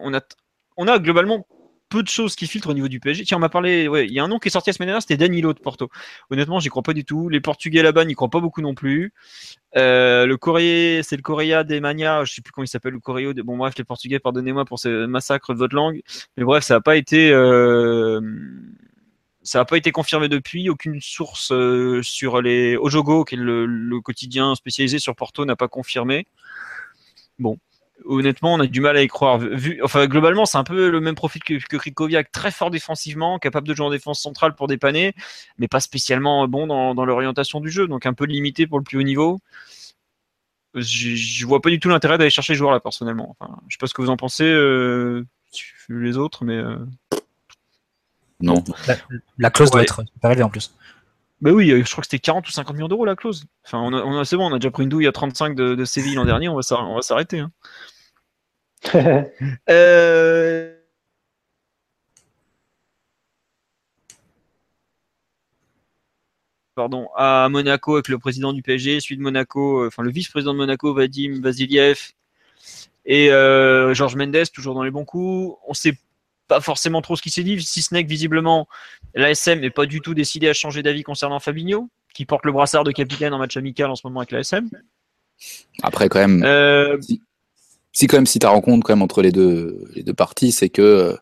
On 0.77 0.87
a, 0.87 0.99
globalement 0.99 1.47
peu 1.89 2.03
de 2.03 2.09
choses 2.09 2.35
qui 2.35 2.47
filtrent 2.47 2.69
au 2.69 2.73
niveau 2.73 2.89
du 2.89 2.99
PSG. 2.99 3.23
Tiens, 3.23 3.37
on 3.37 3.39
m'a 3.39 3.49
parlé. 3.49 3.87
Ouais, 3.87 4.05
il 4.05 4.11
y 4.11 4.19
a 4.19 4.23
un 4.23 4.27
nom 4.27 4.39
qui 4.39 4.49
est 4.49 4.51
sorti 4.51 4.69
la 4.69 4.73
semaine 4.73 4.87
dernière, 4.87 5.01
c'était 5.01 5.17
Danilo 5.17 5.53
de 5.53 5.59
Porto. 5.59 5.89
Honnêtement, 6.29 6.59
j'y 6.59 6.69
crois 6.69 6.83
pas 6.83 6.93
du 6.93 7.05
tout. 7.05 7.29
Les 7.29 7.39
Portugais 7.39 7.81
là-bas 7.81 8.03
n'y 8.03 8.13
croient 8.13 8.29
pas 8.29 8.41
beaucoup 8.41 8.61
non 8.61 8.75
plus. 8.75 9.13
Euh, 9.77 10.25
le 10.25 10.37
Corée, 10.37 11.01
c'est 11.03 11.15
le 11.15 11.21
Coréa 11.21 11.63
des 11.63 11.79
Mania, 11.79 12.25
je 12.25 12.33
sais 12.33 12.41
plus 12.41 12.51
comment 12.51 12.65
il 12.65 12.67
s'appelle, 12.67 12.93
le 12.93 12.99
Coréo. 12.99 13.33
Des... 13.33 13.41
Bon, 13.43 13.57
bref, 13.57 13.75
les 13.77 13.85
Portugais, 13.85 14.19
pardonnez-moi 14.19 14.65
pour 14.65 14.79
ce 14.79 15.05
massacre 15.05 15.53
de 15.53 15.59
votre 15.59 15.75
langue. 15.75 16.01
Mais 16.35 16.43
bref, 16.43 16.63
ça 16.63 16.75
n'a 16.75 16.81
pas 16.81 16.97
été. 16.97 17.31
Ça 19.47 19.59
n'a 19.59 19.65
pas 19.65 19.77
été 19.77 19.93
confirmé 19.93 20.27
depuis. 20.27 20.69
Aucune 20.69 20.99
source 20.99 21.53
euh, 21.53 22.01
sur 22.03 22.41
les 22.41 22.75
Ojogo, 22.75 23.23
qui 23.23 23.35
est 23.35 23.37
le, 23.37 24.01
quotidien 24.01 24.55
spécialisé 24.55 24.99
sur 24.99 25.15
Porto, 25.15 25.45
n'a 25.45 25.55
pas 25.55 25.69
confirmé. 25.69 26.27
Bon, 27.39 27.57
honnêtement, 28.03 28.55
on 28.55 28.59
a 28.59 28.67
du 28.67 28.81
mal 28.81 28.97
à 28.97 29.01
y 29.03 29.07
croire. 29.07 29.37
Vu, 29.37 29.79
enfin, 29.81 30.05
globalement, 30.07 30.45
c'est 30.45 30.57
un 30.57 30.65
peu 30.65 30.89
le 30.89 30.99
même 30.99 31.15
profil 31.15 31.41
que, 31.43 31.65
que 31.65 31.77
Krikoviak, 31.77 32.29
très 32.29 32.51
fort 32.51 32.71
défensivement, 32.71 33.39
capable 33.39 33.65
de 33.69 33.73
jouer 33.73 33.85
en 33.85 33.89
défense 33.89 34.19
centrale 34.21 34.53
pour 34.53 34.67
dépanner, 34.67 35.13
mais 35.57 35.69
pas 35.69 35.79
spécialement 35.79 36.45
bon 36.49 36.67
dans, 36.67 36.93
dans 36.93 37.05
l'orientation 37.05 37.61
du 37.61 37.69
jeu, 37.69 37.87
donc 37.87 38.05
un 38.05 38.13
peu 38.13 38.25
limité 38.25 38.67
pour 38.67 38.79
le 38.79 38.83
plus 38.83 38.97
haut 38.97 39.03
niveau. 39.03 39.39
Je, 40.75 41.15
je 41.15 41.45
vois 41.47 41.61
pas 41.61 41.69
du 41.69 41.79
tout 41.79 41.87
l'intérêt 41.87 42.17
d'aller 42.17 42.29
chercher 42.29 42.53
ce 42.53 42.57
joueur 42.57 42.71
là 42.73 42.81
personnellement. 42.81 43.33
Enfin, 43.39 43.61
je 43.69 43.75
sais 43.75 43.79
pas 43.79 43.87
ce 43.87 43.93
que 43.93 44.01
vous 44.01 44.09
en 44.09 44.17
pensez, 44.17 44.43
euh, 44.43 45.25
les 45.87 46.17
autres, 46.17 46.43
mais. 46.43 46.57
euh, 46.57 46.75
Non. 48.39 48.63
La, 48.87 48.95
la 49.37 49.49
clause 49.49 49.71
doit 49.71 49.81
être 49.81 50.03
super 50.13 50.31
élevée 50.31 50.43
en 50.43 50.49
plus. 50.49 50.73
Bah 51.41 51.51
oui, 51.51 51.71
euh, 51.71 51.83
je 51.83 51.91
crois 51.91 52.01
que 52.01 52.07
c'était 52.07 52.19
40 52.19 52.47
ou 52.47 52.51
50 52.51 52.75
millions 52.75 52.87
d'euros 52.87 53.05
la 53.05 53.15
clause. 53.15 53.45
Enfin, 53.65 53.79
on 53.79 53.93
a, 53.93 54.01
on 54.03 54.17
a- 54.19 54.25
c'est 54.25 54.37
bon, 54.37 54.49
on 54.49 54.53
a 54.55 54.59
déjà 54.59 54.71
pris 54.71 54.83
une 54.83 54.89
douille 54.89 55.07
à 55.07 55.11
35 55.11 55.55
de, 55.55 55.75
de 55.75 55.85
Séville 55.85 56.15
l'an 56.15 56.25
dernier, 56.25 56.49
on 56.49 56.55
va 56.55 56.61
s'ar- 56.63 56.89
on 56.89 56.95
va 56.95 57.01
s'arrêter. 57.01 57.39
hein. 57.39 57.51
Euh, 59.69 60.73
Pardon, 66.75 67.07
à 67.15 67.49
Monaco 67.49 67.95
avec 67.95 68.07
le 68.07 68.19
président 68.19 68.53
du 68.53 68.61
PSG, 68.61 68.99
celui 68.99 69.17
de 69.17 69.21
Monaco, 69.21 69.81
euh, 69.83 69.87
enfin 69.87 70.03
le 70.03 70.11
vice-président 70.11 70.53
de 70.53 70.59
Monaco, 70.59 70.93
Vadim 70.93 71.39
Vasiliev, 71.41 72.11
et 73.05 73.31
euh, 73.31 73.95
Georges 73.95 74.15
Mendes, 74.15 74.51
toujours 74.53 74.75
dans 74.75 74.83
les 74.83 74.91
bons 74.91 75.05
coups. 75.05 75.57
On 75.67 75.73
sait 75.73 75.93
pas 76.47 76.61
forcément 76.61 77.01
trop 77.01 77.15
ce 77.15 77.21
qui 77.21 77.29
s'est 77.29 77.43
dit, 77.43 77.61
si 77.61 77.81
ce 77.81 77.93
n'est 77.93 78.03
que 78.03 78.09
visiblement 78.09 78.67
l'ASM 79.15 79.59
n'est 79.59 79.69
pas 79.69 79.85
du 79.85 80.01
tout 80.01 80.13
décidé 80.13 80.47
à 80.49 80.53
changer 80.53 80.83
d'avis 80.83 81.03
concernant 81.03 81.39
Fabinho, 81.39 81.89
qui 82.13 82.25
porte 82.25 82.45
le 82.45 82.51
brassard 82.51 82.83
de 82.83 82.91
capitaine 82.91 83.33
en 83.33 83.37
match 83.37 83.57
amical 83.57 83.89
en 83.89 83.95
ce 83.95 84.05
moment 84.05 84.21
avec 84.21 84.31
l'ASM. 84.31 84.69
Après 85.83 86.09
quand 86.09 86.19
même. 86.19 86.43
Euh, 86.43 86.97
si 87.91 88.07
quand 88.07 88.17
même 88.17 88.25
si 88.25 88.39
ta 88.39 88.49
rencontre 88.49 88.85
quand 88.85 88.93
même 88.93 89.03
entre 89.03 89.21
les 89.21 89.31
deux 89.31 89.85
les 89.95 90.03
deux 90.03 90.13
parties, 90.13 90.51
c'est 90.51 90.69
que 90.69 90.81
euh, 90.81 91.15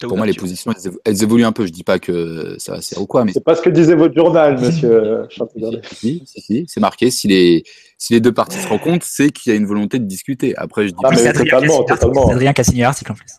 pour 0.00 0.16
moi 0.16 0.26
les 0.26 0.34
positions 0.34 0.72
elles, 0.72 0.90
évo- 0.90 0.98
elles 1.04 1.22
évoluent 1.22 1.44
un 1.44 1.52
peu. 1.52 1.66
Je 1.66 1.72
dis 1.72 1.84
pas 1.84 1.98
que 1.98 2.56
ça 2.58 2.72
va 2.72 2.80
se 2.80 2.88
faire 2.94 3.02
ou 3.02 3.06
quoi, 3.06 3.24
mais 3.24 3.32
C'est 3.32 3.42
pas 3.44 3.54
ce 3.54 3.62
que 3.62 3.70
disait 3.70 3.94
votre 3.94 4.14
journal, 4.14 4.58
monsieur 4.60 5.26
Champignon. 5.30 5.70
si, 5.92 6.22
si, 6.26 6.40
si, 6.40 6.64
c'est 6.68 6.80
marqué. 6.80 7.10
Si 7.10 7.28
les 7.28 7.62
si 7.98 8.12
les 8.12 8.20
deux 8.20 8.32
parties 8.32 8.58
se 8.58 8.68
rencontrent, 8.68 9.06
c'est 9.08 9.30
qu'il 9.30 9.52
y 9.52 9.54
a 9.54 9.58
une 9.58 9.66
volonté 9.66 9.98
de 9.98 10.04
discuter. 10.04 10.54
Après, 10.56 10.84
je 10.88 10.92
dis 10.92 11.00
Ah, 11.04 11.08
pas 11.10 11.16
mais 11.16 11.32
totalement, 11.32 12.28
Adrien 12.30 12.52
qui 12.52 12.60
a 12.60 12.64
signé 12.64 12.82
l'article 12.82 13.12
en 13.12 13.14
plus. 13.14 13.32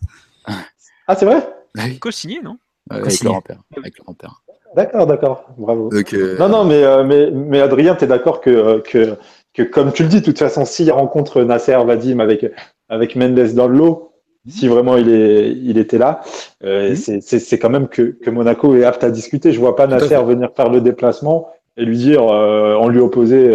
Ah, 1.06 1.14
c'est 1.16 1.24
vrai? 1.26 1.48
Ah 1.78 1.82
oui, 1.86 1.98
co-signé, 1.98 2.40
non? 2.42 2.58
Ouais, 2.90 2.98
avec. 2.98 3.22
Laurent 3.22 3.40
Père, 3.42 3.60
avec 3.76 3.98
Laurent 3.98 4.14
Père. 4.14 4.42
D'accord, 4.76 5.06
d'accord. 5.06 5.46
Bravo. 5.56 5.90
Donc, 5.90 6.12
euh, 6.12 6.36
Non, 6.38 6.48
non, 6.48 6.64
mais, 6.64 6.82
euh, 6.82 7.04
mais, 7.04 7.30
mais 7.30 7.60
Adrien, 7.60 7.94
tu 7.94 8.04
es 8.04 8.06
d'accord 8.06 8.40
que, 8.40 8.80
que, 8.80 9.16
que, 9.54 9.62
comme 9.62 9.92
tu 9.92 10.02
le 10.02 10.08
dis, 10.08 10.20
de 10.20 10.24
toute 10.24 10.38
façon, 10.38 10.64
s'il 10.64 10.90
rencontre 10.92 11.42
Nasser 11.42 11.78
Vadim 11.86 12.18
avec, 12.20 12.44
avec 12.88 13.16
Mendes 13.16 13.54
dans 13.54 13.68
le 13.68 13.76
lot, 13.78 14.07
si 14.48 14.68
vraiment 14.68 14.96
il, 14.96 15.08
est, 15.10 15.52
il 15.52 15.78
était 15.78 15.98
là, 15.98 16.20
euh, 16.64 16.90
Mhm. 16.90 17.20
c'est- 17.20 17.58
quand 17.58 17.70
même 17.70 17.88
que, 17.88 18.02
que 18.22 18.30
Monaco 18.30 18.74
est 18.76 18.84
apte 18.84 19.04
à 19.04 19.10
discuter. 19.10 19.52
Je 19.52 19.60
vois 19.60 19.76
pas 19.76 19.86
Nasser 19.86 20.16
venir 20.24 20.50
faire 20.56 20.68
le 20.70 20.80
déplacement 20.80 21.48
et 21.76 21.84
lui 21.84 21.96
dire, 21.96 22.22
euh, 22.28 22.74
on 22.80 22.88
lui 22.88 23.00
opposer 23.00 23.48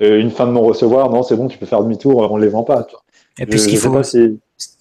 euh, 0.00 0.20
une 0.20 0.30
fin 0.30 0.46
de 0.46 0.52
non-recevoir. 0.52 1.10
Non, 1.10 1.22
c'est 1.22 1.36
bon, 1.36 1.48
tu 1.48 1.58
peux 1.58 1.66
faire 1.66 1.82
demi-tour, 1.82 2.30
on 2.30 2.36
les 2.36 2.48
vend 2.48 2.64
pas. 2.64 2.86
Et 3.38 3.46
puis 3.46 3.58
Je- 3.58 3.64
ce 3.64 3.68
qu'il 3.68 3.78
faut, 3.78 3.92
pas 3.92 4.02
si- 4.02 4.38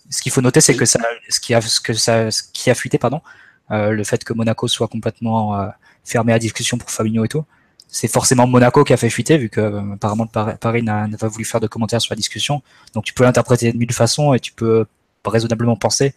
ce 0.10 0.22
qu'il 0.22 0.32
faut 0.32 0.42
noter, 0.42 0.62
c'est 0.62 0.76
que 0.76 0.86
ça, 0.86 1.00
ce 1.30 1.40
qui 1.40 1.54
a, 1.54 1.62
ce 1.62 1.80
que 1.80 1.94
ça, 1.94 2.32
ce 2.32 2.42
qui 2.52 2.70
a 2.70 2.76
fuité, 2.76 2.98
pardon, 2.98 3.22
le 3.70 4.04
fait 4.04 4.24
que 4.24 4.34
Monaco 4.34 4.68
soit 4.68 4.88
complètement 4.88 5.56
fermé 6.04 6.34
à 6.34 6.40
discussion 6.40 6.78
pour 6.78 6.90
Fabinho 6.90 7.24
et 7.24 7.28
tout, 7.28 7.44
c'est 7.88 8.08
forcément 8.08 8.48
Monaco 8.48 8.84
qui 8.84 8.94
a 8.94 8.98
fait 8.98 9.10
fuiter, 9.10 9.38
vu 9.38 9.50
que 9.50 9.60
euh, 9.62 9.82
apparemment 9.94 10.26
Paris 10.26 10.82
n'a 10.82 11.08
pas 11.20 11.28
voulu 11.28 11.44
faire 11.46 11.60
de 11.60 11.68
commentaires 11.68 12.02
sur 12.02 12.14
la 12.14 12.16
discussion. 12.16 12.62
Donc 12.96 13.04
tu 13.04 13.14
peux 13.14 13.24
l'interpréter 13.26 13.72
de 13.72 13.78
mille 13.78 13.92
façons 13.94 14.34
et 14.34 14.40
tu 14.40 14.54
peux 14.54 14.86
raisonnablement 15.26 15.76
penser 15.76 16.14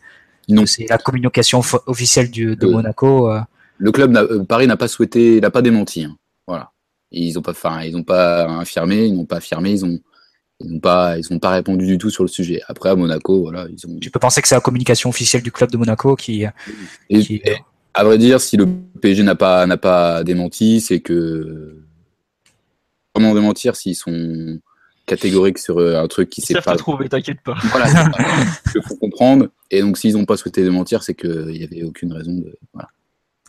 Non. 0.48 0.66
c'est 0.66 0.86
la 0.88 0.98
communication 0.98 1.60
officielle 1.86 2.30
du, 2.30 2.56
de 2.56 2.66
Euh, 2.66 2.70
Monaco. 2.70 3.30
euh, 3.30 3.40
le 3.78 3.90
club, 3.92 4.16
euh, 4.16 4.44
Paris 4.44 4.66
n'a 4.66 4.76
pas 4.76 4.88
souhaité, 4.88 5.40
n'a 5.40 5.50
pas 5.50 5.62
démenti. 5.62 6.04
hein. 6.04 6.16
Voilà. 6.46 6.70
Ils 7.10 7.38
ont 7.38 7.42
pas, 7.42 7.50
enfin, 7.52 7.82
ils 7.82 7.92
n'ont 7.92 8.02
pas 8.02 8.60
affirmé, 8.60 9.06
ils 9.06 9.14
n'ont 9.16 9.24
pas 9.26 9.36
affirmé, 9.36 9.70
ils 9.72 9.84
ont, 9.84 9.98
ils 10.60 10.72
n'ont 10.72 10.80
pas, 10.80 11.18
ils 11.18 11.32
ont 11.32 11.38
pas 11.38 11.50
répondu 11.50 11.86
du 11.86 11.98
tout 11.98 12.10
sur 12.10 12.24
le 12.24 12.28
sujet. 12.28 12.60
Après 12.68 12.88
à 12.90 12.96
Monaco, 12.96 13.40
voilà, 13.42 13.66
ils 13.70 13.86
ont. 13.86 13.98
tu 14.00 14.10
peux 14.10 14.18
penser 14.20 14.40
que 14.42 14.48
c'est 14.48 14.54
la 14.54 14.60
communication 14.60 15.10
officielle 15.10 15.42
du 15.42 15.50
club 15.52 15.70
de 15.70 15.76
Monaco 15.76 16.16
qui, 16.16 16.44
Et- 17.10 17.20
qui 17.20 17.36
et 17.44 17.56
à 17.92 18.02
vrai 18.04 18.18
dire, 18.18 18.40
si 18.40 18.56
le 18.56 18.66
PSG 19.00 19.22
n'a 19.22 19.34
pas, 19.36 19.66
n'a 19.66 19.76
pas 19.76 20.24
démenti, 20.24 20.80
c'est 20.80 21.00
que 21.00 21.76
comment 23.12 23.34
démentir 23.34 23.76
s'ils 23.76 23.94
sont, 23.96 24.58
catégorique 25.06 25.58
sur 25.58 25.78
euh, 25.78 26.02
un 26.02 26.08
truc 26.08 26.30
qui 26.30 26.40
s'est 26.40 26.54
pas. 26.54 26.62
pas 26.62 26.76
trouver, 26.76 27.08
t'inquiète 27.08 27.40
pas. 27.42 27.54
Voilà, 27.70 27.86
c'est 27.86 27.94
ça. 27.94 28.10
il 28.74 28.82
faut 28.82 28.96
comprendre. 28.96 29.48
Et 29.70 29.80
donc, 29.80 29.98
s'ils 29.98 30.14
n'ont 30.14 30.24
pas 30.24 30.36
souhaité 30.36 30.62
démentir, 30.62 31.02
c'est 31.02 31.14
qu'il 31.14 31.46
n'y 31.46 31.64
avait 31.64 31.82
aucune 31.82 32.12
raison 32.12 32.32
de. 32.32 32.56
Voilà. 32.72 32.88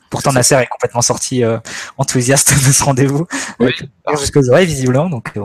Pourtant, 0.09 0.31
Nasser 0.31 0.55
est 0.55 0.67
complètement 0.67 1.01
sorti 1.01 1.43
euh, 1.43 1.57
enthousiaste 1.97 2.53
de 2.53 2.71
ce 2.71 2.83
rendez-vous. 2.83 3.25
Oui. 3.59 3.71
Jusqu'aux 4.19 4.49
oreilles, 4.49 4.67
visiblement. 4.67 5.09
Donc, 5.09 5.31
euh. 5.37 5.43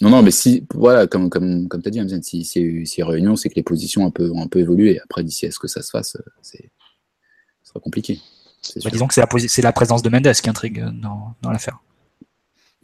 Non, 0.00 0.10
non, 0.10 0.22
mais 0.22 0.30
si, 0.30 0.66
voilà, 0.74 1.06
comme, 1.06 1.30
comme, 1.30 1.68
comme 1.68 1.82
tu 1.82 1.88
as 1.88 1.90
dit, 1.90 2.00
Hamzen, 2.00 2.22
si 2.22 2.44
c'est 2.44 2.84
si 2.84 3.02
réunion, 3.02 3.36
c'est 3.36 3.48
que 3.48 3.54
les 3.54 3.62
positions 3.62 4.02
ont 4.02 4.08
un 4.08 4.10
peu, 4.10 4.30
ont 4.30 4.42
un 4.42 4.48
peu 4.48 4.58
évolué. 4.58 5.00
Après, 5.00 5.22
d'ici 5.22 5.46
à 5.46 5.50
ce 5.50 5.58
que 5.58 5.68
ça 5.68 5.82
se 5.82 5.90
fasse, 5.90 6.16
euh, 6.16 6.30
c'est, 6.42 6.70
ce 7.62 7.70
sera 7.70 7.80
compliqué. 7.80 8.20
Bah, 8.82 8.90
disons 8.90 9.06
que 9.06 9.14
c'est 9.14 9.20
la, 9.62 9.68
la 9.68 9.72
présence 9.72 10.02
de 10.02 10.08
Mendes 10.08 10.32
qui 10.32 10.50
intrigue 10.50 10.80
euh, 10.80 10.90
dans, 10.90 11.34
dans 11.42 11.50
l'affaire. 11.50 11.78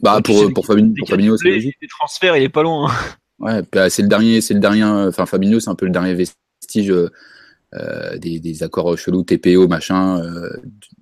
Bah, 0.01 0.21
pour, 0.23 0.53
pour, 0.53 0.65
Fabinho, 0.65 0.93
pour 0.97 1.07
Fabinho, 1.07 1.37
c'est 1.37 1.49
logique. 1.49 1.75
des 1.81 1.87
transferts, 1.87 2.37
il 2.37 2.43
est 2.43 2.49
pas 2.49 2.63
loin. 2.63 2.89
hein. 2.89 2.95
Ouais, 3.39 3.61
bah, 3.71 3.89
c'est 3.89 4.01
le 4.01 4.07
dernier, 4.07 4.41
c'est 4.41 4.53
le 4.53 4.59
dernier, 4.59 4.83
enfin, 4.83 5.25
Fabinho, 5.25 5.59
c'est 5.59 5.69
un 5.69 5.75
peu 5.75 5.85
le 5.85 5.91
dernier 5.91 6.13
vestige 6.13 6.91
euh, 6.91 7.09
euh, 7.73 8.17
des, 8.17 8.39
des 8.39 8.63
accords 8.63 8.97
chelous, 8.97 9.23
TPO, 9.23 9.67
machin, 9.67 10.21
euh, 10.21 10.49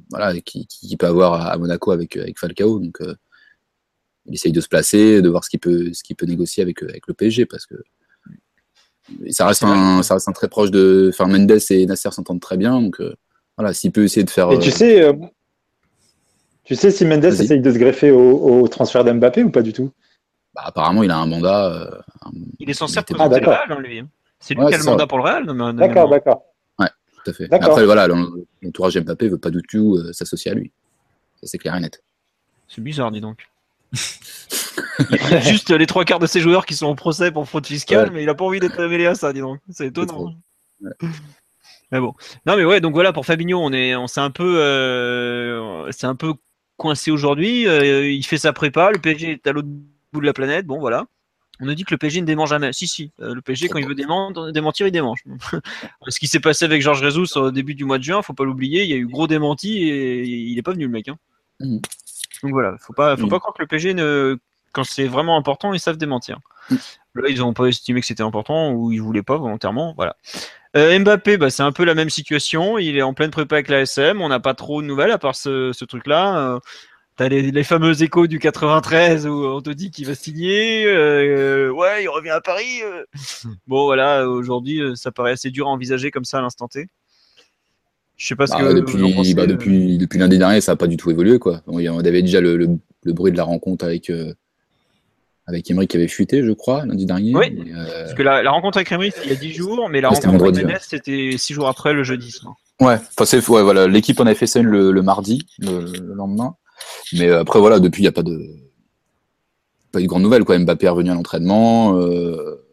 voilà, 0.10 0.34
qui, 0.39 0.66
qui, 0.68 0.88
qui 0.88 0.97
peut 0.97 1.08
avoir 1.08 1.47
à, 1.47 1.58
Monaco 1.58 1.91
avec, 1.91 2.16
avec 2.16 2.39
Falcao. 2.39 2.80
Donc, 2.80 3.02
euh, 3.02 3.16
il 4.26 4.36
essaye 4.36 4.52
de 4.52 4.62
se 4.62 4.68
placer, 4.68 5.22
de 5.22 5.30
voir 5.30 5.43
ce 5.43 5.50
qu'il 5.50 5.60
peut, 5.60 5.91
ce 5.93 6.04
qu'il 6.04 6.16
peut 6.16 6.26
négocier 6.26 6.64
avec, 6.64 6.82
avec 6.84 7.08
le 7.08 7.14
PSG, 7.14 7.45
parce 7.45 7.66
que 7.66 7.76
et 9.26 9.32
ça 9.32 9.47
reste 9.47 9.64
un, 9.64 10.04
ça 10.04 10.16
reste 10.16 10.28
un 10.28 10.34
très 10.34 10.47
proche 10.47 10.72
de, 10.72 11.10
enfin, 11.14 11.28
Mendes 11.28 11.52
et 11.70 11.86
Nasser 11.86 12.12
s'entendent 12.12 12.41
très 12.41 12.58
bien, 12.58 12.82
donc 12.82 13.00
euh, 13.02 13.16
voilà, 13.58 13.74
s'il 13.74 13.91
peut 13.91 14.04
essayer 14.04 14.24
de 14.24 14.30
faire. 14.30 14.52
Et 14.52 14.60
tu 14.60 14.70
euh, 14.70 14.72
sais, 14.72 15.04
euh, 15.04 15.14
tu 16.70 16.76
sais 16.76 16.91
si 16.91 17.03
Mendes 17.03 17.26
essaye 17.26 17.61
de 17.61 17.72
se 17.72 17.80
greffer 17.80 18.11
au, 18.11 18.61
au 18.61 18.67
transfert 18.67 19.03
d'Mbappé 19.03 19.41
ou 19.43 19.49
pas 19.49 19.63
du 19.63 19.74
tout? 19.74 19.91
Bah, 20.53 20.61
apparemment, 20.65 21.01
il 21.01 21.09
a 21.09 21.17
un 21.17 21.26
mandat. 21.26 21.65
euh, 21.74 21.89
un- 22.22 22.32
Il 22.59 22.70
est 22.70 22.74
censé 22.76 22.99
était- 22.99 23.15
Ah, 23.17 23.24
représenter 23.24 23.41
le. 23.43 23.47
Real, 23.51 23.72
hein, 23.72 23.80
lui. 23.80 24.03
C'est 24.39 24.53
lui 24.53 24.61
Ouais, 24.61 24.67
qui 24.70 24.76
a 24.76 24.78
le 24.78 24.84
ça, 24.84 24.91
mandat 24.91 25.03
ouais. 25.05 25.07
pour 25.07 25.17
le 25.17 25.24
Real. 25.24 25.76
D'accord, 25.76 26.09
d'accord. 26.09 26.43
Tout 26.78 27.32
à 27.32 27.34
fait. 27.34 27.47
Après, 27.51 27.86
voilà, 27.86 28.05
l'en- 28.07 28.30
l'entourage 28.61 28.97
Mbappé 28.99 29.28
veut 29.30 29.39
pas 29.39 29.49
du 29.49 29.61
tout 29.63 29.95
euh, 29.97 30.13
s'associer 30.13 30.51
à 30.51 30.53
lui. 30.53 30.72
Ça, 31.41 31.47
c'est 31.47 31.57
clair 31.57 31.76
et 31.76 31.80
net. 31.80 32.03
C'est 32.67 32.82
bizarre, 32.82 33.09
dis 33.11 33.20
donc. 33.20 33.49
il 35.09 35.32
y 35.32 35.34
a 35.34 35.39
juste 35.41 35.72
les 35.72 35.88
trois 35.88 36.05
quarts 36.05 36.20
de 36.20 36.28
ses 36.28 36.39
joueurs 36.39 36.65
qui 36.67 36.76
sont 36.76 36.86
en 36.86 36.95
procès 36.95 37.32
pour 37.32 37.47
fraude 37.49 37.65
fiscale, 37.65 38.07
Ouais. 38.09 38.13
mais 38.13 38.24
il 38.24 38.30
a 38.30 38.36
pas 38.36 38.45
envie 38.45 38.59
d'être 38.59 38.80
mêlé 38.86 39.07
à 39.07 39.15
ça, 39.15 39.34
dis 39.34 39.39
donc. 39.41 39.59
C'est 39.72 39.91
trop. 39.91 40.03
étonnant. 40.03 40.34
Mais 41.91 41.99
bon. 41.99 42.13
Non, 42.45 42.55
mais 42.55 42.63
ouais, 42.65 42.80
donc 42.82 42.93
voilà, 42.93 43.11
pour 43.11 43.26
Fabinho, 43.26 43.59
on 43.59 43.74
est, 43.74 43.95
on 43.95 44.07
s'est 44.07 44.22
un 44.22 44.32
peu, 44.32 44.59
euh, 44.61 45.91
c'est 45.91 46.07
un 46.07 46.15
peu 46.15 46.34
coincé 46.80 47.12
aujourd'hui. 47.12 47.68
Euh, 47.68 48.10
il 48.10 48.26
fait 48.26 48.38
sa 48.40 48.54
prépa, 48.54 48.90
le 48.92 48.98
PSG 49.00 49.32
est 49.34 49.46
à 49.48 49.52
l'autre 49.52 49.68
bout 50.12 50.22
de 50.22 50.26
la 50.26 50.34
planète. 50.34 50.66
Bon, 50.66 50.80
voilà. 50.80 51.06
On 51.62 51.66
nous 51.66 51.76
dit 51.76 51.84
que 51.84 51.94
le 51.94 51.98
PSG 51.98 52.22
ne 52.22 52.26
dément 52.26 52.46
jamais. 52.46 52.72
Si, 52.74 52.88
si. 52.88 53.12
Euh, 53.20 53.36
le 53.36 53.42
PSG, 53.42 53.68
quand 53.68 53.78
il 53.80 53.86
veut 53.86 53.94
démentir, 53.94 54.52
démentir 54.54 54.88
il 54.88 54.92
démange. 54.92 55.20
Ce 56.08 56.18
qui 56.20 56.28
s'est 56.28 56.40
passé 56.40 56.64
avec 56.66 56.82
Georges 56.82 57.04
Rezous 57.04 57.38
au 57.38 57.52
début 57.52 57.76
du 57.76 57.84
mois 57.86 57.98
de 57.98 58.04
juin, 58.04 58.22
faut 58.22 58.34
pas 58.34 58.46
l'oublier. 58.46 58.84
Il 58.84 58.90
y 58.90 58.94
a 58.94 58.96
eu 58.98 59.06
gros 59.08 59.28
démenti 59.28 59.78
et 59.90 60.24
il 60.24 60.58
est 60.58 60.62
pas 60.64 60.72
venu, 60.72 60.86
le 60.86 60.92
mec. 60.92 61.10
hein. 61.10 61.18
Mhm. 61.60 61.82
Donc 62.44 62.52
voilà, 62.54 62.78
faut 62.80 62.94
pas, 62.94 63.18
faut 63.18 63.24
Mhm. 63.24 63.30
pas 63.30 63.40
croire 63.40 63.54
que 63.54 63.62
le 63.62 63.68
PSG, 63.68 63.94
ne, 63.94 64.38
quand 64.72 64.86
c'est 64.86 65.08
vraiment 65.08 65.36
important, 65.38 65.74
ils 65.74 65.80
savent 65.82 65.98
démentir. 65.98 66.40
Mhm. 66.70 66.78
Là, 67.16 67.24
ils 67.30 67.40
n'ont 67.40 67.54
pas 67.54 67.66
estimé 67.66 68.00
que 68.00 68.08
c'était 68.08 68.24
important 68.24 68.72
ou 68.72 68.94
ils 68.94 69.02
voulaient 69.02 69.24
pas 69.24 69.36
volontairement. 69.38 69.94
Voilà. 69.98 70.16
Euh, 70.76 70.99
Mbappé, 70.99 71.38
bah, 71.38 71.49
c'est 71.49 71.63
un 71.63 71.72
peu 71.72 71.84
la 71.84 71.95
même 71.95 72.09
situation. 72.09 72.78
Il 72.78 72.95
est 72.97 73.01
en 73.01 73.13
pleine 73.13 73.32
prépa 73.32 73.55
avec 73.55 73.70
la 73.70 73.82
SM. 73.82 74.22
On 74.22 74.30
n'a 74.30 74.39
pas 74.39 74.53
trop 74.53 74.82
de 74.82 74.88
nouvelles 74.88 75.11
à 75.11 75.17
part 75.17 75.36
ce, 75.36 75.72
ce 75.74 75.86
truc-là. 75.86 76.55
Euh, 76.55 76.59
T'as 77.15 77.28
les, 77.28 77.51
les 77.51 77.63
fameux 77.65 78.01
échos 78.01 78.28
du 78.28 78.39
93 78.39 79.28
où 79.28 79.45
on 79.45 79.59
te 79.61 79.70
dit 79.72 79.91
qu'il 79.91 80.07
va 80.07 80.15
signer. 80.15 80.86
euh, 80.86 81.70
ouais, 81.70 82.03
il 82.03 82.07
revient 82.07 82.30
à 82.30 82.39
Paris. 82.39 82.82
euh. 82.84 83.03
Bon, 83.67 83.84
voilà, 83.84 84.26
aujourd'hui, 84.30 84.82
ça 84.95 85.11
paraît 85.11 85.34
assez 85.34 85.51
dur 85.51 85.67
à 85.67 85.72
envisager 85.72 86.11
comme 86.11 86.24
ça 86.24 86.38
à 86.38 86.41
l'instant 86.41 86.70
T. 86.70 86.88
Je 88.15 88.26
sais 88.26 88.36
pas 88.36 88.47
ce 88.47 88.53
Bah, 88.53 88.59
que 88.59 88.63
vous 88.65 88.72
en 88.72 88.76
depuis, 88.76 89.13
pensez, 89.13 89.34
bah, 89.34 89.47
depuis, 89.47 89.97
depuis 89.97 90.17
lundi 90.17 90.38
dernier, 90.38 90.61
ça 90.61 90.72
n'a 90.74 90.76
pas 90.78 90.88
du 90.88 90.95
tout 90.95 91.11
évolué. 91.11 91.39
Quoi. 91.39 91.61
On 91.67 91.78
avait 91.99 92.22
déjà 92.22 92.39
le, 92.39 92.55
le, 92.55 92.67
le 93.03 93.13
bruit 93.13 93.34
de 93.34 93.38
la 93.38 93.43
rencontre 93.43 93.84
avec, 93.84 94.09
euh, 94.09 94.34
avec 95.50 95.70
Emery 95.70 95.88
qui 95.88 95.97
avait 95.97 96.08
fuité, 96.08 96.43
je 96.43 96.52
crois, 96.52 96.86
lundi 96.86 97.06
dernier. 97.06 97.36
Oui. 97.36 97.47
Et, 97.47 97.74
euh, 97.74 98.04
Parce 98.04 98.14
que 98.14 98.22
la, 98.24 98.41
la 98.43 98.52
rencontre 98.52 98.78
avec 98.78 98.91
Emery, 98.91 99.12
c'était 99.12 99.28
il 99.28 99.34
y 99.34 99.36
a 99.36 99.39
10 99.39 99.54
jours, 99.54 99.89
mais 99.89 100.00
la 100.00 100.10
Ouais, 100.10 100.16
rencontre 100.16 100.45
avec 100.45 100.66
Mendes, 100.66 100.78
c'était 100.82 101.36
6 101.38 101.54
jours 101.54 101.68
après, 101.68 101.93
le 101.93 102.04
jeudi. 102.04 102.34
Ouais, 102.80 102.97
enfin, 103.20 103.38
ouais, 103.54 103.64
voilà, 103.64 103.88
l'équipe 103.88 104.20
en 104.20 104.26
a 104.28 104.36
fait 104.36 104.62
le, 104.62 104.91
le 104.91 105.02
mardi, 105.02 105.45
le, 105.58 105.82
le 105.86 106.14
lendemain. 106.14 106.56
Mais 107.14 107.28
euh, 107.28 107.41
après, 107.41 107.60
voilà, 107.60 107.80
depuis, 107.80 108.02
il 108.02 108.06
n'y 108.06 108.08
a 108.10 108.14
pas 108.14 108.24
de, 108.24 108.39
pas 109.91 110.00
eu 110.00 110.04
de 110.04 110.08
grandes 110.08 110.22
nouvelles. 110.24 110.45
Quoi. 110.45 110.58
Mbappé 110.60 110.86
est 110.86 110.89
revenu 110.89 111.10
à 111.12 111.14
l'entraînement. 111.16 111.97
euh, 111.97 112.64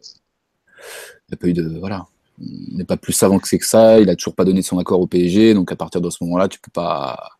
Il 1.27 1.31
n'y 1.31 1.33
a 1.33 1.37
pas 1.37 1.47
eu 1.47 1.53
de. 1.53 1.77
Voilà. 1.79 2.05
On 2.39 2.77
n'est 2.77 2.85
pas 2.85 2.97
plus 2.97 3.13
savant 3.13 3.39
que 3.39 3.47
c'est 3.47 3.57
que 3.57 3.65
ça. 3.65 3.99
Il 3.99 4.09
a 4.09 4.15
toujours 4.15 4.35
pas 4.35 4.45
donné 4.45 4.61
son 4.61 4.77
accord 4.79 5.01
au 5.01 5.07
PSG. 5.07 5.53
Donc, 5.55 5.71
à 5.71 5.75
partir 5.75 5.99
de 6.01 6.09
ce 6.09 6.23
moment-là, 6.23 6.47
tu 6.47 6.59
peux 6.59 6.71
pas. 6.71 7.31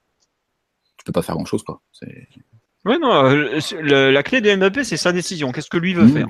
Tu 0.97 1.05
peux 1.05 1.11
pas 1.13 1.21
faire 1.21 1.35
grand-chose. 1.35 1.63
quoi. 1.63 1.81
C'est 1.93 2.27
Ouais, 2.87 2.97
non, 2.99 3.13
euh, 3.25 3.59
le- 3.81 4.11
la 4.11 4.23
clé 4.23 4.41
de 4.41 4.55
Mbappé, 4.55 4.83
c'est 4.83 4.97
sa 4.97 5.11
décision. 5.11 5.51
Qu'est-ce 5.51 5.69
que 5.69 5.77
lui 5.77 5.93
veut 5.93 6.03
Mhm. 6.03 6.13
faire 6.13 6.27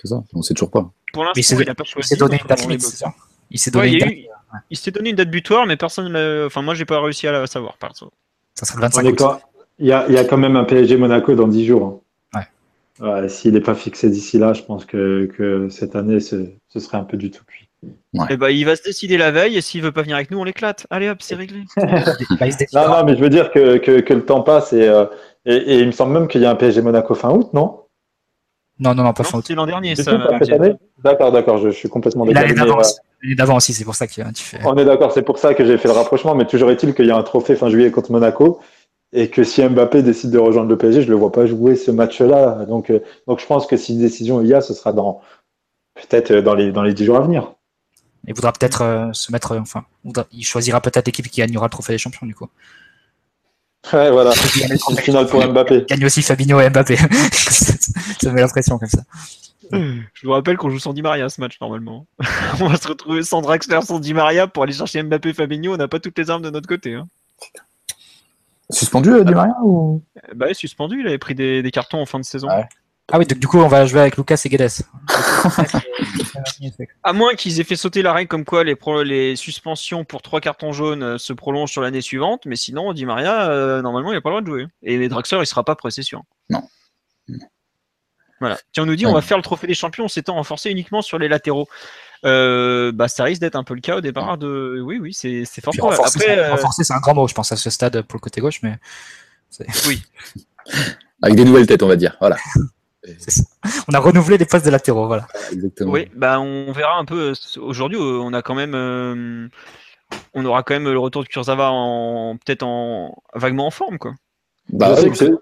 c'est 0.00 0.08
ça. 0.08 0.22
On 0.34 0.42
sait 0.42 0.54
toujours 0.54 0.70
pas. 0.70 0.90
Pour 1.12 1.24
Mais 1.24 1.30
il 1.36 1.44
s'est- 1.44 1.54
l'instant, 1.54 1.64
il 1.64 1.68
n'a 1.68 1.74
pas 1.74 1.84
Il 1.86 1.90
choisi. 1.90 2.08
s'est 2.08 2.16
donné 2.16 2.34
une 2.34 2.38
donc 2.40 2.48
date 2.48 2.58
on 2.60 2.68
limite, 2.68 2.80
bloqué. 2.80 2.96
c'est 2.96 3.04
ça 3.04 3.14
Il 3.50 3.58
s'est 3.58 3.76
Ouais, 3.76 3.82
donné 3.86 3.88
il, 3.88 3.94
une 3.94 4.00
y 4.00 4.02
a 4.02 4.06
date. 4.06 4.14
eu- 4.16 4.60
il 4.70 4.76
s'est 4.76 4.90
donné 4.90 5.10
une 5.10 5.16
date 5.16 5.30
butoir, 5.30 5.66
mais 5.66 5.76
personne. 5.76 6.12
l'a- 6.12 6.46
Enfin, 6.46 6.62
moi, 6.62 6.74
j'ai 6.74 6.84
pas 6.84 7.00
réussi 7.00 7.26
à 7.26 7.32
la 7.32 7.46
savoir. 7.46 7.76
Perso. 7.78 8.10
Ça 8.54 8.66
sera 8.66 8.78
le 8.78 8.84
On 8.84 8.88
25 8.88 9.04
est 9.06 9.08
août. 9.12 9.16
quand- 9.18 9.40
Il 9.80 9.86
y 9.86 9.92
a, 9.92 10.06
il 10.08 10.14
y 10.14 10.18
a 10.18 10.24
quand 10.24 10.36
même 10.38 10.56
un 10.56 10.64
PSG 10.64 10.96
Monaco 10.96 11.34
dans 11.36 11.46
10 11.48 11.64
jours. 11.66 12.02
hein. 12.34 12.40
Ouais, 13.00 13.28
S'il 13.28 13.52
n'est 13.54 13.60
pas 13.60 13.76
fixé 13.76 14.10
d'ici 14.10 14.38
là, 14.38 14.52
je 14.54 14.62
pense 14.62 14.84
que, 14.84 15.26
que 15.36 15.68
cette 15.68 15.94
année, 15.94 16.18
ce, 16.18 16.46
ce 16.68 16.80
serait 16.80 16.98
un 16.98 17.04
peu 17.04 17.16
du 17.16 17.30
tout 17.30 17.44
cuit. 17.46 17.68
Et 18.28 18.36
bah, 18.36 18.50
il 18.50 18.64
va 18.64 18.74
se 18.74 18.82
décider 18.82 19.16
la 19.16 19.30
veille, 19.30 19.56
et 19.56 19.60
s'il 19.60 19.82
veut 19.82 19.92
pas 19.92 20.02
venir 20.02 20.16
avec 20.16 20.32
nous, 20.32 20.38
on 20.40 20.42
l'éclate. 20.42 20.84
Allez 20.90 21.08
hop, 21.08 21.18
c'est 21.22 21.36
réglé. 21.36 21.62
Bah, 22.40 22.46
il 22.48 22.52
se 22.52 22.58
décide. 22.58 22.76
Non, 22.76 22.88
non, 22.88 23.04
mais 23.04 23.14
je 23.16 23.20
veux 23.20 23.28
dire 23.30 23.52
que, 23.52 23.76
que, 23.76 24.00
que 24.00 24.14
le 24.14 24.24
temps 24.24 24.40
passe 24.42 24.72
et, 24.72 24.88
euh, 24.88 25.06
et, 25.46 25.56
et 25.56 25.78
il 25.80 25.86
me 25.86 25.92
semble 25.92 26.12
même 26.12 26.28
qu'il 26.28 26.40
y 26.42 26.46
a 26.46 26.50
un 26.50 26.54
PSG 26.54 26.82
Monaco 26.82 27.14
fin 27.14 27.30
août, 27.30 27.50
non? 27.52 27.82
Non, 28.80 28.94
non, 28.94 29.02
non, 29.02 29.12
pas 29.12 29.24
Non, 29.24 29.28
fin 29.30 29.38
août. 29.38 29.44
C'est 29.46 29.54
l'an 29.54 29.66
dernier, 29.66 29.96
ça. 29.96 30.12
tout, 30.12 30.18
pas 30.18 30.38
cette 30.38 30.40
Mathieu. 30.40 30.54
année? 30.54 30.74
D'accord, 31.02 31.32
d'accord, 31.32 31.58
je, 31.58 31.70
je 31.70 31.76
suis 31.76 31.88
complètement 31.88 32.24
L'année 32.24 32.48
décalé. 32.54 32.70
L'année 33.22 33.34
d'avant 33.34 33.56
aussi, 33.56 33.74
c'est 33.74 33.84
pour 33.84 33.96
ça 33.96 34.06
que 34.06 34.12
tu 34.12 34.22
fais. 34.44 34.58
On 34.64 34.76
est 34.76 34.84
d'accord, 34.84 35.12
c'est 35.12 35.22
pour 35.22 35.38
ça 35.38 35.54
que 35.54 35.64
j'ai 35.64 35.76
fait 35.78 35.88
le 35.88 35.94
rapprochement, 35.94 36.34
mais 36.34 36.46
toujours 36.46 36.70
est-il 36.70 36.94
qu'il 36.94 37.06
y 37.06 37.10
a 37.10 37.16
un 37.16 37.22
trophée 37.24 37.56
fin 37.56 37.68
juillet 37.68 37.90
contre 37.90 38.12
Monaco 38.12 38.60
et 39.12 39.28
que 39.30 39.42
si 39.42 39.66
Mbappé 39.66 40.02
décide 40.02 40.30
de 40.30 40.38
rejoindre 40.38 40.68
le 40.68 40.76
PSG, 40.76 41.00
je 41.02 41.06
ne 41.06 41.12
le 41.12 41.16
vois 41.16 41.32
pas 41.32 41.46
jouer 41.46 41.74
ce 41.76 41.90
match-là. 41.90 42.66
Donc, 42.66 42.90
euh, 42.90 43.00
donc 43.26 43.40
je 43.40 43.46
pense 43.46 43.66
que 43.66 43.76
si 43.76 43.94
une 43.94 44.00
décision 44.00 44.40
il 44.42 44.48
y 44.48 44.54
a, 44.54 44.60
ce 44.60 44.74
sera 44.74 44.92
dans 44.92 45.22
peut-être 45.94 46.30
euh, 46.30 46.42
dans 46.42 46.54
les, 46.54 46.70
dans 46.72 46.82
les 46.82 46.94
10 46.94 47.06
jours 47.06 47.16
à 47.16 47.20
venir. 47.22 47.54
Il 48.26 48.34
voudra 48.34 48.52
peut-être 48.52 48.82
euh, 48.82 49.12
se 49.12 49.32
mettre. 49.32 49.52
euh, 49.52 49.60
enfin, 49.60 49.84
il 50.30 50.44
choisira 50.44 50.80
peut-être 50.80 51.06
l'équipe 51.06 51.26
qui 51.28 51.40
gagnera 51.40 51.66
le 51.66 51.70
trophée 51.70 51.94
des 51.94 51.98
champions, 51.98 52.26
du 52.26 52.34
coup. 52.34 52.48
Ouais, 53.92 54.10
voilà. 54.10 54.32
Une 54.90 54.96
finale 54.98 55.26
pour 55.26 55.46
Mbappé. 55.46 55.86
Gagne 55.88 56.04
aussi 56.04 56.22
Fabinho 56.22 56.60
et 56.60 56.70
Mbappé. 56.70 56.96
ça 57.36 58.32
met 58.32 58.40
l'impression 58.40 58.78
comme 58.78 58.88
ça. 58.88 59.02
Je 59.70 60.26
vous 60.26 60.32
rappelle 60.32 60.56
qu'on 60.56 60.70
joue 60.70 60.78
sans 60.78 60.92
Di 60.92 61.02
Maria 61.02 61.28
ce 61.28 61.40
match 61.40 61.60
normalement. 61.60 62.06
on 62.60 62.68
va 62.68 62.76
se 62.76 62.88
retrouver 62.88 63.22
sans 63.22 63.42
Draxler, 63.42 63.80
sans 63.82 64.00
Di 64.00 64.14
Maria 64.14 64.46
pour 64.46 64.62
aller 64.62 64.72
chercher 64.72 65.02
Mbappé 65.02 65.32
Fabinho. 65.34 65.74
On 65.74 65.76
n'a 65.76 65.88
pas 65.88 66.00
toutes 66.00 66.18
les 66.18 66.30
armes 66.30 66.42
de 66.42 66.50
notre 66.50 66.68
côté. 66.68 66.94
Hein. 66.94 67.08
Suspendu, 68.70 69.10
euh, 69.10 69.24
Di 69.24 69.32
Maria 69.32 69.54
ou... 69.62 70.02
Bah, 70.34 70.46
il 70.48 70.50
est 70.50 70.54
suspendu, 70.54 71.00
il 71.00 71.06
avait 71.06 71.18
pris 71.18 71.34
des, 71.34 71.62
des 71.62 71.70
cartons 71.70 72.00
en 72.00 72.06
fin 72.06 72.18
de 72.18 72.24
saison. 72.24 72.48
Ouais. 72.48 72.68
Ah 73.10 73.18
oui, 73.18 73.26
donc, 73.26 73.38
du 73.38 73.46
coup, 73.46 73.58
on 73.58 73.68
va 73.68 73.86
jouer 73.86 74.00
avec 74.00 74.16
Lucas 74.18 74.40
et 74.44 74.48
Guedes. 74.48 74.70
À 77.02 77.12
moins 77.12 77.34
qu'ils 77.34 77.58
aient 77.60 77.64
fait 77.64 77.76
sauter 77.76 78.02
la 78.02 78.12
règle 78.12 78.28
comme 78.28 78.44
quoi 78.44 78.64
les, 78.64 78.76
pro- 78.76 79.02
les 79.02 79.34
suspensions 79.36 80.04
pour 80.04 80.20
trois 80.22 80.40
cartons 80.40 80.72
jaunes 80.72 81.02
euh, 81.02 81.18
se 81.18 81.32
prolongent 81.32 81.70
sur 81.70 81.80
l'année 81.82 82.00
suivante, 82.00 82.42
mais 82.46 82.56
sinon, 82.56 82.92
Di 82.92 83.06
Maria, 83.06 83.50
euh, 83.50 83.80
normalement, 83.82 84.12
il 84.12 84.14
n'a 84.16 84.20
pas 84.20 84.28
le 84.30 84.34
droit 84.34 84.42
de 84.42 84.46
jouer. 84.46 84.66
Et 84.82 85.08
Draxler, 85.08 85.38
il 85.40 85.46
sera 85.46 85.64
pas 85.64 85.74
prêt, 85.74 85.90
c'est 85.90 86.02
sûr. 86.02 86.22
Non. 86.50 86.62
Voilà. 88.40 88.58
Tiens, 88.72 88.82
on 88.84 88.86
nous 88.86 88.96
dit, 88.96 89.04
Ouais. 89.06 89.10
on 89.10 89.14
va 89.14 89.20
faire 89.22 89.36
le 89.36 89.42
trophée 89.42 89.66
des 89.66 89.74
champions 89.74 90.04
en 90.04 90.08
s'étant 90.08 90.34
renforcé 90.34 90.70
uniquement 90.70 91.02
sur 91.02 91.18
les 91.18 91.28
latéraux. 91.28 91.68
Euh, 92.24 92.92
bah, 92.92 93.08
ça 93.08 93.24
risque 93.24 93.40
d'être 93.40 93.56
un 93.56 93.64
peu 93.64 93.74
le 93.74 93.80
cas 93.80 93.96
au 93.96 94.00
départ 94.00 94.38
de. 94.38 94.80
Oui, 94.84 94.98
oui, 95.00 95.12
c'est 95.14 95.44
c'est 95.44 95.62
fort 95.64 95.72
renforcer, 95.78 96.18
Après, 96.22 96.34
c'est- 96.34 96.38
euh, 96.40 96.50
renforcer, 96.52 96.84
c'est 96.84 96.92
un 96.92 96.98
grand 97.00 97.14
mot, 97.14 97.26
je 97.28 97.34
pense, 97.34 97.50
à 97.52 97.56
ce 97.56 97.70
stade 97.70 98.02
pour 98.02 98.16
le 98.16 98.20
côté 98.20 98.40
gauche, 98.40 98.60
mais 98.62 98.76
Avec 101.22 101.36
des 101.36 101.44
nouvelles 101.44 101.66
têtes, 101.66 101.82
on 101.82 101.88
va 101.88 101.96
dire. 101.96 102.16
Voilà. 102.20 102.36
Ça. 103.18 103.42
on 103.88 103.94
a 103.94 103.98
renouvelé 103.98 104.38
les 104.38 104.44
postes 104.44 104.66
de 104.66 104.70
latéraux, 104.70 105.06
voilà. 105.06 105.26
Exactement. 105.52 105.92
Oui, 105.92 106.08
bah 106.14 106.40
on 106.40 106.72
verra 106.72 106.98
un 106.98 107.04
peu. 107.04 107.30
euh, 107.30 107.60
Aujourd'hui, 107.60 107.98
euh, 107.98 108.20
on 108.22 108.32
a 108.32 108.42
quand 108.42 108.54
même, 108.54 108.74
euh, 108.74 109.48
on 110.34 110.44
aura 110.44 110.62
quand 110.62 110.74
même 110.74 110.90
le 110.90 110.98
retour 110.98 111.22
de 111.22 111.28
Kurzawa 111.28 111.70
en 111.70 112.36
peut-être 112.36 112.62
en 112.62 113.22
vaguement 113.34 113.66
en 113.66 113.70
forme, 113.70 113.98
quoi. 113.98 114.14
Bah, 114.70 114.94
que 114.96 115.38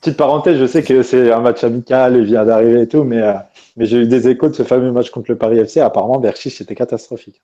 Petite 0.00 0.18
parenthèse, 0.18 0.58
je 0.58 0.66
sais 0.66 0.82
que 0.82 1.02
c'est 1.02 1.32
un 1.32 1.40
match 1.40 1.64
amical, 1.64 2.16
il 2.16 2.24
vient 2.24 2.44
d'arriver 2.44 2.82
et 2.82 2.88
tout, 2.88 3.02
mais, 3.02 3.20
euh, 3.22 3.34
mais 3.76 3.86
j'ai 3.86 3.98
eu 4.02 4.06
des 4.06 4.28
échos 4.28 4.48
de 4.48 4.54
ce 4.54 4.62
fameux 4.62 4.92
match 4.92 5.10
contre 5.10 5.30
le 5.30 5.38
Paris 5.38 5.58
FC. 5.58 5.80
Apparemment, 5.80 6.20
Berchiche, 6.20 6.58
c'était 6.58 6.74
catastrophique. 6.74 7.42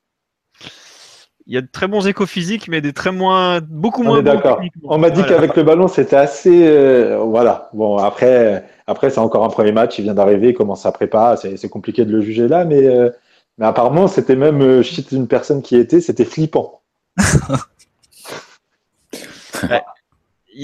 Il 1.52 1.56
y 1.56 1.58
a 1.58 1.60
de 1.60 1.68
très 1.70 1.86
bons 1.86 2.06
échos 2.06 2.24
physiques, 2.24 2.68
mais 2.68 2.80
des 2.80 2.94
très 2.94 3.12
moins, 3.12 3.60
beaucoup 3.60 4.00
On 4.00 4.04
moins 4.06 4.18
est 4.20 4.22
bons 4.22 4.32
d'accord. 4.32 4.62
On 4.84 4.96
m'a 4.96 5.10
dit 5.10 5.20
Voilà. 5.20 5.34
qu'avec 5.34 5.54
le 5.54 5.62
ballon, 5.62 5.86
c'était 5.86 6.16
assez. 6.16 6.66
euh, 6.66 7.18
voilà. 7.18 7.68
Bon, 7.74 7.98
après, 7.98 8.64
après 8.86 9.10
c'est 9.10 9.18
encore 9.18 9.44
un 9.44 9.50
premier 9.50 9.70
match. 9.72 9.98
Il 9.98 10.04
vient 10.04 10.14
d'arriver, 10.14 10.48
il 10.48 10.54
commence 10.54 10.86
à 10.86 10.92
préparer. 10.92 11.36
C'est 11.36 11.58
c'est 11.58 11.68
compliqué 11.68 12.06
de 12.06 12.10
le 12.10 12.22
juger 12.22 12.48
là, 12.48 12.64
mais, 12.64 12.86
euh, 12.86 13.10
mais 13.58 13.66
apparemment, 13.66 14.08
c'était 14.08 14.34
même. 14.34 14.62
euh, 14.62 14.82
je 14.82 14.94
cite 14.94 15.12
une 15.12 15.28
personne 15.28 15.60
qui 15.60 15.76
était, 15.76 16.00
c'était 16.00 16.24
flippant. 16.24 16.80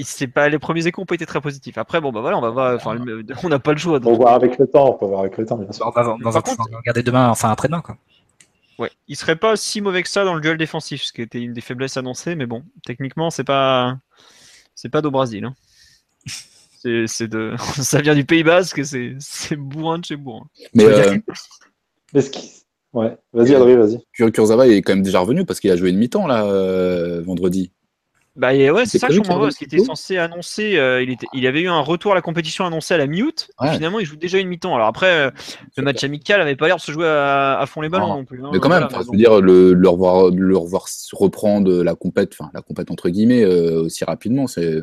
C'est 0.03 0.27
pas 0.27 0.49
les 0.49 0.57
premiers 0.59 0.87
échos 0.87 1.03
ont 1.03 1.05
pas 1.05 1.15
été 1.15 1.27
très 1.27 1.41
positifs. 1.41 1.77
Après, 1.77 2.01
bon 2.01 2.11
bah 2.11 2.21
voilà, 2.21 2.37
on 2.39 2.41
va 2.41 2.49
voir. 2.49 2.73
Enfin, 2.75 2.97
on 3.43 3.49
n'a 3.49 3.59
pas 3.59 3.73
le 3.73 3.77
choix. 3.77 3.99
On 4.03 4.11
va 4.11 4.17
voir 4.17 4.33
avec 4.33 4.57
le 4.57 4.65
temps. 4.65 4.89
On 4.89 4.93
peut 4.93 5.05
voir 5.05 5.21
avec 5.21 5.37
le 5.37 5.45
temps, 5.45 5.57
bien 5.57 5.71
sûr. 5.71 5.85
On 5.85 5.91
va, 5.91 6.15
on 6.15 6.29
va 6.29 6.41
regarder 6.77 7.03
demain, 7.03 7.29
enfin 7.29 7.51
après-demain. 7.51 7.81
Quoi. 7.81 7.95
Ouais, 8.79 8.89
il 9.07 9.15
serait 9.15 9.35
pas 9.35 9.55
si 9.57 9.81
mauvais 9.81 10.01
que 10.01 10.09
ça 10.09 10.23
dans 10.25 10.33
le 10.33 10.41
duel 10.41 10.57
défensif, 10.57 11.03
ce 11.03 11.13
qui 11.13 11.21
était 11.21 11.39
une 11.41 11.53
des 11.53 11.61
faiblesses 11.61 11.97
annoncées, 11.97 12.35
mais 12.35 12.45
bon, 12.47 12.63
techniquement, 12.85 13.29
c'est 13.29 13.43
pas, 13.43 13.97
c'est 14.73 14.89
pas 14.89 15.01
d'au 15.01 15.11
Brésil. 15.11 15.45
hein. 15.45 15.53
C'est, 16.81 17.07
c'est 17.07 17.27
de, 17.27 17.55
ça 17.81 17.99
vient 17.99 18.15
du 18.15 18.23
Pays 18.23 18.41
Basque, 18.43 18.85
c'est, 18.85 19.13
c'est 19.19 19.57
bourrin 19.57 19.99
de 19.99 20.05
chez 20.05 20.15
bourrin. 20.15 20.47
Mais 20.73 20.85
euh, 20.85 21.17
Mais 22.13 22.21
ce 22.21 22.29
qui- 22.29 22.53
Ouais. 22.93 23.17
Vas-y, 23.33 23.53
Adrien, 23.53 23.75
vas-y. 23.77 23.99
Kur- 24.13 24.31
Kurzawa 24.31 24.65
est 24.65 24.81
quand 24.81 24.93
même 24.93 25.03
déjà 25.03 25.19
revenu 25.19 25.45
parce 25.45 25.59
qu'il 25.59 25.69
a 25.71 25.75
joué 25.75 25.89
une 25.89 25.97
mi-temps 25.97 26.25
là 26.25 26.45
euh, 26.45 27.21
vendredi. 27.21 27.73
Bah 28.35 28.53
et 28.53 28.71
ouais, 28.71 28.85
c'est 28.85 28.99
ça 28.99 29.07
que 29.07 29.13
je 29.13 29.19
comprends 29.19 29.33
pas, 29.35 29.39
qu'il 29.39 29.47
parce 29.47 29.57
qu'il 29.57 29.67
était 29.67 29.83
censé 29.83 30.17
annoncer, 30.17 30.77
euh, 30.77 31.03
il, 31.03 31.09
était, 31.09 31.27
il 31.33 31.45
avait 31.45 31.61
eu 31.61 31.67
un 31.67 31.79
retour 31.81 32.13
à 32.13 32.15
la 32.15 32.21
compétition 32.21 32.65
annoncé 32.65 32.93
à 32.93 32.97
la 32.97 33.05
mi-août, 33.07 33.49
et 33.61 33.65
Ouais. 33.65 33.73
finalement 33.73 33.99
il 33.99 34.05
joue 34.05 34.15
déjà 34.15 34.37
une 34.37 34.47
mi-temps. 34.47 34.73
Alors 34.75 34.87
après, 34.87 35.07
euh, 35.07 35.31
le 35.75 35.83
match 35.83 36.03
amical 36.03 36.39
avait 36.39 36.55
pas 36.55 36.67
l'air 36.67 36.77
de 36.77 36.81
se 36.81 36.91
jouer 36.91 37.07
à, 37.07 37.59
à 37.59 37.65
fond 37.65 37.81
les 37.81 37.89
ballons 37.89 38.07
Non. 38.07 38.15
non, 38.17 38.25
plus. 38.25 38.41
hein. 38.45 38.49
Mais 38.53 38.59
quand 38.59 38.69
même, 38.69 38.87
Voilà, 38.89 39.03
je 39.05 39.11
veux 39.11 39.17
dire, 39.17 39.41
le, 39.41 39.73
le 39.73 39.89
revoir, 39.89 40.29
le 40.31 40.55
revoir 40.55 40.85
reprendre 41.11 41.83
la 41.83 41.95
compète, 41.95 42.33
enfin 42.39 42.49
la 42.53 42.61
compète 42.61 42.91
entre 42.91 43.09
guillemets 43.09 43.43
euh, 43.43 43.81
aussi 43.83 44.05
rapidement, 44.05 44.47
c'est 44.47 44.77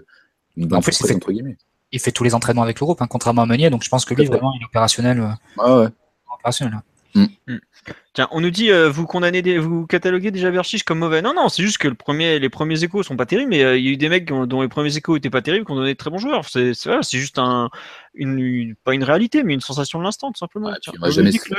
une 0.57 0.67
bonne 0.67 0.79
En 0.79 0.83
plus, 0.83 0.99
il 1.01 1.07
fait- 1.07 1.15
entre 1.15 1.33
guillemets. 1.33 1.57
Il 1.93 2.01
fait 2.01 2.13
tous 2.13 2.25
les 2.25 2.35
entraînements 2.35 2.63
avec 2.65 2.79
le 2.81 2.85
groupe, 2.85 3.01
hein, 3.01 3.07
contrairement 3.09 3.43
à 3.43 3.47
Meunier, 3.47 3.71
donc 3.71 3.85
je 3.85 3.89
pense 3.89 4.05
que 4.05 4.13
lui, 4.13 4.27
vraiment, 4.27 4.53
il 4.59 4.63
est 4.63 4.67
opérationnel. 4.67 5.21
euh, 5.21 5.29
Ah 5.59 5.79
ouais. 5.79 5.87
opérationnel. 6.35 6.81
Tiens, 8.13 8.29
on 8.31 8.41
nous 8.41 8.51
dit, 8.51 8.71
euh, 8.71 8.89
vous 8.89 9.07
condamnez, 9.07 9.43
des, 9.43 9.59
vous 9.59 9.87
cataloguez 9.87 10.31
déjà 10.31 10.51
Verchich 10.51 10.85
comme 10.85 10.99
mauvais. 10.99 11.23
Non, 11.23 11.35
non, 11.35 11.49
c'est 11.49 11.63
juste 11.63 11.79
que 11.79 11.89
le 11.89 11.95
premier, 11.95 12.39
les 12.39 12.49
premiers 12.49 12.83
échos 12.83 13.03
sont 13.03 13.17
pas 13.17 13.27
terribles, 13.27 13.51
mais 13.51 13.63
euh, 13.63 13.77
il 13.77 13.85
y 13.85 13.89
a 13.89 13.93
eu 13.93 13.97
des 13.97 14.09
mecs 14.09 14.25
dont 14.27 14.63
les 14.63 14.69
premiers 14.69 14.97
échos 14.97 15.17
étaient 15.17 15.31
pas 15.31 15.43
terribles, 15.43 15.67
qui 15.67 15.73
ont 15.73 15.77
donné 15.77 15.93
de 15.93 15.99
très 15.99 16.11
bons 16.11 16.19
joueurs. 16.19 16.49
C'est, 16.49 16.75
c'est, 16.75 16.89
voilà, 16.89 17.03
c'est 17.03 17.19
juste 17.19 17.39
un, 17.39 17.71
une, 18.15 18.75
pas 18.85 18.95
une 18.95 19.05
réalité, 19.05 19.43
mais 19.43 19.55
une 19.55 19.61
sensation 19.61 19.99
de 19.99 20.05
l'instant, 20.05 20.33
tout 20.33 20.39
simplement. 20.39 20.73
Tiens, 20.81 20.95
on 21.01 21.11
jamais 21.11 21.31
dit 21.31 21.39
que 21.39 21.55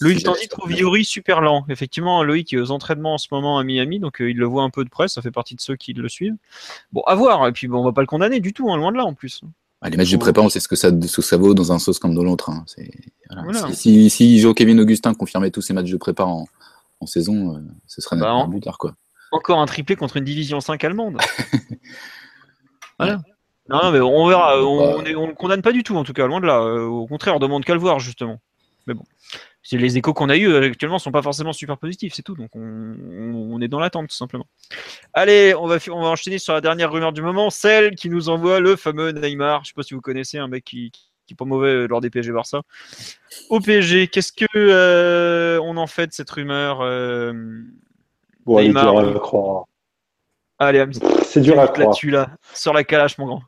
Loïc, 0.00 0.24
Tandy 0.24 0.48
trouve 0.48 0.72
Yori 0.72 1.04
super 1.04 1.40
lent. 1.40 1.64
Effectivement, 1.68 2.22
Loïc 2.22 2.52
est 2.52 2.58
aux 2.58 2.70
entraînements 2.70 3.14
en 3.14 3.18
ce 3.18 3.28
moment 3.30 3.58
à 3.58 3.64
Miami, 3.64 3.98
donc 3.98 4.20
euh, 4.20 4.30
il 4.30 4.36
le 4.36 4.46
voit 4.46 4.62
un 4.62 4.70
peu 4.70 4.84
de 4.84 4.88
près, 4.88 5.08
ça 5.08 5.22
fait 5.22 5.30
partie 5.30 5.54
de 5.54 5.60
ceux 5.60 5.76
qui 5.76 5.92
le 5.92 6.08
suivent. 6.08 6.36
Bon, 6.92 7.02
à 7.06 7.14
voir, 7.14 7.46
et 7.46 7.52
puis 7.52 7.68
bon, 7.68 7.80
on 7.80 7.84
va 7.84 7.92
pas 7.92 8.00
le 8.00 8.06
condamner 8.06 8.40
du 8.40 8.52
tout, 8.52 8.70
hein, 8.70 8.76
loin 8.76 8.92
de 8.92 8.96
là 8.96 9.04
en 9.04 9.14
plus. 9.14 9.42
Les 9.84 9.96
matchs 9.96 10.08
du 10.08 10.18
prépa, 10.18 10.40
on 10.40 10.48
sait 10.48 10.58
ce 10.60 10.66
que 10.68 10.74
ça, 10.76 10.88
ce 10.90 11.16
que 11.16 11.22
ça 11.22 11.36
vaut 11.36 11.54
dans 11.54 11.70
un 11.72 11.78
sauce 11.78 11.98
comme 12.00 12.14
dans 12.14 12.24
l'autre. 12.24 12.50
hein. 12.50 12.64
C'est- 12.66 12.90
voilà. 13.30 13.42
Voilà. 13.44 13.68
Si, 13.74 13.76
si, 13.76 14.10
si 14.10 14.38
Joe 14.40 14.54
Kevin 14.54 14.80
Augustin 14.80 15.14
confirmait 15.14 15.50
tous 15.50 15.60
ses 15.62 15.72
matchs 15.72 15.90
de 15.90 15.96
prépa 15.96 16.24
en, 16.24 16.46
en 17.00 17.06
saison, 17.06 17.54
euh, 17.56 17.60
ce 17.86 18.00
serait 18.00 18.16
Bah, 18.16 18.32
un 18.32 18.50
quoi. 18.78 18.94
Encore 19.30 19.60
un 19.60 19.66
triplé 19.66 19.94
contre 19.94 20.16
une 20.16 20.24
division 20.24 20.60
5 20.60 20.82
allemande. 20.84 21.18
voilà. 22.98 23.20
Non, 23.68 23.80
non, 23.82 23.92
mais 23.92 24.00
on 24.00 24.26
verra. 24.26 24.60
On, 24.64 25.04
est- 25.04 25.14
on 25.14 25.26
le 25.28 25.34
condamne 25.34 25.62
pas 25.62 25.72
du 25.72 25.82
tout, 25.82 25.94
en 25.96 26.02
tout 26.04 26.12
cas, 26.14 26.26
loin 26.26 26.40
de 26.40 26.46
là. 26.46 26.60
Euh, 26.60 26.86
Au 26.86 27.06
contraire, 27.06 27.36
on 27.36 27.38
demande 27.38 27.64
qu'à 27.64 27.74
le 27.74 27.80
voir, 27.80 28.00
justement. 28.00 28.40
Mais 28.86 28.94
bon. 28.94 29.04
Les 29.72 29.98
échos 29.98 30.14
qu'on 30.14 30.30
a 30.30 30.36
eus 30.36 30.48
euh, 30.48 30.62
actuellement 30.62 30.98
sont 30.98 31.12
pas 31.12 31.22
forcément 31.22 31.52
super 31.52 31.76
positifs, 31.76 32.14
c'est 32.14 32.22
tout. 32.22 32.34
Donc 32.34 32.50
on, 32.54 33.60
est 33.60 33.68
dans 33.68 33.80
l'attente, 33.80 34.08
tout 34.08 34.16
simplement. 34.16 34.46
Allez, 35.12 35.54
on 35.54 35.66
va, 35.66 35.76
on 35.90 36.02
va 36.02 36.08
enchaîner 36.08 36.38
sur 36.38 36.54
la 36.54 36.60
dernière 36.60 36.90
rumeur 36.90 37.12
du 37.12 37.22
moment, 37.22 37.50
celle 37.50 37.94
qui 37.94 38.08
nous 38.08 38.28
envoie 38.28 38.60
le 38.60 38.76
fameux 38.76 39.10
Neymar. 39.10 39.64
Je 39.64 39.68
sais 39.68 39.74
pas 39.74 39.82
si 39.82 39.94
vous 39.94 40.00
connaissez 40.00 40.38
un 40.38 40.48
mec 40.48 40.64
qui, 40.64 40.90
qui 41.28 41.34
est 41.34 41.36
pas 41.36 41.44
mauvais 41.44 41.68
euh, 41.68 41.86
lors 41.86 42.00
des 42.00 42.10
PSG 42.10 42.32
Barça. 42.32 42.62
Au 43.50 43.60
PSG, 43.60 44.08
qu'est-ce 44.08 44.32
que 44.32 44.46
euh, 44.56 45.60
on 45.62 45.76
en 45.76 45.86
fait 45.86 46.08
de 46.08 46.12
cette 46.12 46.30
rumeur 46.30 46.80
euh, 46.80 47.32
Bon, 48.46 48.60
Neymar, 48.60 48.92
dure 48.92 48.98
à 48.98 49.12
oui. 49.12 49.20
croire. 49.20 49.64
Allez. 50.58 50.84
C'est 51.22 51.42
dur 51.42 51.60
à 51.60 51.68
croire. 51.68 51.88
là-dessus, 51.88 52.10
là, 52.10 52.30
sur 52.54 52.72
la 52.72 52.82
calache, 52.82 53.18
mon 53.18 53.26
grand. 53.26 53.42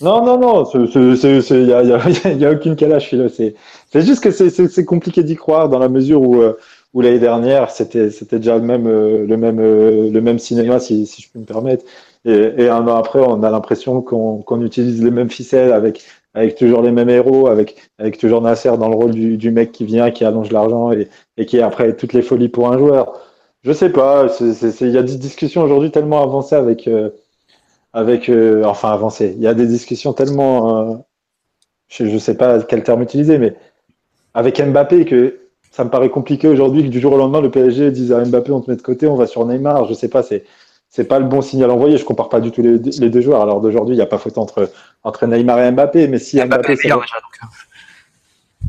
Non, 0.00 0.24
non, 0.24 0.38
non, 0.38 0.64
il 0.74 1.64
n'y 1.64 1.72
a, 1.72 1.78
a, 1.78 2.48
a 2.48 2.52
aucune 2.52 2.76
calache, 2.76 3.08
Philo. 3.08 3.28
C'est 3.28 3.54
juste 4.02 4.22
que 4.22 4.30
c'est- 4.30 4.84
compliqué 4.84 5.22
d'y 5.22 5.34
croire 5.36 5.68
dans 5.68 5.78
la 5.78 5.88
mesure 5.88 6.22
où, 6.22 6.40
euh, 6.42 6.54
où 6.92 7.00
l'année 7.00 7.18
dernière, 7.18 7.70
c'était 7.70 8.08
déjà 8.38 8.56
le 8.56 8.62
même, 8.64 8.86
euh, 8.86 9.26
le 9.26 9.36
même, 9.36 9.58
euh, 9.60 10.10
le 10.10 10.20
même 10.20 10.38
cinéma, 10.38 10.78
si, 10.80 11.06
si 11.06 11.22
je 11.22 11.28
peux 11.32 11.40
me 11.40 11.44
permettre. 11.44 11.84
Et, 12.24 12.32
et 12.64 12.68
un 12.68 12.86
an 12.86 12.96
après, 12.96 13.20
on 13.20 13.42
a 13.42 13.50
l'impression 13.50 14.00
qu'on 14.02 14.60
utilise 14.62 15.02
les 15.02 15.10
mêmes 15.10 15.30
ficelles 15.30 15.72
avec, 15.72 16.02
avec 16.34 16.54
toujours 16.56 16.82
les 16.82 16.92
mêmes 16.92 17.10
héros, 17.10 17.48
avec, 17.48 17.76
avec 17.98 18.18
toujours 18.18 18.40
Nasser 18.42 18.76
dans 18.78 18.88
le 18.88 18.94
rôle 18.96 19.10
du, 19.12 19.36
du 19.36 19.50
mec 19.50 19.72
qui 19.72 19.84
vient, 19.84 20.10
qui 20.10 20.24
allonge 20.24 20.50
l'argent 20.52 20.92
et, 20.92 21.08
et 21.36 21.46
qui 21.46 21.56
est 21.58 21.62
après 21.62 21.96
toutes 21.96 22.12
les 22.12 22.22
folies 22.22 22.48
pour 22.48 22.70
un 22.72 22.78
joueur. 22.78 23.20
Je 23.64 23.72
sais 23.72 23.90
pas, 23.90 24.26
il 24.40 24.90
y 24.90 24.98
a 24.98 25.02
des 25.02 25.16
discussions 25.16 25.62
aujourd'hui 25.62 25.90
tellement 25.90 26.22
avancées 26.22 26.54
avec. 26.56 26.86
euh, 26.88 27.10
avec 27.94 28.28
euh, 28.28 28.64
enfin 28.64 28.92
avancé. 28.92 29.34
Il 29.36 29.42
y 29.42 29.46
a 29.46 29.54
des 29.54 29.66
discussions 29.66 30.12
tellement, 30.12 30.92
euh, 30.92 30.96
je 31.88 32.04
ne 32.04 32.18
sais 32.18 32.36
pas 32.36 32.60
quel 32.62 32.82
terme 32.82 33.02
utiliser, 33.02 33.38
mais 33.38 33.54
avec 34.34 34.60
Mbappé 34.60 35.04
que 35.04 35.38
ça 35.70 35.84
me 35.84 35.90
paraît 35.90 36.10
compliqué 36.10 36.48
aujourd'hui 36.48 36.82
que 36.82 36.88
du 36.88 37.00
jour 37.00 37.12
au 37.12 37.16
lendemain 37.16 37.40
le 37.40 37.50
PSG 37.50 37.92
dise 37.92 38.12
à 38.12 38.22
Mbappé 38.22 38.52
on 38.52 38.60
te 38.60 38.70
met 38.70 38.76
de 38.76 38.82
côté, 38.82 39.06
on 39.06 39.14
va 39.14 39.26
sur 39.26 39.46
Neymar. 39.46 39.86
Je 39.86 39.94
sais 39.94 40.08
pas, 40.08 40.22
c'est 40.22 40.44
c'est 40.90 41.04
pas 41.04 41.18
le 41.18 41.24
bon 41.24 41.40
signal 41.40 41.70
envoyé. 41.70 41.96
Je 41.96 42.04
compare 42.04 42.28
pas 42.28 42.40
du 42.40 42.50
tout 42.50 42.62
les, 42.62 42.78
les 42.78 43.10
deux 43.10 43.20
joueurs. 43.20 43.40
Alors 43.40 43.60
d'aujourd'hui, 43.60 43.94
il 43.94 43.98
n'y 43.98 44.02
a 44.02 44.06
pas 44.06 44.18
faute 44.18 44.38
entre 44.38 44.70
entre 45.04 45.26
Neymar 45.26 45.60
et 45.60 45.70
Mbappé, 45.70 46.08
mais 46.08 46.18
si 46.18 46.36
Mbappé 46.36 46.48
Mbappé, 46.48 46.72
est 46.72 46.76
ça 46.76 46.82
meilleur 46.82 47.00
déjà, 47.00 47.16
donc, 47.16 47.38
euh, 47.42 47.46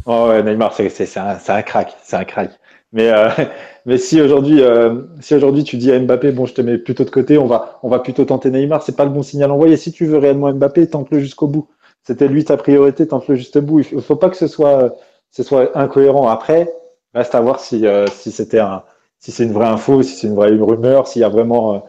Oh 0.07 0.27
ouais, 0.29 0.43
Neymar, 0.43 0.73
c'est 0.73 0.85
un, 1.17 1.39
c'est 1.39 1.51
un 1.51 1.61
crack, 1.63 1.95
c'est 2.03 2.15
un 2.15 2.25
crack. 2.25 2.51
Mais 2.95 3.09
euh, 3.11 3.29
mais 3.85 3.99
si 3.99 4.19
aujourd'hui 4.21 4.61
euh, 4.61 5.03
si 5.21 5.35
aujourd'hui 5.35 5.63
tu 5.63 5.77
dis 5.77 5.91
à 5.91 5.99
Mbappé 5.99 6.31
bon 6.31 6.47
je 6.47 6.55
te 6.55 6.61
mets 6.61 6.79
plutôt 6.79 7.03
de 7.03 7.11
côté, 7.11 7.37
on 7.37 7.45
va 7.45 7.79
on 7.83 7.89
va 7.89 7.99
plutôt 7.99 8.25
tenter 8.25 8.49
Neymar, 8.49 8.81
c'est 8.81 8.95
pas 8.95 9.05
le 9.05 9.11
bon 9.11 9.21
signal 9.21 9.51
envoyé. 9.51 9.77
Si 9.77 9.91
tu 9.91 10.05
veux 10.07 10.17
réellement 10.17 10.51
Mbappé, 10.51 10.87
tente-le 10.89 11.19
jusqu'au 11.19 11.47
bout. 11.47 11.67
C'était 12.03 12.27
lui 12.27 12.45
ta 12.45 12.57
priorité, 12.57 13.07
tente-le 13.07 13.35
juste 13.35 13.57
au 13.57 13.61
bout. 13.61 13.79
Il 13.79 13.85
faut, 13.85 14.01
faut 14.01 14.15
pas 14.15 14.29
que 14.29 14.37
ce 14.37 14.47
soit 14.47 14.95
ce 15.31 15.43
soit 15.43 15.77
incohérent. 15.77 16.29
Après, 16.29 16.71
reste 17.13 17.35
à 17.35 17.41
voir 17.41 17.59
si 17.59 17.85
euh, 17.87 18.07
si 18.07 18.31
c'était 18.31 18.59
un 18.59 18.83
si 19.19 19.31
c'est 19.31 19.43
une 19.43 19.53
vraie 19.53 19.67
info, 19.67 20.01
si 20.03 20.15
c'est 20.15 20.27
une 20.27 20.35
vraie 20.35 20.51
rumeur, 20.51 21.07
s'il 21.07 21.21
y 21.21 21.25
a 21.25 21.29
vraiment 21.29 21.75
euh, 21.75 21.79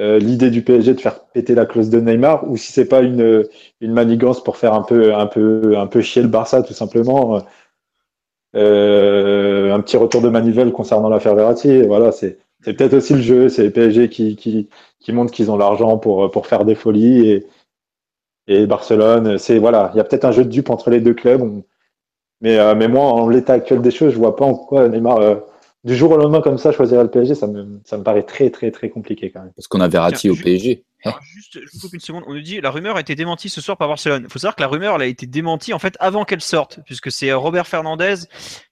euh, 0.00 0.18
l'idée 0.18 0.50
du 0.50 0.62
PSG 0.62 0.94
de 0.94 1.00
faire 1.00 1.20
péter 1.26 1.54
la 1.54 1.66
clause 1.66 1.90
de 1.90 2.00
Neymar 2.00 2.48
ou 2.50 2.56
si 2.56 2.72
c'est 2.72 2.86
pas 2.86 3.02
une 3.02 3.44
une 3.80 3.92
manigance 3.92 4.42
pour 4.42 4.56
faire 4.56 4.74
un 4.74 4.82
peu 4.82 5.14
un 5.14 5.26
peu 5.26 5.76
un 5.76 5.86
peu 5.86 6.00
chier 6.00 6.22
le 6.22 6.28
Barça 6.28 6.62
tout 6.62 6.74
simplement. 6.74 7.42
Euh, 8.54 9.72
un 9.72 9.80
petit 9.80 9.96
retour 9.96 10.20
de 10.20 10.28
manivelle 10.28 10.72
concernant 10.72 11.08
l'affaire 11.08 11.34
Verratti. 11.34 11.68
Et 11.70 11.86
Voilà, 11.86 12.12
c'est 12.12 12.38
c'est 12.64 12.74
peut-être 12.74 12.94
aussi 12.94 13.14
le 13.14 13.22
jeu. 13.22 13.48
C'est 13.48 13.62
les 13.64 13.70
PSG 13.70 14.08
qui, 14.08 14.36
qui, 14.36 14.68
qui 15.00 15.12
montrent 15.12 15.32
qu'ils 15.32 15.50
ont 15.50 15.56
l'argent 15.56 15.98
pour, 15.98 16.30
pour 16.30 16.46
faire 16.46 16.64
des 16.64 16.74
folies. 16.74 17.28
Et, 17.30 17.46
et 18.46 18.66
Barcelone, 18.66 19.38
c'est 19.38 19.58
voilà, 19.58 19.90
il 19.94 19.96
y 19.96 20.00
a 20.00 20.04
peut-être 20.04 20.24
un 20.24 20.32
jeu 20.32 20.44
de 20.44 20.48
dupe 20.50 20.70
entre 20.70 20.90
les 20.90 21.00
deux 21.00 21.14
clubs. 21.14 21.42
On- 21.42 21.64
mais, 22.40 22.58
euh, 22.58 22.74
mais 22.74 22.88
moi, 22.88 23.04
en 23.04 23.28
l'état 23.28 23.52
actuel 23.54 23.80
des 23.82 23.92
choses, 23.92 24.12
je 24.12 24.18
vois 24.18 24.34
pas 24.34 24.44
en 24.44 24.54
quoi 24.54 24.88
Neymar, 24.88 25.18
euh, 25.18 25.36
du 25.84 25.94
jour 25.94 26.10
au 26.10 26.16
lendemain 26.16 26.40
comme 26.40 26.58
ça, 26.58 26.72
choisirait 26.72 27.04
le 27.04 27.10
PSG. 27.10 27.34
Ça 27.36 27.46
me, 27.46 27.80
ça 27.84 27.96
me 27.96 28.02
paraît 28.02 28.24
très, 28.24 28.50
très, 28.50 28.70
très 28.72 28.90
compliqué 28.90 29.30
quand 29.30 29.40
même. 29.40 29.52
Parce 29.54 29.68
qu'on 29.68 29.80
a 29.80 29.88
Verratti 29.88 30.28
Tiens, 30.28 30.32
au 30.32 30.36
PSG. 30.36 30.84
Alors, 31.04 31.22
juste, 31.22 31.58
je 31.60 31.70
vous 31.72 31.80
coupe 31.80 31.94
une 31.94 32.00
seconde. 32.00 32.24
On 32.26 32.34
nous 32.34 32.40
dit 32.40 32.60
la 32.60 32.70
rumeur 32.70 32.96
a 32.96 33.00
été 33.00 33.14
démentie 33.14 33.48
ce 33.48 33.60
soir 33.60 33.76
par 33.76 33.88
Barcelone. 33.88 34.24
Il 34.24 34.32
faut 34.32 34.38
savoir 34.38 34.54
que 34.54 34.62
la 34.62 34.68
rumeur 34.68 35.00
a 35.00 35.06
été 35.06 35.26
démentie 35.26 35.72
en 35.72 35.78
fait 35.78 35.96
avant 36.00 36.24
qu'elle 36.24 36.40
sorte, 36.40 36.80
puisque 36.84 37.10
c'est 37.10 37.30
euh, 37.30 37.38
Robert 37.38 37.66
Fernandez 37.66 38.14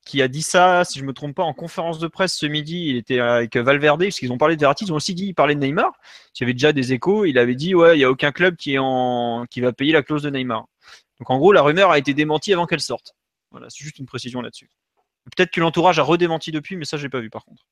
qui 0.04 0.22
a 0.22 0.28
dit 0.28 0.42
ça, 0.42 0.84
si 0.84 0.98
je 0.98 1.04
me 1.04 1.12
trompe 1.12 1.34
pas, 1.34 1.42
en 1.42 1.52
conférence 1.52 1.98
de 1.98 2.06
presse 2.06 2.34
ce 2.34 2.46
midi. 2.46 2.86
Il 2.88 2.96
était 2.96 3.20
avec 3.20 3.56
Valverde, 3.56 4.02
parce 4.02 4.18
qu'ils 4.18 4.32
ont 4.32 4.38
parlé 4.38 4.56
de 4.56 4.60
Verratti, 4.60 4.84
ils 4.84 4.92
ont 4.92 4.96
aussi 4.96 5.14
dit, 5.14 5.26
ils 5.26 5.34
parlaient 5.34 5.54
de 5.54 5.60
Neymar. 5.60 5.92
Il 6.36 6.42
y 6.42 6.44
avait 6.44 6.52
déjà 6.52 6.72
des 6.72 6.92
échos. 6.92 7.24
Il 7.24 7.38
avait 7.38 7.56
dit 7.56 7.74
ouais, 7.74 7.96
il 7.96 8.00
y 8.00 8.04
a 8.04 8.10
aucun 8.10 8.32
club 8.32 8.56
qui 8.56 8.74
est 8.74 8.78
en 8.78 9.44
qui 9.50 9.60
va 9.60 9.72
payer 9.72 9.92
la 9.92 10.02
clause 10.02 10.22
de 10.22 10.30
Neymar. 10.30 10.66
Donc 11.18 11.30
en 11.30 11.38
gros, 11.38 11.52
la 11.52 11.62
rumeur 11.62 11.90
a 11.90 11.98
été 11.98 12.14
démentie 12.14 12.52
avant 12.52 12.66
qu'elle 12.66 12.80
sorte. 12.80 13.14
Voilà, 13.50 13.66
c'est 13.68 13.82
juste 13.82 13.98
une 13.98 14.06
précision 14.06 14.40
là-dessus. 14.40 14.70
Peut-être 15.36 15.50
que 15.50 15.60
l'entourage 15.60 15.98
a 15.98 16.02
redémenti 16.02 16.50
depuis, 16.50 16.76
mais 16.76 16.84
ça 16.84 16.96
j'ai 16.96 17.08
pas 17.08 17.20
vu 17.20 17.30
par 17.30 17.44
contre. 17.44 17.64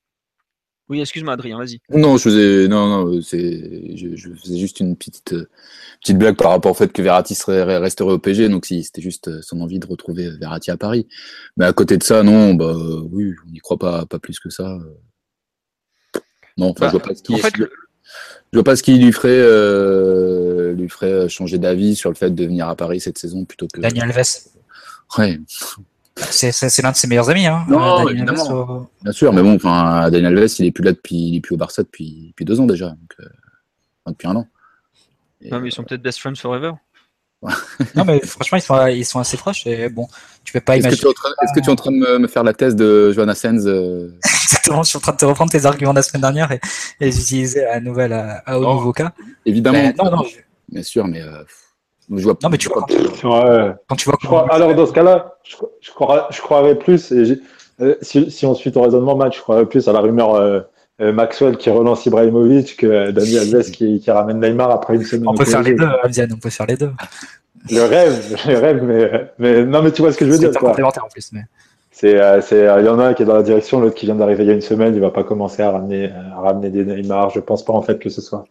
Oui, 0.89 0.99
excuse-moi 1.01 1.33
Adrien, 1.33 1.57
vas-y. 1.57 1.79
Non, 1.91 2.17
je 2.17 2.23
faisais, 2.23 2.67
non, 2.67 2.87
non, 3.05 3.21
c'est, 3.21 3.95
je, 3.95 4.15
je 4.15 4.29
faisais 4.33 4.57
juste 4.57 4.79
une 4.79 4.95
petite, 4.95 5.33
euh, 5.33 5.47
petite 6.01 6.17
blague 6.17 6.35
par 6.35 6.49
rapport 6.51 6.71
au 6.71 6.73
fait 6.73 6.91
que 6.91 7.01
Verratti 7.03 7.35
serait, 7.35 7.77
resterait 7.77 8.11
au 8.13 8.17
PSG. 8.19 8.49
Donc, 8.49 8.65
si 8.65 8.83
c'était 8.83 9.01
juste 9.01 9.27
euh, 9.27 9.39
son 9.43 9.61
envie 9.61 9.77
de 9.79 9.85
retrouver 9.85 10.29
Verratti 10.39 10.71
à 10.71 10.77
Paris. 10.77 11.07
Mais 11.57 11.65
à 11.65 11.73
côté 11.73 11.97
de 11.97 12.03
ça, 12.03 12.23
non, 12.23 12.55
bah, 12.55 12.65
euh, 12.75 13.01
oui, 13.11 13.33
on 13.47 13.51
n'y 13.51 13.59
croit 13.59 13.77
pas, 13.77 14.05
pas 14.07 14.17
plus 14.19 14.39
que 14.39 14.49
ça. 14.49 14.63
euh. 14.67 14.97
Non, 16.57 16.69
enfin, 16.71 16.85
Bah, 16.85 16.87
je 16.87 16.91
vois 16.97 17.01
pas 17.03 17.15
ce 17.15 17.21
qui, 17.23 17.33
en 17.35 17.37
fait, 17.37 17.57
le- 17.57 17.71
je 18.51 18.57
vois 18.57 18.63
pas 18.63 18.75
ce 18.75 18.81
qui 18.83 18.97
lui 18.97 19.11
ferait, 19.11 19.29
euh, 19.29 20.73
lui 20.73 20.89
ferait 20.89 21.29
changer 21.29 21.59
d'avis 21.59 21.95
sur 21.95 22.09
le 22.09 22.15
fait 22.15 22.31
de 22.31 22.43
venir 22.45 22.67
à 22.67 22.75
Paris 22.75 22.99
cette 22.99 23.19
saison 23.19 23.45
plutôt 23.45 23.67
que. 23.71 23.79
Daniel 23.79 24.11
Alves. 24.11 24.25
Ouais. 25.19 25.39
C'est, 26.31 26.81
l'un 26.81 26.91
de 26.91 26.95
ses 26.95 27.07
meilleurs 27.07 27.29
amis, 27.29 27.47
hein. 27.47 27.65
Non, 27.67 27.79
euh, 28.01 28.05
Dani 28.05 28.11
évidemment. 28.17 28.45
Alves, 28.45 28.69
au- 28.69 28.89
Bien 29.03 29.11
sûr, 29.11 29.33
mais 29.33 29.41
bon, 29.41 29.55
enfin, 29.55 30.09
Daniel 30.11 30.37
Alves, 30.37 30.49
il 30.59 30.65
est 30.65 30.71
plus 30.71 30.83
là 30.83 30.91
depuis, 30.91 31.15
il 31.29 31.35
est 31.37 31.41
plus 31.41 31.55
au 31.55 31.57
Barça 31.57 31.83
depuis, 31.83 32.27
depuis 32.29 32.45
deux 32.45 32.59
ans 32.59 32.65
déjà, 32.65 32.89
donc, 32.89 33.15
euh, 33.19 33.23
enfin, 34.03 34.11
depuis 34.11 34.27
un 34.27 34.35
an. 34.35 34.47
Et, 35.41 35.49
Non, 35.49 35.59
mais 35.59 35.69
ils 35.69 35.71
sont 35.71 35.83
peut-être 35.83 36.01
best 36.01 36.19
friends 36.19 36.35
forever. 36.35 36.71
Non, 37.95 38.03
mais 38.03 38.19
franchement, 38.25 38.57
ils 38.57 38.61
sont, 38.61 38.87
ils 38.87 39.05
sont 39.05 39.19
assez 39.19 39.37
proches 39.37 39.65
et 39.65 39.87
bon, 39.87 40.07
tu 40.43 40.51
peux 40.51 40.59
pas 40.59 40.75
Est-ce 40.75 40.89
que, 40.89 40.95
tu 40.95 41.01
imaginer. 41.01 41.07
es 41.07 41.09
en 41.09 41.13
train, 41.13 41.29
est-ce 41.41 41.53
que 41.53 41.59
tu 41.61 41.67
es 41.67 41.71
en 41.71 41.75
train 41.77 41.91
de 41.91 41.95
me, 41.97 42.17
me 42.19 42.27
faire 42.27 42.43
la 42.43 42.53
thèse 42.53 42.75
de 42.75 43.13
Johanna 43.13 43.33
Sens 43.33 43.61
euh, 43.65 44.09
Exactement, 44.43 44.83
je 44.83 44.89
suis 44.89 44.97
en 44.97 44.99
train 44.99 45.13
de 45.13 45.17
te 45.17 45.23
reprendre 45.25 45.49
tes 45.49 45.65
arguments 45.65 45.93
de 45.93 45.99
la 45.99 46.03
semaine 46.03 46.21
dernière 46.21 46.51
et, 46.51 46.59
et 46.99 47.05
les 47.05 47.17
utiliser 47.21 47.63
à, 47.65 47.79
nouvelle, 47.79 48.11
à, 48.11 48.39
à- 48.45 48.59
Non. 48.59 48.73
nouveau 48.73 48.91
cas. 48.91 49.13
Évidemment, 49.45 49.77
Mais 49.81 49.93
non, 49.97 50.11
non, 50.17 50.23
je- 50.23 50.35
bien 50.67 50.83
sûr, 50.83 51.07
mais 51.07 51.21
euh, 51.21 51.43
je 52.15 52.23
vois 52.23 52.35
non, 52.41 52.49
mais 52.49 52.57
tu 52.57 52.69
vois, 52.69 52.85
quand, 52.87 52.93
Ouais. 53.29 53.71
quand 53.87 53.95
tu 53.95 54.05
vois 54.09 54.17
Je 54.21 54.27
crois- 54.27 54.47
alors 54.53 54.73
dans 54.73 54.85
ce 54.85 54.93
cas-là, 54.93 55.35
je, 55.43 55.91
croirais, 55.91 56.21
je 56.31 56.41
croirais 56.41 56.75
plus, 56.75 57.11
et 57.11 57.39
euh, 57.81 57.95
si, 58.01 58.29
si 58.31 58.45
on 58.45 58.53
suit 58.55 58.71
ton 58.71 58.81
raisonnement, 58.81 59.15
Matt, 59.15 59.33
je 59.35 59.41
croirais 59.41 59.65
plus 59.65 59.87
à 59.87 59.93
la 59.93 59.99
rumeur 60.01 60.35
euh, 60.35 60.61
euh, 61.01 61.13
Maxwell 61.13 61.57
qui 61.57 61.69
relance 61.69 62.05
Ibrahimovic 62.05 62.77
que 62.77 63.11
Dani 63.11 63.37
Alves 63.37 63.71
qui, 63.71 63.99
qui 63.99 64.11
ramène 64.11 64.39
Neymar 64.39 64.71
après 64.71 64.95
une 64.95 65.03
semaine. 65.03 65.27
on 65.29 65.33
peut 65.33 65.45
faire 65.45 65.61
les 65.63 65.73
deux, 65.75 65.87
on 66.33 66.37
peut 66.37 66.49
faire 66.49 66.65
les 66.65 66.75
deux. 66.75 66.91
Le 67.71 67.81
rêve, 67.83 68.35
le 68.47 68.57
rêve, 68.57 68.83
mais, 68.83 69.31
mais 69.37 69.65
non, 69.65 69.81
mais 69.81 69.91
tu 69.91 70.01
vois 70.01 70.11
ce 70.11 70.17
que 70.17 70.25
je 70.25 70.31
veux 70.31 70.37
dire. 70.37 70.49
hyper 70.49 70.59
quoi. 70.59 70.69
complémentaire 70.69 71.05
en 71.05 71.09
plus. 71.09 71.31
Mais... 71.33 71.41
C'est, 71.91 72.17
c'est, 72.41 72.59
il 72.79 72.85
y 72.85 72.89
en 72.89 72.99
a 72.99 73.07
un 73.07 73.13
qui 73.13 73.23
est 73.23 73.25
dans 73.25 73.35
la 73.35 73.43
direction, 73.43 73.79
l'autre 73.81 73.95
qui 73.95 74.05
vient 74.05 74.15
d'arriver 74.15 74.43
il 74.43 74.47
y 74.47 74.51
a 74.51 74.53
une 74.53 74.61
semaine. 74.61 74.95
Il 74.95 75.01
va 75.01 75.09
pas 75.11 75.23
commencer 75.23 75.61
à 75.61 75.71
ramener, 75.71 76.09
à 76.35 76.39
ramener 76.39 76.69
des 76.69 76.85
Neymar. 76.85 77.29
Je 77.31 77.39
pense 77.41 77.63
pas 77.65 77.73
en 77.73 77.81
fait 77.81 77.99
que 77.99 78.09
ce 78.09 78.21
soit, 78.21 78.45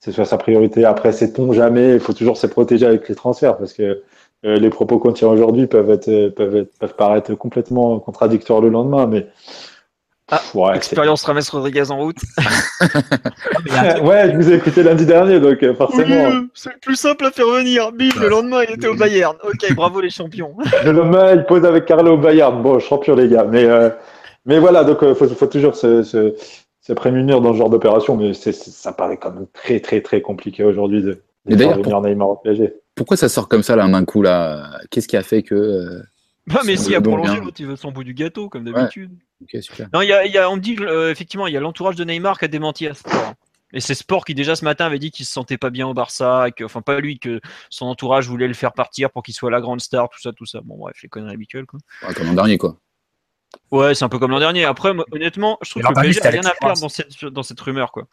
ce 0.00 0.12
soit 0.12 0.24
sa 0.24 0.38
priorité. 0.38 0.84
Après, 0.84 1.12
sait-on 1.12 1.52
jamais. 1.52 1.94
Il 1.94 2.00
faut 2.00 2.12
toujours 2.14 2.36
se 2.36 2.46
protéger 2.46 2.86
avec 2.86 3.08
les 3.08 3.14
transferts 3.14 3.56
parce 3.58 3.72
que 3.72 4.02
euh, 4.46 4.56
les 4.56 4.70
propos 4.70 4.98
qu'on 4.98 5.12
tient 5.12 5.28
aujourd'hui 5.28 5.66
peuvent 5.66 5.90
être, 5.90 6.08
euh, 6.08 6.30
peuvent 6.30 6.56
être, 6.56 6.78
peuvent 6.78 6.94
paraître 6.96 7.34
complètement 7.34 7.98
contradictoires 8.00 8.60
le 8.62 8.70
lendemain. 8.70 9.06
Mais 9.06 9.26
Ah, 10.32 10.40
ouais, 10.54 10.68
c'est- 10.72 10.76
Expérience 10.76 11.24
Rames 11.24 11.40
Rodriguez 11.52 11.90
en 11.90 11.98
route. 11.98 12.16
Non, 12.38 12.46
mais 13.64 13.70
il 13.70 13.72
y 13.72 13.76
a 13.76 13.80
un 13.82 13.94
truc- 13.94 14.06
ouais, 14.08 14.30
je 14.32 14.36
vous 14.36 14.50
ai 14.50 14.54
écouté 14.54 14.82
lundi 14.82 15.04
dernier, 15.04 15.40
donc 15.40 15.62
euh, 15.62 15.74
forcément. 15.74 16.30
c'est 16.54 16.72
le 16.72 16.78
plus 16.80 16.96
simple 16.96 17.26
à 17.26 17.30
faire 17.30 17.46
venir. 17.48 17.92
Bim, 17.92 18.08
le 18.18 18.28
lendemain, 18.28 18.62
il 18.66 18.74
était 18.74 18.86
au 18.88 18.94
Bayern. 18.94 19.36
Ok, 19.44 19.70
bravo 19.74 20.00
les 20.00 20.08
champions. 20.10 20.54
Le 20.84 20.92
lendemain, 20.92 21.34
il 21.34 21.44
pose 21.44 21.64
avec 21.66 21.84
Carlo 21.84 22.16
Bayard. 22.16 22.62
Bon, 22.62 22.78
champion, 22.78 23.14
les 23.16 23.28
gars. 23.28 23.44
Mais, 23.44 23.64
euh, 23.64 23.90
mais 24.46 24.58
voilà, 24.60 24.84
donc 24.84 24.98
il 25.02 25.14
faut, 25.14 25.28
faut 25.28 25.46
toujours 25.46 25.74
se, 25.76 26.02
se, 26.02 26.34
se 26.90 26.94
prémunir 26.94 27.40
dans 27.40 27.52
ce 27.52 27.58
genre 27.58 27.70
d'opération. 27.70 28.16
Mais 28.16 28.34
c'est, 28.34 28.52
c'est- 28.52 28.70
ça 28.70 28.92
paraît 28.92 29.16
quand 29.16 29.32
même 29.32 29.46
très, 29.52 29.80
très, 29.80 30.00
très 30.00 30.20
compliqué 30.20 30.64
aujourd'hui 30.64 31.02
de, 31.02 31.22
de 31.46 31.56
faire 31.56 31.76
venir 31.78 32.00
Neymar 32.00 32.28
au 32.30 32.36
PSG. 32.36 32.74
pourquoi 32.94 33.16
ça 33.16 33.28
sort 33.28 33.48
comme 33.48 33.62
ça 33.62 33.76
là 33.76 33.88
d'un 33.88 34.04
coup 34.04 34.22
là? 34.22 34.78
Qu'est-ce 34.90 35.08
qui 35.08 35.16
a 35.16 35.22
fait 35.22 35.42
que 35.42 35.54
euh, 35.54 36.02
Bah, 36.46 36.60
mais 36.66 36.76
Ça 36.76 36.84
si, 36.84 36.94
a 36.94 37.00
prolongé, 37.00 37.38
l'autre, 37.40 37.56
il 37.60 37.66
veut 37.66 37.76
son 37.76 37.92
bout 37.92 38.04
du 38.04 38.14
gâteau, 38.14 38.48
comme 38.48 38.64
d'habitude. 38.64 39.12
Ok, 39.42 39.62
super. 39.62 39.88
Non, 39.94 40.02
il 40.02 40.08
y 40.08 40.12
a, 40.12 40.26
y 40.26 40.36
a- 40.36 40.50
on 40.50 40.56
me 40.56 40.60
dit 40.60 40.76
euh, 40.80 41.10
effectivement, 41.10 41.46
il 41.46 41.54
y 41.54 41.56
a 41.56 41.60
l'entourage 41.60 41.96
de 41.96 42.04
Neymar 42.04 42.38
qui 42.38 42.44
a 42.44 42.48
démenti 42.48 42.86
à 42.86 42.94
Sport. 42.94 43.34
Et 43.72 43.78
c'est 43.80 43.94
Sport 43.94 44.24
qui 44.24 44.34
déjà 44.34 44.56
ce 44.56 44.64
matin 44.64 44.84
avait 44.86 44.98
dit 44.98 45.12
qu'il 45.12 45.24
se 45.24 45.32
sentait 45.32 45.56
pas 45.56 45.70
bien 45.70 45.86
au 45.86 45.94
Barça, 45.94 46.48
que, 46.56 46.64
enfin 46.64 46.82
pas 46.82 46.98
lui, 46.98 47.20
que 47.20 47.40
son 47.70 47.86
entourage 47.86 48.28
voulait 48.28 48.48
le 48.48 48.54
faire 48.54 48.72
partir 48.72 49.10
pour 49.12 49.22
qu'il 49.22 49.32
soit 49.32 49.50
la 49.50 49.60
grande 49.60 49.80
star, 49.80 50.08
tout 50.08 50.20
ça, 50.20 50.32
tout 50.32 50.44
ça. 50.44 50.60
Bon 50.64 50.76
bref, 50.76 50.96
les 51.04 51.08
conneries 51.08 51.34
habituelles 51.34 51.66
quoi. 51.66 51.78
Comme 52.16 52.26
l'an 52.26 52.34
dernier 52.34 52.58
quoi. 52.58 52.76
Ouais, 53.70 53.94
c'est 53.94 54.04
un 54.04 54.08
peu 54.08 54.18
comme 54.18 54.30
l'an 54.30 54.38
dernier. 54.40 54.64
Après, 54.64 54.92
moi, 54.94 55.04
honnêtement, 55.12 55.58
je 55.62 55.70
trouve 55.70 55.82
Mais 55.82 55.88
que 55.90 55.94
l'an 55.94 56.00
le 56.02 56.06
dernier, 56.06 56.08
PSG 56.14 56.20
a 56.20 56.22
c'était 56.30 56.40
rien 56.40 56.50
à 56.50 56.54
perdre 56.54 56.80
dans 56.80 56.88
cette, 56.88 57.24
dans 57.26 57.42
cette 57.42 57.60
rumeur 57.60 57.92
quoi. 57.92 58.04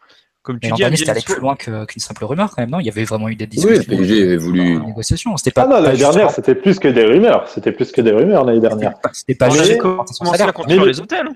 Comme 0.43 0.55
Mais 0.55 0.67
tu 0.67 0.69
l'an 0.69 0.75
dis, 0.75 0.81
dernier, 0.81 0.97
c'était 0.97 1.11
allé 1.11 1.21
plus 1.25 1.39
loin 1.41 1.55
qu'une 1.55 1.85
simple 1.97 2.23
rumeur 2.25 2.49
quand 2.55 2.61
même, 2.61 2.69
non? 2.69 2.79
Il 2.79 2.85
y 2.85 2.89
avait 2.89 3.03
vraiment 3.03 3.27
eu 3.27 3.35
des 3.35 3.45
Oui, 3.45 3.49
discussions. 3.49 3.83
le 3.91 3.97
PSG 3.97 4.23
avait 4.23 4.37
voulu. 4.37 4.63
des 4.79 4.85
négociations. 4.85 5.35
C'était 5.37 5.51
pas. 5.51 5.63
Ah 5.63 5.65
non, 5.65 5.71
pas 5.75 5.81
l'année 5.81 5.97
dernière, 5.97 6.31
c'était 6.31 6.55
plus 6.55 6.79
que 6.79 6.87
des 6.87 7.03
rumeurs. 7.03 7.47
C'était 7.49 7.71
plus 7.71 7.91
que 7.91 8.01
des 8.01 8.11
rumeurs 8.11 8.45
l'année 8.45 8.59
dernière. 8.61 8.93
C'était 9.13 9.35
pas 9.35 9.47
augmentation 9.49 9.75
de 9.75 9.81
commencé 9.81 10.41
à 10.41 10.45
quoi. 10.45 10.53
construire 10.53 10.81
Mais 10.81 10.87
les 10.87 10.99
hôtels. 11.01 11.29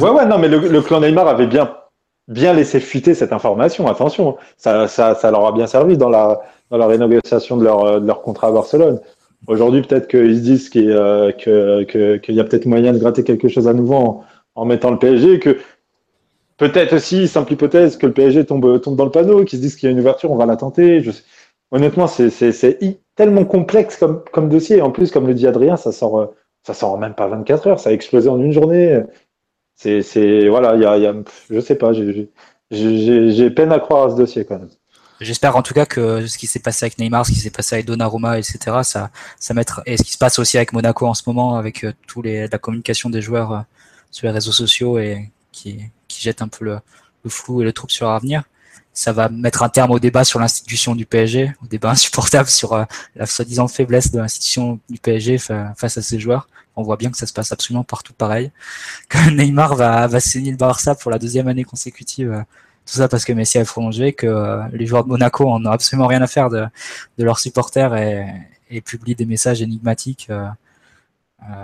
Ouais, 0.00 0.10
ouais, 0.10 0.26
non, 0.26 0.38
mais 0.38 0.48
le, 0.48 0.58
le 0.68 0.82
clan 0.82 1.00
Neymar 1.00 1.26
avait 1.28 1.46
bien, 1.46 1.74
bien 2.28 2.52
laissé 2.52 2.80
fuiter 2.80 3.14
cette 3.14 3.32
information. 3.32 3.88
Attention, 3.88 4.36
ça, 4.58 4.86
ça, 4.88 5.14
ça 5.14 5.30
leur 5.30 5.46
a 5.46 5.52
bien 5.52 5.66
servi 5.66 5.96
dans 5.96 6.10
la, 6.10 6.40
dans 6.70 6.76
la 6.76 6.86
renégociation 6.86 7.56
de 7.56 7.64
leur, 7.64 7.84
euh, 7.84 8.00
de 8.00 8.06
leur 8.06 8.20
contrat 8.22 8.48
à 8.48 8.52
Barcelone. 8.52 9.00
Aujourd'hui, 9.46 9.82
peut-être 9.82 10.08
qu'ils 10.08 10.36
se 10.36 10.42
disent 10.42 10.68
qu'il 10.70 10.90
euh, 10.90 11.32
qu'il 11.32 12.34
y 12.34 12.40
a 12.40 12.44
peut-être 12.44 12.66
moyen 12.66 12.92
de 12.92 12.98
gratter 12.98 13.24
quelque 13.24 13.48
chose 13.48 13.68
à 13.68 13.74
nouveau 13.74 14.22
en, 14.54 14.64
mettant 14.64 14.90
le 14.90 14.98
PSG, 14.98 15.38
que 15.38 15.58
peut-être 16.56 16.94
aussi, 16.94 17.28
simple 17.28 17.52
hypothèse, 17.52 17.96
que 17.96 18.06
le 18.06 18.12
PSG 18.12 18.46
tombe, 18.46 18.80
dans 18.82 19.04
le 19.04 19.10
panneau, 19.10 19.44
qu'ils 19.44 19.58
se 19.58 19.62
disent 19.62 19.76
qu'il 19.76 19.88
y 19.88 19.90
a 19.90 19.92
une 19.92 20.00
ouverture, 20.00 20.30
on 20.30 20.36
va 20.36 20.46
la 20.46 20.56
tenter. 20.56 21.02
Honnêtement, 21.70 22.06
c'est, 22.06 22.78
tellement 23.16 23.44
complexe 23.44 24.02
comme, 24.32 24.48
dossier. 24.48 24.80
En 24.80 24.90
plus, 24.90 25.10
comme 25.10 25.26
le 25.26 25.34
dit 25.34 25.46
Adrien, 25.46 25.76
ça 25.76 25.92
sort, 25.92 26.20
euh, 26.20 26.26
ça 26.62 26.74
sort 26.74 26.98
même 26.98 27.14
pas 27.14 27.28
24 27.28 27.66
heures. 27.66 27.80
Ça 27.80 27.90
a 27.90 27.92
explosé 27.92 28.28
en 28.28 28.40
une 28.40 28.52
journée. 28.52 29.02
C'est, 29.76 30.48
voilà, 30.48 30.74
il 30.76 30.82
y 30.82 31.06
a, 31.06 31.14
je 31.50 31.60
sais 31.60 31.76
pas, 31.76 31.92
j'ai 32.70 33.50
peine 33.50 33.72
à 33.72 33.80
croire 33.80 34.06
à 34.06 34.10
ce 34.10 34.16
dossier 34.16 34.44
quand 34.44 34.58
même. 34.58 34.70
J'espère 35.20 35.56
en 35.56 35.62
tout 35.62 35.74
cas 35.74 35.86
que 35.86 36.26
ce 36.26 36.36
qui 36.38 36.46
s'est 36.48 36.58
passé 36.58 36.84
avec 36.86 36.98
Neymar, 36.98 37.24
ce 37.24 37.32
qui 37.32 37.38
s'est 37.38 37.50
passé 37.50 37.76
avec 37.76 37.86
Donnarumma, 37.86 38.38
etc., 38.38 38.58
ça, 38.82 39.10
ça 39.38 39.54
mettre 39.54 39.80
et 39.86 39.96
ce 39.96 40.02
qui 40.02 40.10
se 40.12 40.18
passe 40.18 40.38
aussi 40.40 40.56
avec 40.56 40.72
Monaco 40.72 41.06
en 41.06 41.14
ce 41.14 41.22
moment, 41.26 41.56
avec 41.56 41.84
euh, 41.84 41.92
tous 42.08 42.20
les 42.22 42.48
la 42.48 42.58
communication 42.58 43.10
des 43.10 43.22
joueurs 43.22 43.52
euh, 43.52 43.60
sur 44.10 44.26
les 44.26 44.32
réseaux 44.32 44.52
sociaux 44.52 44.98
et 44.98 45.30
qui 45.52 45.84
qui 46.08 46.20
jette 46.20 46.42
un 46.42 46.48
peu 46.48 46.64
le, 46.64 46.80
le 47.24 47.30
flou 47.30 47.62
et 47.62 47.64
le 47.64 47.72
trouble 47.72 47.92
sur 47.92 48.08
l'avenir, 48.08 48.42
ça 48.92 49.12
va 49.12 49.28
mettre 49.28 49.62
un 49.62 49.68
terme 49.68 49.92
au 49.92 50.00
débat 50.00 50.24
sur 50.24 50.40
l'institution 50.40 50.94
du 50.96 51.06
PSG, 51.06 51.52
au 51.62 51.66
débat 51.66 51.90
insupportable 51.92 52.48
sur 52.48 52.72
euh, 52.72 52.84
la 53.14 53.26
soi-disant 53.26 53.68
faiblesse 53.68 54.10
de 54.10 54.18
l'institution 54.18 54.80
du 54.90 54.98
PSG 54.98 55.38
fa- 55.38 55.74
face 55.76 55.96
à 55.96 56.02
ses 56.02 56.18
joueurs. 56.18 56.48
On 56.76 56.82
voit 56.82 56.96
bien 56.96 57.10
que 57.12 57.16
ça 57.16 57.26
se 57.26 57.32
passe 57.32 57.52
absolument 57.52 57.84
partout 57.84 58.12
pareil. 58.14 58.50
Que 59.08 59.30
Neymar 59.30 59.76
va 59.76 60.08
va 60.08 60.18
signer 60.20 60.50
le 60.50 60.56
Barça 60.56 60.96
pour 60.96 61.10
la 61.12 61.18
deuxième 61.20 61.46
année 61.48 61.64
consécutive. 61.64 62.44
Tout 62.86 62.94
ça 62.94 63.08
parce 63.08 63.24
que 63.24 63.32
Messi 63.32 63.58
a 63.58 63.64
prolongé, 63.64 64.12
que 64.12 64.26
euh, 64.26 64.62
les 64.72 64.86
joueurs 64.86 65.04
de 65.04 65.08
Monaco 65.08 65.48
en 65.50 65.64
ont 65.64 65.70
absolument 65.70 66.06
rien 66.06 66.20
à 66.22 66.26
faire 66.26 66.50
de, 66.50 66.66
de 67.18 67.24
leurs 67.24 67.38
supporters 67.38 67.94
et, 67.96 68.26
et 68.70 68.80
publient 68.80 69.14
des 69.14 69.26
messages 69.26 69.62
énigmatiques 69.62 70.28
euh, 70.30 70.46
euh, 71.48 71.54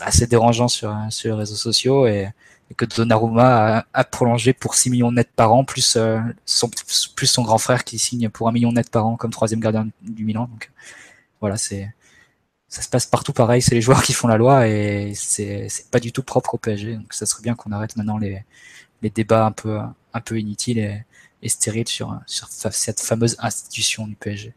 assez 0.00 0.26
dérangeants 0.26 0.68
sur, 0.68 0.96
sur 1.10 1.34
les 1.34 1.40
réseaux 1.40 1.56
sociaux 1.56 2.06
et, 2.06 2.28
et 2.70 2.74
que 2.74 2.84
Donnarumma 2.84 3.78
a, 3.78 3.86
a 3.92 4.04
prolongé 4.04 4.52
pour 4.52 4.74
6 4.76 4.90
millions 4.90 5.12
net 5.12 5.28
par 5.34 5.52
an, 5.52 5.64
plus, 5.64 5.98
son, 6.44 6.70
plus 7.16 7.26
son 7.26 7.42
grand 7.42 7.58
frère 7.58 7.84
qui 7.84 7.98
signe 7.98 8.28
pour 8.28 8.48
1 8.48 8.52
million 8.52 8.72
net 8.72 8.90
par 8.90 9.06
an 9.06 9.16
comme 9.16 9.32
troisième 9.32 9.60
gardien 9.60 9.88
du 10.02 10.24
Milan. 10.24 10.48
Donc 10.50 10.70
voilà, 11.40 11.56
c'est 11.56 11.92
ça 12.68 12.82
se 12.82 12.88
passe 12.88 13.06
partout 13.06 13.32
pareil, 13.32 13.62
c'est 13.62 13.74
les 13.74 13.80
joueurs 13.80 14.02
qui 14.02 14.12
font 14.12 14.28
la 14.28 14.36
loi 14.36 14.68
et 14.68 15.12
c'est 15.14 15.68
pas 15.90 16.00
du 16.00 16.12
tout 16.12 16.22
propre 16.22 16.54
au 16.54 16.58
PSG. 16.58 16.96
Donc 16.96 17.12
ça 17.12 17.26
serait 17.26 17.42
bien 17.42 17.54
qu'on 17.54 17.72
arrête 17.72 17.96
maintenant 17.96 18.18
les, 18.18 18.44
les 19.02 19.10
débats 19.10 19.46
un 19.46 19.52
peu 19.52 19.78
un 20.12 20.20
peu 20.20 20.38
inutiles 20.38 20.78
et, 20.78 21.04
et 21.42 21.48
stériles 21.48 21.88
sur, 21.88 22.18
cette 22.26 23.00
fameuse 23.00 23.36
institution 23.38 24.06
du 24.06 24.16
PSG. 24.16 24.54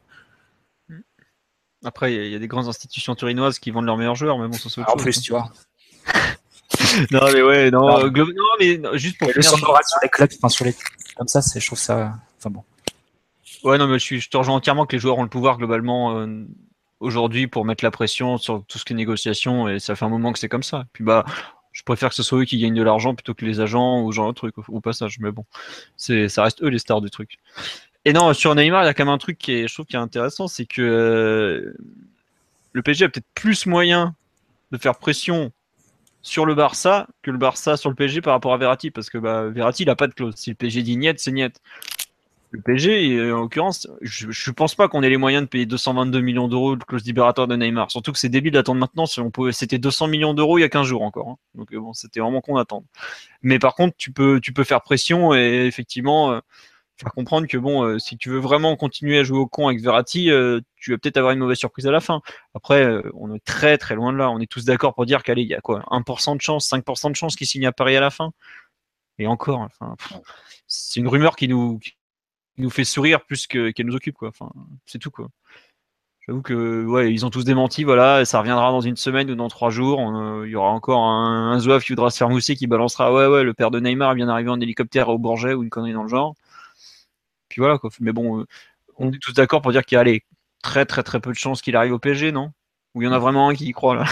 Après, 1.84 2.14
il 2.14 2.16
y 2.18 2.20
a- 2.20 2.26
il 2.26 2.32
y, 2.32 2.36
a 2.36 2.40
des 2.40 2.48
grandes 2.50 2.68
institutions 2.68 3.16
turinoises 3.16 3.58
qui 3.58 3.72
vendent 3.72 3.86
leurs 3.86 3.96
meilleurs 3.98 4.16
joueurs, 4.16 4.38
mais 4.38 4.48
bon, 4.48 4.54
ça 4.54 4.68
autre 4.68 4.90
En 4.90 4.94
chose, 4.94 5.02
plus, 5.02 5.22
tu 5.22 5.32
vois. 5.32 5.52
Non, 7.12 7.22
mais 7.34 7.42
ouais, 7.42 7.72
non, 7.72 7.82
Non. 8.00 8.12
non, 8.12 8.26
mais 8.60 8.78
non, 8.78 8.96
juste 8.96 9.18
pour 9.18 9.30
Le 9.34 9.42
sur 9.42 9.58
les 10.04 10.10
clubs, 10.10 10.30
enfin 10.38 10.50
sur 10.50 10.66
les 10.66 10.76
comme 11.18 11.28
ça, 11.28 11.42
je 11.56 11.66
trouve 11.66 11.80
ça. 11.80 12.14
Enfin 12.38 12.50
bon. 12.50 12.64
Ouais, 13.64 13.78
non, 13.78 13.88
mais 13.88 14.00
je, 14.00 14.04
suis, 14.04 14.22
je 14.22 14.30
te 14.30 14.38
rejoins 14.38 14.56
entièrement 14.56 14.86
que 14.86 14.96
les 14.96 15.00
joueurs 15.00 15.18
ont 15.18 15.24
le 15.24 15.30
pouvoir 15.30 15.58
globalement 15.58 16.18
euh, 16.18 16.46
aujourd'hui 17.00 17.48
pour 17.48 17.66
mettre 17.66 17.84
la 17.84 17.92
pression 17.92 18.38
sur 18.38 18.64
tout 18.68 18.78
ce 18.78 18.86
qui 18.86 18.94
est 18.94 18.96
négociation, 18.96 19.68
et 19.68 19.80
ça 19.80 19.96
fait 19.96 20.06
un 20.06 20.10
moment 20.10 20.32
que 20.32 20.40
c'est 20.40 20.48
comme 20.50 20.64
ça. 20.64 20.86
Puis 20.94 21.04
bah, 21.04 21.26
je 21.80 21.84
préfère 21.86 22.10
que 22.10 22.16
ce 22.16 22.24
soit 22.24 22.40
eux 22.40 22.44
qui 22.44 22.58
gagnent 22.58 22.76
de 22.76 22.84
l'argent 22.84 23.16
plutôt 23.16 23.34
que 23.34 23.46
les 23.46 23.62
agents 23.62 24.04
ou 24.04 24.12
genre 24.12 24.28
de 24.28 24.34
truc 24.34 24.54
au, 24.68 24.82
passage, 24.82 25.18
mais 25.20 25.32
bon, 25.32 25.46
c'est, 25.96 26.28
ça 26.28 26.44
reste 26.44 26.62
eux 26.62 26.68
les 26.68 26.78
stars 26.78 27.00
du 27.00 27.10
truc. 27.10 27.38
Et 28.04 28.12
non, 28.12 28.34
sur 28.34 28.54
Neymar, 28.54 28.84
il 28.84 28.88
y 28.88 28.90
a 28.90 28.94
quand 28.94 29.06
même 29.06 29.14
un 29.14 29.18
truc 29.18 29.38
qui 29.38 29.54
est, 29.54 29.68
je 29.70 29.74
trouve, 29.74 29.86
qui 29.86 29.96
est 29.96 30.00
intéressant, 30.00 30.50
c'est 30.50 30.66
que 30.66 30.82
euh, 30.82 31.74
le 32.74 32.82
PSG 32.82 33.06
a 33.06 33.10
peut-être 33.10 33.30
plus 33.34 33.66
moyen 33.66 34.14
de 34.74 34.78
faire 34.78 34.98
pression 34.98 35.54
sur 36.22 36.46
le 36.46 36.54
Barça 36.54 37.08
que 37.22 37.32
le 37.32 37.38
Barça 37.38 37.78
sur 37.78 37.90
le 37.90 37.96
PSG 37.96 38.20
par 38.20 38.34
rapport 38.34 38.54
à 38.54 38.58
Verratti, 38.58 38.92
parce 38.92 39.10
que 39.10 39.18
bah, 39.18 39.48
Verratti, 39.48 39.84
il 39.84 39.90
a 39.90 39.96
pas 39.96 40.08
de 40.08 40.14
clause. 40.14 40.36
Si 40.36 40.50
le 40.50 40.58
PSG 40.58 40.84
dit 40.84 40.98
niet, 40.98 41.18
c'est 41.18 41.32
niet. 41.32 41.62
Le 42.52 42.62
PSG, 42.62 43.16
euh, 43.16 43.36
en 43.36 43.42
l'occurrence, 43.42 43.88
je, 44.02 44.32
je 44.32 44.52
pense 44.52 44.74
pas 44.74 44.88
qu'on 44.88 45.04
ait 45.04 45.10
les 45.10 45.18
moyens 45.18 45.44
de 45.44 45.48
payer 45.48 45.66
222 45.68 46.20
millions 46.22 46.48
d'euros 46.48 46.76
de 46.76 46.84
clause 46.84 47.06
libératoire 47.06 47.48
de 47.48 47.56
Neymar. 47.56 47.92
Surtout 47.92 48.12
que 48.12 48.18
c'est 48.18 48.30
débile 48.30 48.54
d'attendre 48.54 48.80
maintenant. 48.80 49.06
Si 49.06 49.20
on 49.20 49.30
pouvait, 49.30 49.52
c'était 49.52 49.78
200 49.78 50.08
millions 50.08 50.34
d'euros 50.34 50.58
il 50.58 50.62
y 50.62 50.64
a 50.64 50.70
15 50.70 50.88
jours 50.88 51.04
encore. 51.04 51.30
hein. 51.30 51.36
Donc 51.54 51.72
euh, 51.74 51.80
bon, 51.80 51.94
c'était 51.94 52.20
vraiment 52.20 52.42
con 52.42 52.56
d'attendre. 52.56 52.88
Mais 53.44 53.60
par 53.60 53.76
contre, 53.76 53.96
tu 53.98 54.12
peux, 54.12 54.40
tu 54.42 54.52
peux 54.54 54.64
faire 54.64 54.82
pression 54.82 55.36
et 55.36 55.66
effectivement 55.68 56.32
euh, 56.32 56.40
faire 57.00 57.14
comprendre 57.14 57.48
que 57.48 57.58
bon, 57.58 57.84
euh, 57.84 58.00
si 58.00 58.18
tu 58.18 58.30
veux 58.30 58.40
vraiment 58.40 58.76
continuer 58.76 59.20
à 59.20 59.24
jouer 59.24 59.38
au 59.40 59.48
con 59.48 59.68
avec 59.68 59.82
Verratti, 59.82 60.32
euh, 60.32 60.60
tu 60.76 60.92
vas 60.92 60.98
peut-être 60.98 61.18
avoir 61.18 61.34
une 61.34 61.40
mauvaise 61.40 61.58
surprise 61.58 61.88
à 61.88 61.92
la 61.92 62.02
fin. 62.02 62.22
Après, 62.54 62.84
euh, 62.84 63.02
on 63.14 63.34
est 63.34 63.44
très 63.44 63.78
très 63.78 63.96
loin 63.96 64.12
de 64.12 64.18
là. 64.18 64.30
On 64.30 64.40
est 64.40 64.52
tous 64.52 64.66
d'accord 64.66 64.94
pour 64.96 65.06
dire 65.06 65.24
qu'allez, 65.24 65.44
il 65.44 65.48
y 65.48 65.56
a 65.56 65.62
quoi 65.62 65.84
1% 65.92 66.36
de 66.36 66.42
chance, 66.42 66.68
5% 66.70 67.12
de 67.12 67.16
chance 67.16 67.36
qu'il 67.36 67.48
signe 67.48 67.66
à 67.66 67.72
Paris 67.72 67.96
à 67.96 68.02
la 68.02 68.10
fin. 68.10 68.32
Et 69.18 69.28
encore, 69.28 69.60
enfin, 69.60 69.96
c'est 70.68 71.00
une 71.00 71.08
rumeur 71.08 71.36
qui 71.36 71.48
nous, 71.48 71.80
nous 72.60 72.70
fait 72.70 72.84
sourire 72.84 73.22
plus 73.26 73.48
que- 73.48 73.72
qu'elle 73.72 73.86
nous 73.88 73.96
occupe, 73.96 74.16
quoi. 74.16 74.30
Enfin, 74.30 74.52
c'est 74.86 75.00
tout, 75.00 75.12
quoi. 75.12 75.28
J'avoue 76.28 76.42
que 76.44 76.86
ouais, 76.86 77.12
ils 77.12 77.26
ont 77.26 77.32
tous 77.32 77.44
démenti, 77.44 77.84
voilà, 77.84 78.24
ça 78.24 78.40
reviendra 78.40 78.70
dans 78.72 78.82
une 78.82 78.96
semaine 78.98 79.32
ou 79.32 79.36
dans 79.36 79.48
trois 79.48 79.72
jours. 79.72 80.00
Euh, 80.16 80.46
il 80.48 80.52
y 80.52 80.56
aura 80.56 80.70
encore 80.70 81.02
un, 81.04 81.52
un 81.54 81.60
Zouave 81.60 81.82
qui 81.84 81.92
voudra 81.94 82.12
se 82.12 82.18
faire 82.18 82.30
mousser, 82.30 82.56
qui 82.56 82.68
balancera 82.68 83.12
ouais 83.12 83.26
ouais, 83.28 83.44
le 83.44 83.54
père 83.56 83.72
de 83.72 83.80
Neymar 83.80 84.14
vient 84.14 84.28
d'arriver 84.28 84.52
en 84.52 84.60
hélicoptère 84.62 85.10
au 85.10 85.18
Bourget 85.18 85.54
ou 85.56 85.64
une 85.64 85.70
connerie 85.72 85.94
dans 85.94 86.04
le 86.04 86.10
genre. 86.10 86.36
Puis 87.48 87.62
voilà 87.62 87.80
quoi. 87.80 87.90
Mais 88.00 88.12
bon, 88.12 88.42
euh, 88.42 88.46
on 88.98 89.12
est 89.12 89.18
tous 89.20 89.34
d'accord 89.34 89.62
pour 89.62 89.72
dire 89.72 89.84
qu'il 89.86 89.96
y 89.96 89.98
a 89.98 90.02
allez, 90.02 90.24
très 90.62 90.86
très 90.86 91.02
très 91.04 91.20
peu 91.20 91.32
de 91.32 91.36
chances 91.38 91.62
qu'il 91.64 91.76
arrive 91.76 91.94
au 91.94 92.00
PSG, 92.00 92.32
non? 92.32 92.52
Ou 92.94 93.02
il 93.02 93.06
y 93.06 93.08
en 93.08 93.12
a 93.12 93.20
vraiment 93.20 93.50
un 93.50 93.56
qui 93.56 93.66
y 93.66 93.72
croit 93.72 93.96
là? 93.96 94.06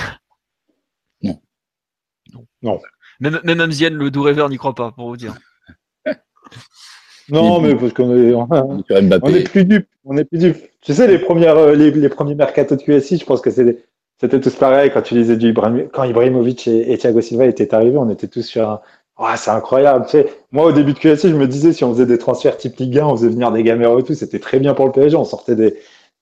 Non. 1.21 1.41
Non. 2.33 2.47
Non. 2.63 2.79
Même, 3.19 3.39
même 3.43 3.61
Amzienne, 3.61 3.93
le 3.95 4.09
doux 4.11 4.23
rêveur, 4.23 4.49
n'y 4.49 4.57
croit 4.57 4.75
pas, 4.75 4.91
pour 4.91 5.09
vous 5.09 5.17
dire. 5.17 5.35
Non, 7.29 7.59
mais 7.59 7.75
parce 7.75 7.93
qu'on 7.93 8.15
est, 8.15 8.33
on 8.33 9.33
est 9.33 9.49
plus 9.49 9.65
dupe. 9.65 9.87
On 10.05 10.17
est 10.17 10.23
plus 10.23 10.37
dupe. 10.37 10.57
Tu 10.81 10.93
sais, 10.93 11.07
les 11.07 11.19
premières, 11.19 11.57
euh, 11.57 11.75
les, 11.75 11.91
les 11.91 12.09
premiers 12.09 12.35
mercato 12.35 12.75
de 12.75 12.81
QSI, 12.81 13.17
je 13.17 13.25
pense 13.25 13.41
que 13.41 13.51
c'était, 13.51 13.83
c'était 14.19 14.39
tous 14.39 14.55
pareil 14.55 14.89
quand 14.93 15.01
tu 15.01 15.15
lisais 15.15 15.35
du 15.35 15.49
Ibrahim, 15.49 15.89
quand 15.91 16.05
Ibrahimovic 16.05 16.67
et, 16.67 16.93
et, 16.93 16.97
Thiago 16.97 17.19
Silva 17.21 17.45
étaient 17.45 17.73
arrivés, 17.73 17.97
on 17.97 18.09
était 18.09 18.27
tous 18.27 18.43
sur 18.43 18.69
un, 18.69 18.81
oh, 19.17 19.25
c'est 19.35 19.51
incroyable. 19.51 20.05
Tu 20.05 20.11
sais, 20.11 20.27
moi, 20.51 20.65
au 20.65 20.71
début 20.71 20.93
de 20.93 20.99
QSI, 20.99 21.29
je 21.29 21.35
me 21.35 21.47
disais, 21.47 21.73
si 21.73 21.83
on 21.83 21.91
faisait 21.93 22.05
des 22.05 22.17
transferts 22.17 22.57
type 22.57 22.77
Ligue 22.77 22.99
1, 22.99 23.05
on 23.05 23.17
faisait 23.17 23.29
venir 23.29 23.51
des 23.51 23.63
gamers 23.63 23.99
et 23.99 24.03
tout, 24.03 24.13
c'était 24.13 24.39
très 24.39 24.59
bien 24.59 24.73
pour 24.73 24.85
le 24.85 24.91
PSG. 24.93 25.17
On 25.17 25.25
sortait 25.25 25.55
des, 25.55 25.75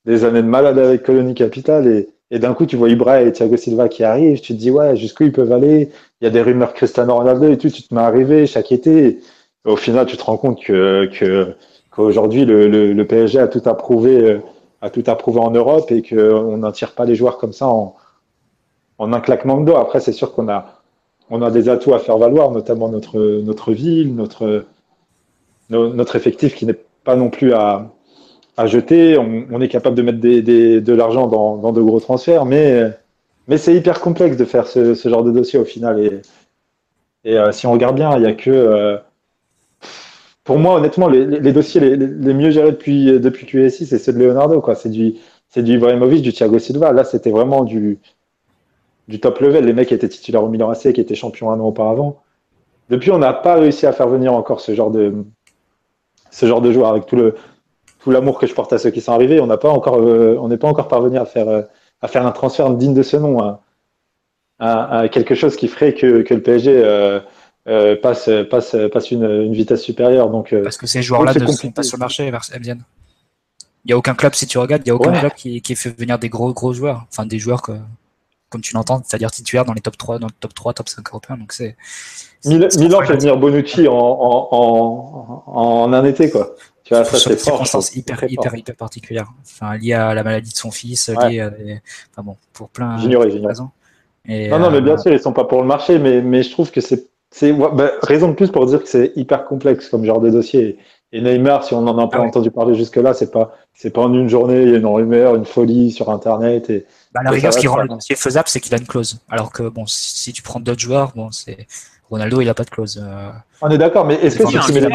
des 0.04 0.24
années 0.24 0.42
de 0.42 0.48
malade 0.48 0.78
avec 0.78 1.04
Colonie 1.04 1.34
Capital 1.34 1.86
et, 1.86 2.08
et 2.32 2.40
d'un 2.40 2.54
coup, 2.54 2.66
tu 2.66 2.74
vois 2.76 2.88
Ibra 2.88 3.22
et 3.22 3.30
Thiago 3.30 3.56
Silva 3.56 3.88
qui 3.88 4.02
arrivent, 4.02 4.40
tu 4.40 4.54
te 4.54 4.58
dis, 4.58 4.72
ouais, 4.72 4.96
jusqu'où 4.96 5.24
ils 5.24 5.32
peuvent 5.32 5.52
aller? 5.52 5.90
Il 6.20 6.24
y 6.24 6.26
a 6.26 6.30
des 6.30 6.42
rumeurs 6.42 6.74
Cristiano 6.74 7.14
Ronaldo 7.14 7.52
et 7.52 7.58
tout, 7.58 7.70
tu 7.70 7.82
te 7.84 7.94
mets 7.94 8.00
arriver 8.00 8.46
chaque 8.46 8.72
été 8.72 9.20
au 9.64 9.76
final, 9.76 10.06
tu 10.06 10.16
te 10.16 10.22
rends 10.24 10.36
compte 10.36 10.62
que, 10.62 11.54
qu'aujourd'hui, 11.90 12.44
le, 12.44 12.68
le, 12.92 13.06
PSG 13.06 13.38
a 13.40 13.48
tout 13.48 13.62
approuvé, 13.66 14.22
euh, 14.22 14.40
a 14.80 14.90
tout 14.90 15.02
approuvé 15.06 15.40
en 15.40 15.50
Europe 15.50 15.90
et 15.90 16.02
qu'on 16.02 16.58
n'en 16.58 16.72
tire 16.72 16.92
pas 16.92 17.04
les 17.04 17.14
joueurs 17.14 17.38
comme 17.38 17.52
ça 17.52 17.66
en, 17.66 17.96
un 18.98 19.20
claquement 19.20 19.58
de 19.60 19.66
doigts. 19.66 19.80
Après, 19.80 20.00
c'est 20.00 20.12
sûr 20.12 20.32
qu'on 20.34 20.48
a, 20.48 20.82
on 21.30 21.42
a 21.42 21.50
des 21.50 21.68
atouts 21.68 21.94
à 21.94 21.98
faire 21.98 22.18
valoir, 22.18 22.50
notamment 22.50 22.88
notre, 22.88 23.18
notre 23.18 23.72
ville, 23.72 24.14
notre, 24.14 24.64
notre 25.70 26.16
effectif 26.16 26.54
qui 26.54 26.66
n'est 26.66 26.78
pas 27.04 27.16
non 27.16 27.30
plus 27.30 27.52
à, 27.52 27.90
à 28.56 28.66
jeter. 28.66 29.18
On, 29.18 29.60
est 29.60 29.68
capable 29.68 29.96
de 29.96 30.02
mettre 30.02 30.20
de 30.20 30.92
l'argent 30.92 31.26
dans, 31.26 31.72
de 31.72 31.82
gros 31.82 32.00
transferts, 32.00 32.44
mais, 32.44 32.90
mais 33.48 33.58
c'est 33.58 33.74
hyper 33.74 34.00
complexe 34.00 34.36
de 34.36 34.44
faire 34.44 34.66
ce, 34.66 34.94
ce, 34.94 35.08
genre 35.08 35.24
de 35.24 35.32
dossier 35.32 35.58
au 35.58 35.64
final. 35.64 36.00
Et, 36.00 36.22
et 37.24 37.38
euh, 37.38 37.52
si 37.52 37.66
on 37.66 37.72
regarde 37.72 37.96
bien, 37.96 38.16
il 38.16 38.20
n'y 38.20 38.28
a 38.28 38.34
que. 38.34 38.50
Euh, 38.50 38.98
pour 40.46 40.60
moi, 40.60 40.76
honnêtement, 40.76 41.08
les, 41.08 41.52
dossiers 41.52 41.80
les, 41.96 42.32
mieux 42.32 42.52
gérés 42.52 42.70
depuis, 42.70 43.18
depuis 43.18 43.46
QSI, 43.46 43.84
c'est 43.84 43.98
ceux 43.98 44.12
de 44.12 44.18
Leonardo. 44.18 44.60
Quoi. 44.60 44.76
C'est, 44.76 44.88
du, 44.88 45.14
c'est 45.48 45.64
du 45.64 45.72
Ibrahimovic, 45.72 46.22
du 46.22 46.32
Thiago 46.32 46.60
Silva. 46.60 46.92
Là, 46.92 47.02
c'était 47.02 47.30
vraiment 47.30 47.64
du, 47.64 47.98
du 49.08 49.18
top 49.18 49.40
level. 49.40 49.64
Les 49.64 49.72
mecs 49.72 49.90
étaient 49.90 50.08
titulaires 50.08 50.44
au 50.44 50.48
Milan 50.48 50.70
AC, 50.70 50.92
qui 50.92 51.00
étaient 51.00 51.16
champions 51.16 51.50
un 51.50 51.58
an 51.58 51.66
auparavant. 51.66 52.22
Depuis, 52.90 53.10
on 53.10 53.18
n'a 53.18 53.32
pas 53.32 53.56
réussi 53.56 53.86
à 53.86 53.92
faire 53.92 54.06
venir 54.06 54.32
encore 54.34 54.60
ce 54.60 54.72
genre 54.72 54.92
de, 54.92 55.24
ce 56.30 56.46
genre 56.46 56.60
de 56.60 56.70
joueur 56.70 56.90
avec 56.90 57.06
tout, 57.06 57.16
le, 57.16 57.34
tout 57.98 58.12
l'amour 58.12 58.38
que 58.38 58.46
je 58.46 58.54
porte 58.54 58.72
à 58.72 58.78
ceux 58.78 58.90
qui 58.90 59.00
sont 59.00 59.12
arrivés. 59.12 59.40
On 59.40 59.50
euh, 59.50 60.48
n'est 60.48 60.56
pas 60.58 60.68
encore 60.68 60.86
parvenu 60.86 61.18
à 61.18 61.24
faire, 61.24 61.48
euh, 61.48 61.62
à 62.00 62.06
faire 62.06 62.24
un 62.24 62.30
transfert 62.30 62.70
digne 62.70 62.94
de 62.94 63.02
ce 63.02 63.16
nom, 63.16 63.40
à, 63.40 63.60
à 64.60 65.08
quelque 65.08 65.34
chose 65.34 65.56
qui 65.56 65.66
ferait 65.66 65.92
que, 65.92 66.22
que 66.22 66.34
le 66.34 66.40
PSG 66.40 66.72
euh, 66.72 67.18
euh, 67.68 67.96
passe, 67.96 68.30
passe, 68.48 68.76
passe 68.92 69.10
une, 69.10 69.24
une, 69.24 69.52
vitesse 69.52 69.82
supérieure. 69.82 70.30
Donc, 70.30 70.52
euh, 70.52 70.62
Parce 70.62 70.76
que 70.76 70.86
ces 70.86 71.02
joueurs-là 71.02 71.34
ne 71.34 71.46
sont 71.46 71.72
pas 71.72 71.82
sur 71.82 71.96
le 71.96 72.00
marché 72.00 72.30
vers 72.30 72.42
MZN. 72.58 72.82
Il 73.84 73.88
n'y 73.88 73.92
a 73.92 73.98
aucun 73.98 74.14
club, 74.14 74.34
si 74.34 74.46
tu 74.46 74.58
regardes, 74.58 74.82
il 74.84 74.90
n'y 74.90 74.92
a 74.92 74.94
aucun 74.94 75.12
ouais. 75.12 75.18
club 75.18 75.32
qui, 75.34 75.60
qui, 75.60 75.76
fait 75.76 75.90
venir 75.90 76.18
des 76.18 76.28
gros, 76.28 76.52
gros 76.52 76.72
joueurs. 76.72 77.06
Enfin, 77.10 77.26
des 77.26 77.38
joueurs 77.38 77.62
que, 77.62 77.72
comme 78.50 78.60
tu 78.60 78.74
l'entends, 78.74 79.02
c'est-à-dire 79.04 79.30
titulaires 79.30 79.64
dans 79.64 79.74
les 79.74 79.80
top 79.80 79.96
3, 79.96 80.18
dans 80.18 80.26
le 80.26 80.32
top 80.38 80.54
3, 80.54 80.74
top 80.74 80.88
5 80.88 81.08
européens. 81.08 81.36
Donc 81.36 81.52
c'est. 81.52 81.76
Milan, 82.44 82.68
Milan 82.78 83.02
fait 83.02 83.14
venir 83.14 83.36
Bonucci 83.36 83.88
en, 83.88 83.94
en, 83.94 84.48
en, 84.52 85.42
en, 85.46 85.92
un 85.92 86.04
été, 86.04 86.30
quoi. 86.30 86.54
Tu 86.84 86.94
vois, 86.94 87.04
ça, 87.04 87.18
c'est 87.18 87.36
fort. 87.40 87.64
hyper, 87.94 88.24
hyper, 88.28 88.54
hyper 88.54 88.76
particulières. 88.76 89.32
Enfin, 89.42 89.76
lié 89.76 89.94
à 89.94 90.14
la 90.14 90.22
maladie 90.22 90.52
de 90.52 90.56
son 90.56 90.70
fils, 90.70 91.08
ouais. 91.08 91.30
lié 91.30 91.40
à 91.40 91.50
des... 91.50 91.80
Enfin 92.12 92.22
bon, 92.22 92.36
pour 92.52 92.68
plein 92.68 92.96
de 92.96 93.16
raisons. 93.16 93.70
Et, 94.24 94.48
non, 94.48 94.58
non, 94.60 94.70
mais 94.70 94.80
bien 94.80 94.94
euh, 94.94 94.98
sûr, 94.98 95.12
ils 95.12 95.20
sont 95.20 95.32
pas 95.32 95.44
pour 95.44 95.62
le 95.62 95.66
marché, 95.66 95.98
mais, 95.98 96.20
mais 96.22 96.42
je 96.42 96.50
trouve 96.50 96.70
que 96.70 96.80
c'est 96.80 97.06
c'est 97.36 97.52
bah, 97.52 97.90
raison 98.02 98.28
de 98.28 98.32
plus 98.32 98.50
pour 98.50 98.64
dire 98.64 98.82
que 98.82 98.88
c'est 98.88 99.12
hyper 99.14 99.44
complexe 99.44 99.90
comme 99.90 100.06
genre 100.06 100.20
de 100.20 100.30
dossier. 100.30 100.78
Et 101.12 101.20
Neymar, 101.20 101.64
si 101.64 101.74
on 101.74 101.82
n'en 101.82 101.98
a 101.98 102.08
pas 102.08 102.16
ah 102.16 102.20
ouais. 102.22 102.28
entendu 102.28 102.50
parler 102.50 102.74
jusque-là, 102.74 103.12
c'est 103.12 103.30
pas 103.30 103.54
c'est 103.74 103.90
pas 103.90 104.00
en 104.00 104.14
une 104.14 104.26
journée, 104.26 104.62
il 104.62 104.70
y 104.70 104.74
a 104.74 104.78
une 104.78 104.86
rumeur, 104.86 105.34
une 105.34 105.44
folie 105.44 105.90
sur 105.92 106.10
Internet. 106.10 106.70
Et, 106.70 106.86
bah, 107.12 107.20
la 107.22 107.32
rigueur, 107.32 107.52
ce 107.52 107.58
qui 107.58 107.68
rend 107.68 107.82
le 107.82 107.88
dossier 107.88 108.16
faisable, 108.16 108.48
c'est 108.48 108.60
qu'il 108.60 108.74
a 108.74 108.78
une 108.78 108.86
clause. 108.86 109.18
Alors 109.28 109.52
que 109.52 109.64
bon, 109.64 109.84
si, 109.84 110.18
si 110.18 110.32
tu 110.32 110.40
prends 110.40 110.60
d'autres 110.60 110.80
joueurs, 110.80 111.12
bon, 111.14 111.30
c'est 111.30 111.66
Ronaldo, 112.08 112.40
il 112.40 112.48
a 112.48 112.54
pas 112.54 112.64
de 112.64 112.70
clause. 112.70 113.04
Euh... 113.06 113.28
On 113.60 113.68
est 113.68 113.76
d'accord, 113.76 114.06
mais 114.06 114.14
est-ce 114.14 114.38
que 114.38 114.46
si 114.46 114.58
tu, 114.58 114.72
mets 114.72 114.80
les... 114.80 114.88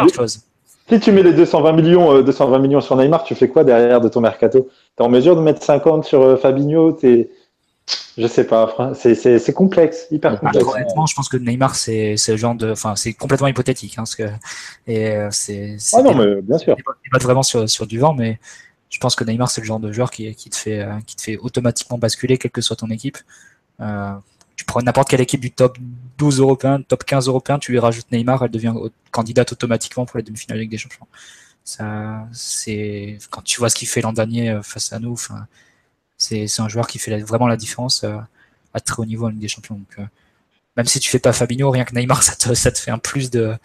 si 0.89 0.99
tu 0.99 1.11
mets 1.11 1.21
les 1.21 1.33
220 1.33 1.73
millions, 1.73 2.11
euh, 2.11 2.23
220 2.23 2.57
millions 2.57 2.81
sur 2.81 2.95
Neymar, 2.95 3.23
tu 3.23 3.35
fais 3.35 3.49
quoi 3.49 3.63
derrière 3.63 4.01
de 4.01 4.09
ton 4.09 4.19
mercato? 4.19 4.67
T'es 4.95 5.03
en 5.03 5.09
mesure 5.09 5.35
de 5.35 5.41
mettre 5.41 5.61
50 5.61 6.05
sur 6.05 6.23
euh, 6.23 6.37
Fabinho? 6.37 6.93
T'es 6.93 7.29
je 8.17 8.27
sais 8.27 8.43
pas, 8.43 8.93
c'est 8.93 9.53
complexe, 9.53 10.07
hyper 10.11 10.39
complexe. 10.39 10.67
honnêtement, 10.67 11.05
je 11.05 11.15
pense 11.15 11.29
que 11.29 11.37
Neymar, 11.37 11.75
c'est 11.75 12.15
le 12.27 12.37
genre 12.37 12.55
de. 12.55 12.71
Enfin, 12.71 12.95
c'est 12.95 13.13
complètement 13.13 13.47
hypothétique. 13.47 13.93
Hein, 13.93 14.03
parce 14.03 14.15
que, 14.15 14.29
et 14.85 15.11
euh, 15.11 15.29
c'est. 15.31 15.77
Ah 15.93 16.01
non, 16.01 16.13
mais 16.13 16.41
bien 16.41 16.57
sûr. 16.57 16.75
Pas 17.11 17.17
vraiment 17.19 17.43
sur, 17.43 17.69
sur 17.69 17.87
du 17.87 17.99
vent, 17.99 18.13
mais 18.13 18.39
je 18.89 18.99
pense 18.99 19.15
que 19.15 19.23
Neymar, 19.23 19.49
c'est 19.49 19.61
le 19.61 19.67
genre 19.67 19.79
de 19.79 19.91
joueur 19.91 20.11
qui, 20.11 20.33
qui, 20.35 20.49
te 20.49 20.57
fait, 20.57 20.79
euh, 20.81 20.99
qui 21.07 21.15
te 21.15 21.21
fait 21.21 21.37
automatiquement 21.37 21.97
basculer, 21.97 22.37
quelle 22.37 22.51
que 22.51 22.61
soit 22.61 22.75
ton 22.75 22.89
équipe. 22.89 23.17
Euh, 23.79 24.13
tu 24.57 24.65
prends 24.65 24.81
n'importe 24.81 25.09
quelle 25.09 25.21
équipe 25.21 25.41
du 25.41 25.51
top 25.51 25.77
12 26.17 26.41
européen, 26.41 26.81
top 26.81 27.05
15 27.05 27.27
européen, 27.27 27.59
tu 27.59 27.71
lui 27.71 27.79
rajoutes 27.79 28.11
Neymar, 28.11 28.43
elle 28.43 28.51
devient 28.51 28.73
candidate 29.11 29.53
automatiquement 29.53 30.05
pour 30.05 30.17
les 30.17 30.23
demi-finales 30.23 30.57
avec 30.57 30.69
des 30.69 30.77
champions. 30.77 31.07
Ça, 31.63 32.27
c'est 32.33 33.17
quand 33.29 33.41
tu 33.41 33.59
vois 33.59 33.69
ce 33.69 33.75
qu'il 33.75 33.87
fait 33.87 34.01
l'an 34.01 34.13
dernier 34.13 34.59
face 34.63 34.91
à 34.91 34.99
nous. 34.99 35.13
Enfin, 35.13 35.47
c'est 36.21 36.61
un 36.61 36.69
joueur 36.69 36.87
qui 36.87 36.99
fait 36.99 37.17
vraiment 37.21 37.47
la 37.47 37.57
différence 37.57 38.03
euh, 38.03 38.17
à 38.73 38.79
très 38.79 39.01
haut 39.01 39.05
niveau 39.05 39.25
en 39.25 39.29
Ligue 39.29 39.39
des 39.39 39.47
Champions. 39.47 39.75
Donc, 39.75 39.95
euh, 39.97 40.05
même 40.77 40.85
si 40.85 40.99
tu 40.99 41.09
fais 41.09 41.19
pas 41.19 41.33
Fabinho, 41.33 41.69
rien 41.71 41.83
que 41.83 41.95
Neymar, 41.95 42.21
ça 42.23 42.35
te, 42.35 42.53
ça 42.53 42.71
te 42.71 42.77
fait 42.77 42.91
un 42.91 42.99
plus 42.99 43.31
de, 43.31 43.55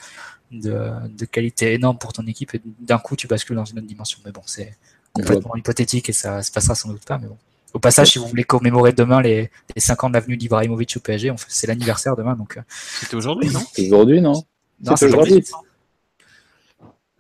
de, 0.50 0.90
de 1.08 1.24
qualité 1.26 1.74
énorme 1.74 1.98
pour 1.98 2.12
ton 2.12 2.26
équipe 2.26 2.54
et 2.54 2.62
d'un 2.80 2.98
coup 2.98 3.14
tu 3.14 3.26
bascules 3.26 3.56
dans 3.56 3.64
une 3.64 3.78
autre 3.78 3.86
dimension. 3.86 4.20
Mais 4.24 4.32
bon, 4.32 4.42
c'est 4.46 4.74
complètement 5.12 5.52
ouais. 5.52 5.60
hypothétique 5.60 6.08
et 6.08 6.12
ça 6.12 6.42
se 6.42 6.50
passera 6.50 6.74
sans 6.74 6.88
doute 6.88 7.04
pas. 7.04 7.18
Mais 7.18 7.26
bon. 7.26 7.36
Au 7.74 7.78
passage, 7.78 8.12
si 8.12 8.18
vous 8.18 8.26
voulez 8.26 8.44
commémorer 8.44 8.94
demain 8.94 9.20
les, 9.20 9.50
les 9.74 9.80
5 9.80 10.04
ans 10.04 10.08
de 10.08 10.14
l'avenue 10.14 10.38
d'Ibrahimovic 10.38 10.96
au 10.96 11.00
PSG, 11.00 11.34
c'est 11.48 11.66
l'anniversaire 11.66 12.16
demain. 12.16 12.34
donc. 12.34 12.58
C'était 13.00 13.16
aujourd'hui, 13.16 13.50
non? 13.50 13.62
Aujourd'hui, 13.78 14.22
non? 14.22 14.44
Non, 14.82 14.96
c'est 14.96 15.06
aujourd'hui. 15.06 15.44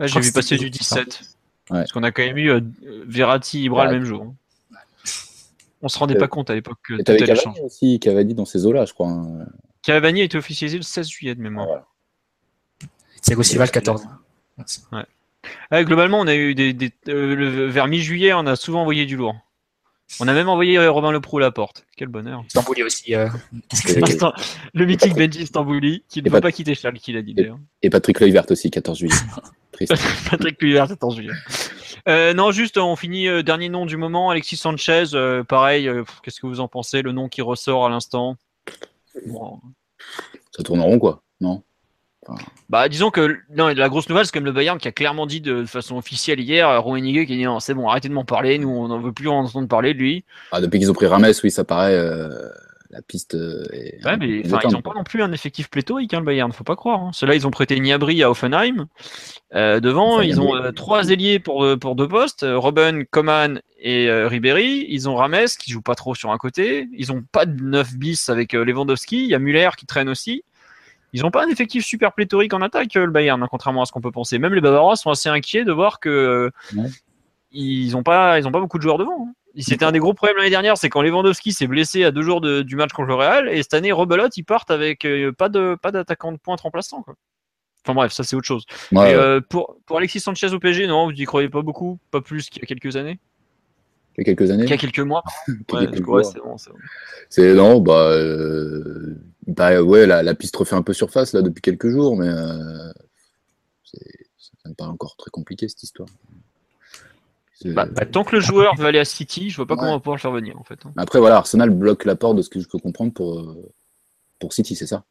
J'ai 0.00 0.20
vu 0.20 0.32
passer 0.32 0.56
du 0.56 0.70
17. 0.70 1.20
Ouais. 1.68 1.80
Parce 1.80 1.92
qu'on 1.92 2.02
a 2.04 2.10
quand 2.12 2.22
même 2.22 2.38
eu 2.38 2.50
euh, 2.50 2.60
Verratti, 3.06 3.64
Ibra 3.64 3.84
ouais. 3.84 3.92
le 3.92 3.98
même 3.98 4.06
jour. 4.06 4.34
On 5.82 5.88
se 5.88 5.98
rendait 5.98 6.16
pas 6.16 6.28
compte 6.28 6.50
à 6.50 6.54
l'époque 6.54 6.78
que 6.82 6.94
tout 6.94 7.12
allait 7.12 7.34
changer. 7.34 7.60
aussi, 7.60 8.00
Cavani 8.00 8.34
dans 8.34 8.44
ces 8.44 8.66
eaux-là, 8.66 8.86
je 8.86 8.94
crois. 8.94 9.08
Hein. 9.08 9.46
Cavani 9.82 10.22
a 10.22 10.24
été 10.24 10.38
officialisé 10.38 10.78
le 10.78 10.82
16 10.82 11.08
juillet 11.08 11.34
de 11.34 11.40
mémoire. 11.40 11.66
Ah, 11.66 11.68
voilà. 11.68 11.86
Thiago 13.22 13.42
Silva 13.42 13.64
le 13.64 13.70
14. 13.70 14.06
Ouais. 14.92 15.04
Ouais, 15.70 15.84
globalement, 15.84 16.20
on 16.20 16.26
a 16.26 16.34
eu 16.34 16.54
des, 16.54 16.72
des 16.72 16.92
euh, 17.08 17.34
le, 17.34 17.66
vers 17.66 17.86
mi-juillet, 17.86 18.32
on 18.32 18.46
a 18.46 18.56
souvent 18.56 18.82
envoyé 18.82 19.06
du 19.06 19.16
lourd. 19.16 19.36
On 20.20 20.28
a 20.28 20.32
même 20.32 20.48
envoyé 20.48 20.78
Robin 20.86 21.10
Leproux 21.10 21.38
à 21.38 21.40
la 21.40 21.50
porte. 21.50 21.84
Quel 21.96 22.08
bonheur. 22.08 22.44
Stambouli 22.48 22.84
aussi. 22.84 23.14
Euh... 23.14 23.28
le 24.72 24.86
mythique 24.86 25.14
Benji 25.14 25.46
Stambouli, 25.46 26.04
qui 26.08 26.22
ne 26.22 26.30
peut 26.30 26.40
pas 26.40 26.52
quitter 26.52 26.76
Charles, 26.76 26.98
qui 26.98 27.12
l'a 27.12 27.22
dit 27.22 27.34
d'ailleurs. 27.34 27.58
Et 27.82 27.90
Patrick 27.90 28.20
Leuvert 28.20 28.44
aussi, 28.48 28.70
14 28.70 28.98
juillet. 28.98 29.14
Patrick 30.30 30.62
Leuvert, 30.62 30.86
14 30.88 31.16
juillet. 31.16 31.32
Euh, 32.08 32.34
non, 32.34 32.52
juste, 32.52 32.78
on 32.78 32.94
finit 32.96 33.28
euh, 33.28 33.42
dernier 33.42 33.68
nom 33.68 33.86
du 33.86 33.96
moment, 33.96 34.30
Alexis 34.30 34.56
Sanchez. 34.56 35.06
Euh, 35.14 35.42
pareil, 35.42 35.90
qu'est-ce 36.22 36.40
que 36.40 36.46
vous 36.46 36.60
en 36.60 36.68
pensez 36.68 37.02
Le 37.02 37.12
nom 37.12 37.28
qui 37.28 37.42
ressort 37.42 37.86
à 37.86 37.88
l'instant? 37.88 38.36
Bon. 39.26 39.60
Ça 40.56 40.62
tourne 40.62 40.80
en 40.80 40.84
rond, 40.84 40.98
quoi, 40.98 41.22
non? 41.40 41.62
Enfin... 42.28 42.42
Bah, 42.68 42.88
disons 42.88 43.10
que 43.10 43.36
non, 43.50 43.68
la 43.68 43.88
grosse 43.88 44.08
nouvelle, 44.08 44.26
c'est 44.26 44.32
comme 44.32 44.44
le 44.44 44.52
Bayern 44.52 44.78
qui 44.78 44.88
a 44.88 44.92
clairement 44.92 45.26
dit 45.26 45.40
de, 45.40 45.60
de 45.60 45.66
façon 45.66 45.96
officielle 45.96 46.40
hier, 46.40 46.82
Rouenigueux 46.82 47.24
qui 47.24 47.34
a 47.34 47.36
dit 47.36 47.44
non, 47.44 47.60
c'est 47.60 47.74
bon, 47.74 47.88
arrêtez 47.88 48.08
de 48.08 48.14
m'en 48.14 48.24
parler, 48.24 48.58
nous 48.58 48.68
on 48.68 48.88
n'en 48.88 48.98
veut 48.98 49.12
plus 49.12 49.28
en 49.28 49.44
entendre 49.44 49.68
parler 49.68 49.94
de 49.94 49.98
lui. 49.98 50.24
Ah, 50.50 50.60
depuis 50.60 50.80
qu'ils 50.80 50.90
ont 50.90 50.94
pris 50.94 51.06
Rames, 51.06 51.32
oui, 51.44 51.50
ça 51.50 51.64
paraît. 51.64 51.96
Euh 52.96 53.00
la 53.00 53.02
piste 53.02 53.34
est. 53.34 54.04
Ouais, 54.04 54.16
mais 54.16 54.40
ils 54.40 54.50
n'ont 54.50 54.82
pas 54.82 54.94
non 54.94 55.04
plus 55.04 55.22
un 55.22 55.32
effectif 55.32 55.68
pléthorique, 55.68 56.14
hein, 56.14 56.20
le 56.20 56.24
Bayern, 56.24 56.50
faut 56.52 56.64
pas 56.64 56.76
croire. 56.76 57.00
Hein. 57.00 57.10
Ceux-là, 57.12 57.34
ils 57.34 57.46
ont 57.46 57.50
prêté 57.50 57.78
Niabri 57.78 58.22
à 58.22 58.30
Offenheim. 58.30 58.86
Euh, 59.54 59.80
devant, 59.80 60.20
ils 60.20 60.40
ont 60.40 60.54
euh, 60.56 60.72
trois 60.72 61.10
ailiers 61.10 61.38
pour, 61.38 61.64
euh, 61.64 61.76
pour 61.76 61.94
deux 61.94 62.08
postes 62.08 62.44
Robben, 62.48 63.04
Coman 63.06 63.60
et 63.78 64.08
euh, 64.08 64.28
Ribéry. 64.28 64.86
Ils 64.88 65.08
ont 65.08 65.14
Rames 65.14 65.46
qui 65.58 65.70
joue 65.70 65.82
pas 65.82 65.94
trop 65.94 66.14
sur 66.14 66.30
un 66.30 66.38
côté. 66.38 66.88
Ils 66.92 67.12
ont 67.12 67.22
pas 67.30 67.46
de 67.46 67.62
9 67.62 67.96
bis 67.96 68.28
avec 68.28 68.52
Lewandowski. 68.52 69.24
Il 69.24 69.28
y 69.28 69.34
a 69.34 69.38
Muller 69.38 69.70
qui 69.76 69.86
traîne 69.86 70.08
aussi. 70.08 70.42
Ils 71.12 71.22
n'ont 71.22 71.30
pas 71.30 71.44
un 71.44 71.48
effectif 71.48 71.84
super 71.84 72.12
pléthorique 72.12 72.52
en 72.52 72.60
attaque, 72.62 72.94
le 72.94 73.10
Bayern, 73.10 73.42
hein, 73.42 73.48
contrairement 73.50 73.82
à 73.82 73.86
ce 73.86 73.92
qu'on 73.92 74.00
peut 74.00 74.10
penser. 74.10 74.38
Même 74.38 74.54
les 74.54 74.60
Bavarois 74.60 74.96
sont 74.96 75.10
assez 75.10 75.28
inquiets 75.28 75.64
de 75.64 75.72
voir 75.72 76.00
que 76.00 76.50
ouais. 76.76 76.88
ils 77.52 77.92
n'ont 77.92 78.02
pas, 78.02 78.38
ils 78.38 78.46
ont 78.46 78.52
pas 78.52 78.60
beaucoup 78.60 78.78
de 78.78 78.82
joueurs 78.82 78.98
devant. 78.98 79.28
C'était 79.62 79.84
un 79.84 79.92
des 79.92 79.98
gros 79.98 80.12
problèmes 80.14 80.36
l'année 80.36 80.50
dernière, 80.50 80.76
c'est 80.76 80.88
quand 80.88 81.02
Lewandowski 81.02 81.52
s'est 81.52 81.66
blessé 81.66 82.04
à 82.04 82.10
deux 82.10 82.22
jours 82.22 82.40
de- 82.40 82.62
du 82.62 82.76
match 82.76 82.92
contre 82.92 83.08
le 83.08 83.14
Real, 83.14 83.48
et 83.48 83.62
cette 83.62 83.74
année, 83.74 83.92
Rebelote, 83.92 84.36
ils 84.36 84.44
partent 84.44 84.70
avec 84.70 85.04
euh, 85.04 85.32
pas 85.32 85.48
de 85.48 85.76
pas 85.80 85.90
d'attaquant 85.92 86.32
de 86.32 86.36
pointe 86.38 86.60
remplaçant. 86.60 87.02
Quoi. 87.02 87.14
Enfin 87.84 87.94
bref, 87.94 88.12
ça 88.12 88.22
c'est 88.24 88.36
autre 88.36 88.46
chose. 88.46 88.64
Ouais, 88.70 88.86
Mais, 88.92 89.00
ouais. 89.00 89.14
euh, 89.14 89.40
pour, 89.40 89.76
pour 89.86 89.96
Alexis 89.98 90.20
Sanchez 90.20 90.52
au 90.52 90.58
PSG, 90.58 90.86
non, 90.86 91.06
vous 91.06 91.12
n'y 91.12 91.24
croyez 91.24 91.48
pas 91.48 91.62
beaucoup, 91.62 91.98
pas 92.10 92.20
plus 92.20 92.50
qu'il 92.50 92.60
y 92.60 92.64
a 92.64 92.66
quelques 92.66 92.96
années, 92.96 93.18
Il 94.16 94.20
y 94.20 94.20
a 94.22 94.24
quelques 94.24 94.50
années. 94.50 94.64
qu'il 94.64 94.70
y 94.70 94.74
a 94.74 94.78
quelques 94.78 94.98
mois. 94.98 95.22
Ouais, 96.16 96.24
c'est 96.24 96.40
bon, 96.40 96.58
c'est 96.58 96.70
bon. 96.70 96.76
C'est 97.30 97.54
non, 97.54 97.80
bah, 97.80 98.10
euh, 98.10 99.16
bah 99.46 99.80
ouais, 99.82 100.06
la, 100.06 100.22
la 100.22 100.34
piste 100.34 100.56
refait 100.56 100.74
un 100.76 100.82
peu 100.82 100.92
surface 100.92 101.32
là 101.32 101.42
depuis 101.42 101.62
quelques 101.62 101.88
jours, 101.88 102.16
mais 102.16 102.28
euh, 102.28 102.92
c'est- 103.84 104.26
ça 104.38 104.68
me 104.68 104.74
paraît 104.74 104.90
encore 104.90 105.16
très 105.16 105.30
compliqué 105.30 105.68
cette 105.68 105.82
histoire. 105.82 106.08
Bah, 107.64 107.86
bah, 107.90 108.04
tant 108.04 108.22
que 108.22 108.36
le 108.36 108.40
joueur 108.40 108.74
veut 108.76 108.86
aller 108.86 108.98
à 108.98 109.04
City, 109.06 109.48
je 109.50 109.56
vois 109.56 109.66
pas 109.66 109.74
Ouais. 109.74 109.80
comment 109.80 109.92
on 109.92 109.96
va 109.96 110.00
pouvoir 110.00 110.16
le 110.16 110.20
faire 110.20 110.30
venir 110.30 110.58
en 110.58 110.64
fait. 110.64 110.78
hein. 110.84 110.92
Après 110.96 111.18
voilà, 111.18 111.36
Arsenal 111.36 111.70
bloque 111.70 112.04
la 112.04 112.14
porte 112.14 112.36
de 112.36 112.42
ce 112.42 112.50
que 112.50 112.60
je 112.60 112.68
peux 112.68 112.78
comprendre 112.78 113.12
pour 113.14 113.38
euh, 113.38 113.72
pour 114.38 114.52
City, 114.52 114.76
c'est 114.76 114.86
ça? 114.86 115.04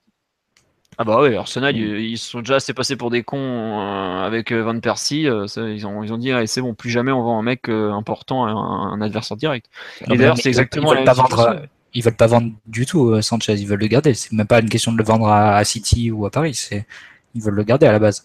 Ah 0.98 1.04
bah 1.04 1.22
ouais, 1.22 1.36
Arsenal, 1.36 1.76
ils, 1.76 2.00
ils 2.12 2.18
sont 2.18 2.40
déjà 2.40 2.56
assez 2.56 2.74
passés 2.74 2.96
pour 2.96 3.10
des 3.10 3.24
cons 3.24 3.38
euh, 3.38 4.24
avec 4.26 4.52
euh, 4.54 4.62
Van 4.64 4.80
Persie. 4.80 5.28
euh, 5.28 5.46
ils, 5.58 5.86
ont, 5.86 6.04
ils 6.04 6.14
ont 6.14 6.18
dit, 6.18 6.32
allez, 6.32 6.48
c'est 6.48 6.62
bon, 6.62 6.74
plus 6.74 6.90
jamais 6.90 7.12
on 7.12 7.22
vend 7.22 7.38
un 7.38 7.44
mec 7.44 7.68
euh, 7.68 7.92
important 7.92 8.46
à 8.46 8.52
un, 8.52 8.94
un 8.94 9.02
adversaire 9.02 9.36
direct. 9.36 9.66
Non, 10.08 10.14
Et 10.14 10.18
d'ailleurs, 10.18 10.36
ils 10.38 10.42
c'est 10.44 10.50
veulent- 10.50 10.60
exactement 10.60 10.94
ils 10.94 10.96
la 10.96 11.02
veulent 11.02 11.18
même 11.18 11.28
pas 11.28 11.38
vendre, 11.44 11.62
ils 11.94 12.04
veulent 12.04 12.16
pas 12.16 12.28
vendre 12.28 12.52
du 12.66 12.86
tout 12.86 13.10
euh, 13.10 13.22
Sanchez, 13.22 13.56
ils 13.56 13.68
veulent 13.68 13.80
le 13.80 13.88
garder. 13.88 14.14
C'est 14.14 14.32
même 14.32 14.48
pas 14.48 14.62
une 14.62 14.70
question 14.70 14.94
de 14.94 14.98
le 14.98 15.04
vendre 15.04 15.28
à, 15.28 15.58
à 15.58 15.64
City 15.66 16.12
ou 16.12 16.26
à 16.26 16.32
Paris, 16.32 16.54
c'est 16.54 16.86
ils 17.34 17.42
veulent 17.42 17.56
le 17.56 17.64
garder 17.64 17.88
à 17.88 17.92
la 17.92 18.00
base. 18.00 18.24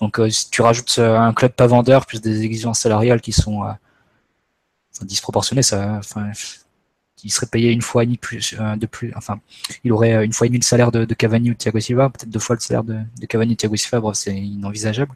Donc 0.00 0.18
euh, 0.18 0.30
si 0.30 0.50
tu 0.50 0.62
rajoutes 0.62 0.96
euh, 0.98 1.18
un 1.18 1.32
club 1.32 1.52
pas 1.52 1.66
vendeur 1.66 2.06
plus 2.06 2.20
des 2.20 2.42
exigences 2.42 2.80
salariales 2.80 3.20
qui 3.20 3.32
sont 3.32 3.64
euh, 3.64 3.72
disproportionnées, 5.02 5.62
ça, 5.62 5.96
enfin, 5.98 6.30
il 7.24 7.32
serait 7.32 7.46
payé 7.46 7.70
une 7.70 7.82
fois 7.82 8.02
et 8.02 8.06
demie 8.06 8.18
plus 8.18 8.54
de 8.54 8.86
plus, 8.86 9.12
enfin, 9.16 9.40
il 9.84 9.92
aurait 9.92 10.24
une 10.24 10.32
fois 10.32 10.46
et 10.46 10.50
demie 10.50 10.58
le 10.58 10.64
salaire 10.64 10.90
de, 10.92 11.04
Cavani 11.14 11.50
ou 11.50 11.54
Thiago 11.54 11.80
Silva, 11.80 12.10
peut-être 12.10 12.30
deux 12.30 12.38
fois 12.38 12.56
le 12.56 12.60
salaire 12.60 12.84
de, 12.84 12.98
Cavani 13.28 13.52
et 13.52 13.56
Thiago 13.56 13.76
Silva, 13.76 14.00
bref, 14.00 14.16
c'est 14.16 14.34
inenvisageable. 14.34 15.14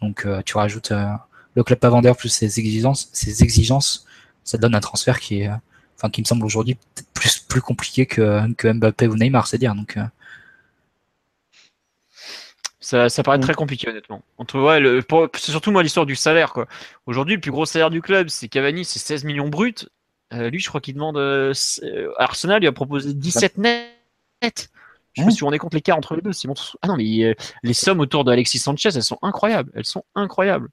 Donc 0.00 0.26
euh, 0.26 0.42
tu 0.44 0.56
rajoutes 0.56 0.92
euh, 0.92 1.12
le 1.54 1.64
club 1.64 1.78
pas 1.78 1.90
vendeur 1.90 2.16
plus 2.16 2.28
ses 2.28 2.58
exigences, 2.58 3.08
ses 3.12 3.42
exigences, 3.42 4.06
ça 4.44 4.58
donne 4.58 4.74
un 4.74 4.80
transfert 4.80 5.20
qui 5.20 5.40
est, 5.42 5.48
euh, 5.48 5.54
enfin, 5.96 6.10
qui 6.10 6.20
me 6.20 6.26
semble 6.26 6.44
aujourd'hui 6.44 6.78
plus 7.14 7.38
plus 7.40 7.60
compliqué 7.60 8.06
que, 8.06 8.52
que 8.54 8.72
Mbappé 8.72 9.08
ou 9.08 9.16
Neymar, 9.16 9.46
c'est 9.46 9.58
dire. 9.58 9.74
Donc 9.74 9.98
Ça, 12.80 13.08
ça 13.08 13.22
paraît 13.24 13.38
Mm. 13.38 13.42
très 13.42 13.54
compliqué, 13.54 13.88
honnêtement. 13.88 14.22
Entre, 14.38 14.58
ouais, 14.60 14.78
le, 14.78 15.02
pour- 15.02 15.28
c'est 15.34 15.50
surtout 15.50 15.72
moi 15.72 15.82
l'histoire 15.82 16.06
du 16.06 16.14
salaire. 16.14 16.52
quoi. 16.52 16.66
Aujourd'hui, 17.06 17.34
le 17.34 17.40
plus 17.40 17.50
gros 17.50 17.66
salaire 17.66 17.90
du 17.90 18.00
club, 18.02 18.28
c'est 18.28 18.48
Cavani, 18.48 18.84
c'est 18.84 18.98
16 19.00 19.24
millions 19.24 19.48
bruts. 19.48 19.74
Euh, 20.32 20.48
lui, 20.50 20.60
je 20.60 20.68
crois 20.68 20.80
qu'il 20.80 20.94
demande. 20.94 21.16
euh, 21.16 21.52
euh, 21.82 22.12
Arsenal 22.18 22.60
lui 22.60 22.68
a 22.68 22.72
proposé 22.72 23.14
17 23.14 23.58
net. 23.58 23.88
Je 24.42 24.46
sais 24.48 24.52
pas 24.52 24.52
Ouais. 24.52 24.62
si 25.16 25.22
vous 25.22 25.30
vous 25.40 25.44
rendez 25.46 25.58
compte 25.58 25.74
l'écart 25.74 25.96
entre 25.96 26.14
les 26.14 26.22
deux. 26.22 26.32
c'est 26.32 26.46
monstrueux. 26.46 26.78
Ah 26.82 26.86
non, 26.88 26.96
mais 26.96 27.24
euh, 27.24 27.34
les 27.64 27.72
sommes 27.74 27.98
autour 27.98 28.22
de 28.24 28.30
Alexis 28.30 28.58
Sanchez, 28.60 28.90
elles 28.94 29.02
sont 29.02 29.18
incroyables. 29.22 29.72
Elles 29.74 29.84
sont 29.86 30.04
incroyables. 30.14 30.68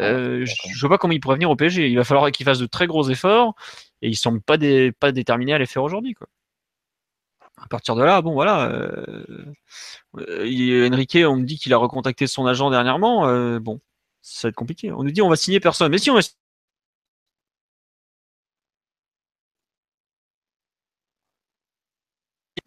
Euh, 0.00 0.44
je 0.44 0.54
je 0.74 0.80
vois 0.80 0.88
pas 0.88 0.98
comment 0.98 1.12
il 1.12 1.20
pourrait 1.20 1.36
venir 1.36 1.50
au 1.50 1.54
PSG. 1.56 1.88
Il 1.88 1.96
va 1.96 2.02
falloir 2.02 2.28
qu'il 2.32 2.44
fasse 2.44 2.58
de 2.58 2.66
très 2.66 2.88
gros 2.88 3.08
efforts 3.10 3.54
et 4.02 4.08
il 4.08 4.16
semble 4.16 4.40
pas, 4.40 4.56
dé- 4.56 4.90
pas 4.90 5.12
déterminé 5.12 5.52
à 5.54 5.58
les 5.58 5.66
faire 5.66 5.84
aujourd'hui. 5.84 6.14
quoi. 6.14 6.26
À 7.56 7.68
partir 7.68 7.94
de 7.94 8.02
là, 8.02 8.20
bon 8.20 8.32
voilà. 8.32 8.68
euh, 8.70 9.54
euh, 10.18 10.90
Enrique, 10.92 11.18
on 11.24 11.36
me 11.36 11.44
dit 11.44 11.56
qu'il 11.58 11.72
a 11.72 11.76
recontacté 11.76 12.26
son 12.26 12.46
agent 12.46 12.68
dernièrement. 12.70 13.28
euh, 13.28 13.60
bon, 13.60 13.80
ça 14.22 14.48
va 14.48 14.50
être 14.50 14.56
compliqué. 14.56 14.92
On 14.92 15.02
nous 15.02 15.12
dit 15.12 15.22
on 15.22 15.28
va 15.28 15.36
signer 15.36 15.60
personne. 15.60 15.90
Mais 15.90 15.98
si 15.98 16.10
on 16.10 16.14
va 16.14 16.20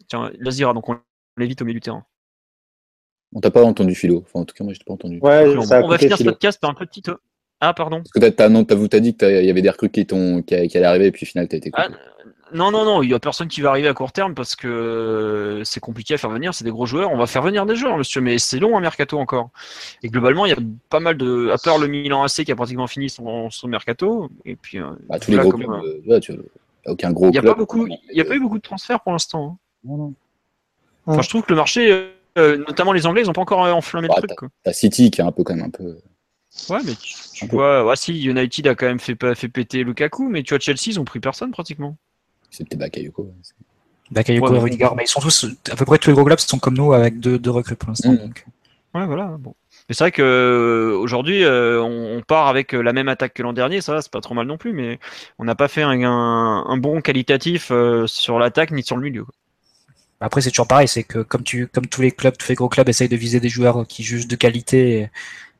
Tiens, 0.08 0.30
Lazira, 0.38 0.72
donc 0.72 0.88
on 0.88 0.98
l'évite 1.36 1.60
au 1.60 1.66
milieu 1.66 1.80
du 1.80 1.82
terrain. 1.82 2.04
On 3.34 3.40
t'a 3.40 3.50
pas 3.50 3.62
entendu 3.62 3.94
Philo. 3.94 4.22
Enfin 4.24 4.40
en 4.40 4.44
tout 4.46 4.54
cas 4.54 4.64
moi 4.64 4.72
je 4.72 4.78
t'ai 4.78 4.84
pas 4.86 4.94
entendu. 4.94 5.18
Ouais, 5.20 5.54
on 5.54 5.62
ça 5.62 5.76
a 5.76 5.82
on 5.82 5.88
va 5.88 5.96
coupé, 5.96 6.06
finir 6.06 6.16
ce 6.18 6.24
podcast 6.24 6.58
par 6.58 6.70
un 6.70 6.74
petit. 6.74 7.02
Ah, 7.60 7.74
pardon. 7.74 7.98
Parce 7.98 8.12
que 8.12 8.20
t'as, 8.20 8.30
t'as, 8.30 8.48
non, 8.48 8.64
t'as, 8.64 8.76
t'as 8.88 9.00
dit 9.00 9.16
qu'il 9.16 9.44
y 9.44 9.50
avait 9.50 9.62
des 9.62 9.68
recrues 9.68 9.90
qui, 9.90 10.06
t'ont, 10.06 10.42
qui, 10.42 10.68
qui 10.68 10.76
allaient 10.78 10.86
arriver 10.86 11.06
et 11.06 11.12
puis 11.12 11.26
au 11.26 11.28
final 11.28 11.46
t'as 11.46 11.58
été 11.58 11.70
coupé. 11.70 11.88
Ah, 11.90 12.24
non, 12.52 12.70
non, 12.70 12.84
non, 12.84 13.02
il 13.02 13.10
y 13.10 13.14
a 13.14 13.18
personne 13.18 13.48
qui 13.48 13.60
va 13.60 13.70
arriver 13.70 13.88
à 13.88 13.94
court 13.94 14.12
terme 14.12 14.34
parce 14.34 14.56
que 14.56 14.66
euh, 14.68 15.64
c'est 15.64 15.80
compliqué 15.80 16.14
à 16.14 16.18
faire 16.18 16.30
venir. 16.30 16.54
C'est 16.54 16.64
des 16.64 16.70
gros 16.70 16.86
joueurs. 16.86 17.10
On 17.12 17.16
va 17.18 17.26
faire 17.26 17.42
venir 17.42 17.66
des 17.66 17.76
joueurs, 17.76 17.96
monsieur, 17.96 18.20
mais 18.20 18.38
c'est 18.38 18.58
long 18.58 18.76
un 18.76 18.80
mercato 18.80 19.18
encore. 19.18 19.50
Et 20.02 20.08
globalement, 20.08 20.46
il 20.46 20.50
y 20.50 20.52
a 20.52 20.58
pas 20.88 21.00
mal 21.00 21.16
de. 21.16 21.50
À 21.50 21.58
part 21.58 21.78
le 21.78 21.86
Milan 21.88 22.22
AC 22.24 22.44
qui 22.44 22.52
a 22.52 22.56
pratiquement 22.56 22.86
fini 22.86 23.10
son, 23.10 23.50
son 23.50 23.68
mercato. 23.68 24.30
Et 24.44 24.56
puis. 24.56 24.78
euh, 24.78 24.90
Bah, 25.08 25.18
tous 25.18 25.30
les 25.30 25.36
voilà, 25.38 25.50
gros 25.50 25.58
comme, 25.58 25.80
clubs, 25.80 26.00
tu 26.02 26.08
vois, 26.08 26.20
tu- 26.20 26.32
y 26.32 26.88
a 26.88 26.92
aucun 26.92 27.12
gros 27.12 27.26
Il 27.26 27.30
n'y 27.32 27.38
a 27.38 27.40
club. 27.42 27.52
pas 27.54 27.58
beaucoup, 27.58 27.86
il 27.86 27.98
y 28.16 28.20
a 28.20 28.24
pas 28.24 28.34
eu 28.34 28.40
beaucoup 28.40 28.58
de 28.58 28.62
transferts 28.62 29.00
pour 29.00 29.12
l'instant. 29.12 29.44
hein. 29.52 29.56
Non, 29.84 29.96
non. 29.96 30.14
Enfin, 31.06 31.22
je 31.22 31.28
trouve 31.28 31.42
que 31.42 31.50
le 31.50 31.56
marché, 31.56 32.10
euh, 32.36 32.56
notamment 32.58 32.92
les 32.92 33.06
Anglais, 33.06 33.22
ils 33.22 33.26
n'ont 33.26 33.32
pas 33.32 33.40
encore 33.40 33.60
enflammé 33.60 34.08
Bah, 34.08 34.14
le 34.20 34.26
truc. 34.26 34.38
Quoi. 34.38 34.48
T'as 34.62 34.72
City 34.72 35.10
qui 35.10 35.20
est 35.20 35.24
un 35.24 35.32
peu 35.32 35.42
quand 35.44 35.54
même 35.54 35.64
un 35.64 35.70
peu. 35.70 35.96
Ouais, 36.70 36.80
mais 36.84 36.92
tu, 36.94 37.46
vois, 37.46 37.84
ouais, 37.84 37.94
si 37.96 38.24
United 38.24 38.66
a 38.66 38.74
quand 38.74 38.86
même 38.86 38.98
fait, 39.00 39.14
pas- 39.14 39.34
fait 39.34 39.48
péter 39.48 39.84
Lukaku, 39.84 40.28
mais 40.28 40.42
tu 40.42 40.54
vois, 40.54 40.58
Chelsea, 40.60 40.86
ils 40.88 40.98
ont 41.00 41.04
pris 41.04 41.20
personne 41.20 41.50
pratiquement. 41.50 41.96
C'est 42.50 42.64
peut-être 42.68 42.80
Bakayoko. 42.80 43.22
ouais. 43.24 43.30
Bakayoko 44.10 44.46
Ouais, 44.46 44.50
et 44.50 44.54
mais- 44.54 44.60
Rudiger, 44.60 44.88
mais 44.96 45.04
ils 45.04 45.08
sont 45.08 45.20
tous, 45.20 45.46
à 45.70 45.76
peu 45.76 45.84
près 45.84 45.98
tous 45.98 46.10
les 46.10 46.14
gros 46.14 46.24
clubs 46.24 46.38
sont 46.38 46.58
comme 46.58 46.76
nous 46.76 46.92
avec 46.92 47.20
deux, 47.20 47.38
deux 47.38 47.50
recrues 47.50 47.76
pour 47.76 47.88
l'instant. 47.90 48.12
Mm. 48.12 48.16
donc. 48.18 48.46
Ouais, 48.94 49.04
voilà. 49.06 49.36
Bon. 49.38 49.54
Mais 49.88 49.94
c'est 49.94 50.04
vrai 50.04 50.12
que 50.12 50.22
euh, 50.22 50.96
aujourd'hui, 50.98 51.44
euh, 51.44 51.82
on, 51.82 52.16
on 52.18 52.22
part 52.22 52.48
avec 52.48 52.74
euh, 52.74 52.80
la 52.80 52.92
même 52.94 53.08
attaque 53.08 53.34
que 53.34 53.42
l'an 53.42 53.52
dernier, 53.52 53.80
ça 53.82 53.92
va, 53.92 54.00
c'est 54.02 54.10
pas 54.10 54.20
trop 54.22 54.34
mal 54.34 54.46
non 54.46 54.56
plus, 54.56 54.72
mais 54.72 54.98
on 55.38 55.44
n'a 55.44 55.54
pas 55.54 55.68
fait 55.68 55.82
un, 55.82 55.90
un, 56.02 56.64
un 56.66 56.76
bon 56.78 57.00
qualitatif 57.02 57.68
euh, 57.70 58.06
sur 58.06 58.38
l'attaque 58.38 58.70
ni 58.70 58.82
sur 58.82 58.96
le 58.96 59.02
milieu. 59.02 59.24
quoi. 59.24 59.34
Après, 60.20 60.40
c'est 60.40 60.50
toujours 60.50 60.66
pareil, 60.66 60.88
c'est 60.88 61.04
que 61.04 61.20
comme 61.20 61.44
tu, 61.44 61.68
comme 61.68 61.86
tous 61.86 62.00
les 62.02 62.10
clubs, 62.10 62.36
tous 62.36 62.48
les 62.48 62.54
gros 62.54 62.68
clubs 62.68 62.88
essayent 62.88 63.08
de 63.10 63.16
viser 63.16 63.40
des 63.40 63.48
joueurs 63.50 63.86
qui 63.86 64.02
jugent 64.02 64.26
de 64.26 64.36
qualité 64.36 65.10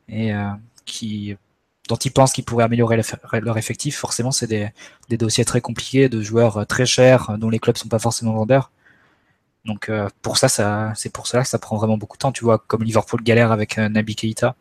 et, 0.09 0.27
et, 0.27 0.35
euh, 0.35 0.48
qui, 0.85 1.36
dont 1.89 1.97
ils 1.97 2.12
pensent 2.12 2.32
qu'ils 2.32 2.44
pourraient 2.44 2.65
améliorer 2.65 3.01
leur- 3.32 3.59
effectif, 3.59 3.97
forcément, 3.97 4.31
c'est 4.31 4.47
des, 4.47 4.69
des 5.09 5.16
dossiers 5.16 5.44
très 5.44 5.60
compliqués 5.60 6.09
de 6.09 6.23
joueurs 6.23 6.59
euh, 6.59 6.65
très 6.65 6.86
chers 6.86 7.31
euh, 7.31 7.36
dont 7.36 7.51
les 7.51 7.59
clubs 7.59 7.77
sont 7.77 7.89
pas 7.89 7.98
forcément 7.98 8.35
vendeurs. 8.35 8.70
Donc, 9.65 9.89
euh, 9.89 10.09
pour 10.23 10.39
ça, 10.39 10.48
ça, 10.48 10.93
c'est 10.94 11.12
pour 11.12 11.27
cela 11.27 11.43
que 11.43 11.48
ça 11.48 11.59
prend 11.59 11.77
vraiment 11.77 11.98
beaucoup 11.98 12.16
de 12.16 12.20
temps. 12.20 12.32
Tu 12.32 12.44
vois, 12.44 12.59
comme 12.59 12.82
Liverpool 12.85 13.23
galère 13.23 13.52
avec 13.52 13.78
euh, 13.78 13.89
Naby 13.89 14.15
Keita. 14.15 14.55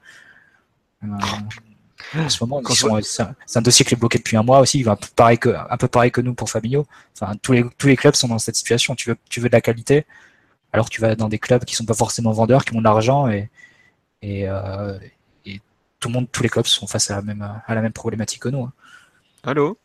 Euh, 1.04 1.08
en 2.16 2.30
ce 2.30 2.44
moment, 2.44 2.62
c'est 3.02 3.58
un, 3.58 3.62
dossier 3.62 3.86
qui 3.86 3.94
est 3.94 3.98
bloqué 3.98 4.18
depuis 4.18 4.38
un 4.38 4.44
mois 4.44 4.60
aussi. 4.60 4.84
Un 4.88 4.96
peu 4.96 5.08
pareil 5.16 5.38
que, 5.38 5.50
un 5.50 5.78
peu 5.78 5.88
pareil 5.88 6.12
que 6.12 6.22
nous 6.22 6.34
pour 6.34 6.50
Fabinho. 6.50 6.86
Enfin, 7.20 7.34
tous 7.42 7.54
les, 7.54 7.66
tous 7.78 7.88
les 7.88 7.96
clubs 7.98 8.16
sont 8.16 8.28
dans 8.28 8.40
cette 8.40 8.56
situation. 8.56 8.96
Tu 8.96 9.10
veux, 9.10 9.18
tu 9.30 9.40
veux 9.40 9.50
de 9.50 9.56
la 9.56 9.62
qualité, 9.62 10.06
alors 10.74 10.90
tu 10.90 11.02
vas 11.02 11.16
dans 11.16 11.30
des 11.30 11.40
clubs 11.40 11.66
qui 11.66 11.76
sont 11.76 11.86
pas 11.86 11.94
forcément 11.94 12.32
vendeurs, 12.32 12.66
qui 12.66 12.76
ont 12.76 12.80
de 12.80 12.84
l'argent 12.84 13.28
et 13.28 13.50
tout 16.00 16.10
le 16.10 16.14
monde, 16.14 16.28
tous 16.32 16.44
les 16.44 16.50
clubs 16.50 16.66
sont 16.66 16.88
face 16.88 17.10
à 17.12 17.16
la 17.16 17.22
même, 17.22 17.42
à 17.66 17.76
la 17.76 17.82
même 17.82 17.94
problématique 17.94 18.42
que 18.44 18.50
nous. 18.50 18.64
hein. 18.64 18.74
Allô? 19.44 19.78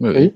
Oui. 0.00 0.34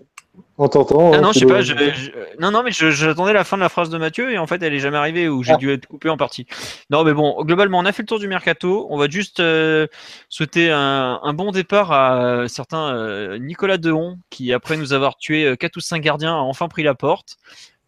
On 0.59 0.66
t'entend. 0.69 1.12
Ah 1.12 1.20
non, 1.20 1.31
je 1.32 1.40
sais 1.40 1.47
pas. 1.47 1.62
Je, 1.62 1.74
je- 1.74 2.11
non, 2.40 2.51
non, 2.51 2.65
mais 2.65 2.73
j'attendais 2.73 3.32
la 3.32 3.44
fin 3.44 3.56
de 3.56 3.62
la 3.62 3.69
phrase 3.69 3.89
de 3.89 3.98
Mathieu 3.98 4.32
et 4.32 4.39
en 4.39 4.47
fait, 4.48 4.61
elle 4.62 4.74
est 4.74 4.81
jamais 4.81 4.97
arrivée 4.97 5.28
ou 5.28 5.44
j'ai 5.44 5.52
Ah. 5.52 5.56
dû 5.56 5.70
être 5.73 5.86
coupé 5.86 6.09
en 6.09 6.16
partie. 6.16 6.47
Non, 6.90 7.05
mais 7.05 7.12
bon, 7.15 7.40
globalement, 7.44 7.78
on 7.78 7.85
a 7.85 7.93
fait 7.93 8.02
le 8.02 8.06
tour 8.09 8.19
du 8.19 8.27
mercato. 8.27 8.86
On 8.90 8.97
va 8.98 9.09
juste 9.09 9.39
euh, 9.39 9.86
souhaiter 10.28 10.70
un, 10.73 11.20
un 11.23 11.35
bon 11.35 11.52
départ 11.52 11.93
à 11.93 12.24
euh, 12.24 12.48
certains 12.48 12.94
euh, 12.97 13.39
Nicolas 13.39 13.78
Dehon 13.78 14.19
qui, 14.31 14.52
après 14.52 14.77
nous 14.77 14.93
avoir 14.93 15.16
tué 15.19 15.44
euh, 15.44 15.56
quatre 15.56 15.77
ou 15.77 15.81
cinq 15.81 16.01
gardiens, 16.02 16.35
a 16.35 16.39
enfin 16.40 16.66
pris 16.66 16.82
la 16.82 16.94
porte. 16.94 17.36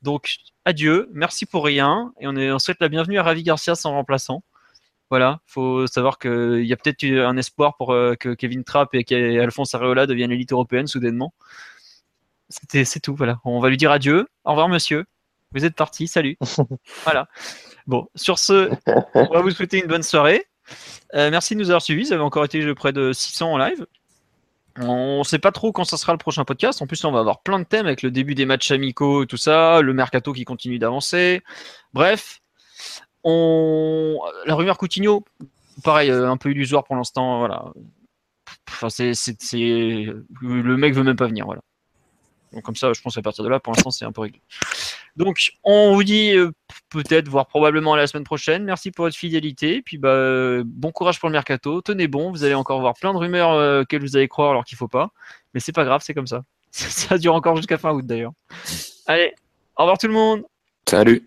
Donc, 0.02 0.36
adieu, 0.64 1.08
merci 1.12 1.46
pour 1.46 1.64
rien 1.64 2.12
et 2.20 2.28
on, 2.28 2.36
est, 2.36 2.52
on 2.52 2.60
souhaite 2.60 2.78
la 2.80 2.88
bienvenue 2.88 3.18
à 3.18 3.24
Ravi 3.24 3.42
Garcia 3.42 3.74
sans 3.74 3.90
remplaçant. 3.90 4.42
Voilà, 5.10 5.40
faut 5.46 5.86
savoir 5.86 6.18
qu'il 6.18 6.64
y 6.64 6.72
a 6.72 6.76
peut-être 6.76 7.02
eu 7.04 7.20
un 7.20 7.36
espoir 7.36 7.76
pour 7.76 7.92
euh, 7.92 8.14
que 8.14 8.34
Kevin 8.34 8.64
Trapp 8.64 8.92
et 8.94 9.04
qu'Alphonse 9.04 9.74
Areola 9.74 10.06
deviennent 10.06 10.30
l'élite 10.30 10.52
européenne 10.52 10.88
soudainement. 10.88 11.32
C'était, 12.48 12.84
c'est 12.84 13.00
tout, 13.00 13.14
voilà. 13.14 13.38
On 13.44 13.60
va 13.60 13.68
lui 13.68 13.76
dire 13.76 13.92
adieu. 13.92 14.26
Au 14.44 14.50
revoir, 14.50 14.68
monsieur. 14.68 15.04
Vous 15.52 15.64
êtes 15.64 15.76
parti. 15.76 16.08
Salut. 16.08 16.36
voilà. 17.04 17.28
Bon, 17.86 18.08
sur 18.16 18.38
ce, 18.38 18.70
on 19.14 19.32
va 19.32 19.40
vous 19.42 19.50
souhaiter 19.50 19.78
une 19.78 19.86
bonne 19.86 20.02
soirée. 20.02 20.44
Euh, 21.14 21.30
merci 21.30 21.54
de 21.54 21.60
nous 21.60 21.70
avoir 21.70 21.82
suivis. 21.82 22.04
Vous 22.04 22.12
avez 22.12 22.22
encore 22.22 22.44
été 22.44 22.74
près 22.74 22.92
de 22.92 23.12
600 23.12 23.52
en 23.52 23.58
live. 23.58 23.86
On 24.78 25.20
ne 25.20 25.24
sait 25.24 25.38
pas 25.38 25.52
trop 25.52 25.72
quand 25.72 25.84
ça 25.84 25.96
sera 25.96 26.12
le 26.12 26.18
prochain 26.18 26.44
podcast. 26.44 26.82
En 26.82 26.86
plus, 26.86 27.02
on 27.04 27.12
va 27.12 27.20
avoir 27.20 27.42
plein 27.42 27.58
de 27.58 27.64
thèmes 27.64 27.86
avec 27.86 28.02
le 28.02 28.10
début 28.10 28.34
des 28.34 28.44
matchs 28.44 28.72
amicaux 28.72 29.22
et 29.22 29.26
tout 29.26 29.36
ça, 29.36 29.80
le 29.80 29.94
mercato 29.94 30.32
qui 30.32 30.44
continue 30.44 30.78
d'avancer. 30.78 31.42
Bref, 31.94 32.40
on... 33.26 34.20
la 34.46 34.54
rumeur 34.54 34.78
Coutinho, 34.78 35.24
pareil, 35.82 36.10
euh, 36.10 36.30
un 36.30 36.36
peu 36.36 36.50
illusoire 36.50 36.84
pour 36.84 36.96
l'instant. 36.96 37.40
Voilà. 37.40 37.64
Enfin, 38.68 38.88
c'est, 38.88 39.12
le 39.52 40.76
mec 40.76 40.94
veut 40.94 41.02
même 41.02 41.16
pas 41.16 41.26
venir. 41.26 41.44
Voilà. 41.44 41.60
Donc 42.52 42.62
comme 42.62 42.76
ça, 42.76 42.92
je 42.92 43.00
pense 43.02 43.16
qu'à 43.16 43.22
partir 43.22 43.44
de 43.44 43.48
là, 43.48 43.58
pour 43.58 43.72
l'instant, 43.74 43.90
c'est 43.90 44.04
un 44.04 44.12
peu 44.12 44.22
réglé. 44.22 44.40
Donc, 45.16 45.52
on 45.64 45.94
vous 45.94 46.04
dit 46.04 46.34
euh, 46.34 46.52
peut-être, 46.90 47.28
voire 47.28 47.46
probablement 47.46 47.96
la 47.96 48.06
semaine 48.06 48.24
prochaine. 48.24 48.64
Merci 48.64 48.90
pour 48.90 49.06
votre 49.06 49.16
fidélité. 49.16 49.82
Puis, 49.82 49.98
bah, 49.98 50.62
bon 50.64 50.92
courage 50.92 51.18
pour 51.18 51.28
le 51.28 51.32
mercato. 51.32 51.80
Tenez 51.80 52.06
bon. 52.06 52.30
Vous 52.30 52.44
allez 52.44 52.54
encore 52.54 52.80
voir 52.80 52.94
plein 52.94 53.12
de 53.12 53.18
rumeurs 53.18 53.52
euh, 53.52 53.82
que 53.84 53.96
vous 53.96 54.16
allez 54.16 54.28
croire 54.28 54.50
alors 54.50 54.64
qu'il 54.64 54.78
faut 54.78 54.88
pas. 54.88 55.10
Mais 55.52 55.60
c'est 55.60 55.72
pas 55.72 55.84
grave, 55.84 56.02
c'est 56.04 56.14
comme 56.14 56.26
ça. 56.26 56.44
Ça 56.70 57.18
dure 57.18 57.34
encore 57.34 57.56
jusqu'à 57.56 57.78
fin 57.78 57.92
août 57.92 58.06
d'ailleurs. 58.06 58.32
Allez, 59.06 59.34
au 59.76 59.82
revoir 59.82 59.98
tout 59.98 60.06
le 60.06 60.12
monde. 60.12 60.44
Salut. 60.88 61.26